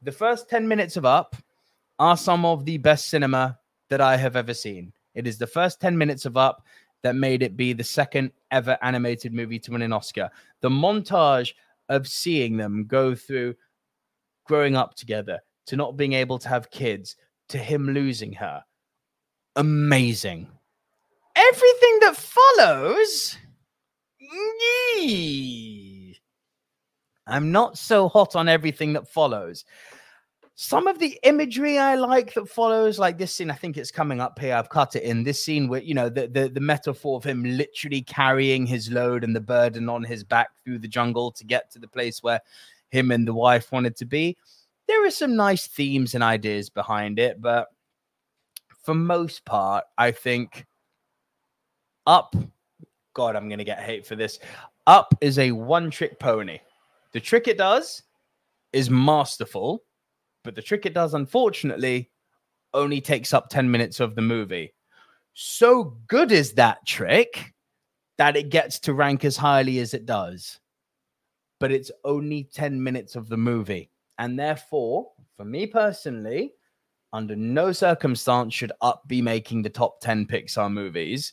the 0.03 0.13
first 0.13 0.49
10 0.49 0.69
minutes 0.69 0.97
of 0.97 1.05
Up 1.05 1.35
are 1.99 2.17
some 2.17 2.45
of 2.45 2.65
the 2.65 2.79
best 2.79 3.09
cinema 3.09 3.59
that 3.89 4.01
I 4.01 4.17
have 4.17 4.37
ever 4.37 4.55
seen. 4.55 4.93
It 5.15 5.27
is 5.27 5.39
the 5.39 5.47
first 5.47 5.81
10 5.81 5.97
minutes 5.97 6.25
of 6.25 6.37
Up 6.37 6.65
that 7.03 7.17
made 7.17 7.43
it 7.43 7.57
be 7.57 7.73
the 7.73 7.85
second 7.85 8.33
ever 8.51 8.79
animated 8.83 9.33
movie 9.33 9.59
to 9.61 9.73
win 9.73 9.83
an 9.83 9.93
Oscar. 9.93 10.31
The 10.61 10.69
montage 10.69 11.55
of 11.89 12.07
seeing 12.07 12.57
them 12.57 12.87
go 12.87 13.15
through 13.15 13.55
growing 14.47 14.77
up 14.77 14.95
together 14.95 15.41
to 15.67 15.77
not 15.77 15.97
being 15.97 16.13
able 16.13 16.39
to 16.39 16.49
have 16.49 16.71
kids 16.71 17.17
to 17.49 17.59
him 17.59 17.89
losing 17.89 18.33
her. 18.35 18.63
Amazing. 19.57 20.49
Everything 21.37 21.99
that 22.01 22.17
follows. 22.17 23.37
I'm 27.27 27.53
not 27.53 27.79
so 27.79 28.09
hot 28.09 28.37
on 28.37 28.49
everything 28.49 28.93
that 28.95 29.09
follows. 29.09 29.65
Some 30.63 30.89
of 30.89 30.99
the 30.99 31.19
imagery 31.23 31.79
I 31.79 31.95
like 31.95 32.35
that 32.35 32.47
follows, 32.47 32.99
like 32.99 33.17
this 33.17 33.35
scene, 33.35 33.51
I 33.51 33.55
think 33.55 33.79
it's 33.79 33.91
coming 33.91 34.21
up 34.21 34.39
here. 34.39 34.55
I've 34.55 34.69
cut 34.69 34.95
it 34.95 35.05
in 35.05 35.23
this 35.23 35.43
scene 35.43 35.69
where 35.69 35.81
you 35.81 35.95
know 35.95 36.11
the, 36.11 36.29
the 36.29 36.51
the 36.51 36.61
metaphor 36.61 37.17
of 37.17 37.25
him 37.25 37.43
literally 37.43 38.03
carrying 38.03 38.67
his 38.67 38.91
load 38.91 39.25
and 39.25 39.35
the 39.35 39.41
burden 39.41 39.89
on 39.89 40.05
his 40.05 40.23
back 40.23 40.51
through 40.63 40.81
the 40.81 40.87
jungle 40.87 41.33
to 41.33 41.45
get 41.45 41.71
to 41.71 41.79
the 41.79 41.89
place 41.89 42.23
where 42.23 42.43
him 42.91 43.11
and 43.11 43.27
the 43.27 43.33
wife 43.33 43.73
wanted 43.73 43.97
to 43.97 44.05
be. 44.05 44.37
There 44.87 45.03
are 45.07 45.11
some 45.11 45.35
nice 45.35 45.67
themes 45.67 46.15
and 46.15 46.23
ideas 46.23 46.69
behind 46.69 47.19
it, 47.19 47.41
but 47.41 47.69
for 48.83 48.93
most 48.95 49.47
part, 49.47 49.85
I 49.97 50.11
think 50.11 50.67
up. 52.07 52.37
God, 53.15 53.35
I'm 53.35 53.49
gonna 53.49 53.65
get 53.65 53.81
hate 53.81 54.05
for 54.05 54.15
this. 54.15 54.39
Up 54.87 55.15
is 55.23 55.39
a 55.39 55.53
one-trick 55.53 56.19
pony. 56.19 56.59
The 57.13 57.21
trick 57.21 57.49
it 57.49 57.57
does 57.57 58.03
is 58.75 58.91
masterful 58.91 59.85
but 60.43 60.55
the 60.55 60.63
trick 60.63 60.87
it 60.87 60.95
does, 60.95 61.15
unfortunately, 61.15 62.11
only 62.73 63.01
takes 63.01 63.35
up 63.35 63.49
10 63.49 63.71
minutes 63.71 64.01
of 64.01 64.15
the 64.15 64.23
movie. 64.23 64.75
So 65.35 65.97
good 66.07 66.33
is 66.33 66.53
that 66.55 66.87
trick 66.87 67.55
that 68.19 68.37
it 68.37 68.51
gets 68.51 68.79
to 68.81 68.95
rank 68.95 69.25
as 69.25 69.37
highly 69.37 69.79
as 69.79 69.95
it 69.95 70.07
does. 70.07 70.61
But 71.59 71.73
it's 71.73 71.91
only 72.05 72.45
10 72.53 72.83
minutes 72.83 73.17
of 73.17 73.29
the 73.29 73.37
movie. 73.37 73.91
And 74.19 74.39
therefore, 74.39 75.11
for 75.37 75.45
me 75.45 75.67
personally, 75.67 76.53
under 77.13 77.35
no 77.35 77.73
circumstance 77.73 78.55
should 78.55 78.73
Up 78.83 79.03
be 79.09 79.23
making 79.23 79.63
the 79.63 79.71
top 79.71 80.01
10 80.01 80.27
Pixar 80.27 80.71
movies. 80.71 81.33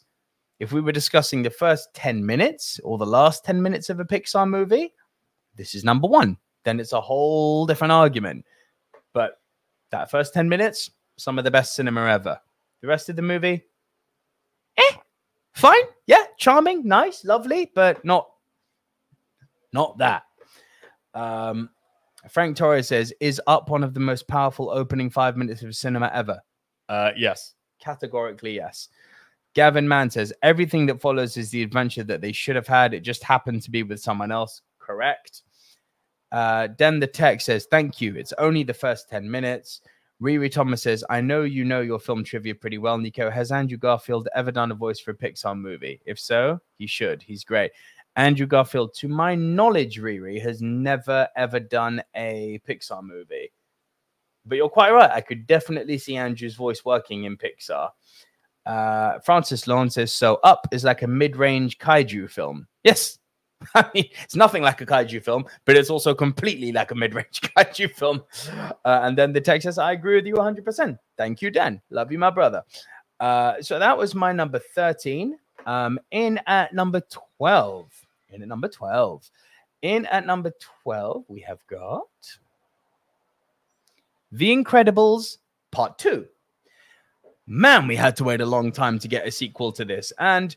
If 0.60 0.72
we 0.72 0.82
were 0.82 0.92
discussing 0.92 1.44
the 1.44 1.50
first 1.50 1.94
10 1.94 2.26
minutes 2.26 2.80
or 2.84 2.98
the 2.98 3.06
last 3.06 3.46
10 3.46 3.62
minutes 3.62 3.90
of 3.90 4.00
a 4.00 4.06
Pixar 4.06 4.50
movie, 4.50 4.94
this 5.56 5.76
is 5.76 5.84
number 5.84 6.08
one. 6.08 6.38
Then 6.66 6.80
it's 6.80 6.94
a 6.94 7.02
whole 7.02 7.66
different 7.66 7.92
argument. 7.92 8.46
But 9.18 9.40
that 9.90 10.12
first 10.12 10.36
10 10.36 10.48
minutes, 10.48 10.92
some 11.16 11.40
of 11.40 11.44
the 11.44 11.50
best 11.50 11.74
cinema 11.74 12.06
ever. 12.06 12.40
The 12.82 12.88
rest 12.88 13.10
of 13.10 13.16
the 13.16 13.24
movie, 13.24 13.66
eh, 14.78 14.96
fine. 15.54 15.82
Yeah, 16.06 16.26
charming, 16.38 16.88
nice, 16.88 17.26
lovely, 17.26 17.72
but 17.74 18.06
not 18.06 18.30
not 19.74 19.98
that. 19.98 20.22
Um, 21.16 21.72
Frank 22.30 22.58
Torres 22.58 22.90
says, 22.90 23.12
is 23.20 23.42
up 23.48 23.72
one 23.72 23.84
of 23.84 23.96
the 23.96 24.00
most 24.00 24.28
powerful 24.28 24.70
opening 24.70 25.10
five 25.10 25.36
minutes 25.36 25.64
of 25.64 25.76
cinema 25.76 26.12
ever? 26.14 26.40
Uh, 26.88 27.10
yes, 27.18 27.56
categorically, 27.80 28.54
yes. 28.56 28.90
Gavin 29.56 29.88
Mann 29.88 30.12
says, 30.12 30.32
everything 30.44 30.86
that 30.86 31.02
follows 31.02 31.38
is 31.38 31.50
the 31.50 31.64
adventure 31.64 32.04
that 32.04 32.22
they 32.22 32.34
should 32.34 32.56
have 32.56 32.68
had. 32.68 32.94
It 32.94 33.00
just 33.00 33.24
happened 33.24 33.64
to 33.64 33.72
be 33.72 33.82
with 33.82 34.00
someone 34.00 34.32
else. 34.32 34.62
Correct. 34.78 35.42
Uh, 36.32 36.68
Den 36.68 37.00
the 37.00 37.08
Tech 37.08 37.42
says, 37.42 37.68
Thank 37.70 38.02
you. 38.02 38.16
It's 38.16 38.34
only 38.38 38.64
the 38.64 38.74
first 38.74 39.10
10 39.10 39.30
minutes. 39.30 39.82
Riri 40.22 40.52
Thomas 40.52 40.82
says, 40.82 41.04
I 41.12 41.22
know 41.22 41.44
you 41.44 41.64
know 41.64 41.82
your 41.82 42.00
film 42.00 42.24
trivia 42.24 42.56
pretty 42.56 42.80
well, 42.80 42.98
Nico. 42.98 43.30
Has 43.30 43.52
Andrew 43.52 43.78
Garfield 43.78 44.28
ever 44.34 44.52
done 44.52 44.72
a 44.72 44.76
voice 44.76 45.00
for 45.00 45.12
a 45.12 45.16
Pixar 45.16 45.56
movie? 45.58 46.02
If 46.06 46.20
so, 46.20 46.60
he 46.80 46.88
should. 46.88 47.22
He's 47.22 47.44
great. 47.44 47.72
Andrew 48.16 48.48
Garfield, 48.48 48.96
to 48.96 49.08
my 49.08 49.36
knowledge, 49.36 50.00
Riri 50.00 50.42
has 50.42 50.60
never 50.60 51.28
ever 51.36 51.60
done 51.60 52.02
a 52.16 52.60
Pixar 52.68 53.04
movie. 53.04 53.52
But 54.44 54.56
you're 54.56 54.70
quite 54.70 54.92
right. 54.92 55.12
I 55.12 55.22
could 55.22 55.46
definitely 55.46 56.00
see 56.00 56.18
Andrew's 56.18 56.56
voice 56.56 56.84
working 56.84 57.26
in 57.26 57.38
Pixar. 57.38 57.92
Uh, 58.66 59.20
Francis 59.20 59.68
Lawn 59.68 59.90
says, 59.90 60.12
So 60.12 60.40
Up 60.44 60.68
is 60.72 60.84
like 60.84 61.04
a 61.04 61.08
mid 61.08 61.36
range 61.36 61.78
kaiju 61.78 62.30
film. 62.30 62.68
Yes, 62.84 63.20
I 63.76 63.90
mean, 63.94 64.06
it's 64.24 64.36
nothing 64.36 64.62
like 64.62 64.82
a 64.82 64.86
kaiju 64.86 65.24
film, 65.24 65.46
but 65.66 65.76
it's 65.76 65.90
also 65.90 66.14
completely 66.14 66.72
like 66.72 66.92
a 66.92 66.96
mid-range 66.96 67.42
kaiju 67.42 67.92
film. 67.92 68.24
Uh, 68.86 69.02
and 69.04 69.18
then 69.18 69.34
the 69.34 69.42
text 69.42 69.64
says, 69.64 69.78
"I 69.78 69.94
agree 69.94 70.16
with 70.16 70.26
you 70.26 70.36
100. 70.36 70.64
percent 70.64 70.98
Thank 71.18 71.42
you, 71.42 71.50
Dan. 71.52 71.82
Love 71.90 72.12
you, 72.12 72.20
my 72.20 72.30
brother." 72.30 72.64
Uh, 73.20 73.62
so 73.62 73.80
that 73.80 73.98
was 73.98 74.14
my 74.14 74.32
number 74.32 74.60
13. 74.60 75.38
Um, 75.66 76.00
in 76.12 76.40
at 76.48 76.74
number 76.74 77.02
12. 77.36 77.92
In 78.30 78.42
at 78.42 78.48
number 78.48 78.68
12. 78.68 79.30
In 79.82 80.06
at 80.08 80.26
number 80.26 80.52
12, 80.84 81.26
we 81.28 81.42
have 81.42 81.66
got 81.68 82.08
The 84.32 84.50
Incredibles 84.50 85.38
Part 85.72 85.98
Two. 85.98 86.28
Man, 87.46 87.88
we 87.88 87.96
had 87.96 88.16
to 88.18 88.24
wait 88.24 88.42
a 88.42 88.46
long 88.46 88.72
time 88.72 89.00
to 89.00 89.08
get 89.08 89.28
a 89.28 89.32
sequel 89.32 89.72
to 89.74 89.86
this, 89.86 90.12
and 90.20 90.56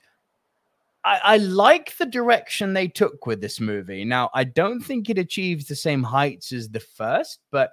I, 1.11 1.21
I, 1.25 1.37
like 1.39 1.97
the 1.97 2.07
direction 2.07 2.73
they 2.73 2.87
took 2.87 3.27
with 3.27 3.41
this 3.41 3.59
movie. 3.59 4.05
Now, 4.05 4.31
I 4.33 4.45
don't 4.45 4.81
think 4.81 5.11
it 5.11 5.19
achieves 5.19 5.67
the 5.67 5.75
same 5.75 6.05
heights 6.05 6.53
as 6.53 6.69
the 6.69 6.79
first, 6.79 7.41
but 7.51 7.73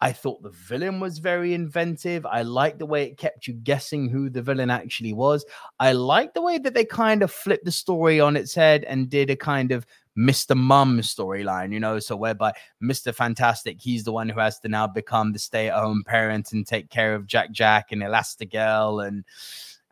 I 0.00 0.12
thought 0.12 0.44
the 0.44 0.50
villain 0.50 1.00
was 1.00 1.18
very 1.18 1.54
inventive. 1.54 2.24
I 2.24 2.42
liked 2.42 2.78
the 2.78 2.86
way 2.86 3.02
it 3.02 3.18
kept 3.18 3.48
you 3.48 3.54
guessing 3.54 4.08
who 4.08 4.30
the 4.30 4.42
villain 4.42 4.70
actually 4.70 5.12
was. 5.12 5.44
I 5.80 5.90
liked 5.92 6.34
the 6.34 6.42
way 6.42 6.58
that 6.58 6.72
they 6.72 6.84
kind 6.84 7.24
of 7.24 7.32
flipped 7.32 7.64
the 7.64 7.72
story 7.72 8.20
on 8.20 8.36
its 8.36 8.54
head 8.54 8.84
and 8.84 9.10
did 9.10 9.28
a 9.28 9.36
kind 9.36 9.72
of 9.72 9.84
Mr. 10.16 10.56
Mum 10.56 11.00
storyline, 11.00 11.72
you 11.72 11.80
know, 11.80 11.98
so 11.98 12.14
whereby 12.14 12.52
Mr. 12.80 13.12
Fantastic, 13.12 13.80
he's 13.80 14.04
the 14.04 14.12
one 14.12 14.28
who 14.28 14.38
has 14.38 14.60
to 14.60 14.68
now 14.68 14.86
become 14.86 15.32
the 15.32 15.38
stay-at-home 15.40 16.04
parent 16.06 16.52
and 16.52 16.64
take 16.64 16.90
care 16.90 17.16
of 17.16 17.26
Jack 17.26 17.50
Jack 17.50 17.90
and 17.90 18.02
Elastigirl 18.02 19.04
and 19.04 19.24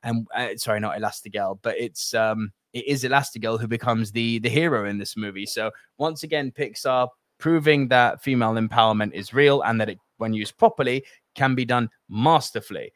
and 0.03 0.27
uh, 0.35 0.49
sorry, 0.57 0.79
not 0.79 0.97
Elastigirl, 0.97 1.59
but 1.63 1.77
it's 1.77 2.15
um 2.15 2.53
it 2.73 2.87
is 2.87 3.05
Elastigirl 3.05 3.61
who 3.61 3.69
becomes 3.69 4.13
the 4.13 4.39
the 4.41 4.49
hero 4.49 4.89
in 4.89 4.99
this 4.99 5.17
movie. 5.17 5.47
So 5.47 5.71
once 5.99 6.23
again, 6.23 6.53
Pixar 6.53 7.09
proving 7.39 7.89
that 7.89 8.23
female 8.23 8.55
empowerment 8.55 9.13
is 9.15 9.33
real 9.33 9.63
and 9.63 9.81
that 9.81 9.89
it, 9.89 9.99
when 10.19 10.35
used 10.35 10.59
properly, 10.59 11.05
can 11.35 11.55
be 11.55 11.65
done 11.65 11.89
masterfully. 12.09 12.93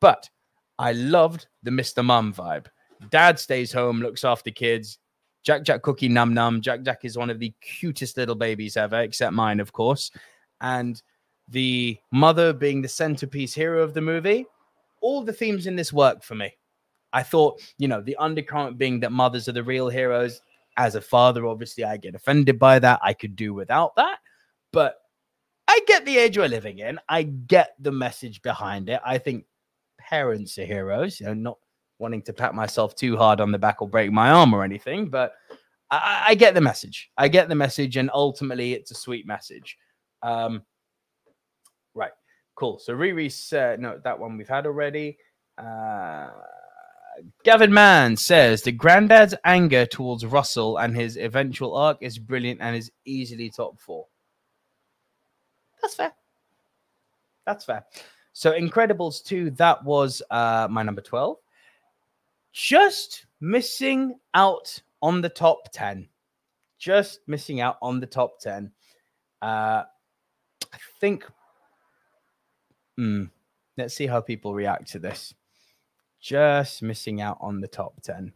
But 0.00 0.28
I 0.78 0.92
loved 0.92 1.46
the 1.62 1.70
Mr. 1.70 2.04
Mum 2.04 2.32
vibe. 2.34 2.66
Dad 3.10 3.38
stays 3.38 3.72
home, 3.72 4.00
looks 4.00 4.24
after 4.24 4.50
kids. 4.50 4.98
Jack 5.42 5.62
Jack 5.62 5.82
Cookie 5.82 6.08
Num 6.08 6.34
Num. 6.34 6.60
Jack 6.60 6.82
Jack 6.82 7.04
is 7.04 7.16
one 7.16 7.30
of 7.30 7.38
the 7.38 7.54
cutest 7.60 8.16
little 8.16 8.34
babies 8.34 8.76
ever, 8.76 9.00
except 9.00 9.32
mine, 9.32 9.60
of 9.60 9.72
course. 9.72 10.10
And 10.60 11.00
the 11.48 11.98
mother 12.10 12.52
being 12.52 12.82
the 12.82 12.88
centerpiece 12.88 13.54
hero 13.54 13.82
of 13.82 13.94
the 13.94 14.00
movie 14.00 14.46
all 15.00 15.22
the 15.22 15.32
themes 15.32 15.66
in 15.66 15.76
this 15.76 15.92
work 15.92 16.22
for 16.22 16.34
me. 16.34 16.52
I 17.12 17.22
thought, 17.22 17.60
you 17.78 17.88
know, 17.88 18.00
the 18.00 18.16
undercurrent 18.16 18.78
being 18.78 19.00
that 19.00 19.12
mothers 19.12 19.48
are 19.48 19.52
the 19.52 19.62
real 19.62 19.88
heroes. 19.88 20.40
As 20.76 20.94
a 20.94 21.00
father, 21.00 21.46
obviously, 21.46 21.84
I 21.84 21.96
get 21.96 22.14
offended 22.14 22.58
by 22.58 22.78
that. 22.80 23.00
I 23.02 23.14
could 23.14 23.34
do 23.34 23.54
without 23.54 23.96
that. 23.96 24.18
But 24.72 24.96
I 25.68 25.80
get 25.86 26.04
the 26.04 26.18
age 26.18 26.36
we're 26.36 26.48
living 26.48 26.80
in. 26.80 26.98
I 27.08 27.22
get 27.22 27.74
the 27.78 27.92
message 27.92 28.42
behind 28.42 28.88
it. 28.88 29.00
I 29.04 29.18
think 29.18 29.46
parents 29.98 30.58
are 30.58 30.66
heroes. 30.66 31.18
You 31.18 31.26
know, 31.26 31.34
not 31.34 31.58
wanting 31.98 32.22
to 32.22 32.32
pat 32.32 32.54
myself 32.54 32.94
too 32.94 33.16
hard 33.16 33.40
on 33.40 33.50
the 33.50 33.58
back 33.58 33.80
or 33.80 33.88
break 33.88 34.12
my 34.12 34.30
arm 34.30 34.52
or 34.52 34.62
anything, 34.62 35.08
but 35.08 35.32
I, 35.90 36.24
I 36.28 36.34
get 36.34 36.54
the 36.54 36.60
message. 36.60 37.10
I 37.16 37.28
get 37.28 37.48
the 37.48 37.54
message, 37.54 37.96
and 37.96 38.10
ultimately, 38.12 38.74
it's 38.74 38.90
a 38.90 38.94
sweet 38.94 39.26
message. 39.26 39.78
Um, 40.22 40.62
right, 41.94 42.12
cool. 42.54 42.78
So 42.78 42.92
Riri 42.92 43.32
said, 43.32 43.80
no, 43.80 43.98
that 44.04 44.18
one 44.18 44.36
we've 44.36 44.48
had 44.48 44.66
already. 44.66 45.16
Uh, 45.56 46.28
Gavin 47.44 47.72
Mann 47.72 48.16
says 48.16 48.62
the 48.62 48.72
granddad's 48.72 49.34
anger 49.44 49.86
towards 49.86 50.26
Russell 50.26 50.78
and 50.78 50.94
his 50.94 51.16
eventual 51.16 51.76
arc 51.76 51.98
is 52.00 52.18
brilliant 52.18 52.60
and 52.60 52.76
is 52.76 52.90
easily 53.04 53.50
top 53.50 53.78
four. 53.78 54.06
That's 55.80 55.94
fair. 55.94 56.12
That's 57.44 57.64
fair. 57.64 57.84
So 58.32 58.52
Incredibles 58.52 59.24
2, 59.24 59.50
that 59.52 59.82
was 59.84 60.22
uh, 60.30 60.68
my 60.70 60.82
number 60.82 61.00
12. 61.00 61.36
Just 62.52 63.26
missing 63.40 64.18
out 64.34 64.80
on 65.00 65.20
the 65.20 65.28
top 65.28 65.70
10. 65.72 66.08
Just 66.78 67.20
missing 67.26 67.60
out 67.60 67.78
on 67.80 68.00
the 68.00 68.06
top 68.06 68.40
10. 68.40 68.70
Uh, 69.40 69.84
I 70.72 70.78
think. 71.00 71.24
Hmm, 72.96 73.24
let's 73.76 73.94
see 73.94 74.06
how 74.06 74.20
people 74.20 74.54
react 74.54 74.90
to 74.92 74.98
this. 74.98 75.34
Just 76.26 76.82
missing 76.82 77.20
out 77.20 77.38
on 77.40 77.60
the 77.60 77.68
top 77.68 78.00
10. 78.02 78.32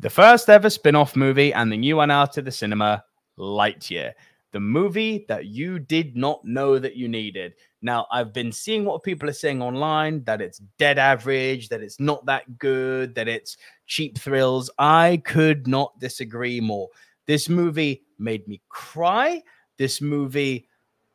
The 0.00 0.10
first 0.10 0.50
ever 0.50 0.68
spin 0.68 0.96
off 0.96 1.14
movie 1.14 1.52
and 1.52 1.70
the 1.70 1.76
new 1.76 1.94
one 1.94 2.10
out 2.10 2.36
of 2.36 2.44
the 2.44 2.50
cinema, 2.50 3.04
Lightyear 3.38 4.14
the 4.54 4.60
movie 4.60 5.24
that 5.26 5.46
you 5.46 5.80
did 5.80 6.16
not 6.16 6.44
know 6.44 6.78
that 6.78 6.94
you 6.94 7.08
needed. 7.08 7.54
Now, 7.82 8.06
I've 8.12 8.32
been 8.32 8.52
seeing 8.52 8.84
what 8.84 9.02
people 9.02 9.28
are 9.28 9.32
saying 9.32 9.60
online 9.60 10.22
that 10.24 10.40
it's 10.40 10.60
dead 10.78 10.96
average, 10.96 11.68
that 11.70 11.82
it's 11.82 11.98
not 11.98 12.24
that 12.26 12.56
good, 12.56 13.16
that 13.16 13.26
it's 13.26 13.56
cheap 13.86 14.16
thrills. 14.16 14.70
I 14.78 15.20
could 15.24 15.66
not 15.66 15.98
disagree 15.98 16.60
more. 16.60 16.88
This 17.26 17.48
movie 17.48 18.04
made 18.20 18.46
me 18.46 18.62
cry. 18.68 19.42
This 19.76 20.00
movie 20.00 20.68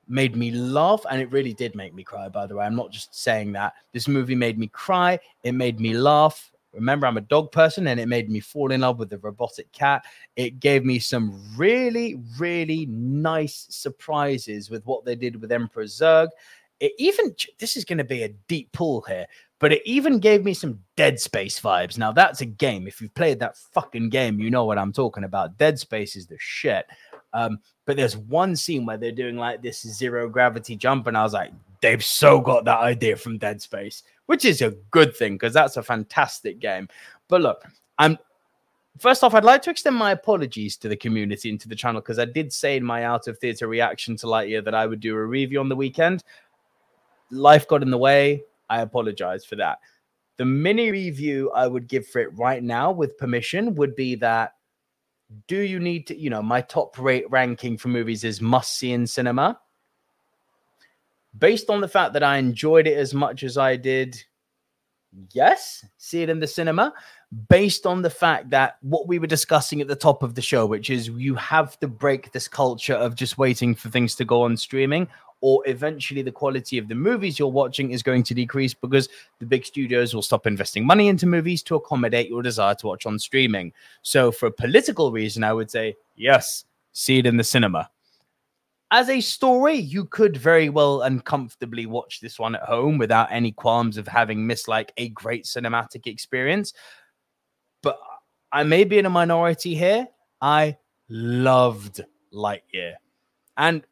made 0.10 0.36
me 0.36 0.52
laugh, 0.52 1.06
and 1.10 1.22
it 1.22 1.32
really 1.32 1.54
did 1.54 1.76
make 1.76 1.94
me 1.94 2.04
cry, 2.04 2.28
by 2.28 2.48
the 2.48 2.56
way. 2.56 2.66
I'm 2.66 2.76
not 2.76 2.92
just 2.92 3.16
saying 3.16 3.52
that. 3.54 3.74
This 3.94 4.08
movie 4.08 4.36
made 4.36 4.58
me 4.58 4.68
cry. 4.68 5.20
It 5.44 5.54
made 5.54 5.80
me 5.80 5.94
laugh. 5.94 6.52
Remember, 6.74 7.08
I'm 7.08 7.18
a 7.18 7.22
dog 7.22 7.52
person 7.52 7.88
and 7.88 8.00
it 8.00 8.08
made 8.08 8.30
me 8.30 8.40
fall 8.40 8.72
in 8.72 8.82
love 8.82 9.00
with 9.00 9.10
the 9.10 9.18
robotic 9.18 9.72
cat. 9.72 10.06
It 10.36 10.60
gave 10.60 10.86
me 10.86 11.00
some 11.00 11.42
really, 11.58 12.22
really 12.38 12.86
nice 12.86 13.66
surprises 13.70 14.70
with 14.70 14.86
what 14.86 15.04
they 15.04 15.16
did 15.16 15.42
with 15.42 15.52
Emperor 15.52 15.86
Zurg. 15.86 16.30
It 16.80 16.94
even, 17.00 17.36
this 17.58 17.76
is 17.76 17.86
going 17.86 17.98
to 17.98 18.04
be 18.04 18.24
a 18.24 18.30
deep 18.48 18.72
pull 18.72 19.02
here, 19.02 19.26
but 19.58 19.74
it 19.74 19.82
even 19.84 20.20
gave 20.20 20.46
me 20.46 20.54
some 20.54 20.80
Dead 20.96 21.20
Space 21.20 21.60
vibes. 21.60 21.98
Now, 21.98 22.12
that's 22.12 22.42
a 22.42 22.46
game. 22.46 22.88
If 22.88 23.02
you've 23.02 23.16
played 23.16 23.40
that 23.40 23.58
fucking 23.58 24.10
game, 24.10 24.40
you 24.40 24.50
know 24.50 24.66
what 24.66 24.78
I'm 24.78 24.94
talking 24.94 25.24
about. 25.24 25.58
Dead 25.58 25.80
Space 25.80 26.16
is 26.16 26.28
the 26.28 26.38
shit. 26.40 26.86
Um, 27.34 27.60
but 27.86 27.98
there's 27.98 28.18
one 28.18 28.56
scene 28.56 28.86
where 28.86 28.98
they're 28.98 29.12
doing 29.12 29.38
like 29.38 29.62
this 29.62 29.82
zero 29.82 30.30
gravity 30.30 30.76
jump, 30.76 31.08
and 31.08 31.18
I 31.18 31.24
was 31.24 31.34
like, 31.34 31.52
they've 31.82 32.04
so 32.04 32.40
got 32.42 32.66
that 32.66 32.80
idea 32.80 33.16
from 33.16 33.38
Dead 33.38 33.62
Space 33.62 34.04
which 34.30 34.46
is 34.46 34.62
a 34.62 34.70
good 34.92 35.16
thing 35.16 35.34
because 35.34 35.56
that's 35.56 35.76
a 35.76 35.82
fantastic 35.82 36.60
game. 36.60 36.88
But 37.30 37.42
look, 37.42 37.64
I'm 37.98 38.16
first 39.00 39.24
off, 39.24 39.34
I'd 39.34 39.44
like 39.44 39.64
to 39.64 39.72
extend 39.72 39.96
my 39.96 40.12
apologies 40.12 40.78
to 40.78 40.88
the 40.88 40.96
community 40.96 41.50
and 41.50 41.60
to 41.62 41.68
the 41.68 41.76
channel 41.76 42.00
because 42.00 42.20
I 42.20 42.26
did 42.26 42.54
say 42.54 42.78
in 42.78 42.84
my 42.84 43.06
out 43.06 43.28
of 43.28 43.40
theater 43.40 43.68
reaction 43.68 44.16
to 44.18 44.28
Lightyear 44.28 44.64
that 44.66 44.76
I 44.76 44.86
would 44.86 45.00
do 45.00 45.16
a 45.16 45.26
review 45.26 45.60
on 45.60 45.68
the 45.68 45.76
weekend. 45.76 46.24
Life 47.32 47.68
got 47.68 47.82
in 47.82 47.90
the 47.90 47.98
way. 47.98 48.44
I 48.70 48.82
apologize 48.82 49.44
for 49.44 49.56
that. 49.56 49.80
The 50.38 50.46
mini 50.46 50.92
review 50.92 51.50
I 51.56 51.66
would 51.66 51.88
give 51.88 52.06
for 52.06 52.22
it 52.22 52.38
right 52.38 52.62
now, 52.62 52.92
with 52.92 53.18
permission, 53.18 53.74
would 53.74 53.96
be 53.96 54.14
that 54.18 54.58
do 55.48 55.60
you 55.60 55.80
need 55.80 56.08
to, 56.08 56.18
you 56.18 56.30
know, 56.30 56.42
my 56.42 56.62
top 56.62 56.98
rate 56.98 57.30
ranking 57.30 57.78
for 57.78 57.90
movies 57.90 58.24
is 58.24 58.42
must 58.42 58.78
see 58.78 58.92
in 58.92 59.06
cinema 59.06 59.60
based 61.38 61.70
on 61.70 61.82
the 61.82 61.88
fact 61.88 62.14
that 62.14 62.24
I 62.24 62.38
enjoyed 62.38 62.88
it 62.88 62.98
as 62.98 63.14
much 63.14 63.44
as 63.44 63.58
I 63.58 63.76
did, 63.76 64.22
yes, 65.32 65.86
see 65.98 66.22
it 66.22 66.30
in 66.30 66.40
the 66.40 66.48
cinema. 66.48 66.94
Based 67.48 67.86
on 67.86 68.02
the 68.02 68.10
fact 68.10 68.50
that 68.50 68.78
what 68.82 69.08
we 69.08 69.20
were 69.20 69.28
discussing 69.28 69.82
at 69.82 69.88
the 69.88 69.96
top 69.96 70.24
of 70.24 70.34
the 70.34 70.42
show, 70.42 70.66
which 70.66 70.90
is 70.90 71.10
you 71.10 71.36
have 71.36 71.80
to 71.80 71.88
break 71.88 72.32
this 72.32 72.48
culture 72.48 72.96
of 72.96 73.14
just 73.14 73.38
waiting 73.38 73.76
for 73.76 73.90
things 73.90 74.16
to 74.16 74.26
go 74.26 74.42
on 74.42 74.58
streaming, 74.58 75.08
or 75.42 75.64
eventually 75.68 76.22
the 76.22 76.32
quality 76.32 76.78
of 76.78 76.88
the 76.88 76.96
movies 76.96 77.40
you're 77.40 77.48
watching 77.48 77.92
is 77.92 78.04
going 78.04 78.24
to 78.24 78.34
decrease 78.34 78.74
because 78.74 79.10
the 79.40 79.46
big 79.46 79.66
studios 79.66 80.14
will 80.14 80.22
stop 80.22 80.46
investing 80.46 80.86
money 80.86 81.08
into 81.08 81.26
movies 81.26 81.64
to 81.64 81.76
accommodate 81.76 82.30
your 82.30 82.42
desire 82.42 82.76
to 82.76 82.88
watch 82.88 83.06
on 83.06 83.18
streaming. 83.18 83.72
So, 84.02 84.32
for 84.32 84.48
a 84.48 84.52
political 84.52 85.12
reason, 85.12 85.44
I 85.44 85.54
would 85.54 85.72
say 85.72 85.96
yes, 86.16 86.66
see 86.92 87.20
it 87.20 87.26
in 87.26 87.38
the 87.38 87.44
cinema 87.44 87.90
as 88.92 89.10
a 89.10 89.22
story, 89.22 89.76
you 89.76 90.06
could 90.06 90.36
very 90.36 90.70
well 90.70 91.04
and 91.04 91.24
comfortably 91.24 91.86
watch 91.86 92.20
this 92.20 92.40
one 92.40 92.56
at 92.56 92.64
home 92.64 92.98
without 92.98 93.32
any 93.32 93.52
qualms 93.52 93.98
of 93.98 94.08
having 94.08 94.46
missed 94.46 94.68
like 94.68 94.92
a 94.98 95.10
great 95.10 95.46
cinematic 95.46 96.08
experience. 96.08 96.74
But 97.84 98.00
I 98.52 98.64
may 98.64 98.84
be 98.84 98.98
in 98.98 99.06
a 99.06 99.12
minority 99.12 99.76
here. 99.76 100.08
I 100.42 100.78
loved 101.08 102.02
Lightyear. 102.34 102.96
And 103.58 103.84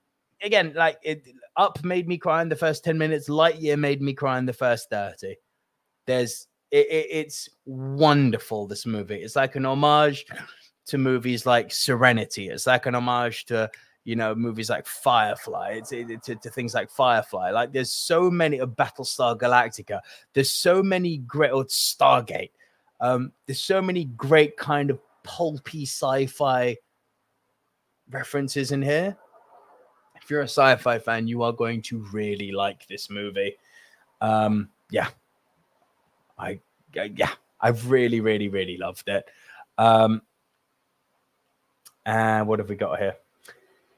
again, 0.42 0.74
like 0.76 1.00
it 1.04 1.28
up 1.56 1.84
made 1.84 2.08
me 2.08 2.18
cry 2.18 2.42
in 2.42 2.50
the 2.50 2.56
first 2.56 2.84
10 2.84 2.98
minutes, 2.98 3.30
Lightyear 3.30 3.78
made 3.78 4.02
me 4.02 4.14
cry 4.14 4.38
in 4.38 4.46
the 4.46 4.54
first 4.54 4.90
30. 4.90 5.36
There's 6.06 6.48
it, 6.72 6.88
it, 6.88 7.08
it's 7.10 7.50
wonderful, 7.66 8.68
this 8.68 8.86
movie. 8.86 9.16
It's 9.16 9.36
like 9.36 9.56
an 9.56 9.66
homage 9.66 10.26
to 10.88 10.98
movies 10.98 11.46
like 11.46 11.72
Serenity. 11.72 12.50
It's 12.50 12.68
like 12.68 12.86
an 12.86 12.96
homage 12.96 13.46
to 13.46 13.70
you 14.04 14.16
know 14.16 14.34
movies 14.34 14.70
like 14.70 14.86
Firefly, 14.86 15.72
it's, 15.74 15.92
it, 15.92 16.24
to, 16.24 16.36
to, 16.36 16.50
things 16.50 16.74
like 16.74 16.90
Firefly. 16.90 17.52
Like 17.52 17.74
there's 17.74 17.92
so 17.92 18.32
many 18.32 18.60
of 18.60 18.72
Battlestar 18.72 19.38
Galactica. 19.38 20.00
There's 20.34 20.52
so 20.52 20.82
many 20.82 21.18
great 21.20 21.52
or 21.52 21.66
Stargate. 21.66 22.52
Um, 23.00 23.32
there's 23.46 23.62
so 23.62 23.82
many 23.82 24.06
great 24.06 24.58
kind 24.58 24.90
of 24.90 25.00
pulpy 25.24 25.84
sci-fi 25.84 26.78
references 28.10 28.72
in 28.72 28.82
here. 28.82 29.18
If 30.28 30.32
you're 30.32 30.42
a 30.42 30.44
sci-fi 30.44 31.00
fan, 31.00 31.26
you 31.26 31.42
are 31.44 31.54
going 31.54 31.82
to 31.84 32.00
really 32.12 32.52
like 32.52 32.86
this 32.88 33.10
movie. 33.10 33.56
Um, 34.20 34.68
yeah, 34.92 35.08
I, 36.38 36.60
I 37.00 37.14
yeah, 37.16 37.32
I've 37.62 37.90
really, 37.90 38.20
really, 38.20 38.50
really 38.50 38.76
loved 38.76 39.08
it. 39.08 39.24
Um, 39.78 40.22
and 42.06 42.46
what 42.46 42.60
have 42.60 42.68
we 42.68 42.76
got 42.76 43.00
here? 43.00 43.16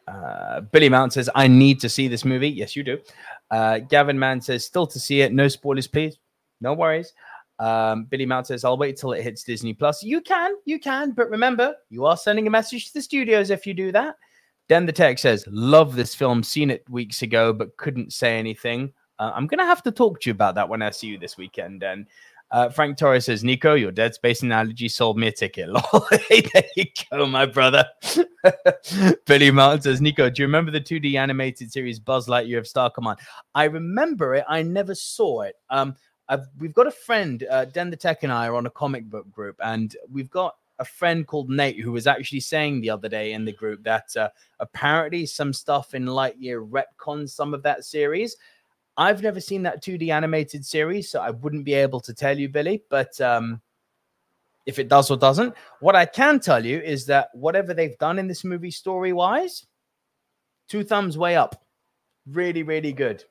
Uh, 0.07 0.61
Billy 0.61 0.87
Mount 0.87 1.13
says, 1.13 1.31
I 1.33 1.47
need 1.47 1.79
to 1.79 1.89
see 1.89 2.07
this 2.07 2.23
movie. 2.23 2.49
Yes, 2.49 2.75
you 2.75 2.83
do. 2.83 2.99
Uh, 3.49 3.79
Gavin 3.79 4.19
Mann 4.19 4.39
says, 4.39 4.63
still 4.63 4.85
to 4.85 4.99
see 4.99 5.21
it. 5.21 5.33
No 5.33 5.47
spoilers, 5.47 5.87
please. 5.87 6.19
No 6.61 6.75
worries. 6.75 7.11
Um, 7.57 8.03
Billy 8.03 8.27
Mount 8.27 8.45
says, 8.45 8.63
I'll 8.63 8.77
wait 8.77 8.97
till 8.97 9.13
it 9.13 9.23
hits 9.23 9.43
Disney 9.43 9.73
Plus. 9.73 10.03
You 10.03 10.21
can, 10.21 10.57
you 10.65 10.77
can, 10.79 11.09
but 11.09 11.27
remember, 11.31 11.73
you 11.89 12.05
are 12.05 12.17
sending 12.17 12.45
a 12.45 12.51
message 12.51 12.89
to 12.89 12.93
the 12.93 13.01
studios 13.01 13.49
if 13.49 13.65
you 13.65 13.73
do 13.73 13.91
that. 13.93 14.15
Den 14.69 14.85
the 14.85 14.91
Tech 14.91 15.17
says, 15.17 15.43
Love 15.49 15.95
this 15.95 16.13
film, 16.13 16.43
seen 16.43 16.69
it 16.69 16.87
weeks 16.89 17.23
ago, 17.23 17.51
but 17.51 17.75
couldn't 17.77 18.13
say 18.13 18.37
anything. 18.37 18.93
Uh, 19.17 19.31
I'm 19.33 19.47
going 19.47 19.59
to 19.59 19.65
have 19.65 19.83
to 19.83 19.91
talk 19.91 20.21
to 20.21 20.29
you 20.29 20.31
about 20.31 20.55
that 20.55 20.69
when 20.69 20.83
I 20.83 20.91
see 20.91 21.07
you 21.07 21.17
this 21.17 21.37
weekend. 21.37 21.83
And 21.83 22.05
uh, 22.51 22.69
Frank 22.69 22.97
Torres 22.97 23.25
says, 23.25 23.43
Nico, 23.43 23.73
your 23.73 23.91
Dead 23.91 24.13
Space 24.13 24.43
analogy 24.43 24.87
sold 24.87 25.17
me 25.17 25.27
a 25.27 25.31
ticket. 25.31 25.69
hey, 26.29 26.41
there 26.53 26.63
you 26.75 26.85
go, 27.11 27.25
my 27.25 27.47
brother. 27.47 27.83
Billy 29.25 29.51
Martin 29.51 29.81
says, 29.81 30.01
Nico, 30.01 30.29
do 30.29 30.41
you 30.41 30.47
remember 30.47 30.71
the 30.71 30.79
2D 30.79 31.15
animated 31.15 31.71
series 31.71 31.99
Buzz 31.99 32.27
Lightyear 32.27 32.59
of 32.59 32.67
Star 32.67 32.91
Command? 32.91 33.19
I 33.55 33.65
remember 33.65 34.35
it. 34.35 34.45
I 34.47 34.61
never 34.61 34.93
saw 34.93 35.41
it. 35.41 35.55
Um, 35.71 35.95
I've, 36.27 36.45
we've 36.59 36.73
got 36.73 36.85
a 36.85 36.91
friend, 36.91 37.43
uh, 37.49 37.65
Den 37.65 37.89
the 37.89 37.97
Tech 37.97 38.21
and 38.21 38.31
I 38.31 38.47
are 38.47 38.55
on 38.55 38.67
a 38.67 38.71
comic 38.71 39.09
book 39.09 39.29
group, 39.31 39.55
and 39.63 39.95
we've 40.11 40.29
got 40.29 40.55
a 40.79 40.85
friend 40.85 41.27
called 41.27 41.49
Nate 41.49 41.79
who 41.79 41.91
was 41.91 42.07
actually 42.07 42.39
saying 42.39 42.81
the 42.81 42.89
other 42.89 43.09
day 43.09 43.33
in 43.33 43.45
the 43.45 43.51
group 43.51 43.83
that 43.83 44.15
uh, 44.15 44.29
apparently 44.59 45.25
some 45.25 45.53
stuff 45.53 45.93
in 45.93 46.05
Lightyear 46.05 46.67
retcons 46.67 47.29
some 47.29 47.53
of 47.53 47.61
that 47.63 47.83
series. 47.83 48.35
I've 48.97 49.21
never 49.21 49.39
seen 49.39 49.63
that 49.63 49.83
2D 49.83 50.09
animated 50.09 50.65
series, 50.65 51.09
so 51.09 51.21
I 51.21 51.29
wouldn't 51.29 51.65
be 51.65 51.73
able 51.73 51.99
to 52.01 52.13
tell 52.13 52.37
you, 52.37 52.49
Billy. 52.49 52.83
But 52.89 53.19
um, 53.21 53.61
if 54.65 54.79
it 54.79 54.87
does 54.87 55.11
or 55.11 55.17
doesn't, 55.17 55.53
what 55.79 55.95
I 55.95 56.05
can 56.05 56.39
tell 56.39 56.65
you 56.65 56.79
is 56.79 57.05
that 57.05 57.29
whatever 57.33 57.73
they've 57.73 57.97
done 57.97 58.19
in 58.19 58.27
this 58.27 58.43
movie 58.43 58.71
story 58.71 59.13
wise, 59.13 59.65
two 60.67 60.83
thumbs 60.83 61.17
way 61.17 61.35
up. 61.35 61.63
Really, 62.27 62.63
really 62.63 62.93
good. 62.93 63.23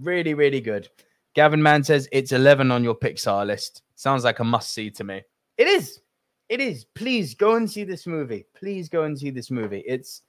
Really, 0.00 0.34
really 0.34 0.60
good. 0.60 0.88
Gavin 1.34 1.62
Mann 1.62 1.84
says 1.84 2.08
it's 2.12 2.32
11 2.32 2.70
on 2.70 2.82
your 2.82 2.94
Pixar 2.94 3.46
list. 3.46 3.82
Sounds 3.94 4.24
like 4.24 4.40
a 4.40 4.44
must 4.44 4.72
see 4.72 4.90
to 4.90 5.04
me. 5.04 5.22
It 5.56 5.66
is. 5.66 6.00
It 6.48 6.60
is. 6.60 6.84
Please 6.94 7.34
go 7.34 7.56
and 7.56 7.70
see 7.70 7.84
this 7.84 8.06
movie. 8.06 8.46
Please 8.54 8.88
go 8.88 9.04
and 9.04 9.18
see 9.18 9.30
this 9.30 9.50
movie. 9.50 9.84
It's 9.86 10.22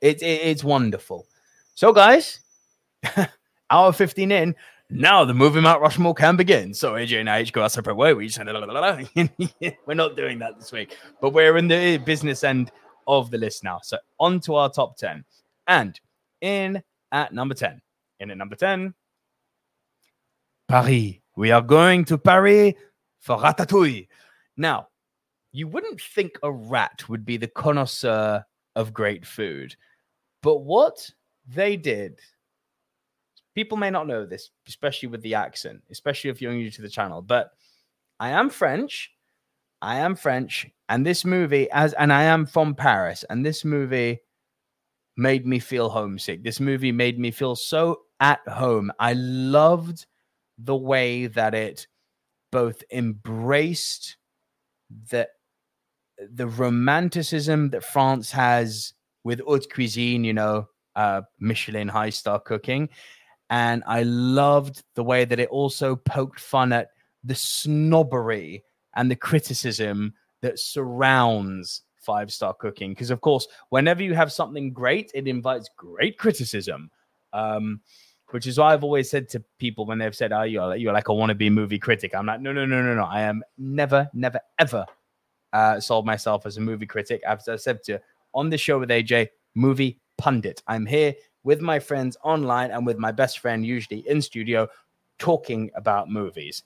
it's 0.00 0.22
it's 0.22 0.64
wonderful. 0.64 1.26
So 1.74 1.92
guys, 1.92 2.40
hour 3.70 3.92
15 3.92 4.30
in, 4.30 4.54
now 4.90 5.24
the 5.24 5.32
movie 5.32 5.60
Mount 5.60 5.80
Rushmore 5.80 6.14
can 6.14 6.36
begin. 6.36 6.74
So 6.74 6.92
AJ 6.92 7.20
and 7.20 7.30
I 7.30 7.40
each 7.40 7.52
go 7.52 7.62
our 7.62 7.70
separate 7.70 7.94
way. 7.94 8.12
We 8.12 8.28
we're 9.86 9.94
not 9.94 10.16
doing 10.16 10.38
that 10.40 10.58
this 10.58 10.72
week, 10.72 10.96
but 11.20 11.32
we're 11.32 11.56
in 11.56 11.68
the 11.68 11.96
business 11.98 12.44
end 12.44 12.70
of 13.06 13.30
the 13.30 13.38
list 13.38 13.64
now. 13.64 13.80
So 13.82 13.96
on 14.20 14.40
to 14.40 14.56
our 14.56 14.70
top 14.70 14.96
10. 14.96 15.24
And 15.66 15.98
in 16.40 16.82
at 17.10 17.32
number 17.32 17.54
10. 17.54 17.80
In 18.20 18.30
at 18.30 18.36
number 18.36 18.56
10, 18.56 18.94
Paris. 20.68 21.14
We 21.36 21.50
are 21.50 21.62
going 21.62 22.04
to 22.06 22.18
Paris 22.18 22.74
for 23.20 23.38
Ratatouille. 23.38 24.08
Now, 24.56 24.88
you 25.52 25.68
wouldn't 25.68 26.00
think 26.00 26.38
a 26.42 26.50
rat 26.50 27.08
would 27.08 27.24
be 27.24 27.36
the 27.36 27.48
connoisseur 27.48 28.44
of 28.74 28.94
great 28.94 29.26
food, 29.26 29.76
but 30.42 30.58
what 30.58 31.10
they 31.46 31.76
did, 31.76 32.18
people 33.54 33.76
may 33.76 33.90
not 33.90 34.06
know 34.06 34.24
this, 34.24 34.50
especially 34.66 35.08
with 35.08 35.22
the 35.22 35.34
accent, 35.34 35.82
especially 35.90 36.30
if 36.30 36.40
you're 36.40 36.52
new 36.52 36.70
to 36.70 36.82
the 36.82 36.88
channel, 36.88 37.22
but 37.22 37.52
I 38.18 38.30
am 38.30 38.50
French. 38.50 39.12
I 39.82 39.96
am 39.96 40.14
French, 40.14 40.70
and 40.88 41.04
this 41.04 41.24
movie, 41.24 41.68
as 41.72 41.92
and 41.94 42.12
I 42.12 42.22
am 42.22 42.46
from 42.46 42.76
Paris, 42.76 43.24
and 43.28 43.44
this 43.44 43.64
movie 43.64 44.20
made 45.16 45.44
me 45.44 45.58
feel 45.58 45.88
homesick. 45.88 46.44
This 46.44 46.60
movie 46.60 46.92
made 46.92 47.18
me 47.18 47.32
feel 47.32 47.56
so 47.56 48.02
at 48.20 48.46
home. 48.46 48.92
I 49.00 49.14
loved 49.14 50.06
the 50.56 50.76
way 50.76 51.26
that 51.26 51.54
it 51.54 51.88
both 52.52 52.84
embraced 52.92 54.18
the 55.10 55.28
the 56.30 56.46
romanticism 56.46 57.70
that 57.70 57.84
France 57.84 58.30
has 58.32 58.94
with 59.24 59.40
haute 59.40 59.72
cuisine, 59.72 60.24
you 60.24 60.32
know, 60.32 60.68
uh, 60.96 61.22
Michelin 61.38 61.88
high 61.88 62.10
star 62.10 62.38
cooking, 62.40 62.88
and 63.50 63.82
I 63.86 64.02
loved 64.02 64.82
the 64.94 65.04
way 65.04 65.24
that 65.24 65.40
it 65.40 65.48
also 65.48 65.96
poked 65.96 66.40
fun 66.40 66.72
at 66.72 66.88
the 67.24 67.34
snobbery 67.34 68.64
and 68.94 69.10
the 69.10 69.16
criticism 69.16 70.14
that 70.40 70.58
surrounds 70.58 71.82
five 71.96 72.32
star 72.32 72.54
cooking. 72.54 72.92
Because 72.92 73.10
of 73.10 73.20
course, 73.20 73.46
whenever 73.70 74.02
you 74.02 74.14
have 74.14 74.32
something 74.32 74.72
great, 74.72 75.10
it 75.14 75.28
invites 75.28 75.70
great 75.76 76.18
criticism. 76.18 76.90
Um, 77.32 77.80
which 78.30 78.46
is 78.46 78.58
why 78.58 78.72
I've 78.72 78.84
always 78.84 79.10
said 79.10 79.28
to 79.30 79.44
people 79.58 79.84
when 79.84 79.98
they've 79.98 80.16
said, 80.16 80.32
"Oh, 80.32 80.42
you're 80.42 80.74
you're 80.76 80.92
like 80.92 81.08
a 81.08 81.12
wannabe 81.12 81.52
movie 81.52 81.78
critic." 81.78 82.14
I'm 82.14 82.26
like, 82.26 82.40
no, 82.40 82.52
no, 82.52 82.64
no, 82.64 82.82
no, 82.82 82.94
no. 82.94 83.04
I 83.04 83.22
am 83.22 83.42
never, 83.58 84.08
never, 84.14 84.40
ever 84.58 84.86
uh, 85.52 85.80
sold 85.80 86.06
myself 86.06 86.46
as 86.46 86.56
a 86.56 86.60
movie 86.60 86.86
critic. 86.86 87.22
As 87.26 87.48
I 87.48 87.56
said 87.56 87.82
to 87.84 88.00
on 88.34 88.50
the 88.50 88.58
show 88.58 88.78
with 88.78 88.90
AJ, 88.90 89.28
movie 89.54 90.00
pundit. 90.16 90.62
I'm 90.66 90.86
here 90.86 91.14
with 91.44 91.60
my 91.60 91.78
friends 91.78 92.16
online 92.22 92.70
and 92.70 92.86
with 92.86 92.98
my 92.98 93.12
best 93.12 93.40
friend, 93.40 93.66
usually 93.66 94.08
in 94.08 94.22
studio, 94.22 94.68
talking 95.18 95.70
about 95.74 96.08
movies. 96.08 96.62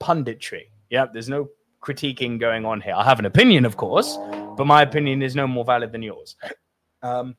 Punditry. 0.00 0.64
Yeah, 0.90 1.06
there's 1.12 1.28
no 1.28 1.48
critiquing 1.82 2.38
going 2.38 2.64
on 2.64 2.80
here. 2.80 2.94
I 2.94 3.04
have 3.04 3.18
an 3.18 3.26
opinion, 3.26 3.64
of 3.64 3.76
course, 3.76 4.18
but 4.56 4.66
my 4.66 4.82
opinion 4.82 5.22
is 5.22 5.34
no 5.34 5.46
more 5.46 5.64
valid 5.64 5.92
than 5.92 6.02
yours, 6.02 6.36
um, 7.02 7.34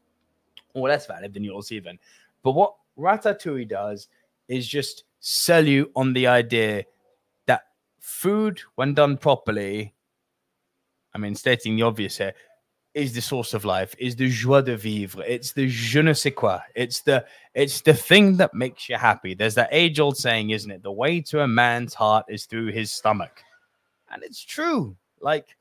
or 0.73 0.89
less 0.89 1.05
valid 1.05 1.33
than 1.33 1.43
yours 1.43 1.71
even. 1.71 1.99
But 2.43 2.53
what 2.53 2.75
Ratatouille 2.97 3.67
does 3.67 4.07
is 4.47 4.67
just 4.67 5.03
sell 5.19 5.65
you 5.65 5.91
on 5.95 6.13
the 6.13 6.27
idea 6.27 6.85
that 7.45 7.65
food, 7.99 8.61
when 8.75 8.93
done 8.93 9.17
properly, 9.17 9.93
I 11.13 11.17
mean, 11.17 11.35
stating 11.35 11.75
the 11.75 11.83
obvious 11.83 12.17
here, 12.17 12.33
is 12.93 13.13
the 13.13 13.21
source 13.21 13.53
of 13.53 13.63
life, 13.63 13.95
is 13.99 14.15
the 14.15 14.29
joie 14.29 14.61
de 14.61 14.75
vivre. 14.75 15.23
It's 15.25 15.53
the 15.53 15.67
je 15.67 16.01
ne 16.01 16.13
sais 16.13 16.33
quoi. 16.35 16.59
It's 16.75 17.01
the 17.01 17.25
it's 17.53 17.81
the 17.81 17.93
thing 17.93 18.37
that 18.37 18.53
makes 18.53 18.89
you 18.89 18.97
happy. 18.97 19.33
There's 19.33 19.55
that 19.55 19.69
age 19.71 19.99
old 19.99 20.17
saying, 20.17 20.49
isn't 20.49 20.69
it? 20.69 20.83
The 20.83 20.91
way 20.91 21.21
to 21.21 21.41
a 21.41 21.47
man's 21.47 21.93
heart 21.93 22.25
is 22.27 22.45
through 22.45 22.67
his 22.67 22.91
stomach. 22.91 23.41
And 24.09 24.23
it's 24.23 24.43
true. 24.43 24.95
Like 25.21 25.55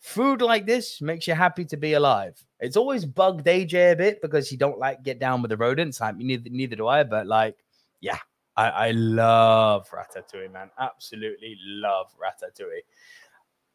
food 0.00 0.42
like 0.42 0.66
this 0.66 1.00
makes 1.00 1.28
you 1.28 1.34
happy 1.34 1.64
to 1.66 1.76
be 1.76 1.92
alive. 1.92 2.42
It's 2.60 2.76
always 2.76 3.04
bugged 3.04 3.46
AJ 3.46 3.92
a 3.92 3.96
bit 3.96 4.20
because 4.20 4.48
he 4.48 4.56
don't 4.56 4.78
like 4.78 5.04
get 5.04 5.20
down 5.20 5.42
with 5.42 5.50
the 5.50 5.56
rodents. 5.56 6.00
I 6.00 6.10
mean, 6.12 6.26
neither, 6.26 6.50
neither 6.50 6.76
do 6.76 6.88
I. 6.88 7.04
But 7.04 7.28
like, 7.28 7.56
yeah, 8.00 8.18
I, 8.56 8.68
I 8.68 8.90
love 8.90 9.88
Ratatouille, 9.90 10.52
man. 10.52 10.70
Absolutely 10.78 11.56
love 11.64 12.08
Ratatouille. 12.18 12.82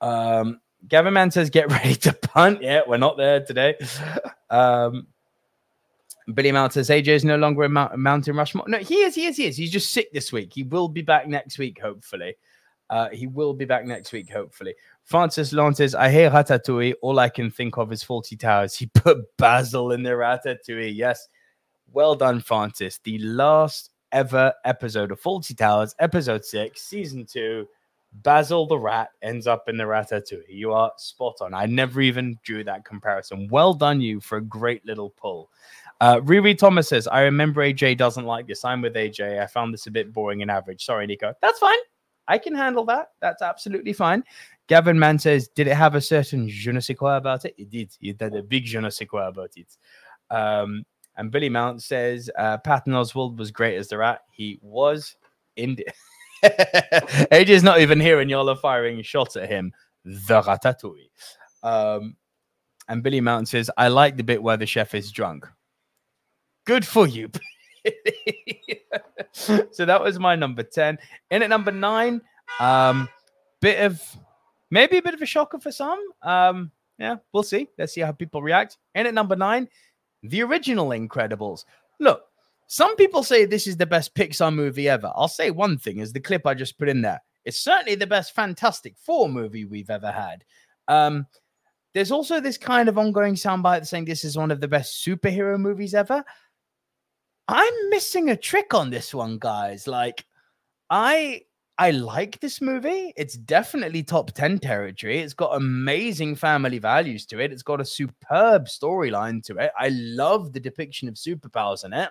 Um, 0.01 0.59
Gavin 0.87 1.13
Mann 1.13 1.31
says, 1.31 1.49
"Get 1.49 1.71
ready 1.71 1.95
to 1.95 2.13
punt." 2.13 2.61
Yeah, 2.61 2.81
we're 2.87 2.97
not 2.97 3.17
there 3.17 3.43
today. 3.43 3.75
Um, 4.49 5.07
Billy 6.33 6.51
Mount 6.51 6.73
says 6.73 6.89
AJ 6.89 7.07
is 7.07 7.25
no 7.25 7.35
longer 7.37 7.63
a 7.63 7.69
Mount- 7.69 7.97
Mountain 7.97 8.35
Rushmore. 8.35 8.65
No, 8.67 8.77
he 8.77 8.95
is. 9.03 9.15
He 9.15 9.25
is. 9.25 9.37
He 9.37 9.45
is. 9.45 9.57
He's 9.57 9.71
just 9.71 9.91
sick 9.91 10.11
this 10.13 10.31
week. 10.31 10.53
He 10.53 10.63
will 10.63 10.87
be 10.87 11.01
back 11.01 11.27
next 11.27 11.57
week, 11.57 11.79
hopefully. 11.81 12.35
Uh, 12.89 13.09
he 13.09 13.27
will 13.27 13.53
be 13.53 13.65
back 13.65 13.85
next 13.85 14.11
week, 14.13 14.31
hopefully. 14.31 14.75
Francis 15.03 15.51
Lantes, 15.51 15.95
I 15.95 16.09
hear 16.09 16.29
Ratatouille. 16.29 16.93
All 17.01 17.19
I 17.19 17.27
can 17.29 17.49
think 17.49 17.77
of 17.77 17.91
is 17.91 18.03
Fawlty 18.03 18.39
Towers. 18.39 18.75
He 18.77 18.85
put 18.85 19.17
Basil 19.37 19.91
in 19.91 20.03
the 20.03 20.11
Ratatouille. 20.11 20.95
Yes. 20.95 21.27
Well 21.91 22.15
done, 22.15 22.39
Francis. 22.39 22.99
The 23.03 23.17
last 23.19 23.91
ever 24.11 24.53
episode 24.63 25.11
of 25.11 25.19
Fawlty 25.21 25.57
Towers, 25.57 25.95
episode 25.99 26.45
six, 26.45 26.83
season 26.83 27.25
two. 27.25 27.67
Basil 28.21 28.67
the 28.67 28.77
rat 28.77 29.09
ends 29.21 29.47
up 29.47 29.67
in 29.67 29.77
the 29.77 29.83
Ratatouille. 29.83 30.43
You 30.47 30.73
are 30.73 30.91
spot 30.97 31.35
on. 31.41 31.53
I 31.53 31.65
never 31.65 32.01
even 32.01 32.37
drew 32.43 32.63
that 32.63 32.85
comparison. 32.85 33.47
Well 33.49 33.73
done, 33.73 34.01
you, 34.01 34.19
for 34.19 34.37
a 34.37 34.41
great 34.41 34.85
little 34.85 35.09
pull. 35.11 35.49
Uh, 35.99 36.19
Riri 36.19 36.57
Thomas 36.57 36.89
says, 36.89 37.07
I 37.07 37.21
remember 37.21 37.61
AJ 37.61 37.97
doesn't 37.97 38.25
like 38.25 38.47
this. 38.47 38.65
I'm 38.65 38.81
with 38.81 38.95
AJ. 38.95 39.41
I 39.41 39.47
found 39.47 39.73
this 39.73 39.87
a 39.87 39.91
bit 39.91 40.13
boring 40.13 40.41
and 40.41 40.51
average. 40.51 40.85
Sorry, 40.85 41.07
Nico. 41.07 41.33
That's 41.41 41.59
fine. 41.59 41.77
I 42.27 42.37
can 42.37 42.55
handle 42.55 42.85
that. 42.85 43.09
That's 43.21 43.41
absolutely 43.41 43.93
fine. 43.93 44.23
Gavin 44.67 44.97
Mann 44.97 45.19
says, 45.19 45.49
Did 45.49 45.67
it 45.67 45.75
have 45.75 45.95
a 45.95 46.01
certain 46.01 46.47
je 46.47 46.71
ne 46.71 46.79
sais 46.79 46.95
quoi 46.95 47.17
about 47.17 47.45
it? 47.45 47.53
It 47.57 47.69
did. 47.69 47.95
It 48.01 48.21
had 48.21 48.35
a 48.35 48.43
big 48.43 48.65
je 48.65 48.79
ne 48.79 48.89
sais 48.89 49.05
quoi 49.05 49.27
about 49.27 49.51
it. 49.57 49.77
Um, 50.29 50.85
and 51.15 51.31
Billy 51.31 51.49
Mount 51.49 51.81
says, 51.81 52.29
uh, 52.37 52.57
Patton 52.57 52.93
Oswalt 52.93 53.37
was 53.37 53.51
great 53.51 53.77
as 53.77 53.87
the 53.87 53.97
rat. 53.97 54.21
He 54.31 54.59
was 54.61 55.15
indeed. 55.55 55.91
AJ's 56.43 57.63
not 57.63 57.79
even 57.79 57.99
here, 57.99 58.19
and 58.19 58.29
y'all 58.29 58.49
are 58.49 58.55
firing 58.55 59.01
shots 59.01 59.35
at 59.35 59.49
him. 59.49 59.73
The 60.03 60.41
ratatouille. 60.41 61.09
Um, 61.63 62.17
and 62.87 63.01
Billy 63.01 63.21
Mountain 63.21 63.45
says, 63.45 63.71
I 63.77 63.87
like 63.87 64.17
the 64.17 64.23
bit 64.23 64.43
where 64.43 64.57
the 64.57 64.65
chef 64.65 64.93
is 64.93 65.11
drunk. 65.11 65.47
Good 66.65 66.85
for 66.85 67.07
you. 67.07 67.29
so 69.31 69.85
that 69.85 70.01
was 70.01 70.19
my 70.19 70.35
number 70.35 70.63
10. 70.63 70.97
In 71.31 71.43
at 71.43 71.49
number 71.49 71.71
nine, 71.71 72.21
um, 72.59 73.07
bit 73.61 73.79
of 73.83 74.01
maybe 74.69 74.97
a 74.97 75.01
bit 75.01 75.13
of 75.13 75.21
a 75.21 75.25
shocker 75.25 75.59
for 75.59 75.71
some. 75.71 75.99
Um, 76.21 76.71
yeah, 76.99 77.17
we'll 77.31 77.43
see. 77.43 77.69
Let's 77.77 77.93
see 77.93 78.01
how 78.01 78.11
people 78.11 78.41
react. 78.41 78.77
In 78.95 79.07
at 79.07 79.13
number 79.13 79.35
nine, 79.35 79.67
the 80.21 80.41
original 80.43 80.89
Incredibles. 80.89 81.65
Look, 81.99 82.23
some 82.73 82.95
people 82.95 83.21
say 83.21 83.45
this 83.45 83.67
is 83.67 83.77
the 83.77 83.85
best 83.85 84.15
Pixar 84.15 84.51
movie 84.51 84.89
ever. 84.89 85.11
I'll 85.15 85.27
say 85.27 85.51
one 85.51 85.77
thing 85.77 85.99
is 85.99 86.11
the 86.11 86.19
clip 86.19 86.47
I 86.47 86.55
just 86.55 86.79
put 86.79 86.89
in 86.89 87.03
there. 87.03 87.21
It's 87.45 87.59
certainly 87.59 87.93
the 87.93 88.07
best 88.07 88.33
Fantastic 88.33 88.97
Four 88.97 89.29
movie 89.29 89.63
we've 89.63 89.91
ever 89.91 90.09
had. 90.09 90.43
Um, 90.87 91.27
there's 91.93 92.11
also 92.11 92.39
this 92.39 92.57
kind 92.57 92.89
of 92.89 92.97
ongoing 92.97 93.35
soundbite 93.35 93.85
saying 93.85 94.05
this 94.05 94.23
is 94.23 94.35
one 94.35 94.49
of 94.49 94.59
the 94.59 94.67
best 94.67 95.05
superhero 95.05 95.59
movies 95.59 95.93
ever. 95.93 96.23
I'm 97.47 97.89
missing 97.91 98.31
a 98.31 98.35
trick 98.35 98.73
on 98.73 98.89
this 98.89 99.13
one, 99.13 99.37
guys. 99.37 99.87
Like, 99.87 100.25
I 100.89 101.41
I 101.77 101.91
like 101.91 102.39
this 102.39 102.59
movie. 102.59 103.13
It's 103.15 103.35
definitely 103.37 104.01
top 104.01 104.31
10 104.31 104.57
territory. 104.57 105.19
It's 105.19 105.35
got 105.35 105.55
amazing 105.55 106.37
family 106.37 106.79
values 106.79 107.27
to 107.27 107.39
it. 107.39 107.51
It's 107.51 107.61
got 107.61 107.81
a 107.81 107.85
superb 107.85 108.65
storyline 108.65 109.43
to 109.43 109.57
it. 109.57 109.71
I 109.77 109.89
love 109.89 110.53
the 110.53 110.59
depiction 110.59 111.07
of 111.07 111.13
superpowers 111.13 111.85
in 111.85 111.93
it. 111.93 112.09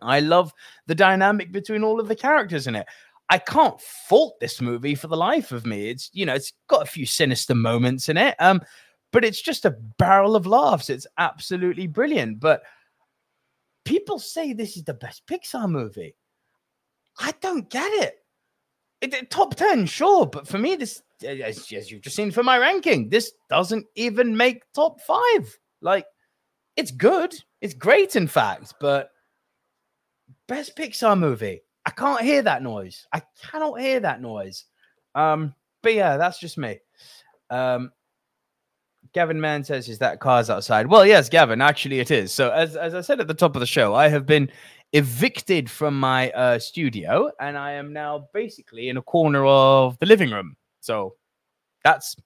I 0.00 0.20
love 0.20 0.52
the 0.86 0.94
dynamic 0.94 1.52
between 1.52 1.82
all 1.82 2.00
of 2.00 2.08
the 2.08 2.16
characters 2.16 2.66
in 2.66 2.74
it. 2.74 2.86
I 3.30 3.38
can't 3.38 3.80
fault 3.80 4.40
this 4.40 4.60
movie 4.60 4.94
for 4.94 5.08
the 5.08 5.16
life 5.16 5.52
of 5.52 5.66
me. 5.66 5.90
It's, 5.90 6.10
you 6.12 6.24
know, 6.24 6.34
it's 6.34 6.52
got 6.68 6.82
a 6.82 6.90
few 6.90 7.04
sinister 7.04 7.54
moments 7.54 8.08
in 8.08 8.16
it. 8.16 8.34
Um, 8.38 8.62
but 9.12 9.24
it's 9.24 9.40
just 9.40 9.64
a 9.64 9.76
barrel 9.98 10.36
of 10.36 10.46
laughs. 10.46 10.90
It's 10.90 11.06
absolutely 11.18 11.86
brilliant. 11.86 12.40
But 12.40 12.62
people 13.84 14.18
say 14.18 14.52
this 14.52 14.76
is 14.76 14.84
the 14.84 14.94
best 14.94 15.26
Pixar 15.26 15.68
movie. 15.68 16.14
I 17.18 17.32
don't 17.40 17.68
get 17.68 17.90
it. 18.04 18.16
it, 19.00 19.12
it 19.12 19.30
top 19.30 19.54
10, 19.56 19.86
sure. 19.86 20.26
But 20.26 20.46
for 20.46 20.58
me, 20.58 20.76
this, 20.76 21.02
as, 21.22 21.70
as 21.72 21.90
you've 21.90 22.02
just 22.02 22.16
seen 22.16 22.30
for 22.30 22.42
my 22.42 22.58
ranking, 22.58 23.08
this 23.08 23.32
doesn't 23.50 23.86
even 23.94 24.36
make 24.36 24.62
top 24.72 25.00
five. 25.00 25.58
Like, 25.82 26.06
it's 26.76 26.92
good. 26.92 27.34
It's 27.60 27.74
great, 27.74 28.14
in 28.14 28.28
fact. 28.28 28.74
But 28.80 29.10
best 30.48 30.76
Pixar 30.76 31.18
movie. 31.18 31.60
I 31.86 31.90
can't 31.90 32.22
hear 32.22 32.42
that 32.42 32.62
noise. 32.62 33.06
I 33.12 33.22
cannot 33.40 33.80
hear 33.80 34.00
that 34.00 34.20
noise. 34.20 34.64
Um, 35.14 35.54
but 35.82 35.94
yeah, 35.94 36.16
that's 36.16 36.38
just 36.38 36.58
me. 36.58 36.78
Um, 37.50 37.92
Gavin 39.12 39.40
Mann 39.40 39.64
says, 39.64 39.88
"Is 39.88 39.98
that 40.00 40.20
cars 40.20 40.50
outside?" 40.50 40.86
Well, 40.86 41.06
yes, 41.06 41.28
Gavin. 41.28 41.60
Actually, 41.62 42.00
it 42.00 42.10
is. 42.10 42.32
So, 42.32 42.50
as 42.50 42.76
as 42.76 42.94
I 42.94 43.00
said 43.00 43.20
at 43.20 43.28
the 43.28 43.34
top 43.34 43.56
of 43.56 43.60
the 43.60 43.66
show, 43.66 43.94
I 43.94 44.08
have 44.08 44.26
been 44.26 44.50
evicted 44.92 45.70
from 45.70 45.98
my 45.98 46.30
uh, 46.32 46.58
studio, 46.58 47.30
and 47.40 47.56
I 47.56 47.72
am 47.72 47.92
now 47.92 48.28
basically 48.34 48.88
in 48.88 48.96
a 48.96 49.02
corner 49.02 49.46
of 49.46 49.98
the 49.98 50.06
living 50.06 50.30
room. 50.30 50.56
So, 50.80 51.14
that's 51.84 52.16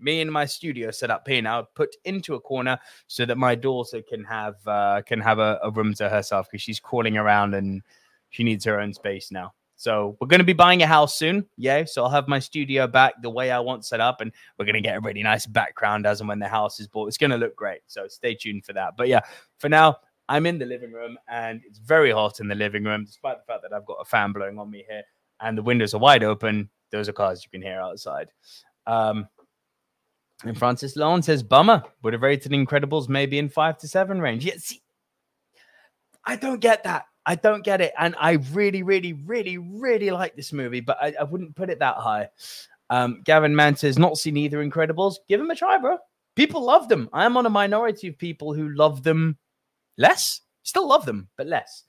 me 0.00 0.20
and 0.20 0.30
my 0.30 0.44
studio 0.44 0.90
set 0.90 1.10
up 1.10 1.26
here 1.26 1.42
now, 1.42 1.62
put 1.74 1.94
into 2.04 2.34
a 2.34 2.40
corner 2.40 2.78
so 3.06 3.24
that 3.24 3.38
my 3.38 3.54
daughter 3.54 4.02
can 4.02 4.24
have 4.24 4.54
uh, 4.66 5.02
can 5.06 5.20
have 5.20 5.38
a, 5.38 5.58
a 5.62 5.70
room 5.70 5.94
to 5.94 6.08
herself 6.08 6.48
because 6.50 6.62
she's 6.62 6.80
crawling 6.80 7.16
around 7.16 7.54
and 7.54 7.82
she 8.30 8.44
needs 8.44 8.64
her 8.64 8.80
own 8.80 8.92
space 8.92 9.30
now. 9.30 9.52
So 9.76 10.16
we're 10.20 10.26
going 10.26 10.40
to 10.40 10.44
be 10.44 10.52
buying 10.52 10.82
a 10.82 10.88
house 10.88 11.14
soon. 11.14 11.46
Yeah. 11.56 11.84
So 11.84 12.02
I'll 12.02 12.10
have 12.10 12.26
my 12.26 12.40
studio 12.40 12.88
back 12.88 13.14
the 13.22 13.30
way 13.30 13.52
I 13.52 13.60
want 13.60 13.84
set 13.84 14.00
up, 14.00 14.20
and 14.20 14.32
we're 14.58 14.64
going 14.64 14.74
to 14.74 14.80
get 14.80 14.96
a 14.96 15.00
really 15.00 15.22
nice 15.22 15.46
background 15.46 16.06
as 16.06 16.20
and 16.20 16.28
when 16.28 16.40
the 16.40 16.48
house 16.48 16.80
is 16.80 16.88
bought. 16.88 17.06
It's 17.06 17.18
going 17.18 17.30
to 17.30 17.36
look 17.36 17.54
great. 17.54 17.80
So 17.86 18.08
stay 18.08 18.34
tuned 18.34 18.64
for 18.64 18.72
that. 18.72 18.96
But 18.96 19.08
yeah, 19.08 19.20
for 19.58 19.68
now, 19.68 19.98
I'm 20.28 20.46
in 20.46 20.58
the 20.58 20.66
living 20.66 20.92
room 20.92 21.16
and 21.28 21.62
it's 21.64 21.78
very 21.78 22.10
hot 22.10 22.40
in 22.40 22.48
the 22.48 22.54
living 22.54 22.84
room, 22.84 23.04
despite 23.04 23.38
the 23.38 23.44
fact 23.50 23.62
that 23.62 23.72
I've 23.72 23.86
got 23.86 23.98
a 24.00 24.04
fan 24.04 24.32
blowing 24.32 24.58
on 24.58 24.70
me 24.70 24.84
here 24.88 25.02
and 25.40 25.56
the 25.56 25.62
windows 25.62 25.94
are 25.94 25.98
wide 25.98 26.24
open. 26.24 26.68
Those 26.90 27.08
are 27.08 27.12
cars 27.12 27.44
you 27.44 27.50
can 27.50 27.62
hear 27.62 27.80
outside. 27.80 28.30
Um, 28.86 29.28
and 30.44 30.56
Francis 30.56 30.96
Lone 30.96 31.22
says, 31.22 31.42
Bummer 31.42 31.82
would 32.02 32.12
have 32.12 32.22
rated 32.22 32.52
Incredibles 32.52 33.08
maybe 33.08 33.38
in 33.38 33.48
five 33.48 33.78
to 33.78 33.88
seven 33.88 34.20
range. 34.20 34.44
Yeah, 34.44 34.54
see, 34.58 34.82
I 36.24 36.36
don't 36.36 36.60
get 36.60 36.84
that. 36.84 37.06
I 37.26 37.34
don't 37.34 37.64
get 37.64 37.80
it. 37.80 37.92
And 37.98 38.14
I 38.18 38.32
really, 38.52 38.82
really, 38.82 39.12
really, 39.12 39.58
really 39.58 40.10
like 40.10 40.36
this 40.36 40.52
movie, 40.52 40.80
but 40.80 40.96
I, 41.00 41.14
I 41.20 41.24
wouldn't 41.24 41.56
put 41.56 41.70
it 41.70 41.80
that 41.80 41.96
high. 41.96 42.28
Um, 42.90 43.20
Gavin 43.24 43.54
Mann 43.54 43.76
says, 43.76 43.98
not 43.98 44.16
seen 44.16 44.36
either 44.36 44.64
Incredibles. 44.64 45.16
Give 45.28 45.40
them 45.40 45.50
a 45.50 45.54
try, 45.54 45.76
bro. 45.78 45.98
People 46.36 46.64
love 46.64 46.88
them. 46.88 47.10
I 47.12 47.26
am 47.26 47.36
on 47.36 47.46
a 47.46 47.50
minority 47.50 48.08
of 48.08 48.16
people 48.16 48.54
who 48.54 48.70
love 48.70 49.02
them 49.02 49.36
less. 49.98 50.40
Still 50.62 50.88
love 50.88 51.04
them, 51.04 51.28
but 51.36 51.46
less. 51.46 51.84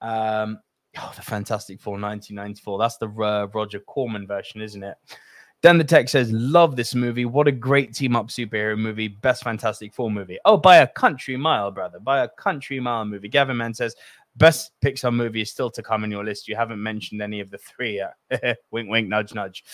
Um, 0.00 0.58
oh, 0.98 1.12
the 1.16 1.22
Fantastic 1.22 1.80
Four 1.80 1.92
1994. 1.92 2.78
That's 2.78 2.96
the 2.98 3.08
uh, 3.08 3.46
Roger 3.54 3.78
Corman 3.78 4.26
version, 4.26 4.60
isn't 4.60 4.82
it? 4.82 4.96
Dan 5.62 5.78
the 5.78 5.84
Tech 5.84 6.08
says, 6.08 6.30
Love 6.32 6.76
this 6.76 6.94
movie. 6.94 7.24
What 7.24 7.48
a 7.48 7.52
great 7.52 7.94
team 7.94 8.14
up 8.14 8.28
superhero 8.28 8.78
movie. 8.78 9.08
Best 9.08 9.42
Fantastic 9.42 9.94
Four 9.94 10.10
movie. 10.10 10.38
Oh, 10.44 10.56
by 10.56 10.78
a 10.78 10.86
country 10.86 11.36
mile, 11.36 11.70
brother. 11.70 11.98
By 11.98 12.24
a 12.24 12.28
country 12.28 12.78
mile 12.78 13.04
movie. 13.04 13.28
Gavin 13.28 13.56
Mann 13.56 13.74
says, 13.74 13.96
Best 14.36 14.72
Pixar 14.84 15.14
movie 15.14 15.40
is 15.40 15.50
still 15.50 15.70
to 15.70 15.82
come 15.82 16.04
in 16.04 16.10
your 16.10 16.24
list. 16.24 16.46
You 16.46 16.56
haven't 16.56 16.82
mentioned 16.82 17.22
any 17.22 17.40
of 17.40 17.50
the 17.50 17.58
three 17.58 17.96
yet. 17.96 18.58
wink, 18.70 18.90
wink, 18.90 19.08
nudge, 19.08 19.32
nudge. 19.34 19.64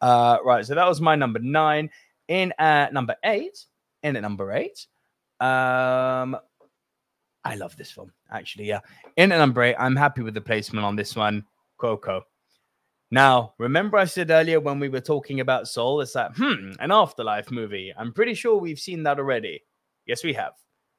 Uh, 0.00 0.38
right. 0.44 0.64
So 0.64 0.74
that 0.74 0.86
was 0.86 1.00
my 1.00 1.16
number 1.16 1.40
nine. 1.40 1.90
In 2.28 2.54
at 2.58 2.92
number 2.94 3.16
eight, 3.24 3.66
in 4.02 4.16
at 4.16 4.22
number 4.22 4.52
eight, 4.52 4.86
um, 5.40 6.38
I 7.44 7.56
love 7.56 7.76
this 7.76 7.90
film, 7.90 8.12
actually. 8.30 8.66
Yeah. 8.66 8.80
In 9.16 9.32
at 9.32 9.38
number 9.38 9.62
eight, 9.62 9.76
I'm 9.78 9.96
happy 9.96 10.22
with 10.22 10.34
the 10.34 10.40
placement 10.40 10.86
on 10.86 10.96
this 10.96 11.16
one. 11.16 11.44
Coco. 11.76 12.24
Now, 13.14 13.54
remember 13.58 13.96
I 13.96 14.06
said 14.06 14.32
earlier 14.32 14.58
when 14.58 14.80
we 14.80 14.88
were 14.88 15.00
talking 15.00 15.38
about 15.38 15.68
Soul, 15.68 16.00
it's 16.00 16.16
like, 16.16 16.34
hmm, 16.34 16.72
an 16.80 16.90
afterlife 16.90 17.48
movie. 17.48 17.92
I'm 17.96 18.12
pretty 18.12 18.34
sure 18.34 18.56
we've 18.56 18.80
seen 18.80 19.04
that 19.04 19.20
already. 19.20 19.62
Yes, 20.04 20.24
we 20.24 20.32
have. 20.32 20.54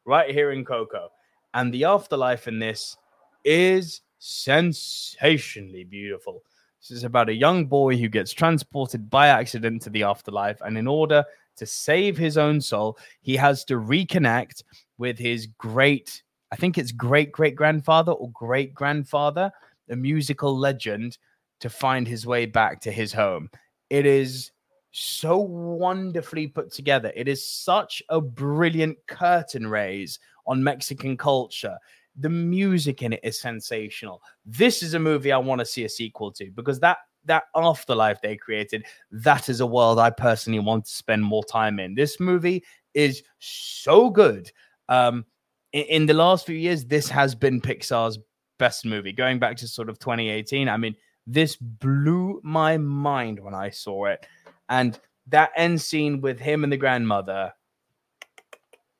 Right 0.06 0.34
here 0.34 0.52
in 0.52 0.64
Coco. 0.64 1.10
And 1.54 1.74
the 1.74 1.84
afterlife 1.84 2.48
in 2.48 2.58
this 2.58 2.96
is 3.44 4.00
sensationally 4.20 5.84
beautiful. 5.84 6.44
This 6.80 6.92
is 6.92 7.04
about 7.04 7.28
a 7.28 7.34
young 7.34 7.66
boy 7.66 7.98
who 7.98 8.08
gets 8.08 8.32
transported 8.32 9.10
by 9.10 9.28
accident 9.28 9.82
to 9.82 9.90
the 9.90 10.04
afterlife. 10.04 10.62
And 10.62 10.78
in 10.78 10.88
order 10.88 11.26
to 11.58 11.66
save 11.66 12.18
his 12.18 12.38
own 12.38 12.62
soul, 12.62 12.98
he 13.24 13.36
has 13.36 13.66
to 13.66 13.74
reconnect 13.74 14.64
with 14.98 15.20
his 15.20 15.48
great, 15.58 16.24
I 16.50 16.56
think 16.56 16.78
it's 16.78 16.94
great 16.94 17.34
great 17.34 17.58
grandfather 17.58 18.14
or 18.14 18.32
great 18.32 18.74
grandfather, 18.74 19.52
a 19.90 19.98
musical 19.98 20.58
legend, 20.58 21.18
to 21.60 21.70
find 21.70 22.08
his 22.08 22.26
way 22.26 22.46
back 22.46 22.82
to 22.82 22.92
his 22.92 23.14
home. 23.14 23.50
It 23.90 24.06
is 24.06 24.52
so 24.92 25.38
wonderfully 25.38 26.48
put 26.48 26.72
together. 26.72 27.12
It 27.16 27.28
is 27.28 27.46
such 27.46 28.02
a 28.10 28.22
brilliant 28.22 28.98
curtain 29.08 29.68
raise 29.68 30.20
on 30.48 30.64
Mexican 30.64 31.18
culture. 31.18 31.78
The 32.18 32.30
music 32.30 33.02
in 33.02 33.14
it 33.14 33.20
is 33.24 33.42
sensational. 33.42 34.22
This 34.46 34.82
is 34.82 34.94
a 34.94 35.00
movie 35.00 35.32
I 35.32 35.38
want 35.38 35.60
to 35.60 35.66
see 35.66 35.84
a 35.84 35.90
sequel 35.90 36.32
to 36.34 36.50
because 36.52 36.80
that 36.80 37.00
that 37.26 37.46
afterlife 37.56 38.22
they 38.22 38.36
created, 38.36 38.86
that 39.12 39.50
is 39.50 39.60
a 39.60 39.66
world 39.66 40.00
I 40.00 40.12
personally 40.12 40.60
want 40.60 40.86
to 40.86 40.92
spend 40.92 41.24
more 41.24 41.44
time 41.44 41.80
in. 41.80 41.96
This 41.96 42.20
movie 42.20 42.64
is 42.94 43.24
so 43.40 44.10
good. 44.10 44.52
Um, 44.90 45.26
in, 45.74 45.84
in 45.86 46.06
the 46.06 46.14
last 46.14 46.46
few 46.46 46.56
years, 46.56 46.86
this 46.86 47.10
has 47.10 47.36
been 47.36 47.62
Pixar's 47.62 48.20
best 48.60 48.86
movie. 48.86 49.12
Going 49.12 49.40
back 49.40 49.58
to 49.58 49.68
sort 49.68 49.90
of 49.90 50.00
2018, 50.00 50.70
I 50.70 50.78
mean, 50.78 50.96
this 51.28 51.56
blew 51.56 52.40
my 52.44 52.78
mind 52.78 53.40
when 53.40 53.54
I 53.54 53.70
saw 53.70 54.06
it. 54.06 54.26
And 54.70 55.00
that 55.28 55.52
end 55.56 55.82
scene 55.82 56.22
with 56.22 56.40
him 56.40 56.64
and 56.64 56.72
the 56.72 56.78
grandmother 56.78 57.54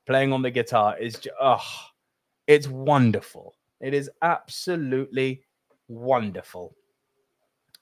playing 0.06 0.32
on 0.32 0.42
the 0.42 0.50
guitar 0.50 0.98
is 0.98 1.14
just, 1.14 1.36
oh, 1.40 1.64
it's 2.46 2.68
wonderful. 2.68 3.54
It 3.80 3.94
is 3.94 4.10
absolutely 4.22 5.42
wonderful. 5.88 6.74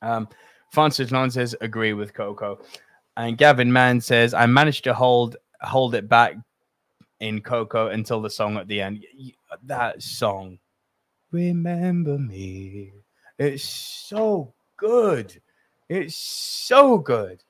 Um, 0.02 0.28
Francis 0.70 1.12
Lon 1.12 1.30
says, 1.30 1.54
agree 1.60 1.92
with 1.92 2.14
Coco. 2.14 2.60
And 3.16 3.38
Gavin 3.38 3.72
Mann 3.72 4.00
says, 4.00 4.34
I 4.34 4.46
managed 4.46 4.84
to 4.84 4.94
hold 4.94 5.36
hold 5.60 5.94
it 5.94 6.08
back 6.08 6.34
in 7.20 7.40
Coco 7.40 7.88
until 7.88 8.20
the 8.20 8.28
song 8.28 8.56
at 8.56 8.68
the 8.68 8.80
end. 8.80 9.04
That 9.62 10.02
song, 10.02 10.58
Remember 11.30 12.18
Me. 12.18 12.92
It's 13.38 13.64
so 13.64 14.54
good. 14.76 15.40
It's 15.88 16.16
so 16.16 16.98
good. 16.98 17.42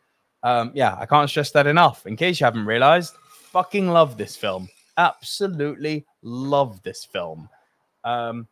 Um, 0.42 0.72
yeah, 0.74 0.96
I 0.98 1.06
can't 1.06 1.28
stress 1.28 1.50
that 1.52 1.66
enough. 1.66 2.06
In 2.06 2.16
case 2.16 2.40
you 2.40 2.44
haven't 2.44 2.66
realized, 2.66 3.14
fucking 3.50 3.88
love 3.88 4.16
this 4.16 4.36
film. 4.36 4.68
Absolutely 4.96 6.04
love 6.22 6.82
this 6.82 7.04
film. 7.04 7.48
Um, 8.04 8.46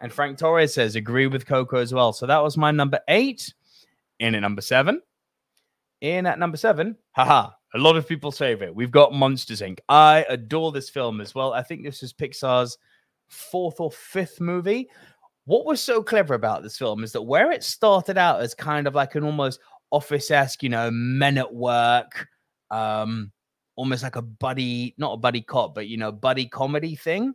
and 0.00 0.12
Frank 0.12 0.38
Torres 0.38 0.74
says, 0.74 0.96
agree 0.96 1.26
with 1.26 1.46
Coco 1.46 1.78
as 1.78 1.92
well. 1.92 2.12
So 2.12 2.26
that 2.26 2.42
was 2.42 2.56
my 2.56 2.70
number 2.70 3.00
eight. 3.08 3.52
In 4.18 4.34
at 4.34 4.40
number 4.40 4.62
seven. 4.62 5.00
In 6.00 6.26
at 6.26 6.38
number 6.38 6.56
seven, 6.56 6.96
haha, 7.12 7.50
a 7.74 7.78
lot 7.78 7.96
of 7.96 8.04
people 8.04 8.30
people's 8.30 8.38
favorite. 8.38 8.74
We've 8.74 8.90
got 8.90 9.12
Monsters 9.12 9.60
Inc. 9.60 9.78
I 9.88 10.24
adore 10.28 10.72
this 10.72 10.88
film 10.88 11.20
as 11.20 11.34
well. 11.34 11.52
I 11.52 11.62
think 11.62 11.84
this 11.84 12.02
is 12.02 12.12
Pixar's 12.12 12.78
fourth 13.28 13.80
or 13.80 13.90
fifth 13.90 14.40
movie. 14.40 14.88
What 15.48 15.64
was 15.64 15.80
so 15.80 16.02
clever 16.02 16.34
about 16.34 16.62
this 16.62 16.76
film 16.76 17.02
is 17.02 17.12
that 17.12 17.22
where 17.22 17.50
it 17.50 17.64
started 17.64 18.18
out 18.18 18.42
as 18.42 18.52
kind 18.52 18.86
of 18.86 18.94
like 18.94 19.14
an 19.14 19.24
almost 19.24 19.60
office 19.90 20.30
esque, 20.30 20.62
you 20.62 20.68
know, 20.68 20.90
men 20.90 21.38
at 21.38 21.54
work, 21.54 22.28
um, 22.70 23.32
almost 23.74 24.02
like 24.02 24.16
a 24.16 24.20
buddy, 24.20 24.94
not 24.98 25.14
a 25.14 25.16
buddy 25.16 25.40
cop, 25.40 25.74
but 25.74 25.88
you 25.88 25.96
know, 25.96 26.12
buddy 26.12 26.44
comedy 26.44 26.94
thing. 26.94 27.32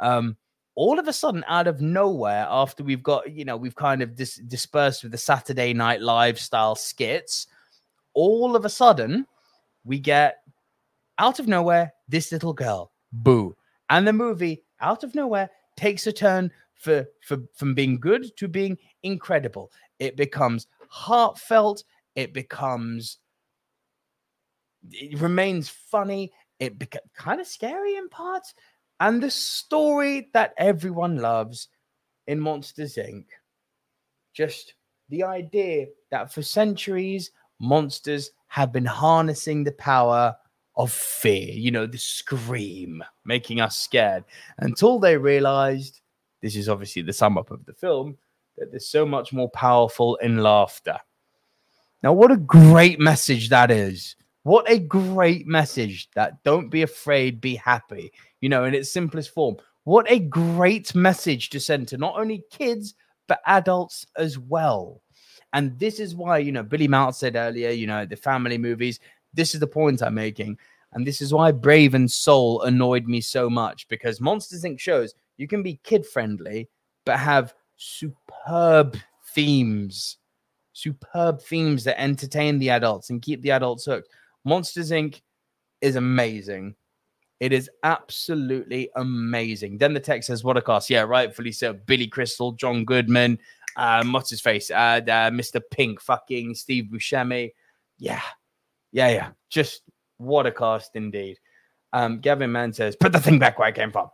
Um, 0.00 0.36
all 0.74 0.98
of 0.98 1.06
a 1.06 1.12
sudden, 1.12 1.44
out 1.46 1.68
of 1.68 1.80
nowhere, 1.80 2.48
after 2.50 2.82
we've 2.82 3.00
got, 3.04 3.30
you 3.30 3.44
know, 3.44 3.56
we've 3.56 3.76
kind 3.76 4.02
of 4.02 4.16
dis- 4.16 4.42
dispersed 4.48 5.04
with 5.04 5.12
the 5.12 5.18
Saturday 5.18 5.72
Night 5.72 6.00
Live 6.00 6.40
style 6.40 6.74
skits, 6.74 7.46
all 8.12 8.56
of 8.56 8.64
a 8.64 8.70
sudden, 8.70 9.24
we 9.84 10.00
get 10.00 10.38
out 11.16 11.38
of 11.38 11.46
nowhere 11.46 11.94
this 12.08 12.32
little 12.32 12.54
girl, 12.54 12.90
Boo. 13.12 13.54
And 13.88 14.04
the 14.04 14.12
movie, 14.12 14.64
out 14.80 15.04
of 15.04 15.14
nowhere, 15.14 15.48
takes 15.76 16.08
a 16.08 16.12
turn 16.12 16.50
for, 16.82 17.06
for 17.22 17.38
from 17.54 17.74
being 17.74 17.98
good 18.00 18.36
to 18.36 18.48
being 18.48 18.76
incredible. 19.02 19.70
It 19.98 20.16
becomes 20.16 20.66
heartfelt. 20.88 21.84
It 22.16 22.34
becomes 22.34 23.18
it 24.90 25.20
remains 25.20 25.68
funny. 25.68 26.32
It 26.58 26.78
becomes 26.78 27.04
kind 27.16 27.40
of 27.40 27.46
scary 27.46 27.96
in 27.96 28.08
parts. 28.08 28.54
And 28.98 29.22
the 29.22 29.30
story 29.30 30.28
that 30.34 30.54
everyone 30.58 31.18
loves 31.18 31.68
in 32.26 32.40
Monsters 32.40 32.96
Inc. 32.96 33.26
Just 34.34 34.74
the 35.08 35.22
idea 35.22 35.86
that 36.10 36.32
for 36.32 36.42
centuries, 36.42 37.30
monsters 37.60 38.30
have 38.48 38.72
been 38.72 38.84
harnessing 38.84 39.62
the 39.62 39.72
power 39.72 40.34
of 40.76 40.90
fear, 40.90 41.52
you 41.52 41.70
know, 41.70 41.86
the 41.86 41.98
scream, 41.98 43.04
making 43.24 43.60
us 43.60 43.76
scared 43.76 44.24
until 44.58 44.98
they 44.98 45.16
realized 45.16 46.00
this 46.42 46.56
is 46.56 46.68
obviously 46.68 47.02
the 47.02 47.12
sum 47.12 47.38
up 47.38 47.50
of 47.50 47.64
the 47.64 47.72
film 47.72 48.18
that 48.58 48.70
there's 48.70 48.88
so 48.88 49.06
much 49.06 49.32
more 49.32 49.48
powerful 49.50 50.16
in 50.16 50.42
laughter. 50.42 50.98
Now, 52.02 52.12
what 52.12 52.32
a 52.32 52.36
great 52.36 53.00
message 53.00 53.48
that 53.48 53.70
is. 53.70 54.16
What 54.42 54.68
a 54.68 54.78
great 54.78 55.46
message 55.46 56.10
that 56.14 56.42
don't 56.42 56.68
be 56.68 56.82
afraid, 56.82 57.40
be 57.40 57.54
happy, 57.54 58.12
you 58.40 58.48
know, 58.48 58.64
in 58.64 58.74
its 58.74 58.90
simplest 58.90 59.32
form. 59.32 59.56
What 59.84 60.10
a 60.10 60.18
great 60.18 60.94
message 60.94 61.50
to 61.50 61.60
send 61.60 61.88
to 61.88 61.96
not 61.96 62.18
only 62.18 62.44
kids, 62.50 62.94
but 63.28 63.40
adults 63.46 64.04
as 64.16 64.38
well. 64.38 65.00
And 65.52 65.78
this 65.78 66.00
is 66.00 66.16
why, 66.16 66.38
you 66.38 66.50
know, 66.50 66.62
Billy 66.64 66.88
Mount 66.88 67.14
said 67.14 67.36
earlier, 67.36 67.70
you 67.70 67.86
know, 67.86 68.04
the 68.04 68.16
family 68.16 68.58
movies, 68.58 68.98
this 69.32 69.54
is 69.54 69.60
the 69.60 69.66
point 69.66 70.02
I'm 70.02 70.14
making. 70.14 70.58
And 70.92 71.06
this 71.06 71.22
is 71.22 71.32
why 71.32 71.52
Brave 71.52 71.94
and 71.94 72.10
Soul 72.10 72.62
annoyed 72.62 73.06
me 73.06 73.20
so 73.20 73.48
much 73.48 73.86
because 73.88 74.20
Monsters 74.20 74.64
Inc. 74.64 74.78
shows 74.78 75.14
you 75.36 75.48
can 75.48 75.62
be 75.62 75.80
kid 75.82 76.06
friendly, 76.06 76.68
but 77.04 77.18
have 77.18 77.54
superb 77.76 78.96
themes, 79.34 80.18
superb 80.72 81.40
themes 81.40 81.84
that 81.84 82.00
entertain 82.00 82.58
the 82.58 82.70
adults 82.70 83.10
and 83.10 83.22
keep 83.22 83.42
the 83.42 83.50
adults 83.50 83.84
hooked. 83.84 84.08
Monsters 84.44 84.90
Inc. 84.90 85.20
is 85.80 85.96
amazing. 85.96 86.74
It 87.40 87.52
is 87.52 87.68
absolutely 87.82 88.88
amazing. 88.94 89.78
Then 89.78 89.94
the 89.94 90.00
text 90.00 90.28
says, 90.28 90.44
What 90.44 90.56
a 90.56 90.62
cast. 90.62 90.88
Yeah, 90.88 91.02
rightfully 91.02 91.50
so. 91.50 91.72
Billy 91.72 92.06
Crystal, 92.06 92.52
John 92.52 92.84
Goodman, 92.84 93.38
uh, 93.76 94.04
what's 94.06 94.30
his 94.30 94.40
face? 94.40 94.70
Uh, 94.70 95.00
uh, 95.02 95.30
Mr. 95.30 95.60
Pink, 95.70 96.00
fucking 96.00 96.54
Steve 96.54 96.84
Buscemi. 96.92 97.52
Yeah, 97.98 98.22
yeah, 98.92 99.08
yeah. 99.08 99.30
Just 99.48 99.82
what 100.18 100.46
a 100.46 100.52
cast 100.52 100.94
indeed. 100.94 101.38
Um, 101.92 102.20
Gavin 102.20 102.52
Mann 102.52 102.72
says, 102.72 102.96
Put 102.96 103.12
the 103.12 103.20
thing 103.20 103.38
back 103.38 103.58
where 103.58 103.68
I 103.68 103.72
came 103.72 103.90
from. 103.90 104.10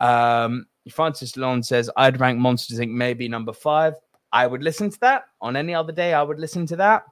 Um, 0.00 0.66
Francis 0.90 1.36
Lon 1.36 1.62
says, 1.62 1.90
I'd 1.96 2.20
rank 2.20 2.38
Monsters 2.38 2.78
Inc. 2.78 2.90
maybe 2.90 3.28
number 3.28 3.52
five. 3.52 3.94
I 4.32 4.46
would 4.46 4.62
listen 4.62 4.90
to 4.90 5.00
that. 5.00 5.24
On 5.40 5.56
any 5.56 5.74
other 5.74 5.92
day, 5.92 6.14
I 6.14 6.22
would 6.22 6.38
listen 6.38 6.66
to 6.66 6.76
that. 6.76 7.04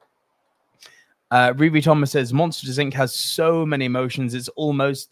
Uh, 1.30 1.52
Ruby 1.56 1.82
Thomas 1.82 2.12
says 2.12 2.32
Monsters 2.32 2.78
Inc. 2.78 2.94
has 2.94 3.14
so 3.14 3.66
many 3.66 3.84
emotions. 3.84 4.34
It's 4.34 4.48
almost 4.50 5.10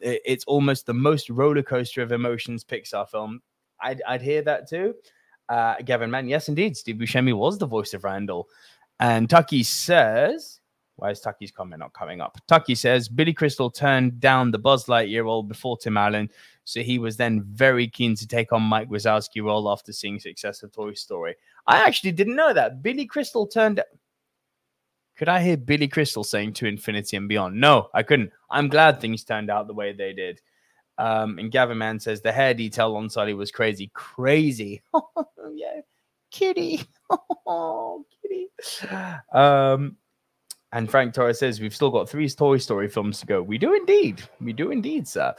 it's 0.00 0.44
almost 0.46 0.86
the 0.86 0.94
most 0.94 1.30
roller 1.30 1.62
coaster 1.62 2.02
of 2.02 2.12
emotions 2.12 2.64
Pixar 2.64 3.08
film. 3.08 3.42
I'd, 3.80 4.02
I'd 4.08 4.22
hear 4.22 4.42
that 4.42 4.68
too. 4.68 4.94
Uh, 5.48 5.76
Gavin 5.84 6.10
Mann, 6.10 6.28
yes, 6.28 6.48
indeed. 6.48 6.76
Steve 6.76 6.96
Buscemi 6.96 7.34
was 7.34 7.58
the 7.58 7.66
voice 7.66 7.92
of 7.94 8.04
Randall. 8.04 8.48
And 9.00 9.28
Tucky 9.28 9.62
says, 9.62 10.60
why 10.96 11.10
is 11.10 11.20
Tucky's 11.20 11.50
comment 11.50 11.80
not 11.80 11.92
coming 11.92 12.20
up? 12.20 12.38
Tucky 12.46 12.74
says 12.74 13.08
Billy 13.08 13.32
Crystal 13.32 13.70
turned 13.70 14.20
down 14.20 14.50
the 14.50 14.58
Buzz 14.58 14.86
Lightyear 14.86 15.24
role 15.24 15.42
before 15.42 15.76
Tim 15.76 15.96
Allen, 15.96 16.30
so 16.64 16.80
he 16.80 16.98
was 16.98 17.16
then 17.16 17.42
very 17.42 17.88
keen 17.88 18.14
to 18.16 18.26
take 18.26 18.52
on 18.52 18.62
Mike 18.62 18.88
Wazowski 18.88 19.42
role 19.42 19.70
after 19.70 19.92
seeing 19.92 20.20
success 20.20 20.62
of 20.62 20.72
Toy 20.72 20.94
Story. 20.94 21.34
I 21.66 21.78
actually 21.78 22.12
didn't 22.12 22.36
know 22.36 22.52
that 22.52 22.82
Billy 22.82 23.06
Crystal 23.06 23.46
turned. 23.46 23.82
Could 25.16 25.28
I 25.28 25.40
hear 25.42 25.56
Billy 25.56 25.88
Crystal 25.88 26.24
saying 26.24 26.54
to 26.54 26.66
infinity 26.66 27.16
and 27.16 27.28
beyond? 27.28 27.60
No, 27.60 27.88
I 27.94 28.02
couldn't. 28.02 28.32
I'm 28.50 28.68
glad 28.68 29.00
things 29.00 29.24
turned 29.24 29.50
out 29.50 29.66
the 29.66 29.74
way 29.74 29.92
they 29.92 30.12
did. 30.12 30.40
Um, 30.98 31.38
and 31.38 31.50
Gavin 31.50 31.78
Mann 31.78 31.98
says 31.98 32.20
the 32.20 32.32
hair 32.32 32.54
detail 32.54 32.94
on 32.96 33.10
Sully 33.10 33.34
was 33.34 33.50
crazy. 33.50 33.90
Crazy. 33.94 34.82
yeah. 35.54 35.80
Kitty. 36.30 36.82
Oh, 37.46 38.06
kitty. 38.22 38.48
Um, 39.32 39.98
and 40.74 40.90
Frank 40.90 41.14
Torres 41.14 41.38
says 41.38 41.60
we've 41.60 41.74
still 41.74 41.90
got 41.90 42.08
three 42.08 42.28
Toy 42.28 42.58
Story 42.58 42.88
films 42.88 43.20
to 43.20 43.26
go. 43.26 43.40
We 43.40 43.58
do 43.58 43.74
indeed. 43.74 44.20
We 44.40 44.52
do 44.52 44.72
indeed, 44.72 45.06
sir. 45.06 45.32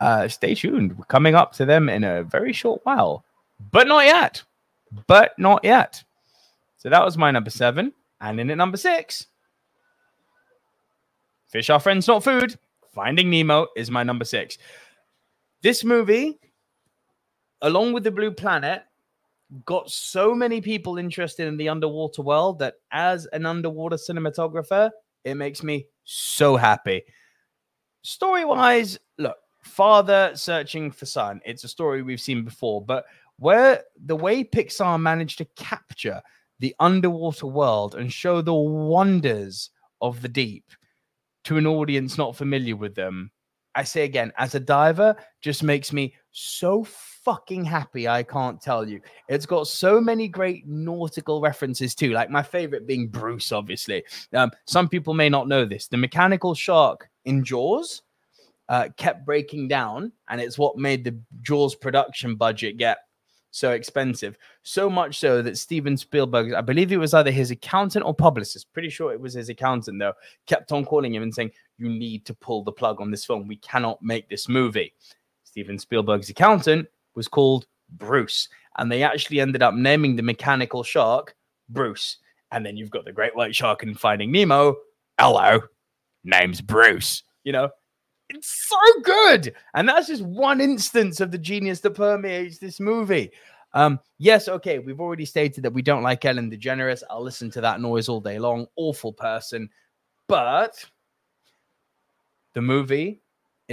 Uh, 0.00 0.26
stay 0.26 0.56
tuned. 0.56 0.98
We're 0.98 1.04
coming 1.04 1.36
up 1.36 1.52
to 1.52 1.64
them 1.64 1.88
in 1.88 2.02
a 2.02 2.24
very 2.24 2.52
short 2.52 2.80
while, 2.82 3.24
but 3.70 3.86
not 3.86 4.04
yet. 4.04 4.42
But 5.06 5.38
not 5.38 5.62
yet. 5.62 6.02
So 6.78 6.90
that 6.90 7.04
was 7.04 7.16
my 7.16 7.30
number 7.30 7.48
seven. 7.48 7.92
And 8.20 8.40
in 8.40 8.50
at 8.50 8.56
number 8.56 8.76
six, 8.76 9.28
Fish 11.46 11.70
Are 11.70 11.78
Friends, 11.78 12.08
Not 12.08 12.24
Food. 12.24 12.58
Finding 12.92 13.30
Nemo 13.30 13.68
is 13.76 13.88
my 13.88 14.02
number 14.02 14.24
six. 14.24 14.58
This 15.62 15.84
movie, 15.84 16.40
along 17.62 17.92
with 17.92 18.02
The 18.02 18.10
Blue 18.10 18.32
Planet, 18.32 18.82
got 19.64 19.90
so 19.90 20.34
many 20.34 20.60
people 20.60 20.98
interested 20.98 21.46
in 21.46 21.56
the 21.56 21.68
underwater 21.68 22.22
world 22.22 22.58
that 22.60 22.74
as 22.90 23.26
an 23.26 23.46
underwater 23.46 23.96
cinematographer, 23.96 24.90
it 25.24 25.34
makes 25.34 25.62
me 25.62 25.86
so 26.04 26.56
happy. 26.56 27.02
Story 28.02 28.44
wise, 28.44 28.98
look, 29.18 29.36
father 29.62 30.32
searching 30.34 30.90
for 30.90 31.06
son. 31.06 31.40
It's 31.44 31.64
a 31.64 31.68
story 31.68 32.02
we've 32.02 32.20
seen 32.20 32.44
before, 32.44 32.84
but 32.84 33.04
where 33.38 33.82
the 34.04 34.16
way 34.16 34.44
Pixar 34.44 35.00
managed 35.00 35.38
to 35.38 35.44
capture 35.56 36.20
the 36.58 36.74
underwater 36.80 37.46
world 37.46 37.94
and 37.94 38.12
show 38.12 38.40
the 38.40 38.54
wonders 38.54 39.70
of 40.00 40.22
the 40.22 40.28
deep 40.28 40.64
to 41.44 41.56
an 41.56 41.66
audience 41.66 42.16
not 42.16 42.36
familiar 42.36 42.76
with 42.76 42.94
them. 42.94 43.30
I 43.74 43.84
say 43.84 44.04
again, 44.04 44.32
as 44.36 44.54
a 44.54 44.60
diver, 44.60 45.16
just 45.40 45.62
makes 45.62 45.92
me 45.92 46.14
so 46.32 46.84
fucking 46.84 47.64
happy. 47.64 48.08
I 48.08 48.22
can't 48.22 48.60
tell 48.60 48.88
you. 48.88 49.00
It's 49.28 49.46
got 49.46 49.68
so 49.68 50.00
many 50.00 50.28
great 50.28 50.66
nautical 50.66 51.40
references 51.40 51.94
too. 51.94 52.12
Like 52.12 52.30
my 52.30 52.42
favorite 52.42 52.86
being 52.86 53.08
Bruce, 53.08 53.52
obviously. 53.52 54.02
Um, 54.32 54.50
some 54.66 54.88
people 54.88 55.14
may 55.14 55.28
not 55.28 55.48
know 55.48 55.64
this. 55.64 55.86
The 55.86 55.98
mechanical 55.98 56.54
shark 56.54 57.08
in 57.26 57.44
Jaws 57.44 58.02
uh, 58.68 58.88
kept 58.96 59.26
breaking 59.26 59.68
down, 59.68 60.12
and 60.28 60.40
it's 60.40 60.58
what 60.58 60.78
made 60.78 61.04
the 61.04 61.18
Jaws 61.42 61.74
production 61.74 62.36
budget 62.36 62.78
get 62.78 62.98
so 63.50 63.72
expensive. 63.72 64.38
So 64.62 64.88
much 64.88 65.18
so 65.18 65.42
that 65.42 65.58
Steven 65.58 65.96
Spielberg, 65.96 66.54
I 66.54 66.62
believe 66.62 66.90
it 66.90 66.96
was 66.96 67.12
either 67.12 67.30
his 67.30 67.50
accountant 67.50 68.04
or 68.04 68.14
publicist, 68.14 68.72
pretty 68.72 68.88
sure 68.88 69.12
it 69.12 69.20
was 69.20 69.34
his 69.34 69.50
accountant 69.50 69.98
though, 69.98 70.14
kept 70.46 70.72
on 70.72 70.86
calling 70.86 71.14
him 71.14 71.22
and 71.22 71.34
saying, 71.34 71.52
You 71.76 71.90
need 71.90 72.24
to 72.24 72.34
pull 72.34 72.64
the 72.64 72.72
plug 72.72 73.00
on 73.00 73.10
this 73.10 73.26
film. 73.26 73.46
We 73.46 73.56
cannot 73.56 74.02
make 74.02 74.28
this 74.30 74.48
movie. 74.48 74.94
Steven 75.52 75.78
Spielberg's 75.78 76.30
accountant 76.30 76.88
was 77.14 77.28
called 77.28 77.66
Bruce. 77.90 78.48
And 78.78 78.90
they 78.90 79.02
actually 79.02 79.38
ended 79.38 79.62
up 79.62 79.74
naming 79.74 80.16
the 80.16 80.22
mechanical 80.22 80.82
shark 80.82 81.34
Bruce. 81.68 82.16
And 82.52 82.64
then 82.64 82.78
you've 82.78 82.90
got 82.90 83.04
the 83.04 83.12
great 83.12 83.36
white 83.36 83.54
shark 83.54 83.82
in 83.82 83.94
Finding 83.94 84.32
Nemo. 84.32 84.76
Hello, 85.18 85.60
name's 86.24 86.62
Bruce. 86.62 87.22
You 87.44 87.52
know, 87.52 87.68
it's 88.30 88.66
so 88.66 89.00
good. 89.02 89.54
And 89.74 89.86
that's 89.86 90.06
just 90.06 90.22
one 90.22 90.62
instance 90.62 91.20
of 91.20 91.30
the 91.30 91.38
genius 91.38 91.80
that 91.80 91.90
permeates 91.90 92.56
this 92.56 92.80
movie. 92.80 93.30
Um, 93.74 94.00
yes, 94.16 94.48
okay, 94.48 94.78
we've 94.78 95.00
already 95.00 95.26
stated 95.26 95.64
that 95.64 95.74
we 95.74 95.82
don't 95.82 96.02
like 96.02 96.24
Ellen 96.24 96.50
DeGeneres. 96.50 97.02
I'll 97.10 97.22
listen 97.22 97.50
to 97.50 97.60
that 97.60 97.82
noise 97.82 98.08
all 98.08 98.22
day 98.22 98.38
long. 98.38 98.66
Awful 98.76 99.12
person. 99.12 99.68
But 100.28 100.82
the 102.54 102.62
movie 102.62 103.21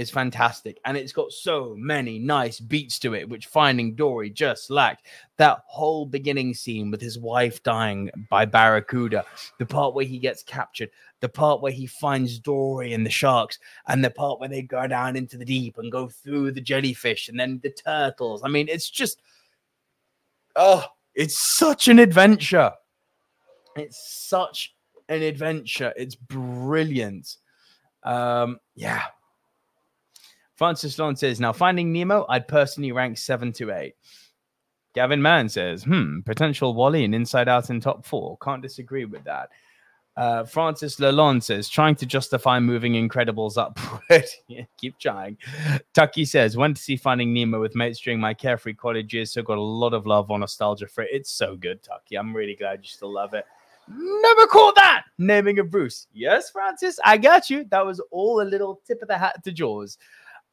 is 0.00 0.10
fantastic. 0.10 0.80
And 0.84 0.96
it's 0.96 1.12
got 1.12 1.30
so 1.30 1.74
many 1.78 2.18
nice 2.18 2.58
beats 2.58 2.98
to 3.00 3.14
it 3.14 3.28
which 3.28 3.46
finding 3.46 3.94
dory 3.94 4.30
just 4.30 4.70
lacked. 4.70 5.06
That 5.36 5.62
whole 5.66 6.06
beginning 6.06 6.54
scene 6.54 6.90
with 6.90 7.00
his 7.00 7.18
wife 7.18 7.62
dying 7.62 8.10
by 8.30 8.46
barracuda 8.46 9.24
the 9.58 9.66
part 9.66 9.94
where 9.94 10.04
he 10.04 10.18
gets 10.18 10.42
captured 10.42 10.90
the 11.20 11.28
part 11.28 11.60
where 11.60 11.72
he 11.72 11.86
finds 11.86 12.38
dory 12.38 12.94
and 12.94 13.04
the 13.04 13.10
sharks 13.10 13.58
and 13.88 14.02
the 14.02 14.10
part 14.10 14.40
where 14.40 14.48
they 14.48 14.62
go 14.62 14.86
down 14.86 15.16
into 15.16 15.36
the 15.36 15.44
deep 15.44 15.76
and 15.76 15.92
go 15.92 16.08
through 16.08 16.50
the 16.50 16.60
jellyfish 16.60 17.28
and 17.28 17.38
then 17.38 17.60
the 17.62 17.70
turtles. 17.70 18.42
I 18.42 18.48
mean 18.48 18.68
it's 18.68 18.88
just 18.88 19.20
oh 20.56 20.84
it's 21.14 21.38
such 21.38 21.88
an 21.88 21.98
adventure. 21.98 22.72
It's 23.76 24.28
such 24.28 24.74
an 25.08 25.22
adventure. 25.22 25.92
It's 25.96 26.14
brilliant. 26.14 27.36
Um 28.02 28.60
yeah 28.74 29.04
Francis 30.60 30.98
Lawn 30.98 31.16
says, 31.16 31.40
now 31.40 31.54
finding 31.54 31.90
Nemo, 31.90 32.26
I'd 32.28 32.46
personally 32.46 32.92
rank 32.92 33.16
seven 33.16 33.50
to 33.54 33.70
eight. 33.70 33.94
Gavin 34.94 35.22
Mann 35.22 35.48
says, 35.48 35.84
hmm, 35.84 36.20
potential 36.20 36.74
WALL-E 36.74 37.02
and 37.02 37.14
Inside 37.14 37.48
Out 37.48 37.70
in 37.70 37.80
top 37.80 38.04
four. 38.04 38.36
Can't 38.42 38.60
disagree 38.60 39.06
with 39.06 39.24
that. 39.24 39.48
Uh, 40.18 40.44
Francis 40.44 40.96
Lalonde 40.96 41.42
says, 41.42 41.66
trying 41.66 41.94
to 41.94 42.04
justify 42.04 42.60
moving 42.60 42.92
Incredibles 42.92 43.56
upward. 43.56 44.26
keep 44.76 44.98
trying. 44.98 45.38
Tucky 45.94 46.26
says, 46.26 46.58
went 46.58 46.76
to 46.76 46.82
see 46.82 46.98
Finding 46.98 47.32
Nemo 47.32 47.58
with 47.58 47.74
mates 47.74 47.98
during 47.98 48.20
my 48.20 48.34
carefree 48.34 48.74
college 48.74 49.14
years, 49.14 49.32
so 49.32 49.40
got 49.40 49.56
a 49.56 49.62
lot 49.62 49.94
of 49.94 50.06
love 50.06 50.30
on 50.30 50.40
nostalgia 50.40 50.88
for 50.88 51.04
it. 51.04 51.10
It's 51.10 51.30
so 51.30 51.56
good, 51.56 51.82
Tucky. 51.82 52.18
I'm 52.18 52.36
really 52.36 52.54
glad 52.54 52.80
you 52.82 52.88
still 52.88 53.14
love 53.14 53.32
it. 53.32 53.46
Never 53.88 54.46
caught 54.46 54.76
that 54.76 55.04
naming 55.16 55.58
of 55.58 55.70
Bruce. 55.70 56.06
Yes, 56.12 56.50
Francis, 56.50 57.00
I 57.02 57.16
got 57.16 57.48
you. 57.48 57.64
That 57.70 57.86
was 57.86 57.98
all 58.10 58.42
a 58.42 58.44
little 58.44 58.82
tip 58.86 59.00
of 59.00 59.08
the 59.08 59.16
hat 59.16 59.42
to 59.42 59.52
Jaws. 59.52 59.96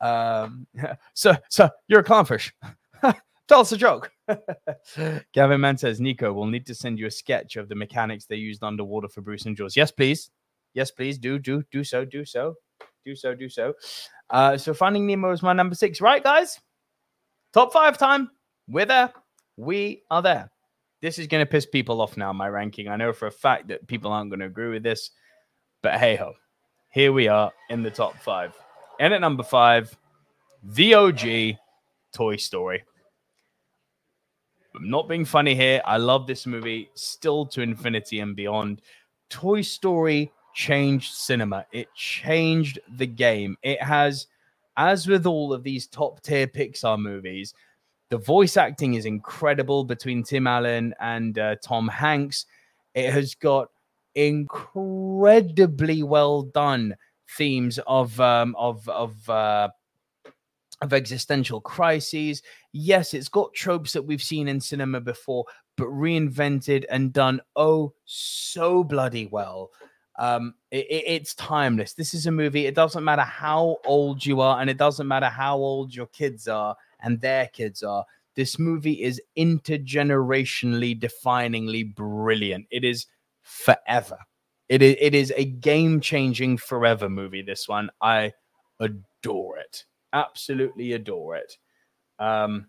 Um, 0.01 0.67
so, 1.13 1.35
so 1.49 1.69
you're 1.87 2.01
a 2.01 2.03
clownfish. 2.03 2.51
Tell 3.47 3.61
us 3.61 3.71
a 3.71 3.77
joke. 3.77 4.11
Gavin 5.33 5.61
Mann 5.61 5.77
says, 5.77 6.01
Nico, 6.01 6.33
we'll 6.33 6.47
need 6.47 6.65
to 6.65 6.75
send 6.75 6.99
you 6.99 7.07
a 7.07 7.11
sketch 7.11 7.55
of 7.55 7.69
the 7.69 7.75
mechanics 7.75 8.25
they 8.25 8.35
used 8.35 8.61
underwater 8.61 9.07
for 9.07 9.21
Bruce 9.21 9.45
and 9.45 9.55
Jaws. 9.55 9.77
Yes, 9.77 9.89
please. 9.89 10.31
Yes, 10.73 10.91
please. 10.91 11.17
Do, 11.17 11.39
do, 11.39 11.63
do 11.71 11.83
so, 11.83 12.03
do 12.03 12.25
so, 12.25 12.55
do 13.05 13.15
so, 13.15 13.33
do 13.33 13.47
so. 13.47 13.73
Uh, 14.29 14.57
so 14.57 14.73
Finding 14.73 15.07
Nemo 15.07 15.31
is 15.31 15.41
my 15.41 15.53
number 15.53 15.75
six, 15.75 16.01
right, 16.01 16.21
guys? 16.21 16.59
Top 17.53 17.71
five 17.71 17.97
time. 17.97 18.29
We're 18.67 18.85
there. 18.85 19.13
We 19.55 20.03
are 20.11 20.21
there. 20.21 20.51
This 21.01 21.17
is 21.17 21.27
going 21.27 21.41
to 21.41 21.49
piss 21.49 21.65
people 21.65 22.01
off 22.01 22.17
now, 22.17 22.33
my 22.33 22.49
ranking. 22.49 22.89
I 22.89 22.97
know 22.97 23.13
for 23.13 23.27
a 23.27 23.31
fact 23.31 23.69
that 23.69 23.87
people 23.87 24.11
aren't 24.11 24.29
going 24.29 24.41
to 24.41 24.45
agree 24.45 24.69
with 24.69 24.83
this, 24.83 25.11
but 25.81 25.99
hey 25.99 26.15
ho, 26.15 26.33
here 26.89 27.13
we 27.13 27.27
are 27.27 27.51
in 27.69 27.83
the 27.83 27.91
top 27.91 28.17
five. 28.17 28.53
And 28.99 29.13
at 29.13 29.21
number 29.21 29.43
five, 29.43 29.95
the 30.63 30.93
OG 30.95 31.57
Toy 32.13 32.35
Story. 32.37 32.83
I'm 34.75 34.89
not 34.89 35.07
being 35.07 35.25
funny 35.25 35.55
here. 35.55 35.81
I 35.85 35.97
love 35.97 36.27
this 36.27 36.45
movie 36.45 36.89
still 36.93 37.45
to 37.47 37.61
infinity 37.61 38.19
and 38.19 38.35
beyond. 38.35 38.81
Toy 39.29 39.61
Story 39.61 40.31
changed 40.53 41.13
cinema. 41.13 41.65
It 41.71 41.93
changed 41.95 42.79
the 42.97 43.07
game. 43.07 43.57
It 43.61 43.81
has, 43.81 44.27
as 44.75 45.07
with 45.07 45.25
all 45.25 45.53
of 45.53 45.63
these 45.63 45.87
top 45.87 46.21
tier 46.21 46.47
Pixar 46.47 46.99
movies, 46.99 47.53
the 48.09 48.17
voice 48.17 48.57
acting 48.57 48.95
is 48.95 49.05
incredible 49.05 49.83
between 49.83 50.23
Tim 50.23 50.47
Allen 50.47 50.93
and 50.99 51.37
uh, 51.37 51.55
Tom 51.61 51.87
Hanks. 51.87 52.45
It 52.95 53.11
has 53.11 53.35
got 53.35 53.69
incredibly 54.15 56.01
well 56.03 56.43
done 56.43 56.95
themes 57.29 57.79
of 57.87 58.19
um, 58.19 58.55
of 58.57 58.87
of 58.89 59.29
uh, 59.29 59.69
of 60.81 60.93
existential 60.93 61.61
crises. 61.61 62.43
Yes, 62.71 63.13
it's 63.13 63.29
got 63.29 63.53
tropes 63.53 63.93
that 63.93 64.03
we've 64.03 64.21
seen 64.21 64.47
in 64.47 64.61
cinema 64.61 65.01
before, 65.01 65.45
but 65.75 65.87
reinvented 65.87 66.85
and 66.89 67.13
done 67.13 67.41
oh 67.55 67.93
so 68.05 68.83
bloody 68.83 69.27
well. 69.27 69.71
Um, 70.19 70.55
it, 70.71 70.87
it, 70.89 71.03
it's 71.05 71.35
timeless. 71.35 71.93
This 71.93 72.13
is 72.13 72.25
a 72.25 72.31
movie. 72.31 72.65
It 72.65 72.73
doesn't 72.73 73.03
matter 73.03 73.21
how 73.21 73.77
old 73.85 74.25
you 74.25 74.41
are, 74.41 74.59
and 74.59 74.69
it 74.69 74.77
doesn't 74.77 75.07
matter 75.07 75.29
how 75.29 75.57
old 75.57 75.93
your 75.93 76.07
kids 76.07 76.47
are 76.47 76.75
and 77.01 77.21
their 77.21 77.47
kids 77.47 77.83
are. 77.83 78.05
This 78.35 78.59
movie 78.59 79.03
is 79.03 79.21
intergenerationally 79.37 80.99
definingly 80.99 81.95
brilliant. 81.95 82.67
It 82.69 82.83
is 82.83 83.07
forever. 83.41 84.17
It 84.69 84.81
is, 84.81 84.95
it 84.99 85.15
is 85.15 85.33
a 85.35 85.45
game 85.45 86.01
changing 86.01 86.57
forever 86.57 87.09
movie. 87.09 87.41
This 87.41 87.67
one, 87.67 87.89
I 88.01 88.33
adore 88.79 89.57
it. 89.57 89.85
Absolutely 90.13 90.93
adore 90.93 91.35
it. 91.35 91.57
Um, 92.19 92.67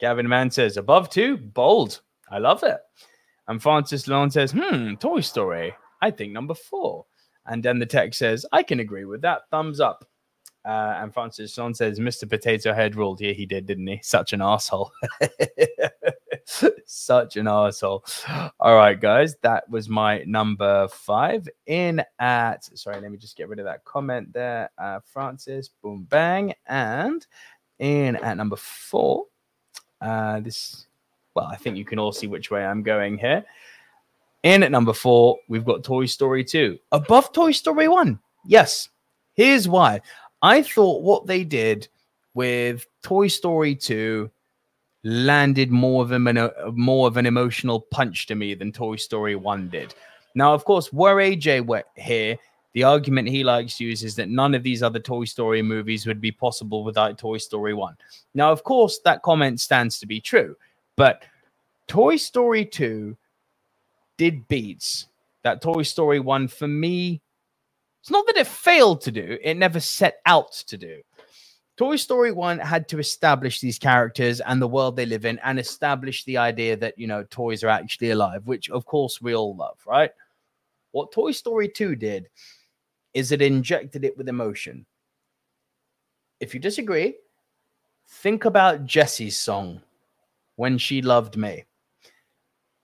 Gavin 0.00 0.28
Mann 0.28 0.50
says, 0.50 0.76
above 0.76 1.10
two, 1.10 1.36
bold. 1.36 2.00
I 2.30 2.38
love 2.38 2.62
it. 2.62 2.78
And 3.48 3.62
Francis 3.62 4.06
Lalonde 4.06 4.32
says, 4.32 4.52
hmm, 4.52 4.94
Toy 4.94 5.20
Story. 5.20 5.74
I 6.00 6.10
think 6.10 6.32
number 6.32 6.54
four. 6.54 7.06
And 7.46 7.62
Den 7.62 7.78
the 7.78 7.86
Tech 7.86 8.14
says, 8.14 8.46
I 8.52 8.62
can 8.62 8.80
agree 8.80 9.04
with 9.04 9.20
that. 9.22 9.42
Thumbs 9.50 9.80
up. 9.80 10.08
Uh, 10.64 10.94
and 10.98 11.12
Francis 11.12 11.52
Sean 11.52 11.74
says, 11.74 11.98
Mr. 11.98 12.28
Potato 12.28 12.72
Head 12.72 12.96
ruled. 12.96 13.20
Yeah, 13.20 13.32
he 13.32 13.44
did, 13.44 13.66
didn't 13.66 13.86
he? 13.86 14.00
Such 14.02 14.32
an 14.32 14.40
asshole. 14.40 14.90
Such 16.86 17.36
an 17.36 17.48
asshole. 17.48 18.04
All 18.60 18.74
right, 18.74 18.98
guys. 18.98 19.36
That 19.42 19.68
was 19.68 19.88
my 19.90 20.22
number 20.26 20.88
five. 20.88 21.46
In 21.66 22.02
at, 22.18 22.64
sorry, 22.78 23.00
let 23.00 23.10
me 23.10 23.18
just 23.18 23.36
get 23.36 23.48
rid 23.48 23.58
of 23.58 23.66
that 23.66 23.84
comment 23.84 24.32
there. 24.32 24.70
Uh, 24.78 25.00
Francis, 25.04 25.68
boom, 25.82 26.06
bang. 26.08 26.54
And 26.66 27.26
in 27.78 28.16
at 28.16 28.38
number 28.38 28.56
four, 28.56 29.26
uh, 30.00 30.40
this, 30.40 30.86
well, 31.34 31.46
I 31.46 31.56
think 31.56 31.76
you 31.76 31.84
can 31.84 31.98
all 31.98 32.12
see 32.12 32.26
which 32.26 32.50
way 32.50 32.64
I'm 32.64 32.82
going 32.82 33.18
here. 33.18 33.44
In 34.44 34.62
at 34.62 34.70
number 34.70 34.92
four, 34.94 35.38
we've 35.48 35.64
got 35.64 35.84
Toy 35.84 36.06
Story 36.06 36.44
2. 36.44 36.78
Above 36.92 37.32
Toy 37.32 37.50
Story 37.52 37.88
1. 37.88 38.18
Yes. 38.46 38.88
Here's 39.34 39.66
why. 39.68 40.00
I 40.44 40.60
thought 40.60 41.00
what 41.00 41.26
they 41.26 41.42
did 41.42 41.88
with 42.34 42.86
Toy 43.02 43.28
Story 43.28 43.74
2 43.74 44.30
landed 45.02 45.70
more 45.70 46.02
of 46.02 46.12
a 46.12 46.18
more 46.72 47.08
of 47.08 47.16
an 47.16 47.24
emotional 47.24 47.80
punch 47.80 48.26
to 48.26 48.34
me 48.34 48.52
than 48.52 48.70
Toy 48.70 48.96
Story 48.96 49.36
1 49.36 49.70
did. 49.70 49.94
Now, 50.34 50.52
of 50.52 50.66
course, 50.66 50.92
were 50.92 51.16
AJ 51.16 51.82
here, 51.96 52.36
the 52.74 52.82
argument 52.82 53.28
he 53.28 53.42
likes 53.42 53.78
to 53.78 53.84
use 53.84 54.04
is 54.04 54.16
that 54.16 54.28
none 54.28 54.54
of 54.54 54.62
these 54.62 54.82
other 54.82 54.98
Toy 54.98 55.24
Story 55.24 55.62
movies 55.62 56.06
would 56.06 56.20
be 56.20 56.30
possible 56.30 56.84
without 56.84 57.16
Toy 57.16 57.38
Story 57.38 57.72
1. 57.72 57.96
Now, 58.34 58.52
of 58.52 58.64
course, 58.64 58.98
that 59.06 59.22
comment 59.22 59.60
stands 59.60 59.98
to 60.00 60.06
be 60.06 60.20
true, 60.20 60.56
but 60.94 61.22
Toy 61.86 62.16
Story 62.16 62.66
2 62.66 63.16
did 64.18 64.46
beats 64.48 65.06
that 65.42 65.62
Toy 65.62 65.84
Story 65.84 66.20
1 66.20 66.48
for 66.48 66.68
me 66.68 67.22
it's 68.04 68.10
not 68.10 68.26
that 68.26 68.36
it 68.36 68.46
failed 68.46 69.00
to 69.00 69.10
do, 69.10 69.38
it 69.42 69.54
never 69.54 69.80
set 69.80 70.18
out 70.26 70.52
to 70.52 70.76
do. 70.76 71.00
Toy 71.78 71.96
Story 71.96 72.32
1 72.32 72.58
had 72.58 72.86
to 72.88 72.98
establish 72.98 73.60
these 73.60 73.78
characters 73.78 74.42
and 74.42 74.60
the 74.60 74.68
world 74.68 74.94
they 74.94 75.06
live 75.06 75.24
in 75.24 75.38
and 75.38 75.58
establish 75.58 76.22
the 76.24 76.36
idea 76.36 76.76
that, 76.76 76.98
you 76.98 77.06
know, 77.06 77.24
toys 77.30 77.64
are 77.64 77.70
actually 77.70 78.10
alive, 78.10 78.46
which 78.46 78.68
of 78.68 78.84
course 78.84 79.22
we 79.22 79.34
all 79.34 79.56
love, 79.56 79.78
right? 79.86 80.10
What 80.90 81.12
Toy 81.12 81.30
Story 81.32 81.66
2 81.66 81.96
did 81.96 82.28
is 83.14 83.32
it 83.32 83.40
injected 83.40 84.04
it 84.04 84.18
with 84.18 84.28
emotion. 84.28 84.84
If 86.40 86.52
you 86.52 86.60
disagree, 86.60 87.16
think 88.06 88.44
about 88.44 88.84
Jessie's 88.84 89.38
song, 89.38 89.80
When 90.56 90.76
She 90.76 91.00
Loved 91.00 91.38
Me. 91.38 91.64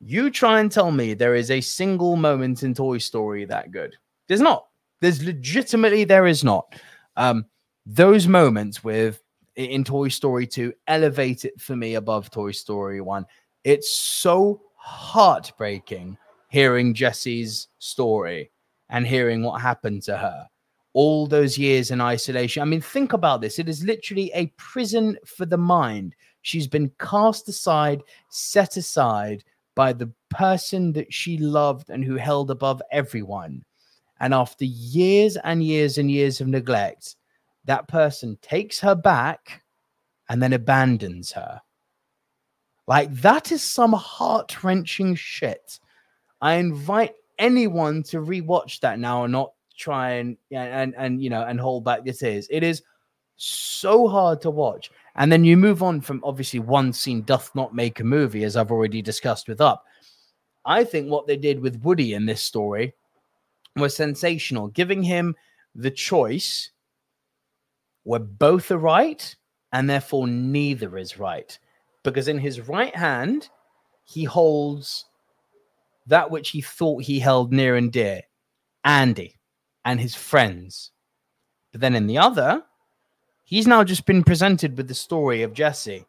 You 0.01 0.30
try 0.30 0.60
and 0.60 0.72
tell 0.72 0.90
me 0.90 1.12
there 1.12 1.34
is 1.34 1.51
a 1.51 1.60
single 1.60 2.16
moment 2.16 2.62
in 2.62 2.72
Toy 2.72 2.97
Story 2.97 3.44
that 3.44 3.70
good. 3.70 3.97
There's 4.26 4.40
not. 4.40 4.69
There's 5.01 5.22
legitimately 5.22 6.05
there 6.05 6.27
is 6.27 6.44
not. 6.44 6.74
Um, 7.16 7.47
those 7.86 8.28
moments 8.28 8.85
with 8.85 9.22
in 9.56 9.85
Toy 9.85 10.09
Story 10.09 10.47
2 10.47 10.72
elevate 10.86 11.44
it 11.44 11.60
for 11.60 11.77
me 11.77 11.94
above 11.94 12.31
Toy 12.31 12.52
Story 12.52 13.01
1. 13.01 13.27
It's 13.64 13.90
so 13.90 14.62
heartbreaking 14.77 16.16
hearing 16.48 16.94
Jessie's 16.94 17.68
story 17.78 18.51
and 18.89 19.06
hearing 19.06 19.43
what 19.43 19.60
happened 19.60 20.02
to 20.05 20.16
her. 20.16 20.48
All 20.93 21.27
those 21.27 21.56
years 21.56 21.93
in 21.93 22.01
isolation. 22.01 22.62
I 22.62 22.66
mean, 22.66 22.81
think 22.81 23.12
about 23.12 23.40
this. 23.40 23.59
It 23.59 23.68
is 23.68 23.85
literally 23.85 24.32
a 24.35 24.52
prison 24.56 25.16
for 25.24 25.47
the 25.47 25.56
mind. 25.56 26.16
She's 26.43 26.66
been 26.66 26.90
cast 26.98 27.48
aside, 27.48 28.02
set 28.28 28.77
aside 28.77 29.44
by 29.77 29.93
the 29.93 30.10
person 30.31 30.93
that 30.94 31.12
she 31.14 31.39
loved 31.39 31.90
and 31.90 32.05
who 32.05 32.16
held 32.16 32.51
above 32.51 32.82
everyone. 32.90 33.64
And 34.20 34.34
after 34.34 34.64
years 34.64 35.36
and 35.38 35.64
years 35.64 35.98
and 35.98 36.10
years 36.10 36.40
of 36.40 36.48
neglect, 36.48 37.16
that 37.64 37.88
person 37.88 38.38
takes 38.42 38.78
her 38.80 38.94
back 38.94 39.62
and 40.28 40.42
then 40.42 40.52
abandons 40.52 41.32
her. 41.32 41.60
Like, 42.86 43.12
that 43.16 43.51
is 43.52 43.62
some 43.62 43.92
heart 43.92 44.62
wrenching 44.62 45.14
shit. 45.14 45.80
I 46.40 46.55
invite 46.55 47.14
anyone 47.38 48.02
to 48.05 48.18
rewatch 48.18 48.80
that 48.80 48.98
now 48.98 49.24
and 49.24 49.32
not 49.32 49.52
try 49.76 50.12
and, 50.12 50.36
and, 50.51 50.94
and, 50.97 51.22
you 51.22 51.30
know, 51.30 51.42
and 51.42 51.60
hold 51.60 51.84
back 51.84 52.05
the 52.05 52.12
tears. 52.12 52.47
It 52.51 52.62
is 52.62 52.82
so 53.36 54.06
hard 54.06 54.42
to 54.42 54.51
watch. 54.51 54.90
And 55.16 55.32
then 55.32 55.44
you 55.44 55.56
move 55.56 55.82
on 55.82 56.01
from 56.01 56.20
obviously 56.24 56.60
one 56.60 56.92
scene 56.92 57.22
doth 57.22 57.55
not 57.55 57.74
make 57.74 58.01
a 58.01 58.05
movie, 58.05 58.44
as 58.44 58.56
I've 58.56 58.70
already 58.70 59.02
discussed 59.02 59.48
with 59.48 59.60
Up. 59.60 59.84
I 60.64 60.84
think 60.84 61.09
what 61.09 61.26
they 61.26 61.36
did 61.36 61.60
with 61.60 61.82
Woody 61.82 62.14
in 62.14 62.26
this 62.26 62.42
story 62.42 62.94
was 63.76 63.94
sensational, 63.94 64.68
giving 64.68 65.02
him 65.02 65.36
the 65.74 65.90
choice 65.90 66.70
where 68.02 68.20
both 68.20 68.70
are 68.70 68.78
right 68.78 69.36
and 69.72 69.88
therefore 69.88 70.26
neither 70.26 70.98
is 70.98 71.18
right. 71.18 71.59
Because 72.02 72.28
in 72.28 72.38
his 72.38 72.60
right 72.60 72.94
hand, 72.94 73.48
he 74.05 74.24
holds 74.24 75.05
that 76.06 76.30
which 76.30 76.51
he 76.51 76.60
thought 76.60 77.05
he 77.05 77.20
held 77.20 77.52
near 77.52 77.76
and 77.76 77.92
dear 77.92 78.22
Andy 78.84 79.38
and 79.84 80.01
his 80.01 80.14
friends. 80.14 80.90
But 81.72 81.80
then 81.80 81.94
in 81.94 82.06
the 82.06 82.18
other, 82.18 82.64
he's 83.44 83.66
now 83.66 83.84
just 83.84 84.06
been 84.06 84.24
presented 84.24 84.76
with 84.76 84.88
the 84.88 84.94
story 84.94 85.42
of 85.42 85.52
Jesse 85.52 86.06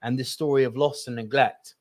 and 0.00 0.18
the 0.18 0.24
story 0.24 0.64
of 0.64 0.76
loss 0.76 1.06
and 1.06 1.16
neglect. 1.16 1.74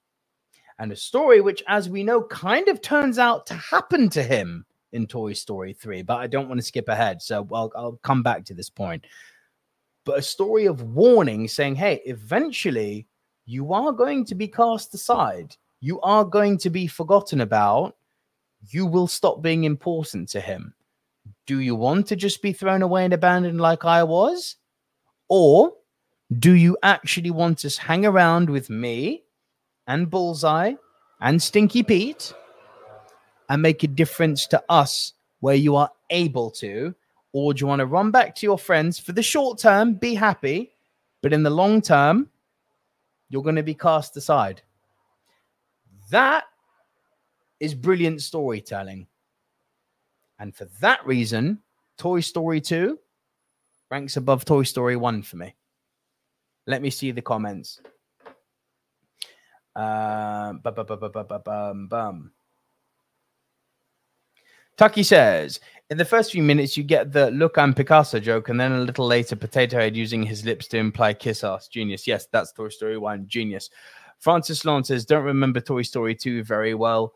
And 0.79 0.91
a 0.91 0.95
story 0.95 1.41
which, 1.41 1.63
as 1.67 1.87
we 1.87 2.03
know, 2.03 2.23
kind 2.23 2.67
of 2.67 2.81
turns 2.81 3.19
out 3.19 3.45
to 3.47 3.53
happen 3.53 4.09
to 4.09 4.23
him 4.23 4.65
in 4.93 5.07
Toy 5.07 5.33
Story 5.33 5.73
3, 5.73 6.01
but 6.03 6.17
I 6.17 6.27
don't 6.27 6.47
want 6.47 6.59
to 6.59 6.65
skip 6.65 6.89
ahead. 6.89 7.21
So 7.21 7.47
I'll, 7.51 7.71
I'll 7.75 7.99
come 8.03 8.23
back 8.23 8.45
to 8.45 8.53
this 8.53 8.69
point. 8.69 9.05
But 10.03 10.19
a 10.19 10.21
story 10.21 10.65
of 10.65 10.81
warning 10.81 11.47
saying, 11.47 11.75
hey, 11.75 12.01
eventually 12.05 13.07
you 13.45 13.73
are 13.73 13.91
going 13.91 14.25
to 14.25 14.35
be 14.35 14.47
cast 14.47 14.93
aside, 14.93 15.55
you 15.79 15.99
are 16.01 16.25
going 16.25 16.57
to 16.59 16.69
be 16.69 16.87
forgotten 16.87 17.41
about, 17.41 17.95
you 18.69 18.85
will 18.85 19.07
stop 19.07 19.41
being 19.41 19.63
important 19.63 20.29
to 20.29 20.39
him. 20.39 20.73
Do 21.45 21.59
you 21.59 21.75
want 21.75 22.07
to 22.07 22.15
just 22.15 22.41
be 22.41 22.53
thrown 22.53 22.81
away 22.81 23.05
and 23.05 23.13
abandoned 23.13 23.61
like 23.61 23.85
I 23.85 24.03
was? 24.03 24.57
Or 25.27 25.73
do 26.39 26.53
you 26.53 26.77
actually 26.83 27.31
want 27.31 27.59
to 27.59 27.81
hang 27.81 28.05
around 28.05 28.49
with 28.49 28.69
me 28.69 29.23
and 29.87 30.09
Bullseye 30.09 30.73
and 31.19 31.41
Stinky 31.41 31.83
Pete 31.83 32.33
and 33.51 33.61
make 33.61 33.83
a 33.83 33.87
difference 33.87 34.47
to 34.47 34.63
us 34.69 35.11
where 35.41 35.55
you 35.55 35.75
are 35.75 35.91
able 36.09 36.49
to? 36.49 36.95
Or 37.33 37.53
do 37.53 37.59
you 37.59 37.67
want 37.67 37.81
to 37.81 37.85
run 37.85 38.09
back 38.09 38.33
to 38.35 38.45
your 38.45 38.57
friends 38.57 38.97
for 38.97 39.11
the 39.11 39.21
short 39.21 39.59
term, 39.59 39.93
be 39.93 40.15
happy, 40.15 40.71
but 41.21 41.33
in 41.33 41.43
the 41.43 41.49
long 41.49 41.81
term, 41.81 42.29
you're 43.27 43.43
going 43.43 43.57
to 43.57 43.63
be 43.63 43.73
cast 43.73 44.15
aside? 44.15 44.61
That 46.11 46.45
is 47.59 47.75
brilliant 47.75 48.21
storytelling. 48.21 49.07
And 50.39 50.55
for 50.55 50.65
that 50.79 51.05
reason, 51.05 51.59
Toy 51.97 52.21
Story 52.21 52.61
2 52.61 52.97
ranks 53.89 54.15
above 54.15 54.45
Toy 54.45 54.63
Story 54.63 54.95
1 54.95 55.23
for 55.23 55.35
me. 55.35 55.53
Let 56.67 56.81
me 56.81 56.89
see 56.89 57.11
the 57.11 57.21
comments. 57.21 57.81
Um, 59.75 60.59
bum, 60.59 60.73
bum, 60.73 60.85
bum, 60.85 60.99
bum, 60.99 61.25
bum, 61.27 61.41
bum, 61.43 61.87
bum. 61.87 62.31
Tucky 64.81 65.03
says, 65.03 65.59
in 65.91 65.99
the 65.99 66.05
first 66.05 66.31
few 66.31 66.41
minutes, 66.41 66.75
you 66.75 66.83
get 66.83 67.13
the 67.13 67.29
look, 67.29 67.55
I'm 67.55 67.71
Picasso 67.71 68.19
joke, 68.19 68.49
and 68.49 68.59
then 68.59 68.71
a 68.71 68.79
little 68.79 69.05
later, 69.05 69.35
Potato 69.35 69.77
Head 69.77 69.95
using 69.95 70.23
his 70.23 70.43
lips 70.43 70.67
to 70.69 70.79
imply 70.79 71.13
kiss 71.13 71.43
ass. 71.43 71.67
Genius. 71.67 72.07
Yes, 72.07 72.25
that's 72.31 72.51
Toy 72.51 72.69
Story 72.69 72.97
1. 72.97 73.27
Genius. 73.27 73.69
Francis 74.17 74.63
Lalonde 74.63 74.87
says, 74.87 75.05
don't 75.05 75.23
remember 75.23 75.61
Toy 75.61 75.83
Story 75.83 76.15
2 76.15 76.43
very 76.45 76.73
well. 76.73 77.13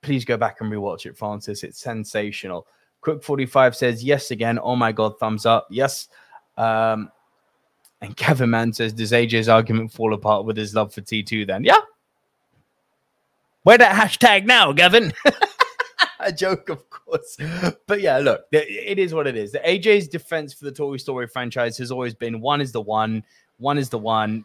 Please 0.00 0.24
go 0.24 0.36
back 0.36 0.60
and 0.60 0.70
rewatch 0.70 1.06
it, 1.06 1.18
Francis. 1.18 1.64
It's 1.64 1.80
sensational. 1.80 2.68
Crook45 3.02 3.74
says, 3.74 4.04
yes 4.04 4.30
again. 4.30 4.60
Oh 4.62 4.76
my 4.76 4.92
God, 4.92 5.18
thumbs 5.18 5.46
up. 5.46 5.66
Yes. 5.70 6.06
Um, 6.56 7.10
and 8.00 8.14
Gavin 8.14 8.50
Mann 8.50 8.72
says, 8.72 8.92
does 8.92 9.10
AJ's 9.10 9.48
argument 9.48 9.90
fall 9.90 10.14
apart 10.14 10.44
with 10.44 10.56
his 10.56 10.72
love 10.72 10.94
for 10.94 11.00
T2 11.00 11.48
then? 11.48 11.64
Yeah. 11.64 11.80
Where 13.64 13.76
that 13.76 13.96
hashtag 13.96 14.46
now, 14.46 14.70
Gavin? 14.70 15.12
a 16.24 16.32
joke, 16.32 16.68
of 16.68 16.88
course. 16.90 17.36
But 17.86 18.00
yeah, 18.00 18.18
look, 18.18 18.44
it 18.52 18.98
is 18.98 19.14
what 19.14 19.26
it 19.26 19.36
is. 19.36 19.52
The 19.52 19.60
AJ's 19.60 20.08
defense 20.08 20.52
for 20.54 20.64
the 20.64 20.72
Toy 20.72 20.96
Story 20.96 21.26
franchise 21.26 21.78
has 21.78 21.90
always 21.90 22.14
been 22.14 22.40
one 22.40 22.60
is 22.60 22.72
the 22.72 22.80
one, 22.80 23.22
one 23.58 23.78
is 23.78 23.88
the 23.88 23.98
one, 23.98 24.44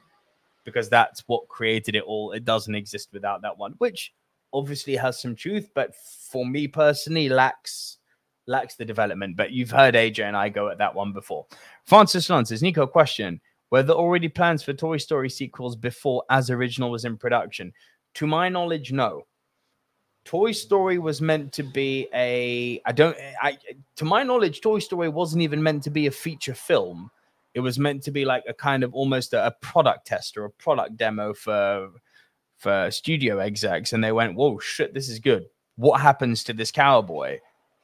because 0.66 0.90
that's 0.90 1.24
what 1.28 1.48
created 1.48 1.96
it 1.96 2.04
all. 2.04 2.32
It 2.32 2.46
doesn't 2.46 2.76
exist 2.76 3.10
without 3.14 3.42
that 3.42 3.58
one, 3.58 3.76
which 3.78 4.14
obviously 4.54 4.96
has 4.96 5.22
some 5.22 5.36
truth, 5.36 5.70
but 5.74 5.96
for 5.96 6.46
me 6.46 6.68
personally, 6.68 7.30
lacks 7.30 7.98
lacks 8.48 8.76
the 8.76 8.86
development. 8.86 9.38
But 9.38 9.52
you've 9.52 9.72
heard 9.72 9.94
AJ 9.94 10.24
and 10.24 10.36
I 10.36 10.50
go 10.50 10.70
at 10.70 10.80
that 10.80 10.94
one 10.94 11.14
before. 11.14 11.46
Francis 11.86 12.26
says, 12.26 12.62
Nico, 12.62 12.86
question. 12.88 13.40
Were 13.72 13.84
there 13.84 13.96
already 13.96 14.28
plans 14.28 14.64
for 14.64 14.74
Toy 14.74 14.98
Story 14.98 15.30
sequels 15.30 15.76
before 15.76 16.24
As 16.30 16.50
Original 16.50 16.90
was 16.90 17.06
in 17.06 17.18
production? 17.18 17.72
To 18.16 18.26
my 18.26 18.50
knowledge, 18.50 18.92
no. 18.92 19.28
Toy 20.26 20.52
Story 20.52 21.00
was 21.00 21.22
meant 21.22 21.52
to 21.54 21.64
be 21.64 22.08
a 22.14 22.82
I 22.86 22.92
don't 22.92 23.18
I 23.42 23.58
to 23.96 24.06
my 24.06 24.24
knowledge 24.24 24.62
Toy 24.62 24.80
Story 24.80 25.10
wasn't 25.10 25.42
even 25.42 25.64
meant 25.64 25.84
to 25.84 25.90
be 25.90 26.08
a 26.08 26.12
feature 26.12 26.54
film. 26.54 27.10
It 27.54 27.62
was 27.62 27.80
meant 27.80 28.04
to 28.04 28.12
be 28.12 28.26
like 28.26 28.44
a 28.48 28.54
kind 28.54 28.84
of 28.84 28.94
almost 28.94 29.34
a, 29.34 29.48
a 29.48 29.52
product 29.52 30.06
test 30.06 30.38
or 30.38 30.46
a 30.46 30.50
product 30.52 30.98
demo 30.98 31.34
for 31.34 31.90
for 32.58 32.92
studio 32.92 33.40
execs 33.40 33.94
and 33.94 34.04
they 34.04 34.12
went, 34.12 34.36
"Whoa, 34.36 34.60
shit, 34.60 34.94
this 34.94 35.10
is 35.10 35.20
good. 35.20 35.48
What 35.78 36.02
happens 36.02 36.44
to 36.46 36.54
this 36.54 36.72
cowboy?" 36.72 37.40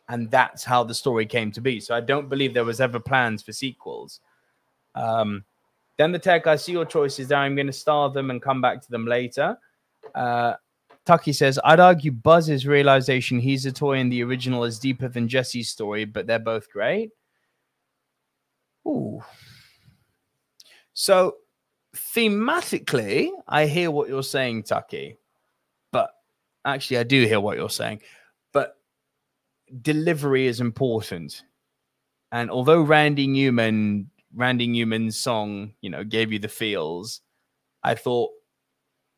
And 0.07 0.29
that's 0.29 0.63
how 0.63 0.83
the 0.83 0.93
story 0.93 1.25
came 1.25 1.51
to 1.53 1.61
be. 1.61 1.79
So 1.79 1.95
I 1.95 2.01
don't 2.01 2.29
believe 2.29 2.53
there 2.53 2.63
was 2.63 2.79
ever 2.79 2.99
plans 2.99 3.41
for 3.41 3.53
sequels. 3.53 4.19
Um, 4.93 5.43
Den 5.97 6.11
the 6.11 6.19
Tech, 6.19 6.45
I 6.45 6.57
see 6.57 6.73
your 6.73 6.85
choices 6.85 7.29
there. 7.29 7.37
I'm 7.37 7.55
going 7.55 7.67
to 7.67 7.73
star 7.73 8.09
them 8.09 8.29
and 8.29 8.41
come 8.41 8.61
back 8.61 8.81
to 8.81 8.91
them 8.91 9.05
later. 9.05 9.57
Uh, 10.13 10.53
Tucky 11.05 11.33
says, 11.33 11.59
I'd 11.63 11.79
argue 11.79 12.11
Buzz's 12.11 12.65
realization 12.65 13.39
he's 13.39 13.65
a 13.65 13.71
toy 13.71 13.99
in 13.99 14.09
the 14.09 14.23
original 14.23 14.63
is 14.63 14.79
deeper 14.79 15.07
than 15.07 15.27
Jesse's 15.27 15.69
story, 15.69 16.05
but 16.05 16.25
they're 16.25 16.39
both 16.39 16.69
great. 16.71 17.11
Ooh. 18.87 19.21
So 20.93 21.35
thematically, 21.95 23.29
I 23.47 23.67
hear 23.67 23.91
what 23.91 24.09
you're 24.09 24.23
saying, 24.23 24.63
Tucky. 24.63 25.17
But 25.91 26.11
actually, 26.63 26.97
I 26.97 27.03
do 27.03 27.25
hear 27.25 27.39
what 27.39 27.57
you're 27.57 27.69
saying. 27.69 28.01
But 28.51 28.77
delivery 29.81 30.47
is 30.47 30.59
important. 30.59 31.43
And 32.31 32.49
although 32.49 32.81
Randy 32.81 33.27
Newman, 33.27 34.09
Randy 34.33 34.67
Newman's 34.67 35.17
song, 35.17 35.73
you 35.81 35.89
know, 35.89 36.03
gave 36.03 36.31
you 36.31 36.39
the 36.39 36.47
feels, 36.47 37.21
I 37.83 37.93
thought 37.93 38.31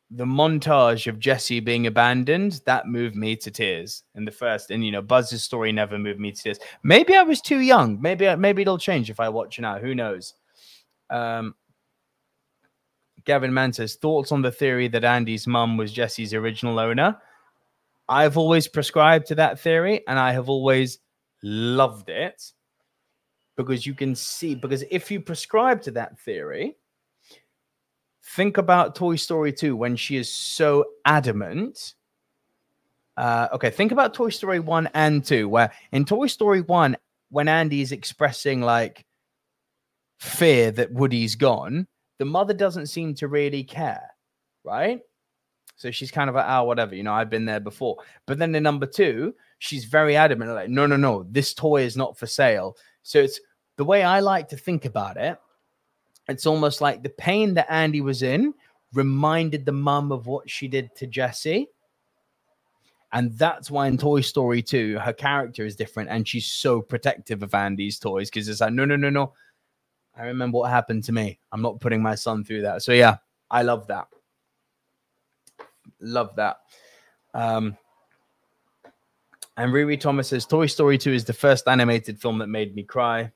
the 0.09 0.25
montage 0.25 1.07
of 1.07 1.19
Jesse 1.19 1.59
being 1.59 1.87
abandoned 1.87 2.61
that 2.65 2.87
moved 2.87 3.15
me 3.15 3.35
to 3.35 3.51
tears 3.51 4.03
in 4.15 4.23
the 4.23 4.31
first. 4.31 4.71
And 4.71 4.85
you 4.85 4.91
know, 4.91 5.01
Buzz's 5.01 5.43
story 5.43 5.71
never 5.71 5.99
moved 5.99 6.19
me 6.19 6.31
to 6.31 6.41
tears. 6.41 6.59
Maybe 6.83 7.15
I 7.15 7.23
was 7.23 7.41
too 7.41 7.59
young. 7.59 8.01
Maybe 8.01 8.33
maybe 8.35 8.61
it'll 8.61 8.77
change 8.77 9.09
if 9.09 9.19
I 9.19 9.29
watch 9.29 9.59
it 9.59 9.63
now. 9.63 9.79
Who 9.79 9.93
knows? 9.93 10.33
Um, 11.09 11.55
Gavin 13.25 13.53
Mann 13.53 13.73
says 13.73 13.95
thoughts 13.95 14.31
on 14.31 14.41
the 14.41 14.51
theory 14.51 14.87
that 14.87 15.03
Andy's 15.03 15.47
mum 15.47 15.75
was 15.75 15.91
Jesse's 15.91 16.33
original 16.33 16.79
owner. 16.79 17.17
I've 18.07 18.37
always 18.37 18.69
prescribed 18.69 19.27
to 19.27 19.35
that 19.35 19.59
theory, 19.59 20.07
and 20.07 20.17
I 20.17 20.31
have 20.31 20.47
always 20.47 20.99
loved 21.43 22.09
it 22.09 22.53
because 23.57 23.85
you 23.85 23.93
can 23.93 24.15
see 24.15 24.55
because 24.55 24.83
if 24.89 25.11
you 25.11 25.19
prescribe 25.19 25.81
to 25.81 25.91
that 25.91 26.17
theory 26.19 26.77
think 28.27 28.57
about 28.57 28.95
Toy 28.95 29.15
Story 29.15 29.53
2 29.53 29.75
when 29.75 29.95
she 29.95 30.17
is 30.17 30.31
so 30.31 30.85
adamant. 31.05 31.95
Uh, 33.15 33.47
okay, 33.53 33.69
think 33.69 33.91
about 33.91 34.13
Toy 34.13 34.29
Story 34.29 34.59
1 34.59 34.89
and 34.93 35.23
2, 35.23 35.47
where 35.47 35.71
in 35.91 36.05
Toy 36.05 36.27
Story 36.27 36.61
1, 36.61 36.97
when 37.29 37.47
Andy 37.47 37.81
is 37.81 37.91
expressing 37.91 38.61
like 38.61 39.05
fear 40.19 40.71
that 40.71 40.91
Woody's 40.91 41.35
gone, 41.35 41.87
the 42.19 42.25
mother 42.25 42.53
doesn't 42.53 42.87
seem 42.87 43.15
to 43.15 43.27
really 43.27 43.63
care, 43.63 44.09
right? 44.63 44.99
So 45.77 45.91
she's 45.91 46.11
kind 46.11 46.29
of 46.29 46.35
like, 46.35 46.45
oh, 46.47 46.63
whatever, 46.63 46.95
you 46.95 47.03
know, 47.03 47.13
I've 47.13 47.29
been 47.29 47.45
there 47.45 47.59
before. 47.59 47.97
But 48.25 48.39
then 48.39 48.53
in 48.55 48.63
number 48.63 48.87
two, 48.87 49.35
she's 49.59 49.85
very 49.85 50.15
adamant, 50.15 50.51
like, 50.51 50.69
no, 50.69 50.85
no, 50.85 50.97
no, 50.97 51.25
this 51.29 51.53
toy 51.53 51.83
is 51.83 51.95
not 51.95 52.17
for 52.17 52.27
sale. 52.27 52.77
So 53.03 53.19
it's 53.19 53.39
the 53.77 53.85
way 53.85 54.03
I 54.03 54.19
like 54.19 54.49
to 54.49 54.57
think 54.57 54.85
about 54.85 55.17
it 55.17 55.37
it's 56.27 56.45
almost 56.45 56.81
like 56.81 57.03
the 57.03 57.09
pain 57.09 57.53
that 57.55 57.71
Andy 57.71 58.01
was 58.01 58.21
in 58.21 58.53
reminded 58.93 59.65
the 59.65 59.71
mum 59.71 60.11
of 60.11 60.27
what 60.27 60.49
she 60.49 60.67
did 60.67 60.95
to 60.95 61.07
Jesse. 61.07 61.67
And 63.13 63.31
that's 63.37 63.71
why 63.71 63.87
in 63.87 63.97
Toy 63.97 64.21
Story 64.21 64.61
2, 64.61 64.99
her 64.99 65.13
character 65.13 65.65
is 65.65 65.75
different 65.75 66.09
and 66.09 66.27
she's 66.27 66.45
so 66.45 66.81
protective 66.81 67.41
of 67.41 67.53
Andy's 67.53 67.99
toys 67.99 68.29
because 68.29 68.49
it's 68.49 68.59
like, 68.59 68.73
no, 68.73 68.85
no, 68.85 68.95
no, 68.95 69.09
no. 69.09 69.33
I 70.15 70.25
remember 70.25 70.57
what 70.57 70.71
happened 70.71 71.03
to 71.05 71.13
me. 71.13 71.39
I'm 71.51 71.61
not 71.61 71.79
putting 71.79 72.01
my 72.01 72.15
son 72.15 72.43
through 72.43 72.63
that. 72.63 72.81
So, 72.81 72.91
yeah, 72.91 73.17
I 73.49 73.61
love 73.61 73.87
that. 73.87 74.07
Love 76.01 76.35
that. 76.35 76.57
Um, 77.33 77.77
and 79.55 79.71
Riri 79.71 79.99
Thomas 79.99 80.27
says 80.27 80.45
Toy 80.45 80.65
Story 80.65 80.97
2 80.97 81.13
is 81.13 81.23
the 81.23 81.33
first 81.33 81.67
animated 81.67 82.19
film 82.19 82.39
that 82.39 82.47
made 82.47 82.75
me 82.75 82.83
cry. 82.83 83.31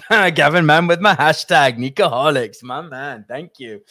Gavin 0.10 0.64
Mann 0.64 0.86
with 0.86 1.00
my 1.00 1.14
hashtag 1.14 1.76
Nicoholics, 1.76 2.62
my 2.62 2.80
man. 2.80 3.24
Thank 3.28 3.58
you. 3.58 3.82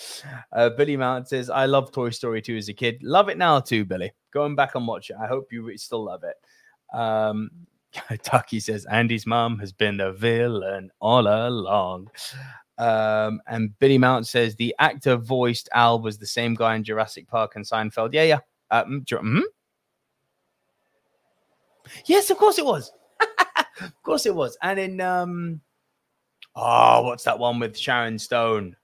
Uh, 0.52 0.69
Billy 0.72 0.98
Mount 0.98 1.28
says, 1.28 1.49
I 1.49 1.65
love 1.65 1.91
Toy 1.91 2.10
Story 2.10 2.41
2 2.41 2.57
as 2.57 2.69
a 2.69 2.73
kid. 2.73 3.02
Love 3.03 3.30
it 3.30 3.38
now 3.38 3.60
too, 3.60 3.86
Billy. 3.86 4.11
Going 4.32 4.56
back 4.56 4.76
and 4.76 4.88
watch 4.88 5.11
it. 5.11 5.18
I 5.22 5.28
hope 5.28 5.52
you 5.52 5.78
still 5.78 6.03
love 6.06 6.23
it. 6.23 6.36
Um, 6.98 7.52
Tucky 8.23 8.60
says, 8.60 8.86
Andy's 8.86 9.28
mom 9.28 9.60
has 9.60 9.72
been 9.72 9.98
the 9.98 10.14
villain 10.14 10.91
all 10.99 11.28
along. 11.28 12.10
Um, 12.80 13.41
and 13.45 13.78
Billy 13.78 13.99
Mount 13.99 14.26
says, 14.26 14.56
the 14.56 14.73
actor 14.80 15.18
voiced 15.18 15.69
Al 15.72 16.02
was 16.02 16.18
the 16.18 16.26
same 16.26 16.56
guy 16.56 16.76
in 16.76 16.84
Jurassic 16.84 17.28
Park 17.28 17.56
and 17.56 17.65
Seinfeld. 17.65 18.14
Yeah, 18.14 18.23
yeah. 18.23 18.40
Um, 18.72 19.03
mm-hmm. 19.07 19.41
Yes, 22.06 22.32
of 22.32 22.38
course 22.38 22.57
it 22.57 22.65
was. 22.65 22.91
of 23.82 24.02
course 24.02 24.26
it 24.26 24.34
was. 24.34 24.57
And 24.64 24.80
in 24.80 25.02
um 25.02 25.61
Oh, 26.56 27.03
what's 27.03 27.23
that 27.23 27.40
one 27.40 27.60
with 27.60 27.78
Sharon 27.78 28.19
Stone? 28.19 28.76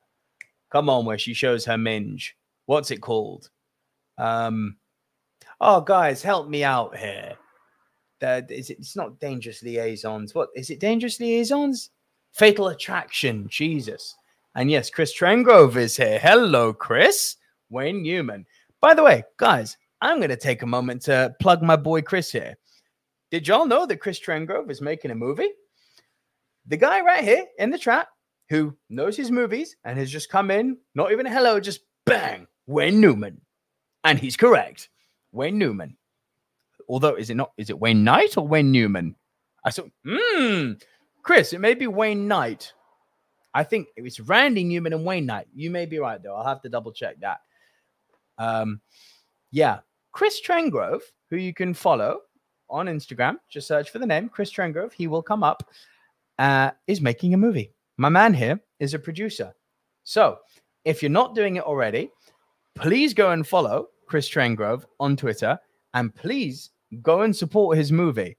Come 0.72 0.89
on, 0.89 1.06
where 1.06 1.18
she 1.18 1.34
shows 1.34 1.65
her 1.65 1.77
minge. 1.77 2.35
What's 2.65 2.91
it 2.91 3.02
called? 3.02 3.49
Um, 4.18 4.77
oh, 5.61 5.81
guys, 5.81 6.22
help 6.22 6.49
me 6.49 6.64
out 6.64 6.98
here. 6.98 7.35
That 8.19 8.49
is 8.52 8.69
it, 8.69 8.80
it's 8.80 8.95
not 8.95 9.19
dangerous 9.19 9.61
liaisons. 9.61 10.34
What 10.34 10.49
is 10.56 10.69
it? 10.69 10.80
Dangerous 10.80 11.19
liaisons? 11.19 11.91
Fatal 12.34 12.69
attraction. 12.69 13.48
Jesus. 13.48 14.15
And 14.56 14.72
yes, 14.72 14.89
Chris 14.89 15.18
Trengrove 15.18 15.76
is 15.76 15.95
here. 15.95 16.19
Hello, 16.19 16.73
Chris. 16.73 17.35
Wayne 17.69 18.02
Newman. 18.02 18.45
By 18.81 18.94
the 18.94 19.03
way, 19.03 19.23
guys, 19.38 19.77
I'm 20.02 20.18
going 20.18 20.30
to 20.30 20.38
take 20.38 20.61
a 20.61 20.68
moment 20.68 21.02
to 21.03 21.35
plug 21.39 21.61
my 21.61 21.76
boy 21.76 22.02
Chris 22.02 22.31
here. 22.31 22.57
Did 23.30 23.48
y'all 23.48 23.65
know 23.65 23.85
that 23.85 23.98
Chris 23.98 24.19
Trengrove 24.19 24.72
is 24.72 24.81
making 24.81 25.11
a 25.11 25.15
movie? 25.15 25.49
The 26.68 26.77
guy 26.77 27.02
right 27.02 27.23
here 27.23 27.45
in 27.57 27.69
the 27.69 27.77
chat 27.77 28.07
who 28.49 28.76
knows 28.89 29.18
his 29.18 29.31
movies 29.31 29.76
and 29.84 29.98
has 29.98 30.11
just 30.11 30.30
come 30.30 30.52
in, 30.52 30.77
not 30.95 31.11
even 31.11 31.26
hello, 31.26 31.60
just 31.60 31.81
bang, 32.06 32.48
Wayne 32.65 33.02
Newman. 33.02 33.41
And 34.03 34.19
he's 34.19 34.38
correct. 34.38 34.89
Wayne 35.31 35.57
Newman. 35.57 35.98
Although, 36.89 37.15
is 37.15 37.30
it 37.30 37.35
not, 37.35 37.52
is 37.57 37.69
it 37.69 37.80
Wayne 37.80 38.03
Knight 38.03 38.38
or 38.38 38.48
Wayne 38.48 38.72
Newman? 38.72 39.15
I 39.64 39.69
said, 39.69 39.91
hmm, 40.06 40.73
Chris, 41.23 41.52
it 41.52 41.60
may 41.60 41.73
be 41.73 41.88
Wayne 41.88 42.27
Knight. 42.27 42.73
I 43.53 43.64
think 43.64 43.88
it's 43.98 44.19
Randy 44.19 44.64
Newman 44.64 44.94
and 44.94 45.03
Wayne 45.03 45.26
Knight. 45.26 45.48
You 45.53 45.69
may 45.69 45.85
be 45.85 45.99
right, 45.99 46.22
though. 46.22 46.35
I'll 46.35 46.45
have 46.45 46.61
to 46.61 46.69
double 46.69 46.91
check 46.91 47.19
that. 47.19 47.39
Um, 48.38 48.80
yeah, 49.52 49.80
Chris 50.11 50.39
Trengrove, 50.41 51.02
who 51.30 51.38
you 51.38 51.53
can 51.53 51.73
follow 51.73 52.22
on 52.69 52.85
Instagram, 52.85 53.38
just 53.49 53.68
search 53.68 53.89
for 53.89 53.99
the 53.99 54.06
name 54.06 54.30
Chris 54.30 54.53
Trengrove. 54.53 54.94
He 54.94 55.07
will 55.07 55.23
come 55.23 55.44
up 55.44 55.69
uh, 56.39 56.72
is 56.88 57.01
making 57.01 57.34
a 57.34 57.38
movie. 57.38 57.73
My 57.97 58.09
man 58.09 58.34
here 58.34 58.59
is 58.80 58.93
a 58.93 58.99
producer. 58.99 59.53
So 60.03 60.38
if 60.85 61.01
you're 61.01 61.09
not 61.09 61.35
doing 61.35 61.57
it 61.57 61.64
already, 61.64 62.09
please 62.76 63.14
go 63.14 63.31
and 63.31 63.45
follow 63.45 63.89
Chris 64.07 64.30
Trengrove 64.30 64.85
on 64.99 65.18
Twitter 65.18 65.59
and 65.93 66.14
please 66.14 66.69
go 67.01 67.22
and 67.22 67.35
support 67.35 67.77
his 67.77 67.91
movie 67.91 68.38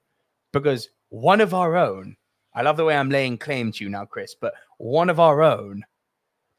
because 0.51 0.89
one 1.09 1.41
of 1.41 1.53
our 1.53 1.75
own, 1.75 2.15
I 2.53 2.61
love 2.61 2.77
the 2.77 2.85
way 2.85 2.95
I'm 2.95 3.09
laying 3.09 3.37
claim 3.37 3.71
to 3.73 3.83
you 3.83 3.89
now, 3.89 4.05
Chris, 4.05 4.35
but 4.39 4.53
one 4.77 5.09
of 5.09 5.19
our 5.19 5.41
own 5.41 5.83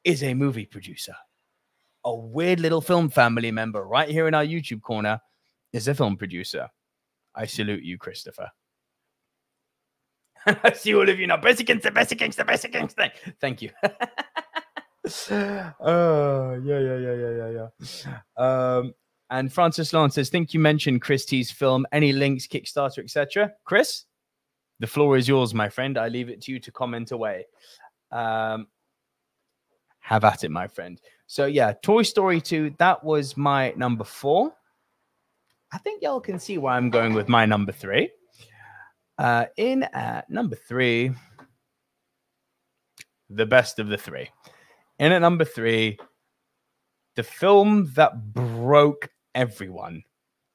is 0.05 0.23
a 0.23 0.35
movie 0.35 0.67
producer. 0.67 1.15
A 2.05 2.15
weird 2.15 2.61
little 2.61 2.81
film 2.81 3.11
family 3.11 3.51
member 3.51 3.85
right 3.85 4.09
here 4.09 4.29
in 4.29 4.35
our 4.35 4.45
YouTube 4.45 4.83
corner 4.83 5.21
is 5.73 5.89
a 5.89 5.95
film 5.95 6.17
producer. 6.17 6.69
I 7.35 7.47
salute 7.47 7.83
you, 7.83 7.99
Christopher. 7.99 8.51
I 10.47 10.73
see 10.75 10.95
all 10.95 11.09
of 11.09 11.19
you 11.19 11.27
now. 11.27 11.37
Best 11.37 11.61
against 11.61 11.85
the 11.85 11.91
best 11.91 12.13
against 12.13 12.39
the 12.39 12.45
against 12.65 12.97
the. 12.97 13.11
Thank 13.41 13.63
you. 13.63 13.71
oh, 15.81 16.55
yeah, 16.65 16.79
yeah, 16.79 16.97
yeah, 16.97 17.15
yeah, 17.15 17.51
yeah, 17.51 17.69
yeah. 18.07 18.19
Um, 18.37 18.95
and 19.31 19.53
Francis 19.53 19.93
Lawrence 19.93 20.15
says, 20.15 20.29
think 20.29 20.53
you 20.53 20.61
mentioned 20.61 21.03
Christie's 21.03 21.51
film. 21.51 21.87
Any 21.93 22.13
links, 22.13 22.47
Kickstarter, 22.47 22.99
etc.? 22.99 23.53
Chris, 23.65 24.05
the 24.81 24.87
floor 24.87 25.17
is 25.17 25.29
yours, 25.29 25.55
my 25.55 25.69
friend. 25.69 25.97
I 25.99 26.09
leave 26.09 26.29
it 26.29 26.41
to 26.43 26.53
you 26.53 26.59
to 26.61 26.73
comment 26.73 27.13
away. 27.13 27.47
Um, 28.11 28.67
have 30.01 30.25
at 30.25 30.43
it, 30.43 30.51
my 30.51 30.67
friend. 30.67 31.01
So 31.27 31.47
yeah, 31.47 31.75
Toy 31.83 32.03
Story 32.03 32.41
2, 32.41 32.75
that 32.79 33.05
was 33.05 33.37
my 33.37 33.73
number 33.77 34.05
four. 34.05 34.53
I 35.73 35.79
think 35.79 36.03
y'all 36.03 36.21
can 36.21 36.41
see 36.41 36.59
where 36.59 36.73
I'm 36.73 36.91
going 36.91 37.15
with 37.15 37.29
my 37.29 37.47
number 37.47 37.71
three. 37.71 38.11
Uh, 39.21 39.45
in 39.59 39.83
at 39.83 40.31
number 40.31 40.57
three, 40.57 41.13
the 43.29 43.45
best 43.45 43.79
of 43.79 43.89
the 43.89 43.99
three. 43.99 44.31
In 44.99 45.13
at 45.13 45.21
number 45.21 45.45
three, 45.45 45.99
the 47.17 47.23
film 47.23 47.93
that 47.97 48.33
broke 48.33 49.11
everyone 49.35 50.05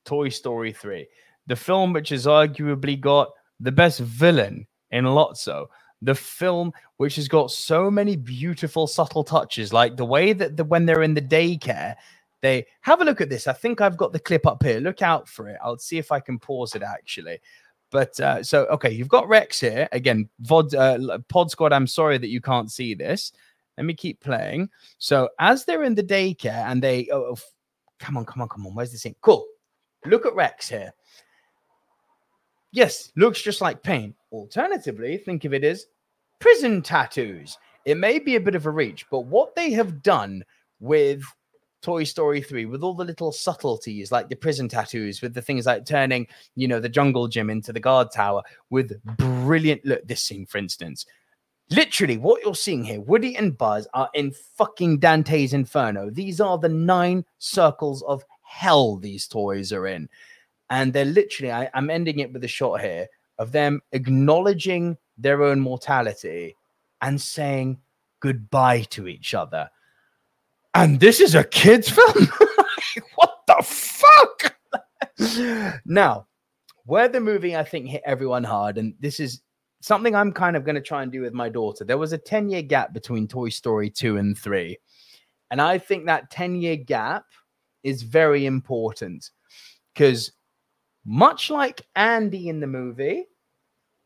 Toy 0.03 0.29
Story 0.29 0.71
3. 0.71 1.07
The 1.47 1.55
film 1.55 1.93
which 1.93 2.09
has 2.09 2.25
arguably 2.25 2.99
got 2.99 3.29
the 3.59 3.71
best 3.71 3.99
villain 3.99 4.65
in 4.89 5.05
Lotso. 5.05 5.67
The 6.01 6.15
film 6.15 6.71
which 6.97 7.17
has 7.17 7.27
got 7.27 7.51
so 7.51 7.91
many 7.91 8.15
beautiful, 8.15 8.87
subtle 8.87 9.23
touches, 9.23 9.73
like 9.73 9.95
the 9.95 10.05
way 10.05 10.33
that 10.33 10.57
the, 10.57 10.63
when 10.63 10.87
they're 10.87 11.03
in 11.03 11.13
the 11.13 11.21
daycare, 11.21 11.95
they 12.41 12.65
have 12.81 13.01
a 13.01 13.05
look 13.05 13.21
at 13.21 13.29
this. 13.29 13.47
I 13.47 13.53
think 13.53 13.79
I've 13.79 13.97
got 13.97 14.11
the 14.11 14.19
clip 14.19 14.47
up 14.47 14.63
here. 14.63 14.79
Look 14.79 15.01
out 15.03 15.27
for 15.27 15.49
it. 15.49 15.57
I'll 15.63 15.77
see 15.77 15.99
if 15.99 16.11
I 16.11 16.19
can 16.19 16.39
pause 16.39 16.75
it 16.75 16.83
actually. 16.83 17.39
But 17.95 18.19
uh, 18.19 18.43
so, 18.43 18.65
okay, 18.65 18.91
you've 18.91 19.07
got 19.07 19.29
Rex 19.29 19.61
here. 19.61 19.87
Again, 19.93 20.27
VOD, 20.43 20.73
uh, 21.09 21.19
Pod 21.29 21.49
Squad, 21.49 21.71
I'm 21.71 21.87
sorry 21.87 22.17
that 22.17 22.27
you 22.27 22.41
can't 22.41 22.69
see 22.69 22.93
this. 22.93 23.31
Let 23.77 23.85
me 23.85 23.93
keep 23.93 24.19
playing. 24.19 24.69
So, 24.97 25.29
as 25.39 25.63
they're 25.63 25.83
in 25.83 25.95
the 25.95 26.03
daycare 26.03 26.69
and 26.69 26.83
they, 26.83 27.07
oh, 27.09 27.27
oh 27.31 27.37
come 27.97 28.17
on, 28.17 28.25
come 28.25 28.41
on, 28.41 28.49
come 28.49 28.67
on. 28.67 28.75
Where's 28.75 28.91
the 28.91 28.97
scene? 28.97 29.15
Cool. 29.21 29.47
Look 30.05 30.25
at 30.25 30.35
Rex 30.35 30.67
here. 30.67 30.91
Yes, 32.73 33.13
looks 33.15 33.41
just 33.41 33.61
like 33.61 33.81
pain. 33.81 34.13
Alternatively, 34.29 35.17
think 35.17 35.45
of 35.45 35.53
it 35.53 35.63
as 35.63 35.85
prison 36.39 36.81
tattoos. 36.81 37.57
It 37.85 37.95
may 37.95 38.19
be 38.19 38.35
a 38.35 38.41
bit 38.41 38.55
of 38.55 38.65
a 38.65 38.71
reach, 38.71 39.05
but 39.09 39.21
what 39.21 39.55
they 39.55 39.71
have 39.71 40.03
done 40.03 40.43
with 40.81 41.23
Toy 41.85 42.03
Story 42.03 42.41
3 42.41 42.65
with 42.65 42.81
all 42.81 42.95
the 42.95 43.05
little 43.05 43.31
subtleties 43.31 44.11
like 44.11 44.27
the 44.27 44.35
prison 44.35 44.67
tattoos, 44.67 45.21
with 45.21 45.35
the 45.35 45.41
things 45.41 45.67
like 45.67 45.85
turning, 45.85 46.25
you 46.55 46.67
know, 46.67 46.79
the 46.79 46.89
jungle 46.89 47.27
gym 47.27 47.51
into 47.51 47.71
the 47.71 47.79
guard 47.79 48.11
tower, 48.11 48.41
with 48.71 48.99
brilliant 49.17 49.85
look. 49.85 50.03
This 50.07 50.23
scene, 50.23 50.47
for 50.47 50.57
instance, 50.57 51.05
literally 51.69 52.17
what 52.17 52.43
you're 52.43 52.55
seeing 52.55 52.83
here, 52.83 53.01
Woody 53.01 53.37
and 53.37 53.55
Buzz 53.55 53.87
are 53.93 54.09
in 54.15 54.31
fucking 54.31 54.97
Dante's 54.97 55.53
Inferno. 55.53 56.09
These 56.09 56.41
are 56.41 56.57
the 56.57 56.69
nine 56.69 57.23
circles 57.37 58.01
of 58.01 58.25
hell 58.41 58.97
these 58.97 59.27
toys 59.27 59.71
are 59.71 59.85
in. 59.85 60.09
And 60.71 60.91
they're 60.91 61.05
literally, 61.05 61.51
I, 61.51 61.69
I'm 61.75 61.91
ending 61.91 62.17
it 62.17 62.33
with 62.33 62.43
a 62.43 62.47
shot 62.47 62.81
here 62.81 63.05
of 63.37 63.51
them 63.51 63.79
acknowledging 63.91 64.97
their 65.19 65.43
own 65.43 65.59
mortality 65.59 66.55
and 67.03 67.21
saying 67.21 67.77
goodbye 68.21 68.81
to 68.89 69.07
each 69.07 69.35
other 69.35 69.69
and 70.75 70.99
this 70.99 71.19
is 71.19 71.35
a 71.35 71.43
kids 71.43 71.89
film? 71.89 72.29
What 73.15 73.39
the 73.47 73.61
fuck? 73.63 74.55
Now 75.85 76.27
where 76.85 77.07
the 77.07 77.19
movie 77.19 77.55
i 77.55 77.63
think 77.63 77.87
hit 77.87 78.01
everyone 78.05 78.43
hard 78.43 78.77
and 78.77 78.93
this 78.99 79.19
is 79.19 79.41
something 79.81 80.15
i'm 80.15 80.31
kind 80.31 80.55
of 80.55 80.63
going 80.63 80.75
to 80.75 80.81
try 80.81 81.03
and 81.03 81.11
do 81.11 81.21
with 81.21 81.33
my 81.33 81.49
daughter. 81.49 81.83
There 81.83 81.97
was 81.97 82.13
a 82.13 82.17
10 82.17 82.49
year 82.49 82.61
gap 82.61 82.93
between 82.93 83.27
toy 83.27 83.49
story 83.49 83.89
2 83.89 84.17
and 84.17 84.37
3 84.37 84.77
and 85.51 85.61
i 85.61 85.77
think 85.77 86.05
that 86.05 86.31
10 86.31 86.55
year 86.55 86.77
gap 86.77 87.25
is 87.83 88.01
very 88.03 88.45
important 88.45 89.31
because 89.93 90.31
much 91.05 91.49
like 91.49 91.81
andy 91.95 92.49
in 92.49 92.59
the 92.59 92.67
movie 92.67 93.25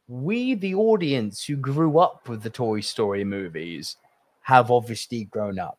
we 0.08 0.56
the 0.56 0.76
audience 0.76 1.46
who 1.46 1.56
grew 1.56 2.00
up 2.00 2.28
with 2.28 2.41
the 2.44 2.50
toy 2.50 2.80
story 2.80 3.24
movies 3.24 3.98
have 4.41 4.72
obviously 4.72 5.26
grown 5.26 5.60
up 5.60 5.78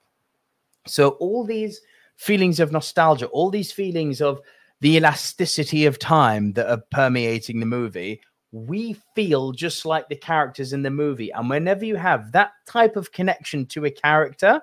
so 0.87 1.11
all 1.21 1.45
these 1.45 1.81
feelings 2.17 2.61
of 2.61 2.73
nostalgia, 2.73 3.27
all 3.27 3.51
these 3.51 3.73
feelings 3.73 4.21
of 4.21 4.41
the 4.81 4.97
elasticity 4.97 5.87
of 5.87 5.99
time 5.99 6.53
that 6.55 6.71
are 6.71 6.83
permeating 6.91 7.61
the 7.61 7.67
movie, 7.67 8.21
we 8.53 8.97
feel 9.15 9.53
just 9.53 9.87
like 9.87 10.09
the 10.09 10.17
characters 10.17 10.73
in 10.73 10.83
the 10.83 10.91
movie. 10.91 11.31
And 11.31 11.49
whenever 11.49 11.85
you 11.85 11.97
have 11.97 12.33
that 12.33 12.53
type 12.67 12.97
of 12.97 13.13
connection 13.13 13.67
to 13.67 13.85
a 13.85 13.91
character, 13.91 14.61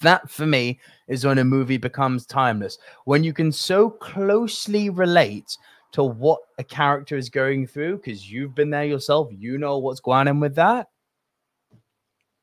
that 0.00 0.30
for 0.30 0.46
me 0.46 0.80
is 1.08 1.24
when 1.24 1.38
a 1.38 1.44
movie 1.44 1.76
becomes 1.76 2.24
timeless. 2.26 2.78
When 3.04 3.22
you 3.22 3.32
can 3.32 3.52
so 3.52 3.90
closely 3.90 4.88
relate 4.90 5.56
to 5.92 6.04
what 6.04 6.40
a 6.58 6.64
character 6.64 7.16
is 7.16 7.28
going 7.28 7.66
through 7.66 7.96
because 7.96 8.30
you've 8.30 8.54
been 8.54 8.70
there 8.70 8.84
yourself, 8.84 9.28
you 9.30 9.58
know 9.58 9.78
what's 9.78 10.00
going 10.00 10.28
on 10.28 10.40
with 10.40 10.54
that. 10.54 10.88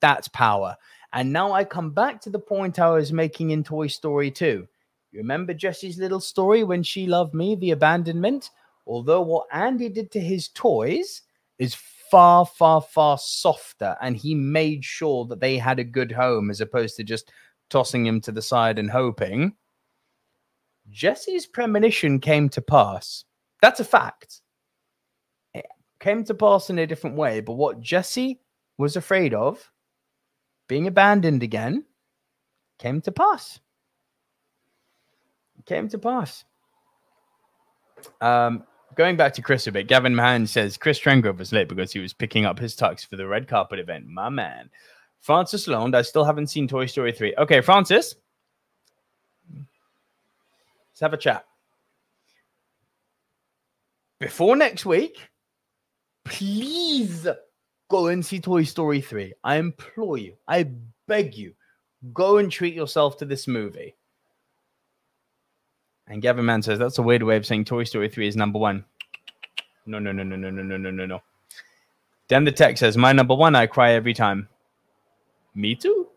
That's 0.01 0.27
power. 0.27 0.75
And 1.13 1.31
now 1.31 1.53
I 1.53 1.63
come 1.63 1.91
back 1.91 2.21
to 2.21 2.29
the 2.29 2.39
point 2.39 2.79
I 2.79 2.89
was 2.89 3.13
making 3.13 3.51
in 3.51 3.63
Toy 3.63 3.87
Story 3.87 4.29
2. 4.29 4.67
You 5.11 5.19
remember 5.19 5.53
Jesse's 5.53 5.97
little 5.97 6.19
story 6.19 6.63
when 6.63 6.83
she 6.83 7.07
loved 7.07 7.33
me, 7.33 7.55
the 7.55 7.71
abandonment? 7.71 8.49
Although 8.85 9.21
what 9.21 9.47
Andy 9.51 9.89
did 9.89 10.11
to 10.11 10.19
his 10.19 10.49
toys 10.49 11.21
is 11.59 11.75
far, 12.11 12.45
far, 12.45 12.81
far 12.81 13.17
softer, 13.17 13.95
and 14.01 14.15
he 14.15 14.35
made 14.35 14.83
sure 14.83 15.25
that 15.25 15.39
they 15.39 15.57
had 15.57 15.79
a 15.79 15.83
good 15.83 16.11
home 16.11 16.49
as 16.49 16.61
opposed 16.61 16.95
to 16.97 17.03
just 17.03 17.31
tossing 17.69 18.05
him 18.05 18.21
to 18.21 18.31
the 18.31 18.41
side 18.41 18.79
and 18.79 18.89
hoping. 18.89 19.53
Jesse's 20.89 21.45
premonition 21.45 22.19
came 22.19 22.47
to 22.49 22.61
pass. 22.61 23.25
That's 23.61 23.79
a 23.79 23.85
fact. 23.85 24.41
It 25.53 25.65
came 25.99 26.23
to 26.25 26.33
pass 26.33 26.69
in 26.69 26.79
a 26.79 26.87
different 26.87 27.17
way, 27.17 27.41
but 27.41 27.53
what 27.53 27.81
Jesse 27.81 28.39
was 28.77 28.95
afraid 28.95 29.33
of 29.33 29.69
being 30.67 30.87
abandoned 30.87 31.43
again 31.43 31.85
came 32.77 33.01
to 33.01 33.11
pass. 33.11 33.59
Came 35.65 35.89
to 35.89 35.97
pass. 35.97 36.45
Um, 38.21 38.63
going 38.95 39.17
back 39.17 39.33
to 39.33 39.41
Chris 39.41 39.67
a 39.67 39.71
bit, 39.71 39.87
Gavin 39.87 40.15
Mann 40.15 40.47
says 40.47 40.77
Chris 40.77 40.99
Trengrove 40.99 41.39
was 41.39 41.51
late 41.51 41.67
because 41.67 41.91
he 41.91 41.99
was 41.99 42.13
picking 42.13 42.45
up 42.45 42.59
his 42.59 42.75
tux 42.75 43.05
for 43.05 43.15
the 43.15 43.27
red 43.27 43.47
carpet 43.47 43.79
event. 43.79 44.07
My 44.07 44.29
man. 44.29 44.69
Francis 45.19 45.67
Lalonde, 45.67 45.95
I 45.95 46.03
still 46.03 46.23
haven't 46.23 46.47
seen 46.47 46.67
Toy 46.67 46.85
Story 46.85 47.11
3. 47.11 47.35
Okay, 47.37 47.61
Francis. 47.61 48.15
Let's 49.53 51.01
have 51.01 51.13
a 51.13 51.17
chat. 51.17 51.45
Before 54.19 54.55
next 54.55 54.85
week, 54.85 55.29
please 56.23 57.27
go 57.89 58.07
and 58.07 58.25
see 58.25 58.39
Toy 58.39 58.63
Story 58.63 59.01
3. 59.01 59.33
I 59.43 59.55
implore 59.57 60.17
you, 60.17 60.35
I 60.47 60.69
beg 61.07 61.35
you, 61.35 61.53
go 62.13 62.37
and 62.37 62.51
treat 62.51 62.73
yourself 62.73 63.17
to 63.17 63.25
this 63.25 63.47
movie. 63.47 63.95
And 66.07 66.21
Gavin 66.21 66.45
Mann 66.45 66.61
says 66.61 66.79
that's 66.79 66.99
a 66.99 67.03
weird 67.03 67.23
way 67.23 67.35
of 67.35 67.45
saying 67.45 67.65
Toy 67.65 67.83
Story 67.83 68.09
3 68.09 68.27
is 68.27 68.35
number 68.35 68.59
one. 68.59 68.85
No, 69.85 69.99
no, 69.99 70.11
no, 70.11 70.23
no, 70.23 70.35
no, 70.35 70.49
no, 70.49 70.63
no, 70.63 70.77
no, 70.77 70.91
no, 70.91 71.05
no. 71.05 71.21
Den 72.27 72.43
the 72.43 72.51
Tech 72.51 72.77
says, 72.77 72.97
My 72.97 73.13
number 73.13 73.35
one, 73.35 73.55
I 73.55 73.67
cry 73.67 73.91
every 73.91 74.13
time. 74.13 74.49
Me 75.55 75.75
too. 75.75 76.07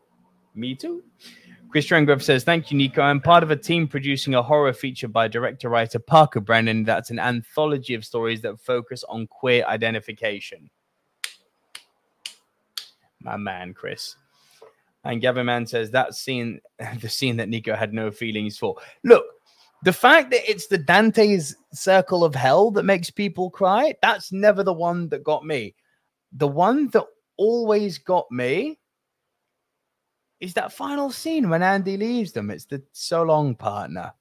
Me 0.54 0.74
too. 0.74 1.04
Chris 1.70 1.86
Trengrove 1.86 2.22
says, 2.22 2.42
Thank 2.42 2.70
you, 2.70 2.76
Nico. 2.76 3.00
I'm 3.00 3.20
part 3.20 3.44
of 3.44 3.52
a 3.52 3.56
team 3.56 3.86
producing 3.86 4.34
a 4.34 4.42
horror 4.42 4.72
feature 4.72 5.06
by 5.06 5.28
director 5.28 5.68
writer 5.68 6.00
Parker 6.00 6.40
Brennan. 6.40 6.82
That's 6.82 7.10
an 7.10 7.20
anthology 7.20 7.94
of 7.94 8.04
stories 8.04 8.40
that 8.42 8.60
focus 8.60 9.04
on 9.08 9.28
queer 9.28 9.64
identification 9.66 10.68
my 13.20 13.36
man 13.36 13.74
Chris. 13.74 14.16
And 15.04 15.20
Gavin 15.20 15.46
Mann 15.46 15.66
says 15.66 15.90
that 15.90 16.14
scene, 16.14 16.60
the 17.00 17.08
scene 17.08 17.36
that 17.36 17.48
Nico 17.48 17.74
had 17.74 17.94
no 17.94 18.10
feelings 18.10 18.58
for. 18.58 18.76
Look, 19.04 19.24
the 19.82 19.92
fact 19.92 20.30
that 20.30 20.48
it's 20.50 20.66
the 20.66 20.78
Dante's 20.78 21.56
circle 21.72 22.22
of 22.22 22.34
hell 22.34 22.70
that 22.72 22.82
makes 22.82 23.10
people 23.10 23.50
cry, 23.50 23.94
that's 24.02 24.30
never 24.30 24.62
the 24.62 24.74
one 24.74 25.08
that 25.08 25.24
got 25.24 25.44
me. 25.44 25.74
The 26.32 26.48
one 26.48 26.88
that 26.88 27.06
always 27.38 27.96
got 27.96 28.30
me 28.30 28.78
is 30.38 30.54
that 30.54 30.72
final 30.72 31.10
scene 31.10 31.48
when 31.48 31.62
Andy 31.62 31.96
leaves 31.96 32.32
them. 32.32 32.50
It's 32.50 32.66
the 32.66 32.82
so 32.92 33.22
long 33.22 33.54
partner. 33.54 34.12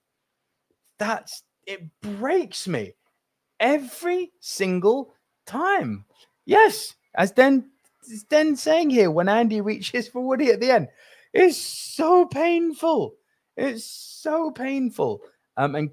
That's 0.98 1.44
it 1.66 1.82
breaks 2.02 2.68
me 2.68 2.94
every 3.60 4.32
single 4.40 5.14
time. 5.46 6.06
Yes, 6.46 6.96
as 7.16 7.32
Den 8.08 8.22
Den 8.30 8.56
saying 8.56 8.90
here, 8.90 9.12
when 9.12 9.30
Andy 9.30 9.62
reaches 9.62 10.08
for 10.08 10.22
Woody 10.22 10.52
at 10.52 10.60
the 10.60 10.72
end, 10.72 10.88
it's 11.34 11.58
so 11.58 12.26
painful. 12.26 13.16
It's 13.58 13.84
so 13.84 14.52
painful. 14.52 15.22
Um, 15.58 15.76
and 15.76 15.90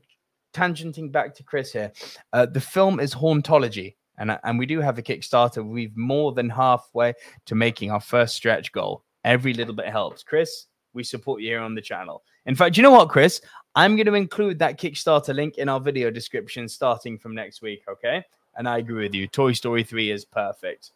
tangenting 0.55 1.11
back 1.11 1.35
to 1.35 1.43
Chris 1.43 1.73
here, 1.73 1.93
uh, 2.33 2.47
the 2.47 2.61
film 2.61 3.01
is 3.01 3.15
Hauntology, 3.15 3.97
and 4.19 4.39
and 4.45 4.59
we 4.59 4.67
do 4.67 4.81
have 4.81 4.99
a 4.99 5.03
Kickstarter. 5.03 5.65
We've 5.65 5.97
more 5.97 6.33
than 6.33 6.49
halfway 6.49 7.15
to 7.47 7.55
making 7.55 7.91
our 7.91 8.01
first 8.01 8.37
stretch 8.37 8.73
goal. 8.73 9.05
Every 9.25 9.53
little 9.53 9.75
bit 9.75 9.89
helps. 9.89 10.23
Chris, 10.23 10.67
we 10.93 11.03
support 11.03 11.43
you 11.43 11.49
here 11.49 11.61
on 11.61 11.75
the 11.75 11.81
channel. 11.81 12.23
In 12.47 12.55
fact, 12.55 12.77
you 12.77 12.83
know 12.83 12.93
what, 12.93 13.09
Chris? 13.09 13.41
I'm 13.75 13.97
going 13.97 14.07
to 14.07 14.15
include 14.15 14.59
that 14.61 14.81
Kickstarter 14.81 15.35
link 15.35 15.59
in 15.59 15.69
our 15.69 15.81
video 15.81 16.11
description 16.11 16.69
starting 16.69 17.19
from 17.19 17.35
next 17.35 17.61
week. 17.61 17.83
Okay. 17.89 18.25
And 18.57 18.67
I 18.67 18.79
agree 18.79 19.03
with 19.03 19.15
you. 19.15 19.27
Toy 19.27 19.53
Story 19.53 19.83
3 19.83 20.11
is 20.11 20.25
perfect. 20.25 20.93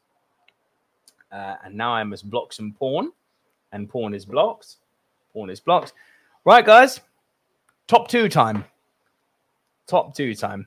Uh, 1.33 1.57
and 1.65 1.75
now 1.75 1.93
I 1.93 2.05
must 2.05 2.29
block 2.29 2.53
some 2.53 2.73
pawn. 2.73 3.13
And 3.73 3.89
pawn 3.89 4.15
is 4.15 4.25
blocked. 4.25 4.77
Pawn 5.33 5.51
is 5.51 5.61
blocked. 5.61 5.93
Right, 6.45 6.65
guys. 6.65 7.01
Top 7.87 8.09
two 8.09 8.29
time. 8.29 8.65
Top 9.87 10.15
two 10.15 10.35
time. 10.35 10.67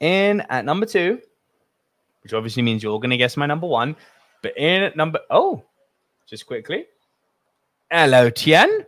In 0.00 0.40
at 0.42 0.64
number 0.64 0.86
two, 0.86 1.20
which 2.22 2.32
obviously 2.32 2.62
means 2.62 2.82
you're 2.82 2.98
going 2.98 3.10
to 3.10 3.16
guess 3.16 3.36
my 3.36 3.46
number 3.46 3.66
one. 3.66 3.96
But 4.42 4.56
in 4.56 4.82
at 4.82 4.96
number, 4.96 5.20
oh, 5.30 5.62
just 6.26 6.46
quickly. 6.46 6.86
Hello, 7.90 8.30
Tien. 8.30 8.86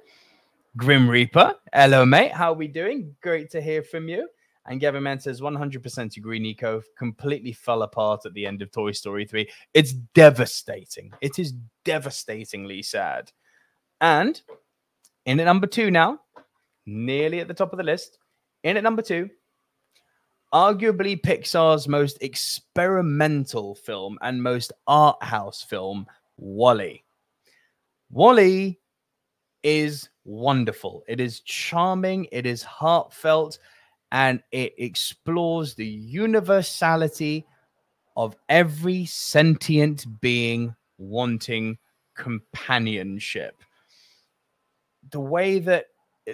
Grim 0.77 1.09
Reaper. 1.09 1.55
Hello, 1.73 2.07
mate. 2.07 2.33
How 2.33 2.53
are 2.53 2.57
we 2.57 2.69
doing? 2.69 3.15
Great 3.21 3.51
to 3.51 3.61
hear 3.61 3.83
from 3.83 4.09
you. 4.09 4.29
And 4.66 4.80
Gavin 4.80 5.02
Mann 5.02 5.18
says 5.18 5.40
100% 5.40 6.16
agree, 6.16 6.39
Nico. 6.39 6.82
Completely 6.97 7.52
fell 7.52 7.82
apart 7.82 8.24
at 8.24 8.34
the 8.34 8.47
end 8.47 8.62
of 8.62 8.70
Toy 8.70 8.93
Story 8.93 9.24
3. 9.24 9.48
It's 9.74 9.93
devastating. 9.93 11.12
It 11.20 11.39
is 11.39 11.55
devastatingly 11.84 12.82
sad. 12.82 13.32
And 14.01 14.40
in 15.26 15.40
at 15.40 15.44
number 15.44 15.66
two 15.66 15.90
now, 15.90 16.20
nearly 16.86 17.40
at 17.40 17.48
the 17.48 17.55
top 17.55 17.72
of 17.72 17.76
the 17.76 17.84
list, 17.84 18.18
in 18.62 18.76
at 18.76 18.84
number 18.84 19.02
two, 19.02 19.30
arguably 20.52 21.20
Pixar's 21.20 21.89
most 21.89 22.22
experimental 22.22 23.74
film 23.74 24.18
and 24.22 24.43
most 24.43 24.72
art 24.86 25.22
house 25.22 25.62
film, 25.62 26.06
WALL-E. 26.36 27.02
WALL-E 28.10 28.78
is 29.62 30.09
wonderful. 30.24 31.02
It 31.09 31.20
is 31.20 31.40
charming, 31.40 32.26
it 32.30 32.47
is 32.47 32.62
heartfelt, 32.62 33.59
and 34.12 34.43
it 34.52 34.74
explores 34.76 35.74
the 35.74 35.86
universality 35.86 37.47
of 38.14 38.36
every 38.48 39.06
sentient 39.06 40.06
being 40.20 40.76
wanting 40.98 41.78
companionship. 42.14 43.64
The 45.10 45.18
way 45.18 45.59
that 45.60 45.86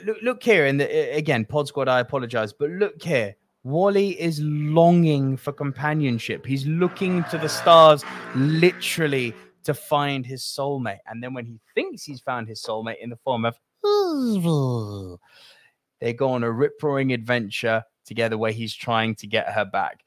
look, 0.05 0.19
look 0.23 0.43
here, 0.43 0.67
and 0.67 0.83
again, 0.83 1.45
Pod 1.45 1.69
Squad, 1.69 1.89
I 1.89 2.01
apologize, 2.01 2.53
but 2.53 2.69
look 2.71 3.01
here. 3.03 3.37
WALL-E 3.63 4.11
is 4.19 4.41
longing 4.43 5.37
for 5.37 5.53
companionship. 5.53 6.45
He's 6.45 6.67
looking 6.67 7.25
to 7.25 7.39
the 7.39 7.49
stars, 7.49 8.05
literally, 8.35 9.35
to 9.65 9.75
find 9.75 10.27
his 10.27 10.43
soulmate. 10.43 10.99
And 11.07 11.23
then 11.23 11.33
when 11.35 11.47
he 11.47 11.61
thinks 11.75 12.03
he's 12.03 12.21
found 12.21 12.49
his 12.49 12.63
soulmate 12.63 12.99
in 13.01 13.11
the 13.11 13.17
form 13.17 13.45
of 13.45 13.59
they 16.01 16.13
go 16.13 16.31
on 16.31 16.45
a 16.45 16.51
rip 16.51 16.83
roaring 16.83 17.13
adventure 17.13 17.85
together 18.05 18.39
where 18.39 18.53
he's 18.53 18.75
trying 18.75 19.15
to 19.17 19.27
get 19.27 19.53
her 19.53 19.65
back. 19.65 20.05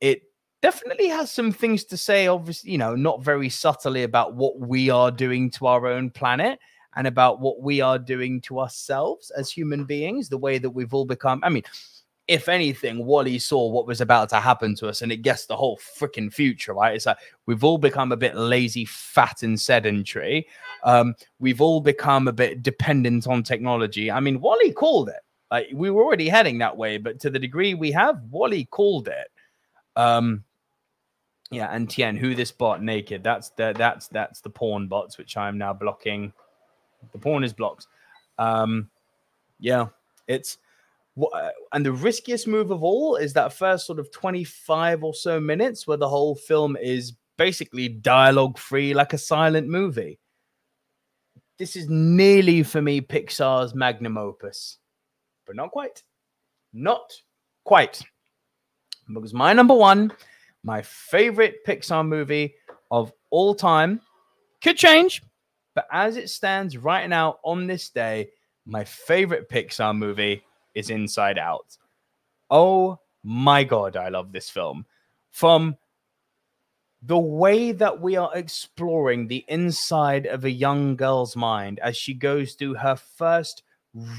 It 0.00 0.22
definitely 0.62 1.08
has 1.08 1.30
some 1.30 1.52
things 1.52 1.84
to 1.84 1.96
say, 1.96 2.26
obviously, 2.26 2.72
you 2.72 2.78
know, 2.78 2.94
not 2.94 3.22
very 3.22 3.48
subtly 3.48 4.02
about 4.02 4.34
what 4.34 4.58
we 4.58 4.90
are 4.90 5.10
doing 5.10 5.50
to 5.52 5.66
our 5.66 5.86
own 5.86 6.10
planet 6.10 6.58
and 6.96 7.06
about 7.06 7.40
what 7.40 7.62
we 7.62 7.80
are 7.80 7.98
doing 7.98 8.40
to 8.42 8.60
ourselves 8.60 9.30
as 9.30 9.50
human 9.50 9.84
beings, 9.84 10.28
the 10.28 10.38
way 10.38 10.58
that 10.58 10.70
we've 10.70 10.92
all 10.92 11.04
become. 11.04 11.40
I 11.44 11.48
mean, 11.48 11.62
if 12.30 12.48
anything, 12.48 13.04
WALL-E 13.04 13.40
saw 13.40 13.68
what 13.68 13.88
was 13.88 14.00
about 14.00 14.28
to 14.28 14.36
happen 14.36 14.76
to 14.76 14.86
us 14.86 15.02
and 15.02 15.10
it 15.10 15.16
guessed 15.16 15.48
the 15.48 15.56
whole 15.56 15.76
freaking 15.78 16.32
future, 16.32 16.72
right? 16.72 16.94
It's 16.94 17.06
like 17.06 17.16
we've 17.46 17.64
all 17.64 17.76
become 17.76 18.12
a 18.12 18.16
bit 18.16 18.36
lazy, 18.36 18.84
fat, 18.84 19.42
and 19.42 19.60
sedentary. 19.60 20.46
Um, 20.84 21.16
we've 21.40 21.60
all 21.60 21.80
become 21.80 22.28
a 22.28 22.32
bit 22.32 22.62
dependent 22.62 23.26
on 23.26 23.42
technology. 23.42 24.12
I 24.12 24.20
mean, 24.20 24.40
WALL-E 24.40 24.72
called 24.74 25.08
it. 25.08 25.22
Like 25.50 25.70
we 25.74 25.90
were 25.90 26.04
already 26.04 26.28
heading 26.28 26.58
that 26.58 26.76
way, 26.76 26.98
but 26.98 27.18
to 27.18 27.30
the 27.30 27.38
degree 27.40 27.74
we 27.74 27.90
have, 27.90 28.22
WALL-E 28.30 28.66
called 28.66 29.08
it. 29.08 29.26
Um, 29.96 30.44
yeah, 31.50 31.66
and 31.72 31.90
Tien, 31.90 32.16
who 32.16 32.36
this 32.36 32.52
bot 32.52 32.80
naked? 32.80 33.24
That's 33.24 33.50
the 33.50 33.74
that's 33.76 34.06
that's 34.06 34.40
the 34.40 34.50
porn 34.50 34.86
bots, 34.86 35.18
which 35.18 35.36
I'm 35.36 35.58
now 35.58 35.72
blocking. 35.72 36.32
The 37.10 37.18
porn 37.18 37.42
is 37.42 37.52
blocked. 37.52 37.88
Um, 38.38 38.88
yeah, 39.58 39.86
it's 40.28 40.58
Uh, 41.20 41.50
and 41.72 41.84
the 41.84 41.92
riskiest 41.92 42.46
move 42.46 42.70
of 42.70 42.82
all 42.82 43.16
is 43.16 43.32
that 43.32 43.52
first 43.52 43.86
sort 43.86 43.98
of 43.98 44.10
25 44.12 45.04
or 45.04 45.14
so 45.14 45.40
minutes 45.40 45.86
where 45.86 45.96
the 45.96 46.08
whole 46.08 46.34
film 46.34 46.76
is 46.76 47.14
basically 47.36 47.88
dialogue 47.88 48.58
free 48.58 48.94
like 48.94 49.12
a 49.12 49.18
silent 49.18 49.68
movie. 49.68 50.18
This 51.58 51.76
is 51.76 51.88
nearly 51.88 52.62
for 52.62 52.80
me 52.80 53.00
pixar's 53.00 53.74
magnum 53.74 54.16
opus. 54.16 54.78
But 55.46 55.56
not 55.56 55.70
quite. 55.70 56.02
Not 56.72 57.12
quite. 57.64 58.02
Because 59.12 59.34
my 59.34 59.52
number 59.52 59.74
one 59.74 60.12
my 60.62 60.82
favorite 60.82 61.64
pixar 61.66 62.06
movie 62.06 62.54
of 62.90 63.12
all 63.30 63.54
time 63.54 64.00
could 64.62 64.76
change 64.76 65.22
but 65.74 65.86
as 65.92 66.16
it 66.16 66.28
stands 66.28 66.76
right 66.76 67.08
now 67.08 67.38
on 67.44 67.66
this 67.66 67.90
day 67.90 68.28
my 68.66 68.84
favorite 68.84 69.48
pixar 69.48 69.96
movie 69.96 70.42
is 70.74 70.90
Inside 70.90 71.38
Out. 71.38 71.76
Oh 72.50 72.98
my 73.22 73.64
God, 73.64 73.96
I 73.96 74.08
love 74.08 74.32
this 74.32 74.50
film. 74.50 74.86
From 75.30 75.76
the 77.02 77.18
way 77.18 77.72
that 77.72 78.00
we 78.00 78.16
are 78.16 78.30
exploring 78.34 79.26
the 79.26 79.44
inside 79.48 80.26
of 80.26 80.44
a 80.44 80.50
young 80.50 80.96
girl's 80.96 81.34
mind 81.36 81.78
as 81.80 81.96
she 81.96 82.12
goes 82.12 82.54
through 82.54 82.74
her 82.74 82.96
first 82.96 83.62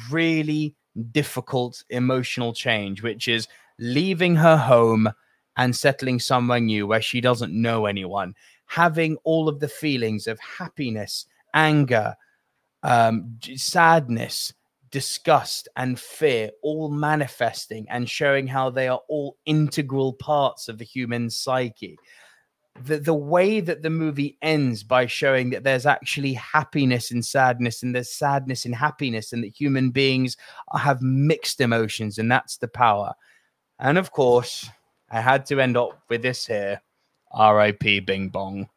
really 0.10 0.76
difficult 1.12 1.84
emotional 1.90 2.54
change, 2.54 3.04
which 3.04 3.28
is 3.28 3.48
leaving 3.80 4.36
her 4.36 4.58
home 4.58 5.10
and 5.58 5.76
settling 5.76 6.20
somewhere 6.20 6.60
new 6.60 6.88
where 6.88 7.02
she 7.02 7.22
doesn't 7.22 7.54
know 7.54 7.86
anyone, 7.86 8.34
having 8.66 9.18
all 9.24 9.48
of 9.48 9.60
the 9.60 9.68
feelings 9.68 10.28
of 10.28 10.40
happiness, 10.40 11.26
anger, 11.54 12.16
um, 12.84 13.38
sadness, 13.56 14.54
disgust 14.92 15.68
and 15.76 16.00
fear 16.00 16.52
all 16.62 16.90
manifesting 16.90 17.88
and 17.90 18.10
showing 18.10 18.48
how 18.48 18.70
they 18.70 18.88
are 18.88 19.02
all 19.08 19.38
integral 19.46 20.14
parts 20.14 20.68
of 20.68 20.78
the 20.78 20.86
human 20.86 21.30
psyche. 21.30 21.98
The, 22.84 23.00
the 23.00 23.14
way 23.14 23.60
that 23.60 23.82
the 23.82 23.90
movie 23.90 24.38
ends 24.42 24.84
by 24.84 25.06
showing 25.06 25.50
that 25.50 25.64
there's 25.64 25.86
actually 25.86 26.34
happiness 26.34 27.12
in 27.12 27.22
sadness 27.22 27.84
and 27.84 27.94
there's 27.94 28.14
sadness 28.14 28.66
in 28.66 28.74
happiness 28.74 29.34
and 29.34 29.44
that 29.44 29.60
human 29.60 29.92
beings 29.92 30.38
have 30.74 31.02
mixed 31.02 31.60
emotions 31.60 32.18
and 32.18 32.32
that's 32.32 32.58
the 32.58 32.70
power. 32.70 33.14
And 33.80 33.98
of 33.98 34.12
course, 34.12 34.70
I 35.10 35.20
had 35.20 35.46
to 35.48 35.60
end 35.60 35.76
up 35.76 36.02
with 36.10 36.22
this 36.22 36.46
here 36.46 36.82
RIP 37.38 38.06
Bing 38.06 38.30
Bong. 38.30 38.70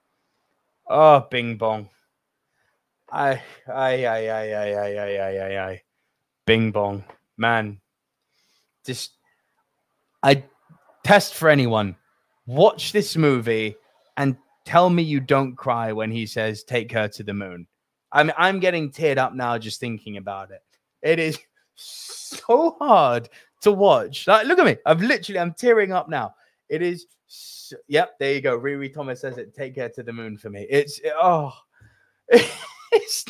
Oh, 0.89 1.27
Bing 1.31 1.57
Bong. 1.57 1.89
I, 3.11 3.41
I, 3.69 4.07
I, 4.07 4.27
I, 4.27 4.49
I, 4.51 4.73
I, 4.73 4.97
I, 4.99 5.37
I, 5.39 5.71
I. 5.71 5.83
Bing 6.47 6.71
bong. 6.71 7.05
Man, 7.37 7.81
just 8.85 9.13
I 10.23 10.45
test 11.05 11.35
for 11.35 11.49
anyone. 11.49 11.97
Watch 12.47 12.93
this 12.93 13.17
movie 13.17 13.77
and 14.17 14.37
tell 14.65 14.91
me 14.91 15.03
you 15.03 15.21
don't 15.21 15.57
cry 15.57 15.93
when 15.93 16.11
he 16.11 16.27
says 16.27 16.65
take 16.65 16.93
her 16.93 17.09
to 17.09 17.23
the 17.23 17.35
moon. 17.35 17.67
I'm 18.13 18.31
I'm 18.37 18.61
getting 18.61 18.91
teared 18.91 19.19
up 19.19 19.35
now 19.35 19.59
just 19.59 19.81
thinking 19.81 20.17
about 20.17 20.51
it. 20.51 20.63
It 21.03 21.19
is 21.19 21.39
so 21.75 22.77
hard 22.79 23.29
to 23.63 23.73
watch. 23.73 24.27
Like, 24.27 24.47
look 24.47 24.59
at 24.59 24.67
me. 24.67 24.77
I've 24.87 25.03
literally 25.03 25.41
I'm 25.41 25.55
tearing 25.55 25.93
up 25.93 26.09
now. 26.09 26.35
It 26.69 26.83
is 26.83 27.07
so, 27.27 27.77
yep, 27.89 28.19
there 28.19 28.35
you 28.35 28.41
go. 28.41 28.59
Riri 28.59 28.93
Thomas 28.93 29.21
says 29.21 29.39
it 29.39 29.55
take 29.55 29.77
her 29.77 29.89
to 29.89 30.03
the 30.03 30.13
moon 30.13 30.37
for 30.37 30.51
me. 30.51 30.67
It's 30.71 31.01
oh 31.17 31.53
it's 32.29 33.25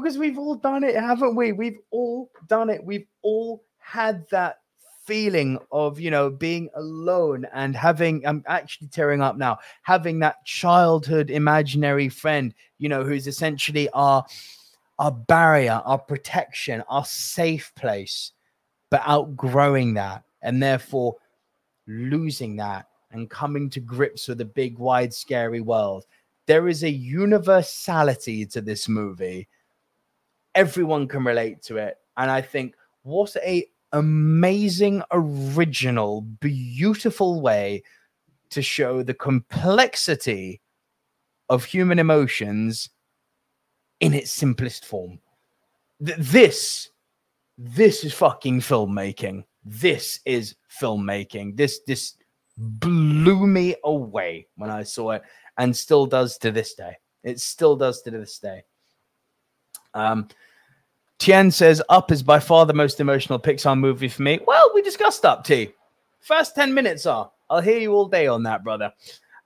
because 0.00 0.18
we've 0.18 0.38
all 0.38 0.56
done 0.56 0.84
it, 0.84 0.96
haven't 0.96 1.36
we? 1.36 1.52
We've 1.52 1.78
all 1.90 2.30
done 2.48 2.70
it. 2.70 2.84
We've 2.84 3.06
all 3.22 3.64
had 3.78 4.28
that 4.30 4.58
feeling 5.04 5.58
of 5.70 6.00
you 6.00 6.10
know 6.10 6.30
being 6.30 6.70
alone 6.76 7.46
and 7.52 7.76
having 7.76 8.26
i'm 8.26 8.42
actually 8.46 8.88
tearing 8.88 9.20
up 9.20 9.36
now 9.36 9.58
having 9.82 10.18
that 10.18 10.42
childhood 10.46 11.30
imaginary 11.30 12.08
friend 12.08 12.54
you 12.78 12.88
know 12.88 13.04
who's 13.04 13.26
essentially 13.26 13.86
our 13.90 14.24
our 14.98 15.12
barrier 15.12 15.82
our 15.84 15.98
protection 15.98 16.82
our 16.88 17.04
safe 17.04 17.70
place 17.76 18.32
but 18.88 19.02
outgrowing 19.04 19.92
that 19.92 20.22
and 20.40 20.62
therefore 20.62 21.14
losing 21.86 22.56
that 22.56 22.86
and 23.10 23.28
coming 23.28 23.68
to 23.68 23.80
grips 23.80 24.26
with 24.26 24.40
a 24.40 24.46
big 24.46 24.78
wide 24.78 25.12
scary 25.12 25.60
world 25.60 26.06
there 26.46 26.66
is 26.66 26.82
a 26.82 26.90
universality 26.90 28.46
to 28.46 28.62
this 28.62 28.88
movie 28.88 29.46
everyone 30.54 31.08
can 31.08 31.24
relate 31.24 31.62
to 31.62 31.76
it 31.76 31.96
and 32.16 32.30
i 32.30 32.40
think 32.40 32.74
what 33.02 33.34
a 33.44 33.66
amazing, 33.94 35.02
original, 35.12 36.22
beautiful 36.22 37.40
way 37.40 37.82
to 38.50 38.60
show 38.60 39.02
the 39.02 39.14
complexity 39.14 40.60
of 41.48 41.64
human 41.64 41.98
emotions 41.98 42.90
in 44.00 44.12
its 44.12 44.32
simplest 44.32 44.84
form. 44.84 45.20
Th- 46.04 46.18
this, 46.18 46.90
this 47.56 48.04
is 48.04 48.12
fucking 48.12 48.60
filmmaking. 48.60 49.44
This 49.64 50.20
is 50.24 50.56
filmmaking. 50.80 51.56
This, 51.56 51.80
this 51.86 52.14
blew 52.58 53.46
me 53.46 53.76
away 53.84 54.48
when 54.56 54.70
I 54.70 54.82
saw 54.82 55.12
it, 55.12 55.22
and 55.56 55.74
still 55.74 56.06
does 56.06 56.36
to 56.38 56.50
this 56.50 56.74
day. 56.74 56.96
It 57.22 57.40
still 57.40 57.76
does 57.76 58.02
to 58.02 58.10
this 58.10 58.40
day. 58.40 58.64
Um, 59.94 60.28
Tien 61.18 61.50
says 61.50 61.82
Up 61.88 62.10
is 62.12 62.22
by 62.22 62.38
far 62.38 62.66
the 62.66 62.74
most 62.74 63.00
emotional 63.00 63.38
Pixar 63.38 63.78
movie 63.78 64.08
for 64.08 64.22
me. 64.22 64.40
Well, 64.46 64.70
we 64.74 64.82
discussed 64.82 65.24
Up, 65.24 65.44
T. 65.44 65.72
First 66.20 66.54
10 66.54 66.74
minutes 66.74 67.06
are. 67.06 67.30
I'll 67.48 67.60
hear 67.60 67.78
you 67.78 67.94
all 67.94 68.08
day 68.08 68.26
on 68.26 68.42
that, 68.44 68.64
brother. 68.64 68.92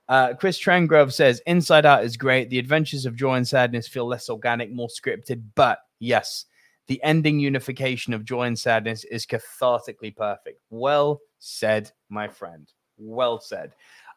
Uh, 0.07 0.33
Chris 0.33 0.59
Trengrove 0.59 1.13
says 1.13 1.41
Inside 1.45 1.85
Out 1.85 2.03
is 2.03 2.17
great. 2.17 2.49
The 2.49 2.57
adventures 2.57 3.05
of 3.05 3.15
joy 3.15 3.35
and 3.35 3.47
sadness 3.47 3.87
feel 3.87 4.07
less 4.07 4.29
organic, 4.29 4.71
more 4.71 4.87
scripted. 4.87 5.43
But 5.53 5.79
yes, 5.99 6.45
the 6.87 7.01
ending 7.03 7.39
unification 7.39 8.13
of 8.13 8.25
joy 8.25 8.43
and 8.43 8.57
sadness 8.57 9.03
is 9.03 9.27
cathartically 9.27 10.15
perfect. 10.15 10.59
Well 10.71 11.21
said, 11.37 11.91
my 12.09 12.27
friend. 12.27 12.67
Well 12.97 13.39
said. 13.39 13.73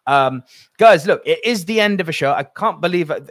Um, 0.06 0.42
guys, 0.78 1.06
look, 1.06 1.22
it 1.26 1.44
is 1.44 1.66
the 1.66 1.80
end 1.80 2.00
of 2.00 2.08
a 2.08 2.12
show. 2.12 2.32
I 2.32 2.44
can't 2.44 2.80
believe 2.80 3.10
it 3.10 3.30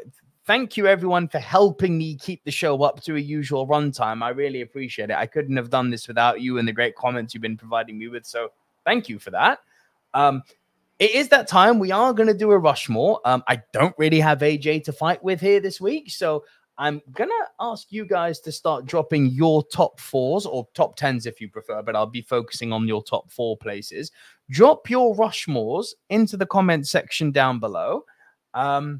thank 0.51 0.75
you 0.75 0.85
everyone 0.85 1.29
for 1.29 1.39
helping 1.39 1.97
me 1.97 2.13
keep 2.13 2.43
the 2.43 2.51
show 2.51 2.83
up 2.83 3.01
to 3.01 3.15
a 3.15 3.19
usual 3.19 3.65
runtime. 3.65 4.21
I 4.21 4.31
really 4.31 4.59
appreciate 4.59 5.09
it. 5.09 5.15
I 5.15 5.25
couldn't 5.25 5.55
have 5.55 5.69
done 5.69 5.89
this 5.89 6.09
without 6.09 6.41
you 6.41 6.57
and 6.57 6.67
the 6.67 6.73
great 6.73 6.93
comments 6.93 7.33
you've 7.33 7.39
been 7.39 7.55
providing 7.55 7.97
me 7.97 8.09
with. 8.09 8.25
So 8.25 8.49
thank 8.83 9.07
you 9.07 9.17
for 9.17 9.31
that. 9.31 9.59
Um, 10.13 10.43
it 10.99 11.11
is 11.11 11.29
that 11.29 11.47
time. 11.47 11.79
We 11.79 11.93
are 11.93 12.11
going 12.11 12.27
to 12.27 12.33
do 12.33 12.51
a 12.51 12.57
Rushmore. 12.57 13.21
Um, 13.23 13.45
I 13.47 13.61
don't 13.71 13.95
really 13.97 14.19
have 14.19 14.39
AJ 14.39 14.83
to 14.83 14.91
fight 14.91 15.23
with 15.23 15.39
here 15.39 15.61
this 15.61 15.79
week. 15.79 16.11
So 16.11 16.43
I'm 16.77 17.01
going 17.13 17.29
to 17.29 17.45
ask 17.61 17.89
you 17.89 18.05
guys 18.05 18.41
to 18.41 18.51
start 18.51 18.85
dropping 18.85 19.27
your 19.27 19.63
top 19.63 20.01
fours 20.01 20.45
or 20.45 20.67
top 20.73 20.97
tens 20.97 21.25
if 21.25 21.39
you 21.39 21.47
prefer, 21.47 21.81
but 21.81 21.95
I'll 21.95 22.07
be 22.07 22.23
focusing 22.23 22.73
on 22.73 22.89
your 22.89 23.01
top 23.01 23.31
four 23.31 23.55
places. 23.55 24.11
Drop 24.49 24.89
your 24.89 25.15
Rushmores 25.15 25.93
into 26.09 26.35
the 26.35 26.45
comment 26.45 26.89
section 26.89 27.31
down 27.31 27.61
below. 27.61 28.03
Um, 28.53 28.99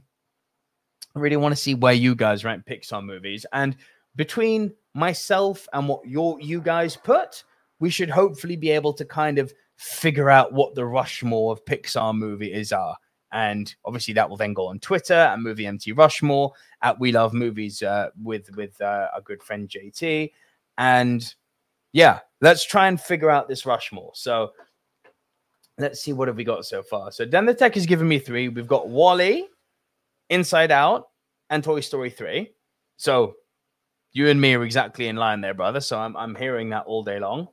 I 1.16 1.20
really 1.20 1.38
want 1.38 1.52
to 1.54 1.62
see 1.62 1.76
where 1.76 1.94
you 1.94 2.16
guys 2.16 2.44
rank 2.44 2.66
Pixar 2.66 3.04
movies. 3.04 3.46
And 3.54 3.76
between 4.16 4.74
myself 4.94 5.68
and 5.74 5.88
what 5.88 6.08
your 6.08 6.40
you 6.40 6.62
guys 6.62 6.96
put, 6.96 7.44
we 7.80 7.90
should 7.90 8.10
hopefully 8.10 8.56
be 8.56 8.70
able 8.70 8.94
to 8.94 9.06
kind 9.06 9.40
of 9.40 9.54
figure 9.76 10.30
out 10.30 10.54
what 10.54 10.76
the 10.76 10.86
Rushmore 10.86 11.52
of 11.52 11.66
Pixar 11.66 12.16
movies 12.16 12.72
are. 12.72 12.96
And 13.34 13.74
obviously, 13.86 14.14
that 14.16 14.30
will 14.30 14.38
then 14.38 14.54
go 14.54 14.68
on 14.68 14.80
Twitter 14.80 15.14
at 15.14 15.40
Movie 15.40 15.66
MT 15.66 15.94
Rushmore 15.94 16.52
at 16.82 17.00
We 17.00 17.12
Love 17.12 17.34
Movies 17.34 17.82
uh, 17.82 18.10
with 18.22 18.54
with 18.56 18.80
uh, 18.82 19.08
our 19.14 19.22
good 19.22 19.42
friend 19.42 19.70
JT. 19.70 20.32
And 20.78 21.34
yeah, 21.94 22.20
let's 22.42 22.66
try 22.66 22.88
and 22.88 23.00
figure 23.00 23.30
out 23.30 23.48
this 23.48 23.66
Rushmore. 23.66 24.12
So 24.16 24.52
let's 25.78 26.02
see 26.02 26.14
what 26.14 26.28
have 26.28 26.38
we 26.38 26.44
got 26.44 26.66
so 26.66 26.84
far. 26.84 27.12
So 27.12 27.26
Den 27.26 27.46
the 27.46 27.54
Tech 27.54 27.76
has 27.76 27.86
given 27.86 28.08
me 28.08 28.20
three. 28.20 28.50
We've 28.50 28.68
got 28.68 28.90
WALL-E, 28.90 29.48
Inside 30.32 30.72
Out, 30.72 31.10
and 31.50 31.64
Toy 31.64 31.82
Story 31.82 32.10
3. 32.10 32.50
So 32.98 33.36
you 34.14 34.30
and 34.30 34.42
me 34.42 34.56
are 34.56 34.64
exactly 34.64 35.08
in 35.08 35.18
line 35.18 35.42
there, 35.42 35.54
brother. 35.54 35.82
So 35.82 36.00
I'm, 36.00 36.16
I'm 36.18 36.34
hearing 36.34 36.70
that 36.70 36.86
all 36.86 37.04
day 37.04 37.20
long. 37.20 37.50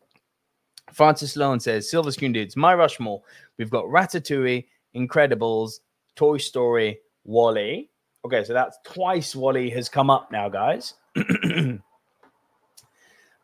Francis 0.93 1.33
Sloan 1.33 1.61
says, 1.61 1.91
Silver 1.91 2.13
Screen 2.13 2.33
Dudes, 2.33 2.57
my 2.57 2.75
Rushmore. 2.75 3.23
We've 3.59 3.69
got 3.69 3.85
Ratatouille, 3.85 4.65
Incredibles, 4.97 5.81
Toy 6.17 6.39
Story, 6.39 7.01
WALL-E. 7.25 7.91
Okay, 8.25 8.45
so 8.45 8.53
that's 8.55 8.79
twice 8.85 9.35
WALL-E 9.35 9.71
has 9.71 9.89
come 9.89 10.09
up 10.09 10.31
now, 10.33 10.49
guys. 10.49 10.95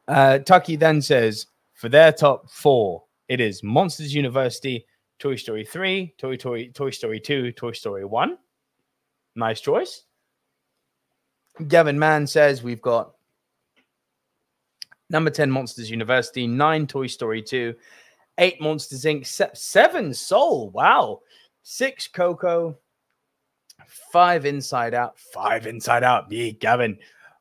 uh, 0.09 0.39
Tucky 0.39 0.77
then 0.77 1.02
says, 1.02 1.47
for 1.74 1.89
their 1.89 2.12
top 2.12 2.48
four, 2.51 3.02
it 3.28 3.40
is 3.40 3.62
Monsters 3.62 4.15
University, 4.15 4.86
Toy 5.19 5.36
Story 5.36 5.65
3, 5.65 6.15
Toy, 6.19 6.36
Toy, 6.36 6.69
Toy 6.69 6.90
Story 6.90 7.20
2, 7.20 7.52
Toy 7.52 7.73
Story 7.73 8.05
1. 8.05 8.39
Nice 9.36 9.61
choice. 9.61 10.02
Gavin 11.69 11.98
Mann 11.98 12.27
says 12.27 12.62
we've 12.62 12.82
got 12.82 13.15
number 15.11 15.31
10 15.31 15.51
Monsters 15.51 15.90
University, 15.90 16.47
nine 16.47 16.86
Toy 16.86 17.06
Story 17.06 17.43
2, 17.43 17.74
eight 18.39 18.61
Monsters 18.61 19.05
Inc., 19.05 19.56
seven 19.56 20.12
Soul. 20.15 20.70
Wow. 20.70 21.20
Six 21.62 22.09
Coco, 22.09 22.77
five 23.86 24.44
Inside 24.44 24.94
Out, 24.94 25.19
five 25.19 25.66
Inside 25.66 26.02
Out. 26.02 26.31
Yeah, 26.31 26.51
Gavin. 26.51 26.98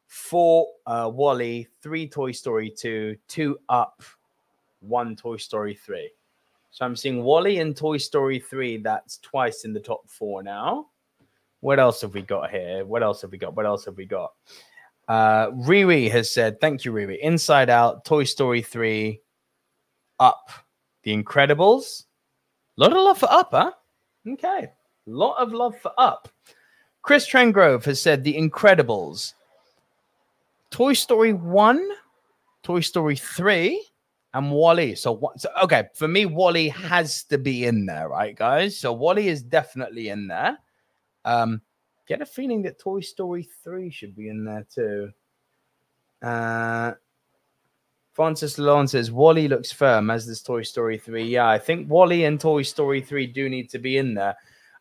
Four 0.07 0.67
uh, 0.85 1.09
WALL-E, 1.11 1.67
three 1.81 2.07
Toy 2.07 2.31
Story 2.31 2.69
2, 2.69 3.17
two 3.27 3.57
Up, 3.67 4.03
one 4.79 5.15
Toy 5.15 5.37
Story 5.37 5.73
3. 5.73 6.09
So 6.69 6.85
I'm 6.85 6.95
seeing 6.95 7.23
WALL-E 7.23 7.57
and 7.57 7.75
Toy 7.75 7.97
Story 7.97 8.39
3. 8.39 8.77
That's 8.77 9.17
twice 9.17 9.65
in 9.65 9.73
the 9.73 9.79
top 9.79 10.07
four 10.07 10.43
now. 10.43 10.87
What 11.63 11.79
else 11.79 12.01
have 12.01 12.13
we 12.13 12.21
got 12.21 12.51
here? 12.51 12.83
What 12.83 13.03
else 13.03 13.21
have 13.21 13.31
we 13.31 13.37
got? 13.37 13.55
What 13.55 13.65
else 13.65 13.85
have 13.85 13.95
we 13.95 14.03
got? 14.03 14.33
Uh, 15.07 15.47
Riri 15.51 16.11
has 16.11 16.29
said, 16.29 16.59
Thank 16.59 16.83
you, 16.83 16.91
Riri. 16.91 17.17
Inside 17.19 17.69
Out, 17.69 18.03
Toy 18.03 18.25
Story 18.25 18.61
3, 18.61 19.21
Up, 20.19 20.51
The 21.03 21.15
Incredibles. 21.15 22.03
A 22.77 22.81
lot 22.81 22.91
of 22.91 22.97
love 22.97 23.17
for 23.17 23.31
Up, 23.31 23.51
huh? 23.51 23.71
Okay. 24.27 24.67
A 25.07 25.09
lot 25.09 25.37
of 25.37 25.53
love 25.53 25.77
for 25.77 25.93
Up. 25.97 26.27
Chris 27.01 27.29
Trengrove 27.29 27.85
has 27.85 28.01
said, 28.01 28.25
The 28.25 28.35
Incredibles, 28.35 29.33
Toy 30.69 30.91
Story 30.91 31.31
1, 31.31 31.91
Toy 32.61 32.81
Story 32.81 33.15
3, 33.15 33.81
and 34.33 34.51
WALL-E. 34.51 34.95
So, 34.95 35.31
so 35.37 35.47
okay, 35.63 35.85
for 35.93 36.09
me, 36.09 36.25
WALL-E 36.25 36.67
has 36.67 37.23
to 37.25 37.37
be 37.37 37.63
in 37.63 37.85
there, 37.85 38.09
right, 38.09 38.35
guys? 38.35 38.77
So 38.77 38.91
WALL-E 38.91 39.29
is 39.29 39.41
definitely 39.41 40.09
in 40.09 40.27
there. 40.27 40.57
Um, 41.25 41.61
get 42.07 42.21
a 42.21 42.25
feeling 42.25 42.61
that 42.63 42.79
Toy 42.79 43.01
Story 43.01 43.47
3 43.63 43.89
should 43.89 44.15
be 44.15 44.29
in 44.29 44.45
there 44.45 44.65
too. 44.73 45.11
Uh, 46.21 46.93
Francis 48.13 48.57
Lalonde 48.57 48.89
says 48.89 49.11
WALL-E 49.11 49.47
looks 49.47 49.71
firm 49.71 50.09
as 50.11 50.25
does 50.25 50.41
Toy 50.41 50.61
Story 50.61 50.97
3. 50.97 51.23
Yeah, 51.23 51.49
I 51.49 51.57
think 51.57 51.89
WALL-E 51.89 52.25
and 52.25 52.39
Toy 52.39 52.61
Story 52.61 53.01
3 53.01 53.27
do 53.27 53.49
need 53.49 53.69
to 53.71 53.79
be 53.79 53.97
in 53.97 54.13
there. 54.13 54.35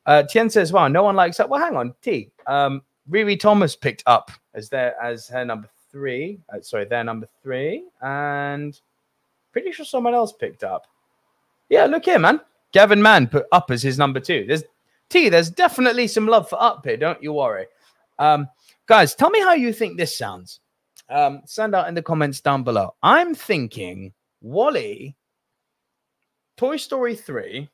Uh, 0.04 0.22
Tien 0.24 0.50
says, 0.50 0.72
wow, 0.72 0.88
no 0.88 1.02
one 1.02 1.16
likes 1.16 1.36
that. 1.36 1.48
Well, 1.48 1.60
hang 1.60 1.76
on, 1.76 1.94
T. 2.02 2.30
Um, 2.46 2.82
Riri 3.10 3.38
Thomas 3.38 3.76
picked 3.76 4.02
up 4.06 4.30
as 4.54 4.68
their 4.68 5.00
as 5.02 5.28
her 5.28 5.44
number 5.44 5.68
three. 5.90 6.38
Uh, 6.52 6.60
sorry, 6.60 6.84
their 6.84 7.04
number 7.04 7.28
three, 7.42 7.84
and 8.00 8.80
pretty 9.52 9.72
sure 9.72 9.84
someone 9.84 10.14
else 10.14 10.32
picked 10.32 10.64
up. 10.64 10.86
Yeah, 11.68 11.86
look 11.86 12.04
here, 12.04 12.18
man. 12.18 12.40
Gavin 12.72 13.02
Mann 13.02 13.26
put 13.26 13.46
up 13.52 13.70
as 13.70 13.82
his 13.82 13.98
number 13.98 14.20
two. 14.20 14.44
There's 14.46 14.64
T, 15.10 15.28
there's 15.28 15.50
definitely 15.50 16.06
some 16.06 16.26
love 16.26 16.48
for 16.48 16.60
up 16.62 16.86
here. 16.86 16.96
Don't 16.96 17.22
you 17.22 17.32
worry. 17.32 17.66
Um, 18.18 18.48
guys, 18.86 19.14
tell 19.14 19.30
me 19.30 19.40
how 19.40 19.52
you 19.52 19.72
think 19.72 19.96
this 19.96 20.16
sounds. 20.16 20.60
Um, 21.08 21.42
send 21.44 21.74
out 21.74 21.88
in 21.88 21.94
the 21.94 22.02
comments 22.02 22.40
down 22.40 22.62
below. 22.62 22.94
I'm 23.02 23.34
thinking 23.34 24.12
WALL-E, 24.40 25.14
Toy 26.56 26.76
Story 26.76 27.14
3, 27.14 27.68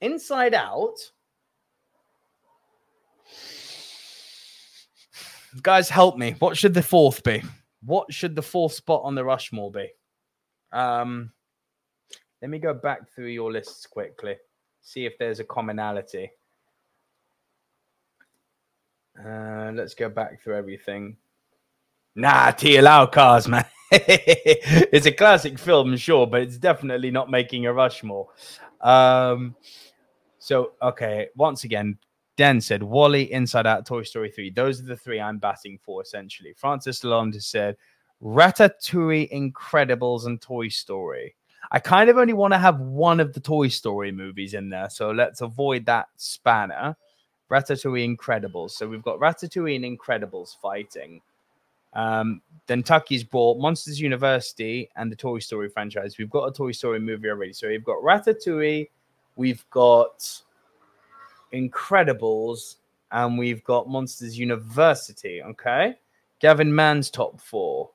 Inside 0.00 0.54
Out. 0.54 0.96
Guys, 5.62 5.88
help 5.88 6.16
me. 6.16 6.34
What 6.38 6.56
should 6.56 6.74
the 6.74 6.82
fourth 6.82 7.22
be? 7.22 7.42
What 7.84 8.12
should 8.12 8.34
the 8.34 8.42
fourth 8.42 8.72
spot 8.72 9.02
on 9.04 9.14
the 9.14 9.24
Rushmore 9.24 9.70
be? 9.70 9.88
Um, 10.72 11.32
let 12.40 12.50
me 12.50 12.58
go 12.58 12.74
back 12.74 13.08
through 13.10 13.28
your 13.28 13.52
lists 13.52 13.86
quickly 13.86 14.36
see 14.82 15.06
if 15.06 15.18
there's 15.18 15.40
a 15.40 15.44
commonality. 15.44 16.30
Uh, 19.18 19.72
let's 19.74 19.94
go 19.94 20.08
back 20.08 20.42
through 20.42 20.56
everything. 20.56 21.16
Nah, 22.14 22.50
T 22.50 22.76
allow 22.76 23.06
cars, 23.06 23.48
man. 23.48 23.64
it's 23.92 25.06
a 25.06 25.12
classic 25.12 25.58
film, 25.58 25.96
sure, 25.96 26.26
but 26.26 26.42
it's 26.42 26.58
definitely 26.58 27.10
not 27.10 27.30
making 27.30 27.66
a 27.66 27.72
Rushmore. 27.72 28.28
Um, 28.80 29.56
so, 30.38 30.72
okay, 30.80 31.28
once 31.36 31.64
again, 31.64 31.98
Dan 32.36 32.60
said 32.60 32.82
WALL-E, 32.82 33.30
Inside 33.32 33.66
Out, 33.66 33.84
Toy 33.84 34.02
Story 34.02 34.30
3. 34.30 34.50
Those 34.50 34.80
are 34.80 34.86
the 34.86 34.96
three 34.96 35.20
I'm 35.20 35.38
batting 35.38 35.78
for, 35.84 36.00
essentially. 36.02 36.54
Francis 36.56 37.00
Lalonde 37.00 37.42
said 37.42 37.76
Ratatouille, 38.22 39.30
Incredibles, 39.30 40.26
and 40.26 40.40
Toy 40.40 40.68
Story. 40.68 41.34
I 41.70 41.78
kind 41.78 42.10
of 42.10 42.18
only 42.18 42.32
want 42.32 42.52
to 42.52 42.58
have 42.58 42.80
one 42.80 43.20
of 43.20 43.32
the 43.32 43.40
Toy 43.40 43.68
Story 43.68 44.12
movies 44.12 44.54
in 44.54 44.68
there, 44.68 44.90
so 44.90 45.10
let's 45.10 45.40
avoid 45.40 45.86
that 45.86 46.08
spanner. 46.16 46.96
Ratatouille, 47.50 48.16
Incredibles. 48.16 48.70
So 48.72 48.88
we've 48.88 49.02
got 49.02 49.18
Ratatouille 49.18 49.76
and 49.76 49.98
Incredibles 49.98 50.56
fighting. 50.60 51.20
Um, 51.92 52.40
then 52.66 52.82
Tucky's 52.82 53.24
brought 53.24 53.58
Monsters 53.58 54.00
University 54.00 54.88
and 54.96 55.10
the 55.10 55.16
Toy 55.16 55.40
Story 55.40 55.68
franchise. 55.68 56.18
We've 56.18 56.30
got 56.30 56.44
a 56.44 56.52
Toy 56.52 56.72
Story 56.72 57.00
movie 57.00 57.28
already. 57.28 57.52
So 57.52 57.68
we've 57.68 57.84
got 57.84 57.96
Ratatouille, 57.96 58.88
we've 59.36 59.64
got 59.70 60.42
Incredibles, 61.52 62.76
and 63.10 63.36
we've 63.36 63.64
got 63.64 63.88
Monsters 63.88 64.38
University. 64.38 65.42
Okay. 65.42 65.96
Gavin 66.38 66.72
Mann's 66.72 67.10
top 67.10 67.40
four. 67.40 67.90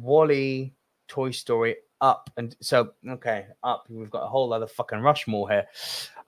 WALL-E, 0.00 0.72
Toy 1.08 1.30
Story, 1.30 1.76
Up, 2.00 2.30
and 2.36 2.56
so 2.60 2.92
okay, 3.08 3.46
Up. 3.62 3.86
We've 3.88 4.10
got 4.10 4.24
a 4.24 4.28
whole 4.28 4.52
other 4.52 4.66
fucking 4.66 5.00
Rushmore 5.00 5.48
here. 5.48 5.66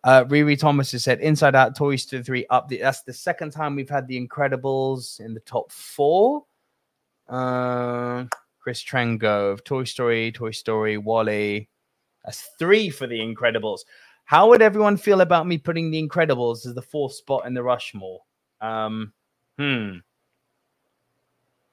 Uh, 0.04 0.24
Riri 0.24 0.58
Thomas 0.58 0.92
has 0.92 1.04
said 1.04 1.20
Inside 1.20 1.54
Out, 1.54 1.76
Toy 1.76 1.96
Story 1.96 2.22
3, 2.22 2.46
Up. 2.50 2.68
That's 2.68 3.02
the 3.02 3.12
second 3.12 3.50
time 3.50 3.74
we've 3.74 3.90
had 3.90 4.06
The 4.06 4.26
Incredibles 4.26 5.20
in 5.20 5.34
the 5.34 5.40
top 5.40 5.72
four. 5.72 6.44
Uh, 7.28 8.24
Chris 8.60 8.82
Trengrove, 8.82 9.64
Toy 9.64 9.84
Story, 9.84 10.32
Toy 10.32 10.50
Story, 10.50 10.98
WALL-E. 10.98 11.68
That's 12.24 12.50
three 12.58 12.90
for 12.90 13.06
The 13.06 13.18
Incredibles. 13.18 13.80
How 14.24 14.48
would 14.50 14.62
everyone 14.62 14.96
feel 14.96 15.22
about 15.22 15.46
me 15.46 15.58
putting 15.58 15.90
The 15.90 16.06
Incredibles 16.06 16.66
as 16.66 16.74
the 16.74 16.82
fourth 16.82 17.14
spot 17.14 17.46
in 17.46 17.54
the 17.54 17.62
Rushmore? 17.62 18.20
Um, 18.60 19.12
hmm. 19.58 19.96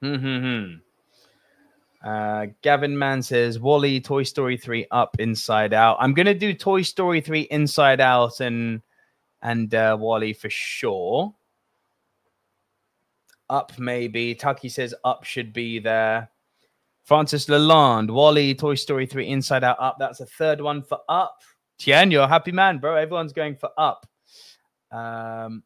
Hmm, 0.02 0.16
hmm, 0.16 0.40
hmm. 0.40 0.74
Uh, 2.06 2.46
Gavin 2.62 2.96
Mann 2.96 3.24
says 3.24 3.60
WALL-E, 3.60 4.00
Toy 4.00 4.22
Story 4.22 4.58
3, 4.58 4.86
Up, 4.92 5.16
Inside 5.20 5.74
Out. 5.74 5.98
I'm 6.00 6.14
gonna 6.14 6.36
do 6.36 6.54
Toy 6.54 6.84
Story 6.84 7.20
3, 7.20 7.42
Inside 7.42 8.00
Out, 8.00 8.42
and 8.42 8.84
and 9.42 9.74
uh, 9.74 9.98
WALL-E 10.00 10.34
for 10.34 10.50
sure. 10.52 11.34
Up 13.50 13.78
maybe. 13.80 14.36
Tucky 14.36 14.70
says 14.70 14.94
Up 15.04 15.24
should 15.24 15.52
be 15.52 15.80
there. 15.80 16.30
Francis 17.06 17.48
Lalonde, 17.48 18.12
WALL-E, 18.12 18.54
Toy 18.54 18.76
Story 18.76 19.08
3, 19.08 19.28
Inside 19.28 19.64
Out, 19.64 19.78
Up. 19.80 19.98
That's 19.98 20.20
a 20.20 20.28
third 20.28 20.62
one 20.62 20.84
for 20.84 21.00
Up. 21.10 21.42
Tien, 21.80 22.12
you're 22.12 22.24
a 22.24 22.28
happy 22.28 22.52
man, 22.52 22.78
bro. 22.78 22.96
Everyone's 22.96 23.34
going 23.34 23.56
for 23.56 23.70
Up. 23.80 24.06
Um, 24.92 25.64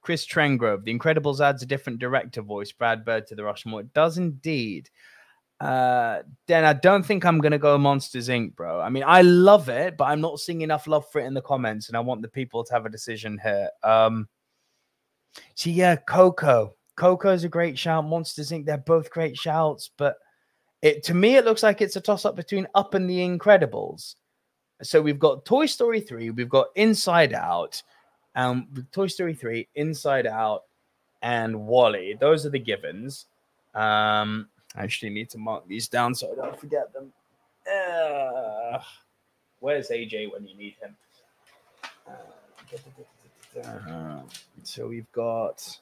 Chris 0.00 0.26
Trengrove, 0.26 0.84
The 0.84 0.96
Incredibles 0.96 1.40
adds 1.40 1.62
a 1.62 1.66
different 1.66 1.98
director 1.98 2.42
voice, 2.42 2.72
Brad 2.72 3.04
Bird 3.04 3.26
to 3.28 3.34
the 3.34 3.44
Rushmore. 3.44 3.80
It 3.80 3.92
does 3.92 4.18
indeed. 4.18 4.88
Uh, 5.60 6.22
then 6.46 6.64
I 6.64 6.72
don't 6.72 7.04
think 7.04 7.24
I'm 7.24 7.38
gonna 7.38 7.58
go 7.58 7.76
Monsters 7.76 8.28
Inc., 8.28 8.56
bro. 8.56 8.80
I 8.80 8.88
mean, 8.88 9.04
I 9.06 9.20
love 9.22 9.68
it, 9.68 9.98
but 9.98 10.04
I'm 10.04 10.22
not 10.22 10.40
seeing 10.40 10.62
enough 10.62 10.86
love 10.86 11.10
for 11.10 11.20
it 11.20 11.26
in 11.26 11.34
the 11.34 11.42
comments, 11.42 11.88
and 11.88 11.96
I 11.96 12.00
want 12.00 12.22
the 12.22 12.28
people 12.28 12.64
to 12.64 12.72
have 12.72 12.86
a 12.86 12.90
decision 12.90 13.38
here. 13.42 13.68
Um, 13.82 14.26
see, 15.54 15.72
yeah, 15.72 15.96
Coco. 15.96 16.74
Coco's 16.96 17.44
a 17.44 17.48
great 17.48 17.78
shout. 17.78 18.06
Monsters 18.06 18.50
Inc. 18.50 18.64
They're 18.64 18.78
both 18.78 19.10
great 19.10 19.36
shouts, 19.36 19.90
but 19.98 20.16
it 20.82 21.02
to 21.04 21.14
me 21.14 21.36
it 21.36 21.44
looks 21.44 21.62
like 21.62 21.82
it's 21.82 21.96
a 21.96 22.00
toss 22.00 22.24
up 22.24 22.36
between 22.36 22.66
Up 22.74 22.94
and 22.94 23.08
The 23.08 23.18
Incredibles. 23.18 24.14
So 24.82 25.02
we've 25.02 25.18
got 25.18 25.44
Toy 25.44 25.66
Story 25.66 26.00
3, 26.00 26.30
we've 26.30 26.48
got 26.48 26.68
Inside 26.74 27.34
Out, 27.34 27.82
um, 28.34 28.86
Toy 28.92 29.06
Story 29.06 29.34
3, 29.34 29.68
Inside 29.74 30.26
Out, 30.26 30.64
and 31.22 31.66
WALL-E. 31.66 32.16
Those 32.20 32.46
are 32.46 32.50
the 32.50 32.58
givens. 32.58 33.26
Um, 33.74 34.48
I 34.74 34.82
actually 34.82 35.10
need 35.10 35.30
to 35.30 35.38
mark 35.38 35.66
these 35.66 35.88
down 35.88 36.14
so 36.14 36.32
I 36.32 36.34
don't 36.36 36.58
forget 36.58 36.92
them. 36.92 37.12
Uh, 37.66 38.78
where's 39.60 39.90
AJ 39.90 40.32
when 40.32 40.46
you 40.46 40.56
need 40.56 40.74
him? 40.80 40.96
Uh, 43.64 44.20
so 44.62 44.86
we've 44.86 45.10
got 45.12 45.78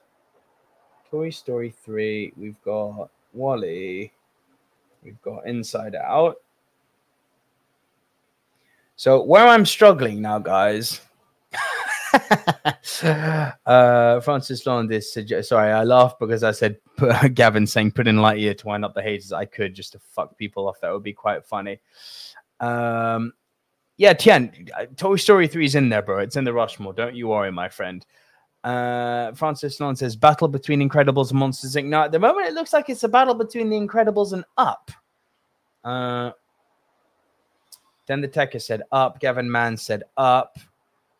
Toy 1.10 1.30
Story 1.30 1.74
3, 1.84 2.32
we've 2.36 2.60
got 2.64 3.10
WALL-E, 3.34 4.10
we've 5.02 5.22
got 5.22 5.46
Inside 5.46 5.94
Out. 5.94 6.36
So 8.96 9.22
where 9.22 9.46
I'm 9.46 9.64
struggling 9.64 10.20
now, 10.20 10.38
guys, 10.38 11.00
uh, 13.66 14.20
Francis 14.20 14.66
Landis 14.66 15.12
suggest. 15.12 15.50
Sorry, 15.50 15.70
I 15.70 15.84
laughed 15.84 16.18
because 16.18 16.42
I 16.42 16.52
said 16.52 16.78
Gavin 17.34 17.66
saying 17.66 17.92
put 17.92 18.08
in 18.08 18.16
Lightyear 18.16 18.56
to 18.58 18.66
wind 18.66 18.84
up 18.84 18.94
the 18.94 19.02
haters. 19.02 19.32
I 19.32 19.44
could 19.44 19.74
just 19.74 19.92
to 19.92 19.98
fuck 19.98 20.36
people 20.36 20.68
off. 20.68 20.80
That 20.80 20.92
would 20.92 21.02
be 21.02 21.12
quite 21.12 21.44
funny. 21.44 21.80
Um, 22.60 23.32
yeah, 23.96 24.12
Tien, 24.12 24.68
uh, 24.78 24.86
Toy 24.96 25.16
Story 25.16 25.48
3 25.48 25.64
is 25.64 25.74
in 25.74 25.88
there, 25.88 26.02
bro. 26.02 26.18
It's 26.18 26.36
in 26.36 26.44
the 26.44 26.52
Rushmore. 26.52 26.92
Don't 26.92 27.16
you 27.16 27.28
worry, 27.28 27.50
my 27.50 27.68
friend. 27.68 28.04
Uh, 28.64 29.32
Francis 29.32 29.78
Lalonde 29.78 29.98
says 29.98 30.16
battle 30.16 30.48
between 30.48 30.86
Incredibles 30.86 31.30
and 31.30 31.38
Monsters 31.38 31.74
Inc. 31.74 31.86
Now, 31.86 32.04
at 32.04 32.12
the 32.12 32.18
moment, 32.18 32.48
it 32.48 32.54
looks 32.54 32.72
like 32.72 32.88
it's 32.88 33.04
a 33.04 33.08
battle 33.08 33.34
between 33.34 33.70
the 33.70 33.76
Incredibles 33.76 34.32
and 34.32 34.44
Up. 34.56 34.90
Uh, 35.84 36.32
then 38.08 38.20
the 38.20 38.28
Techer 38.28 38.58
said 38.58 38.82
up. 38.90 39.20
Gavin 39.20 39.50
Mann 39.50 39.76
said 39.76 40.02
up. 40.16 40.58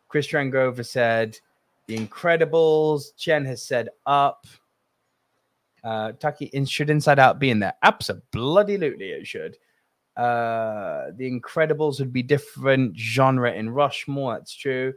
Chris 0.09 0.27
Trangrover 0.27 0.85
said 0.85 1.39
The 1.87 1.97
Incredibles. 1.97 3.15
Chen 3.15 3.45
has 3.45 3.63
said 3.63 3.89
up. 4.05 4.45
Uh, 5.83 6.11
Tucky, 6.13 6.51
should 6.65 6.89
Inside 6.89 7.19
Out 7.19 7.39
be 7.39 7.51
in 7.51 7.59
there? 7.59 7.75
Absolutely, 7.83 9.11
it 9.11 9.25
should. 9.25 9.57
Uh, 10.17 11.11
the 11.15 11.31
Incredibles 11.31 11.99
would 11.99 12.11
be 12.11 12.21
different 12.21 12.97
genre 12.97 13.53
in 13.53 13.69
Rushmore. 13.69 14.33
That's 14.33 14.53
true. 14.53 14.93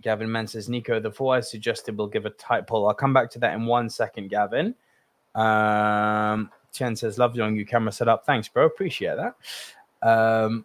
Gavin 0.00 0.30
Mann 0.30 0.46
says, 0.46 0.68
Nico, 0.68 1.00
the 1.00 1.10
four 1.10 1.34
I 1.34 1.40
suggested 1.40 1.98
will 1.98 2.06
give 2.06 2.26
a 2.26 2.30
tight 2.30 2.68
pull. 2.68 2.86
I'll 2.86 2.94
come 2.94 3.12
back 3.12 3.30
to 3.30 3.40
that 3.40 3.54
in 3.54 3.66
one 3.66 3.90
second, 3.90 4.28
Gavin. 4.28 4.76
Um, 5.34 6.50
Chen 6.72 6.94
says, 6.94 7.18
love 7.18 7.34
your 7.34 7.50
new 7.50 7.66
camera 7.66 7.90
setup. 7.90 8.24
Thanks, 8.24 8.48
bro. 8.48 8.66
Appreciate 8.66 9.16
that. 9.16 9.34
Um, 10.08 10.64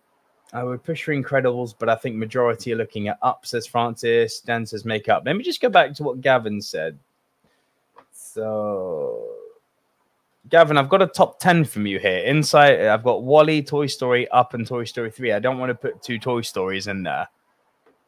I 0.53 0.63
would 0.63 0.83
push 0.83 1.03
for 1.03 1.13
Incredibles, 1.13 1.73
but 1.77 1.89
I 1.89 1.95
think 1.95 2.15
majority 2.15 2.73
are 2.73 2.77
looking 2.77 3.07
at 3.07 3.17
up, 3.23 3.45
says 3.45 3.65
Francis. 3.65 4.39
Dan 4.39 4.65
says 4.67 4.85
make 4.85 5.09
up. 5.09 5.23
Let 5.25 5.35
me 5.35 5.43
just 5.43 5.59
go 5.59 5.69
back 5.69 5.93
to 5.95 6.03
what 6.03 6.21
Gavin 6.21 6.61
said. 6.61 6.97
So, 8.11 9.29
Gavin, 10.49 10.77
I've 10.77 10.89
got 10.89 11.01
a 11.01 11.07
top 11.07 11.39
10 11.39 11.65
from 11.65 11.87
you 11.87 11.97
here. 11.97 12.19
Inside, 12.19 12.81
I've 12.81 13.03
got 13.03 13.23
WALL-E, 13.23 13.63
Toy 13.63 13.87
Story, 13.87 14.27
Up, 14.29 14.53
and 14.53 14.67
Toy 14.67 14.83
Story 14.83 15.09
3. 15.09 15.31
I 15.31 15.39
don't 15.39 15.57
want 15.57 15.71
to 15.71 15.75
put 15.75 16.03
two 16.03 16.19
Toy 16.19 16.41
Stories 16.41 16.85
in 16.85 17.01
there. 17.01 17.27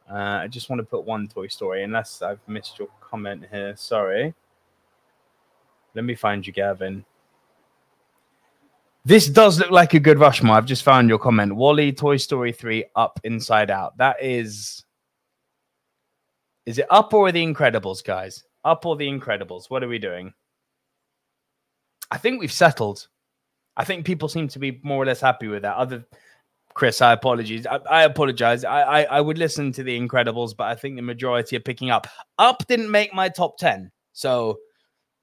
Uh, 0.10 0.40
I 0.44 0.48
just 0.48 0.70
want 0.70 0.80
to 0.80 0.86
put 0.86 1.04
one 1.04 1.28
Toy 1.28 1.48
Story, 1.48 1.84
unless 1.84 2.22
I've 2.22 2.40
missed 2.48 2.78
your 2.78 2.90
comment 3.02 3.46
here. 3.52 3.76
Sorry. 3.76 4.36
Let 5.96 6.06
me 6.06 6.14
find 6.14 6.46
you, 6.46 6.54
Gavin. 6.54 7.06
This 9.06 9.28
does 9.28 9.60
look 9.60 9.70
like 9.70 9.94
a 9.94 10.00
good 10.00 10.18
Rushmore. 10.18 10.56
I've 10.56 10.66
just 10.66 10.82
found 10.82 11.10
your 11.10 11.20
comment. 11.20 11.56
WALL-E, 11.56 11.92
Toy 11.92 12.18
Story 12.18 12.52
3, 12.52 12.86
Up, 12.96 13.20
Inside 13.24 13.70
Out. 13.70 13.96
That 13.98 14.18
is. 14.20 14.84
Is 16.66 16.80
it 16.80 16.88
Up 16.90 17.14
or 17.14 17.32
The 17.32 17.46
Incredibles, 17.46 18.04
guys? 18.04 18.44
Up 18.64 18.84
or 18.84 18.96
The 18.96 19.08
Incredibles? 19.08 19.70
What 19.70 19.84
are 19.84 19.88
we 19.88 20.00
doing? 20.00 20.34
I 22.10 22.18
think 22.18 22.40
we've 22.40 22.52
settled. 22.52 23.08
I 23.78 23.84
think 23.84 24.08
people 24.08 24.28
seem 24.28 24.48
to 24.48 24.58
be 24.58 24.80
more 24.84 25.04
or 25.04 25.06
less 25.06 25.22
happy 25.22 25.48
with 25.48 25.62
that. 25.62 25.76
Other 25.76 26.04
Chris, 26.74 27.00
I 27.00 27.14
apologize. 27.14 27.68
I, 27.68 27.78
I 27.90 28.04
apologize. 28.06 28.64
I, 28.64 28.82
I, 28.82 29.04
I 29.04 29.22
would 29.22 29.38
listen 29.38 29.72
to 29.74 29.84
The 29.84 30.00
Incredibles, 30.00 30.58
but 30.58 30.64
I 30.64 30.74
think 30.74 30.96
the 30.96 31.04
majority 31.04 31.56
are 31.58 31.62
picking 31.62 31.92
up. 31.92 32.08
Up 32.40 32.66
didn't 32.68 32.90
make 32.90 33.14
my 33.14 33.30
top 33.30 33.60
10. 33.60 33.92
So 34.14 34.58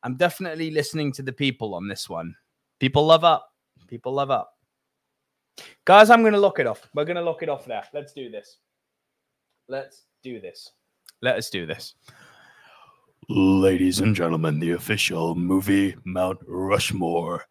I'm 0.04 0.16
definitely 0.16 0.70
listening 0.70 1.10
to 1.14 1.22
the 1.22 1.32
people 1.32 1.74
on 1.74 1.88
this 1.88 2.08
one. 2.08 2.36
People 2.78 3.06
love 3.06 3.24
Up. 3.24 3.51
People 3.92 4.14
love 4.14 4.30
up. 4.30 4.56
Guys, 5.84 6.08
I'm 6.08 6.22
going 6.22 6.32
to 6.32 6.40
lock 6.40 6.58
it 6.58 6.66
off. 6.66 6.88
We're 6.94 7.04
going 7.04 7.16
to 7.16 7.22
lock 7.22 7.42
it 7.42 7.50
off 7.50 7.66
there. 7.66 7.84
Let's 7.92 8.14
do 8.14 8.30
this. 8.30 8.56
Let's 9.68 10.06
do 10.22 10.40
this. 10.40 10.70
Let 11.20 11.36
us 11.36 11.50
do 11.50 11.66
this. 11.66 11.94
Ladies 13.28 14.00
and 14.00 14.16
gentlemen, 14.16 14.60
the 14.60 14.70
official 14.70 15.34
movie 15.34 15.94
Mount 16.06 16.38
Rushmore 16.46 17.44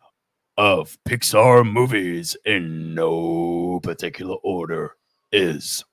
of 0.57 0.97
Pixar 1.07 1.63
movies 1.63 2.35
in 2.43 2.95
no 2.95 3.79
particular 3.83 4.37
order 4.37 4.95
is 5.31 5.85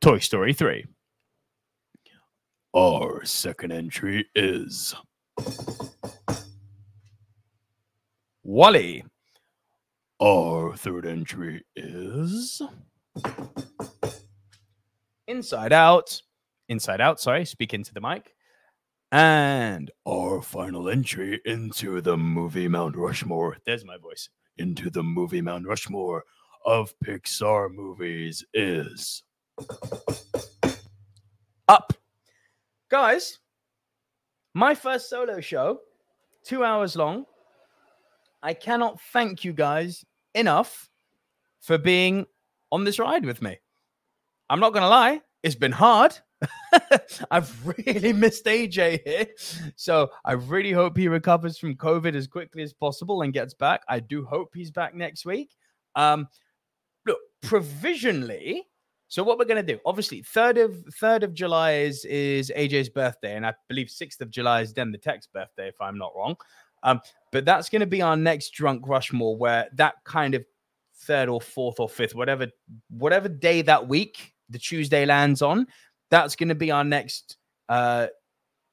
Toy 0.00 0.18
Story 0.18 0.54
3, 0.54 0.86
Our 2.74 3.24
second 3.24 3.70
entry 3.70 4.26
is 4.34 4.96
WALL-E. 8.44 9.04
our 10.20 10.76
third 10.76 11.06
entry 11.06 11.64
is 11.76 12.60
Inside 15.28 15.72
Out. 15.72 16.20
Inside 16.68 17.00
Out, 17.00 17.20
sorry, 17.20 17.44
speak 17.44 17.72
into 17.72 17.94
the 17.94 18.00
mic. 18.00 18.34
And 19.12 19.92
our 20.04 20.42
final 20.42 20.88
entry 20.88 21.40
into 21.44 22.00
the 22.00 22.16
movie 22.16 22.66
Mount 22.66 22.96
Rushmore. 22.96 23.58
there's 23.64 23.84
my 23.84 23.96
voice. 23.96 24.28
Into 24.58 24.90
the 24.90 25.04
movie 25.04 25.40
Mount 25.40 25.64
Rushmore 25.64 26.24
of 26.66 26.92
Pixar 27.04 27.72
movies 27.72 28.44
is 28.52 29.22
Up. 31.68 31.92
Guys, 32.90 33.38
my 34.52 34.74
first 34.74 35.08
solo 35.08 35.40
show, 35.40 35.78
two 36.44 36.64
hours 36.64 36.96
long. 36.96 37.24
I 38.42 38.54
cannot 38.54 39.00
thank 39.12 39.44
you 39.44 39.52
guys 39.52 40.04
enough 40.34 40.88
for 41.60 41.78
being 41.78 42.26
on 42.70 42.84
this 42.84 42.98
ride 42.98 43.24
with 43.24 43.40
me. 43.40 43.58
I'm 44.50 44.60
not 44.60 44.72
going 44.72 44.82
to 44.82 44.88
lie, 44.88 45.20
it's 45.42 45.54
been 45.54 45.72
hard. 45.72 46.18
I've 47.30 47.66
really 47.66 48.12
missed 48.12 48.44
AJ 48.46 49.06
here. 49.06 49.26
So 49.76 50.10
I 50.24 50.32
really 50.32 50.72
hope 50.72 50.96
he 50.96 51.08
recovers 51.08 51.58
from 51.58 51.76
COVID 51.76 52.14
as 52.14 52.26
quickly 52.26 52.62
as 52.62 52.72
possible 52.72 53.22
and 53.22 53.32
gets 53.32 53.54
back. 53.54 53.82
I 53.88 54.00
do 54.00 54.24
hope 54.24 54.50
he's 54.54 54.70
back 54.70 54.94
next 54.94 55.24
week. 55.24 55.54
Um, 55.94 56.26
look, 57.06 57.18
provisionally, 57.42 58.66
so 59.08 59.22
what 59.22 59.38
we're 59.38 59.44
gonna 59.44 59.62
do? 59.62 59.78
Obviously, 59.84 60.22
third 60.22 60.56
of 60.56 60.74
third 60.98 61.22
of 61.22 61.34
July 61.34 61.72
is 61.72 62.06
is 62.06 62.50
AJ's 62.56 62.88
birthday, 62.88 63.36
and 63.36 63.46
I 63.46 63.52
believe 63.68 63.90
sixth 63.90 64.22
of 64.22 64.30
July 64.30 64.62
is 64.62 64.72
Den 64.72 64.90
the 64.90 64.96
Tech's 64.96 65.26
birthday, 65.26 65.68
if 65.68 65.78
I'm 65.82 65.98
not 65.98 66.12
wrong. 66.16 66.34
Um, 66.82 67.00
but 67.30 67.44
that's 67.44 67.68
gonna 67.68 67.86
be 67.86 68.02
our 68.02 68.16
next 68.16 68.50
drunk 68.50 68.86
Rushmore, 68.86 69.36
where 69.36 69.68
that 69.74 69.96
kind 70.04 70.34
of 70.34 70.44
third 70.94 71.28
or 71.28 71.40
fourth 71.40 71.80
or 71.80 71.88
fifth, 71.88 72.14
whatever 72.14 72.48
whatever 72.90 73.28
day 73.28 73.62
that 73.62 73.88
week 73.88 74.32
the 74.50 74.58
Tuesday 74.58 75.06
lands 75.06 75.42
on, 75.42 75.66
that's 76.10 76.36
gonna 76.36 76.54
be 76.54 76.70
our 76.70 76.84
next 76.84 77.36
uh 77.68 78.08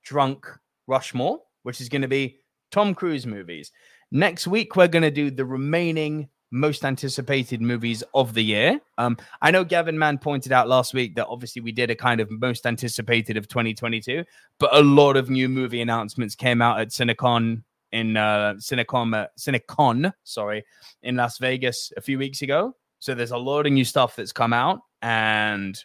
drunk 0.03 0.47
Rushmore, 0.87 1.39
which 1.63 1.81
is 1.81 1.89
gonna 1.89 2.07
be 2.07 2.39
Tom 2.71 2.93
Cruise 2.93 3.25
movies. 3.25 3.71
Next 4.11 4.47
week, 4.47 4.75
we're 4.75 4.87
gonna 4.87 5.11
do 5.11 5.31
the 5.31 5.45
remaining 5.45 6.29
most 6.51 6.83
anticipated 6.83 7.61
movies 7.61 8.03
of 8.13 8.33
the 8.33 8.43
year. 8.43 8.79
Um, 8.97 9.17
I 9.41 9.51
know 9.51 9.63
Gavin 9.63 9.97
Mann 9.97 10.17
pointed 10.17 10.51
out 10.51 10.67
last 10.67 10.93
week 10.93 11.15
that 11.15 11.27
obviously 11.27 11.61
we 11.61 11.71
did 11.71 11.91
a 11.91 11.95
kind 11.95 12.19
of 12.19 12.29
most 12.31 12.65
anticipated 12.65 13.37
of 13.37 13.47
2022, 13.47 14.25
but 14.59 14.75
a 14.75 14.81
lot 14.81 15.15
of 15.15 15.29
new 15.29 15.47
movie 15.47 15.81
announcements 15.81 16.35
came 16.35 16.61
out 16.61 16.79
at 16.79 16.89
Cinecon 16.89 17.63
in 17.91 18.17
uh 18.17 18.55
Cinecon, 18.57 19.15
uh, 19.15 19.27
Cinecon, 19.37 20.11
sorry, 20.23 20.63
in 21.03 21.15
Las 21.15 21.37
Vegas 21.37 21.91
a 21.97 22.01
few 22.01 22.17
weeks 22.17 22.41
ago. 22.41 22.75
So 22.99 23.15
there's 23.15 23.31
a 23.31 23.37
lot 23.37 23.65
of 23.65 23.71
new 23.71 23.85
stuff 23.85 24.15
that's 24.15 24.31
come 24.31 24.53
out, 24.53 24.81
and 25.01 25.77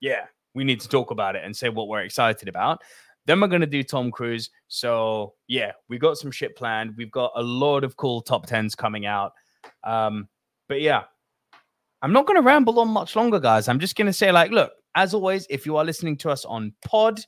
yeah, 0.00 0.26
we 0.54 0.64
need 0.64 0.80
to 0.80 0.88
talk 0.88 1.10
about 1.10 1.36
it 1.36 1.44
and 1.44 1.56
say 1.56 1.68
what 1.68 1.88
we're 1.88 2.00
excited 2.00 2.48
about. 2.48 2.80
Then 3.26 3.40
we're 3.40 3.48
going 3.48 3.60
to 3.60 3.66
do 3.66 3.82
Tom 3.82 4.10
Cruise. 4.10 4.50
So 4.68 5.34
yeah, 5.46 5.72
we 5.88 5.98
got 5.98 6.16
some 6.16 6.30
shit 6.30 6.56
planned. 6.56 6.94
We've 6.96 7.10
got 7.10 7.32
a 7.36 7.42
lot 7.42 7.84
of 7.84 7.96
cool 7.96 8.22
top 8.22 8.46
tens 8.46 8.74
coming 8.74 9.04
out. 9.04 9.32
Um, 9.84 10.28
but 10.68 10.80
yeah, 10.80 11.04
I'm 12.00 12.12
not 12.12 12.26
going 12.26 12.36
to 12.36 12.42
ramble 12.42 12.80
on 12.80 12.88
much 12.88 13.16
longer, 13.16 13.40
guys. 13.40 13.68
I'm 13.68 13.80
just 13.80 13.96
going 13.96 14.06
to 14.06 14.12
say, 14.12 14.32
like, 14.32 14.50
look, 14.50 14.72
as 14.94 15.14
always, 15.14 15.46
if 15.50 15.66
you 15.66 15.76
are 15.76 15.84
listening 15.84 16.16
to 16.18 16.30
us 16.30 16.44
on 16.44 16.72
Pod, 16.84 17.20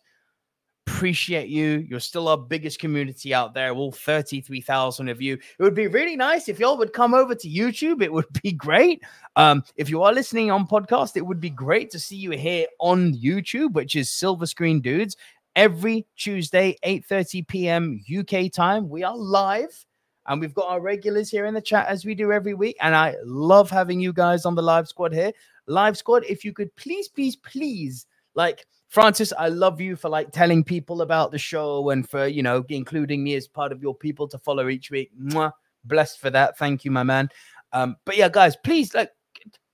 appreciate 0.86 1.48
you. 1.48 1.86
You're 1.88 2.00
still 2.00 2.28
our 2.28 2.36
biggest 2.36 2.78
community 2.78 3.32
out 3.32 3.54
there, 3.54 3.72
all 3.72 3.92
33,000 3.92 5.08
of 5.08 5.22
you. 5.22 5.34
It 5.34 5.62
would 5.62 5.74
be 5.74 5.86
really 5.86 6.16
nice 6.16 6.48
if 6.48 6.58
y'all 6.58 6.76
would 6.78 6.92
come 6.92 7.14
over 7.14 7.34
to 7.34 7.48
YouTube. 7.48 8.02
It 8.02 8.12
would 8.12 8.26
be 8.42 8.52
great. 8.52 9.02
Um, 9.36 9.64
if 9.76 9.88
you 9.88 10.02
are 10.02 10.12
listening 10.12 10.50
on 10.50 10.66
podcast, 10.66 11.16
it 11.16 11.24
would 11.24 11.40
be 11.40 11.50
great 11.50 11.90
to 11.92 11.98
see 11.98 12.16
you 12.16 12.32
here 12.32 12.66
on 12.80 13.14
YouTube, 13.14 13.72
which 13.72 13.96
is 13.96 14.10
Silver 14.10 14.46
Screen 14.46 14.80
Dudes. 14.80 15.16
Every 15.56 16.06
Tuesday, 16.16 16.76
8:30 16.84 17.48
p.m. 17.48 18.00
UK 18.18 18.52
time, 18.52 18.88
we 18.88 19.02
are 19.02 19.16
live 19.16 19.86
and 20.26 20.40
we've 20.40 20.54
got 20.54 20.68
our 20.68 20.80
regulars 20.80 21.30
here 21.30 21.46
in 21.46 21.54
the 21.54 21.60
chat 21.60 21.88
as 21.88 22.04
we 22.04 22.14
do 22.14 22.30
every 22.30 22.54
week. 22.54 22.76
And 22.80 22.94
I 22.94 23.16
love 23.24 23.70
having 23.70 24.00
you 24.00 24.12
guys 24.12 24.44
on 24.44 24.54
the 24.54 24.62
live 24.62 24.86
squad 24.86 25.12
here. 25.12 25.32
Live 25.66 25.96
squad, 25.96 26.24
if 26.28 26.44
you 26.44 26.52
could 26.52 26.74
please, 26.76 27.08
please, 27.08 27.36
please, 27.36 28.06
like 28.34 28.64
Francis, 28.90 29.32
I 29.38 29.48
love 29.48 29.80
you 29.80 29.94
for 29.94 30.08
like 30.08 30.32
telling 30.32 30.64
people 30.64 31.00
about 31.00 31.30
the 31.30 31.38
show 31.38 31.90
and 31.90 32.08
for 32.08 32.26
you 32.26 32.42
know 32.42 32.64
including 32.68 33.24
me 33.24 33.34
as 33.36 33.48
part 33.48 33.72
of 33.72 33.82
your 33.82 33.94
people 33.94 34.28
to 34.28 34.38
follow 34.38 34.68
each 34.68 34.90
week. 34.90 35.10
Mwah. 35.18 35.52
Blessed 35.84 36.20
for 36.20 36.28
that. 36.28 36.58
Thank 36.58 36.84
you, 36.84 36.90
my 36.90 37.04
man. 37.04 37.30
Um, 37.72 37.96
but 38.04 38.16
yeah, 38.16 38.28
guys, 38.28 38.56
please 38.56 38.92
like 38.92 39.10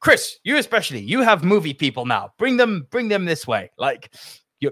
Chris, 0.00 0.38
you 0.44 0.56
especially, 0.56 1.00
you 1.00 1.22
have 1.22 1.42
movie 1.42 1.74
people 1.74 2.04
now. 2.04 2.30
Bring 2.38 2.56
them, 2.58 2.86
bring 2.90 3.08
them 3.08 3.24
this 3.24 3.46
way. 3.46 3.70
Like 3.78 4.14
you 4.60 4.70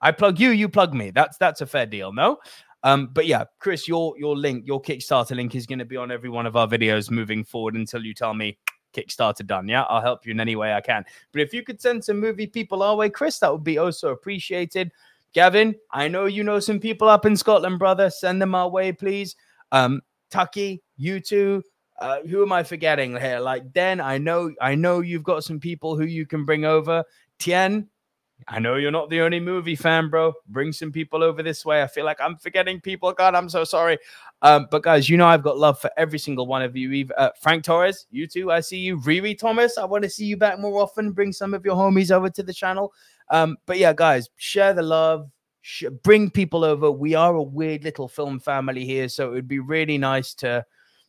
I 0.00 0.10
plug 0.10 0.40
you, 0.40 0.50
you 0.50 0.68
plug 0.68 0.94
me. 0.94 1.10
That's 1.10 1.36
that's 1.36 1.60
a 1.60 1.66
fair 1.66 1.86
deal, 1.86 2.12
no? 2.12 2.38
Um, 2.82 3.10
but 3.12 3.26
yeah, 3.26 3.44
Chris, 3.60 3.86
your 3.86 4.14
your 4.18 4.36
link, 4.36 4.66
your 4.66 4.80
Kickstarter 4.80 5.36
link 5.36 5.54
is 5.54 5.66
to 5.66 5.84
be 5.84 5.96
on 5.96 6.10
every 6.10 6.28
one 6.28 6.46
of 6.46 6.56
our 6.56 6.66
videos 6.66 7.10
moving 7.10 7.44
forward 7.44 7.74
until 7.74 8.02
you 8.02 8.14
tell 8.14 8.34
me 8.34 8.58
Kickstarter 8.94 9.46
done. 9.46 9.68
Yeah, 9.68 9.82
I'll 9.82 10.00
help 10.00 10.24
you 10.24 10.32
in 10.32 10.40
any 10.40 10.56
way 10.56 10.72
I 10.72 10.80
can. 10.80 11.04
But 11.32 11.42
if 11.42 11.52
you 11.52 11.62
could 11.62 11.80
send 11.80 12.04
some 12.04 12.20
movie 12.20 12.46
people 12.46 12.82
our 12.82 12.96
way, 12.96 13.10
Chris, 13.10 13.38
that 13.40 13.52
would 13.52 13.64
be 13.64 13.78
also 13.78 14.12
appreciated. 14.12 14.92
Gavin, 15.32 15.74
I 15.90 16.08
know 16.08 16.26
you 16.26 16.44
know 16.44 16.60
some 16.60 16.78
people 16.78 17.08
up 17.08 17.26
in 17.26 17.36
Scotland, 17.36 17.78
brother. 17.78 18.08
Send 18.08 18.40
them 18.40 18.54
our 18.54 18.68
way, 18.68 18.92
please. 18.92 19.36
Um, 19.72 20.00
Tucky, 20.30 20.82
you 20.96 21.20
two. 21.20 21.62
Uh, 21.98 22.18
who 22.22 22.42
am 22.42 22.52
I 22.52 22.62
forgetting 22.62 23.16
here? 23.16 23.38
Like 23.38 23.72
Den, 23.72 24.00
I 24.00 24.18
know, 24.18 24.52
I 24.60 24.74
know 24.74 25.00
you've 25.00 25.22
got 25.22 25.44
some 25.44 25.60
people 25.60 25.96
who 25.96 26.04
you 26.04 26.26
can 26.26 26.44
bring 26.44 26.64
over. 26.64 27.04
Tien, 27.38 27.88
I 28.48 28.58
know 28.58 28.76
you're 28.76 28.90
not 28.90 29.10
the 29.10 29.20
only 29.20 29.40
movie 29.40 29.76
fan, 29.76 30.10
bro. 30.10 30.32
Bring 30.48 30.72
some 30.72 30.92
people 30.92 31.22
over 31.22 31.42
this 31.42 31.64
way. 31.64 31.82
I 31.82 31.86
feel 31.86 32.04
like 32.04 32.20
I'm 32.20 32.36
forgetting 32.36 32.80
people. 32.80 33.12
God, 33.12 33.34
I'm 33.34 33.48
so 33.48 33.64
sorry. 33.64 33.98
Um, 34.44 34.68
but 34.70 34.82
guys, 34.82 35.08
you 35.08 35.16
know 35.16 35.26
I've 35.26 35.42
got 35.42 35.56
love 35.56 35.78
for 35.80 35.90
every 35.96 36.18
single 36.18 36.46
one 36.46 36.60
of 36.60 36.76
you. 36.76 37.08
Uh, 37.16 37.30
Frank 37.40 37.64
Torres, 37.64 38.06
you 38.10 38.26
too. 38.26 38.52
I 38.52 38.60
see 38.60 38.76
you. 38.76 38.98
Riri 39.00 39.36
Thomas, 39.36 39.78
I 39.78 39.86
want 39.86 40.04
to 40.04 40.10
see 40.10 40.26
you 40.26 40.36
back 40.36 40.58
more 40.58 40.82
often. 40.82 41.12
Bring 41.12 41.32
some 41.32 41.54
of 41.54 41.64
your 41.64 41.74
homies 41.74 42.10
over 42.10 42.28
to 42.28 42.42
the 42.42 42.52
channel. 42.52 42.92
Um, 43.30 43.56
but 43.64 43.78
yeah, 43.78 43.94
guys, 43.94 44.28
share 44.36 44.74
the 44.74 44.82
love. 44.82 45.30
Sh- 45.62 45.84
bring 46.02 46.28
people 46.28 46.62
over. 46.62 46.90
We 46.90 47.14
are 47.14 47.34
a 47.34 47.42
weird 47.42 47.84
little 47.84 48.06
film 48.06 48.38
family 48.38 48.84
here, 48.84 49.08
so 49.08 49.30
it 49.30 49.32
would 49.32 49.48
be 49.48 49.60
really 49.60 49.96
nice 49.96 50.34
to 50.34 50.62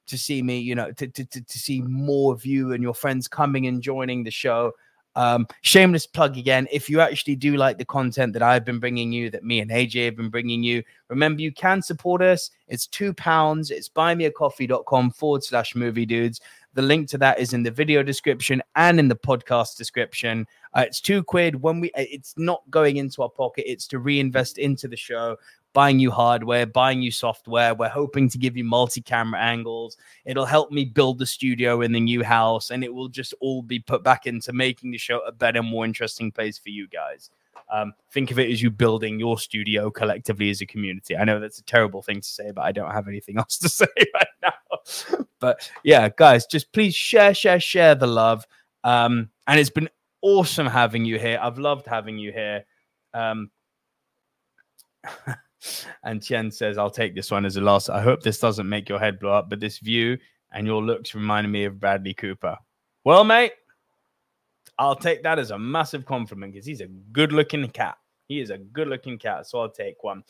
to 0.08 0.18
see 0.18 0.42
me. 0.42 0.60
You 0.60 0.76
know, 0.76 0.94
to 0.94 1.06
to 1.06 1.26
to, 1.26 1.42
to 1.44 1.60
see 1.60 1.82
more 1.82 2.34
of 2.34 2.46
you 2.46 2.72
and 2.72 2.82
your 2.82 2.94
friends 2.94 3.28
coming 3.28 3.68
and 3.68 3.84
joining 3.84 4.24
the 4.24 4.32
show. 4.32 4.72
Um, 5.16 5.48
shameless 5.62 6.06
plug 6.06 6.38
again. 6.38 6.68
If 6.72 6.90
you 6.90 7.00
actually 7.00 7.36
do 7.36 7.56
like 7.56 7.78
the 7.78 7.86
content 7.86 8.34
that 8.34 8.42
I've 8.42 8.66
been 8.66 8.80
bringing 8.80 9.12
you, 9.12 9.30
that 9.30 9.44
me 9.44 9.60
and 9.60 9.72
AJ 9.72 10.06
have 10.06 10.18
been 10.18 10.30
bringing 10.30 10.64
you, 10.64 10.84
remember 11.10 11.42
you 11.42 11.54
can 11.54 11.82
support 11.82 12.22
us. 12.22 12.52
It's 12.68 12.88
two 12.88 13.14
pounds. 13.14 13.72
It's 13.72 13.90
buymeacoffee.com 13.90 15.12
forward 15.12 15.44
slash 15.44 15.76
movie 15.76 16.06
dudes. 16.06 16.42
The 16.74 16.82
link 16.82 17.08
to 17.10 17.18
that 17.20 17.40
is 17.40 17.54
in 17.54 17.64
the 17.64 17.72
video 17.72 18.04
description 18.04 18.62
and 18.76 19.00
in 19.00 19.08
the 19.08 19.16
podcast 19.16 19.78
description. 19.78 20.46
Uh, 20.74 20.84
it's 20.86 21.00
two 21.00 21.24
quid 21.24 21.62
when 21.62 21.80
we. 21.80 21.90
It's 21.96 22.34
not 22.38 22.70
going 22.70 22.98
into 22.98 23.24
our 23.24 23.30
pocket. 23.30 23.72
It's 23.72 23.88
to 23.88 24.00
reinvest 24.00 24.58
into 24.58 24.90
the 24.90 24.98
show, 24.98 25.38
buying 25.76 26.00
you 26.00 26.10
hardware, 26.10 26.66
buying 26.66 27.02
you 27.02 27.12
software. 27.12 27.76
We're 27.76 27.90
hoping 27.90 28.30
to 28.30 28.38
give 28.38 28.56
you 28.56 28.64
multi-camera 28.64 29.38
angles. 29.40 29.98
It'll 30.24 30.46
help 30.46 30.72
me 30.72 30.86
build 30.86 31.20
the 31.20 31.26
studio 31.26 31.82
in 31.82 31.92
the 31.92 32.00
new 32.00 32.24
house, 32.24 32.72
and 32.72 32.82
it 32.82 32.94
will 32.94 33.10
just 33.10 33.34
all 33.42 33.62
be 33.62 33.80
put 33.80 34.02
back 34.02 34.26
into 34.26 34.54
making 34.54 34.92
the 34.92 34.98
show 34.98 35.20
a 35.20 35.34
better, 35.34 35.62
more 35.62 35.84
interesting 35.84 36.32
place 36.32 36.58
for 36.58 36.70
you 36.70 36.88
guys. 36.88 37.30
Um, 37.70 37.94
think 38.10 38.32
of 38.32 38.40
it 38.40 38.50
as 38.50 38.62
you 38.62 38.72
building 38.72 39.20
your 39.20 39.38
studio 39.38 39.92
collectively 39.92 40.50
as 40.50 40.62
a 40.62 40.66
community. 40.66 41.18
I 41.18 41.26
know 41.26 41.42
that's 41.42 41.60
a 41.60 41.64
terrible 41.64 42.02
thing 42.02 42.22
to 42.22 42.28
say, 42.28 42.52
but 42.52 42.62
I 42.62 42.72
don't 42.72 42.92
have 42.92 43.10
anything 43.10 43.38
else 43.40 43.58
to 43.58 43.68
say 43.68 43.88
right 44.14 44.28
now. 44.42 45.26
but 45.40 45.70
yeah, 45.84 46.08
guys, 46.08 46.46
just 46.46 46.72
please 46.72 46.96
share, 46.96 47.34
share, 47.34 47.60
share 47.60 47.96
the 47.96 48.08
love. 48.08 48.48
Um, 48.86 49.30
and 49.46 49.60
it's 49.60 49.70
been 49.70 49.90
awesome 50.22 50.68
having 50.68 51.04
you 51.04 51.20
here. 51.20 51.38
I've 51.42 51.60
loved 51.60 51.86
having 51.86 52.18
you 52.18 52.32
here. 52.32 52.64
Um, 53.14 53.52
and 56.04 56.22
Chen 56.22 56.52
says, 56.52 56.78
I'll 56.78 56.90
take 56.90 57.16
this 57.16 57.32
one 57.32 57.46
as 57.46 57.58
a 57.58 57.62
loss. 57.62 57.90
I 57.90 58.02
hope 58.02 58.22
this 58.22 58.40
doesn't 58.40 58.68
make 58.68 58.90
your 58.90 59.00
head 59.00 59.20
blow 59.20 59.34
up, 59.34 59.50
but 59.50 59.60
this 59.60 59.80
view 59.80 60.18
and 60.52 60.66
your 60.66 60.82
looks 60.82 61.14
reminded 61.16 61.50
me 61.50 61.66
of 61.66 61.80
Bradley 61.80 62.14
Cooper. 62.14 62.58
Well, 63.04 63.24
mate, 63.24 63.54
I'll 64.78 64.96
take 64.96 65.24
that 65.24 65.40
as 65.40 65.52
a 65.52 65.60
massive 65.60 66.06
compliment 66.06 66.54
because 66.54 66.66
he's 66.66 66.82
a 66.82 66.88
good 66.88 67.32
looking 67.32 67.68
cat. 67.70 67.98
He 68.28 68.40
is 68.40 68.50
a 68.50 68.58
good 68.58 68.88
looking 68.88 69.18
cat. 69.18 69.48
So 69.48 69.60
I'll 69.60 69.70
take 69.70 70.04
one. 70.04 70.24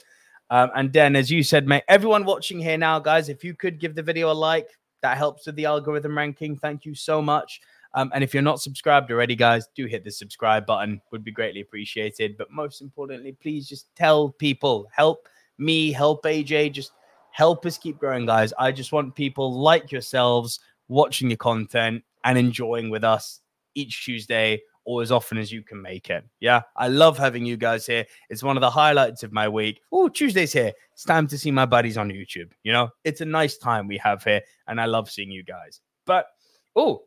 Um, 0.50 0.70
and 0.76 0.94
then, 0.94 1.16
as 1.16 1.32
you 1.32 1.42
said, 1.42 1.68
mate, 1.68 1.84
everyone 1.88 2.26
watching 2.26 2.60
here 2.60 2.78
now, 2.78 3.00
guys, 3.00 3.30
if 3.30 3.44
you 3.44 3.56
could 3.56 3.80
give 3.80 3.96
the 3.96 4.04
video 4.04 4.32
a 4.32 4.34
like, 4.34 4.70
that 5.02 5.18
helps 5.18 5.46
with 5.46 5.56
the 5.56 5.66
algorithm 5.66 6.18
ranking. 6.18 6.58
Thank 6.58 6.86
you 6.86 6.96
so 6.96 7.22
much. 7.22 7.62
Um, 7.96 8.12
and 8.14 8.24
if 8.24 8.34
you're 8.34 8.44
not 8.44 8.62
subscribed 8.62 9.10
already, 9.10 9.36
guys, 9.36 9.68
do 9.74 9.86
hit 9.86 10.04
the 10.04 10.12
subscribe 10.12 10.66
button. 10.66 11.02
Would 11.12 11.24
be 11.24 11.32
greatly 11.32 11.62
appreciated. 11.62 12.38
But 12.38 12.52
most 12.52 12.82
importantly, 12.82 13.32
please 13.42 13.68
just 13.68 13.88
tell 13.96 14.30
people, 14.30 14.88
help 14.92 15.28
me, 15.58 15.92
help 15.92 16.24
AJ, 16.24 16.74
just 16.74 16.92
help 17.32 17.66
us 17.66 17.78
keep 17.78 17.98
growing, 17.98 18.26
guys. 18.26 18.54
I 18.60 18.72
just 18.72 18.92
want 18.92 19.16
people 19.16 19.52
like 19.54 19.92
yourselves 19.92 20.60
watching 20.90 21.30
the 21.30 21.38
content 21.38 22.04
and 22.26 22.38
enjoying 22.38 22.90
with 22.90 23.04
us 23.04 23.42
each 23.76 24.04
Tuesday 24.04 24.62
or 24.86 25.02
as 25.02 25.12
often 25.12 25.38
as 25.38 25.52
you 25.52 25.64
can 25.64 25.82
make 25.82 26.10
it. 26.10 26.24
Yeah, 26.40 26.62
I 26.76 26.90
love 26.90 27.18
having 27.18 27.46
you 27.46 27.58
guys 27.58 27.86
here. 27.88 28.06
It's 28.30 28.44
one 28.44 28.56
of 28.56 28.62
the 28.62 28.70
highlights 28.70 29.24
of 29.24 29.34
my 29.34 29.50
week. 29.50 29.82
Oh, 29.92 30.08
Tuesday's 30.10 30.54
here. 30.54 30.74
It's 30.94 31.04
time 31.04 31.28
to 31.28 31.38
see 31.38 31.50
my 31.50 31.66
buddies 31.66 31.98
on 31.98 32.10
YouTube. 32.10 32.52
You 32.64 32.72
know, 32.72 32.90
it's 33.04 33.22
a 33.22 33.26
nice 33.26 33.58
time 33.58 33.88
we 33.88 33.98
have 33.98 34.24
here, 34.24 34.42
and 34.68 34.80
I 34.80 34.86
love 34.86 35.10
seeing 35.10 35.32
you 35.32 35.44
guys. 35.44 35.82
But 36.06 36.28
oh, 36.76 37.04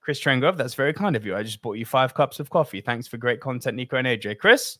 Chris 0.00 0.20
Trengrove, 0.20 0.56
that's 0.56 0.74
very 0.74 0.94
kind 0.94 1.16
of 1.16 1.26
you. 1.26 1.36
I 1.36 1.42
just 1.42 1.60
bought 1.60 1.76
you 1.76 1.84
five 1.84 2.14
cups 2.14 2.40
of 2.40 2.50
coffee. 2.50 2.80
Thanks 2.80 3.06
for 3.06 3.16
great 3.16 3.40
content, 3.40 3.76
Nico 3.76 3.96
and 3.96 4.06
AJ. 4.06 4.38
Chris, 4.38 4.78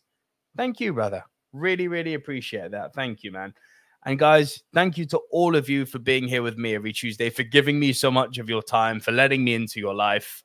thank 0.57 0.81
you, 0.81 0.93
brother. 0.93 1.25
Really, 1.53 1.89
really 1.89 2.15
appreciate 2.15 2.71
that. 2.71 2.95
Thank 2.95 3.23
you, 3.23 3.33
man. 3.33 3.53
And 4.07 4.19
guys, 4.19 4.63
thank 4.73 4.97
you 4.97 5.05
to 5.07 5.21
all 5.31 5.57
of 5.57 5.69
you 5.69 5.85
for 5.85 5.99
being 5.99 6.29
here 6.29 6.43
with 6.43 6.57
me 6.57 6.75
every 6.75 6.93
Tuesday, 6.93 7.31
for 7.31 7.43
giving 7.43 7.79
me 7.79 7.93
so 7.93 8.11
much 8.11 8.39
of 8.39 8.49
your 8.49 8.63
time, 8.63 9.01
for 9.01 9.13
letting 9.13 9.45
me 9.45 9.55
into 9.55 9.81
your 9.81 9.95
life. 9.95 10.43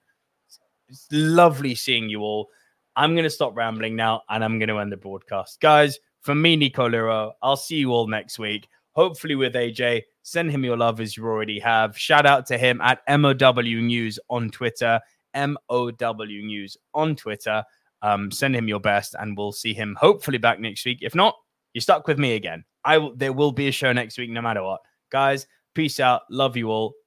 It's 0.90 1.08
lovely 1.12 1.76
seeing 1.76 2.10
you 2.10 2.22
all. 2.22 2.50
I'm 2.96 3.14
going 3.14 3.24
to 3.24 3.30
stop 3.30 3.56
rambling 3.56 3.96
now 3.96 4.22
and 4.30 4.44
I'm 4.44 4.60
going 4.60 4.70
to 4.70 4.80
end 4.80 4.92
the 4.92 4.98
broadcast. 4.98 5.62
Guys, 5.62 5.98
from 6.22 6.42
me, 6.42 6.56
Nico 6.56 6.90
Liro, 6.90 7.34
I'll 7.42 7.58
see 7.58 7.78
you 7.78 7.92
all 7.92 8.08
next 8.08 8.40
week. 8.40 8.68
Hopefully 8.92 9.36
with 9.36 9.54
AJ. 9.54 10.04
Send 10.24 10.52
him 10.52 10.64
your 10.64 10.78
love 10.78 11.00
as 11.00 11.16
you 11.16 11.26
already 11.26 11.60
have. 11.60 11.98
Shout 11.98 12.26
out 12.26 12.46
to 12.48 12.58
him 12.58 12.82
at 12.82 13.02
MOW 13.08 13.62
News 13.62 14.20
on 14.30 14.50
Twitter. 14.50 15.00
MOW 15.36 15.92
News 16.26 16.78
on 16.94 17.16
Twitter. 17.16 17.64
Um, 18.02 18.32
send 18.32 18.56
him 18.56 18.68
your 18.68 18.80
best 18.80 19.16
and 19.20 19.38
we'll 19.38 19.52
see 19.52 19.74
him 19.74 19.96
hopefully 20.00 20.38
back 20.38 20.60
next 20.60 20.86
week. 20.86 21.00
If 21.02 21.14
not, 21.16 21.36
you're 21.74 21.82
stuck 21.82 22.08
with 22.08 22.20
me 22.20 22.36
again. 22.36 22.64
I 22.84 22.96
w- 22.96 23.14
there 23.16 23.34
will 23.34 23.52
be 23.52 23.68
a 23.68 23.72
show 23.72 23.94
next 23.94 24.18
week 24.18 24.30
no 24.30 24.42
matter 24.42 24.64
what. 24.64 24.82
Guys, 25.10 25.48
peace 25.74 26.00
out. 26.00 26.24
Love 26.30 26.58
you 26.58 26.70
all. 26.70 26.94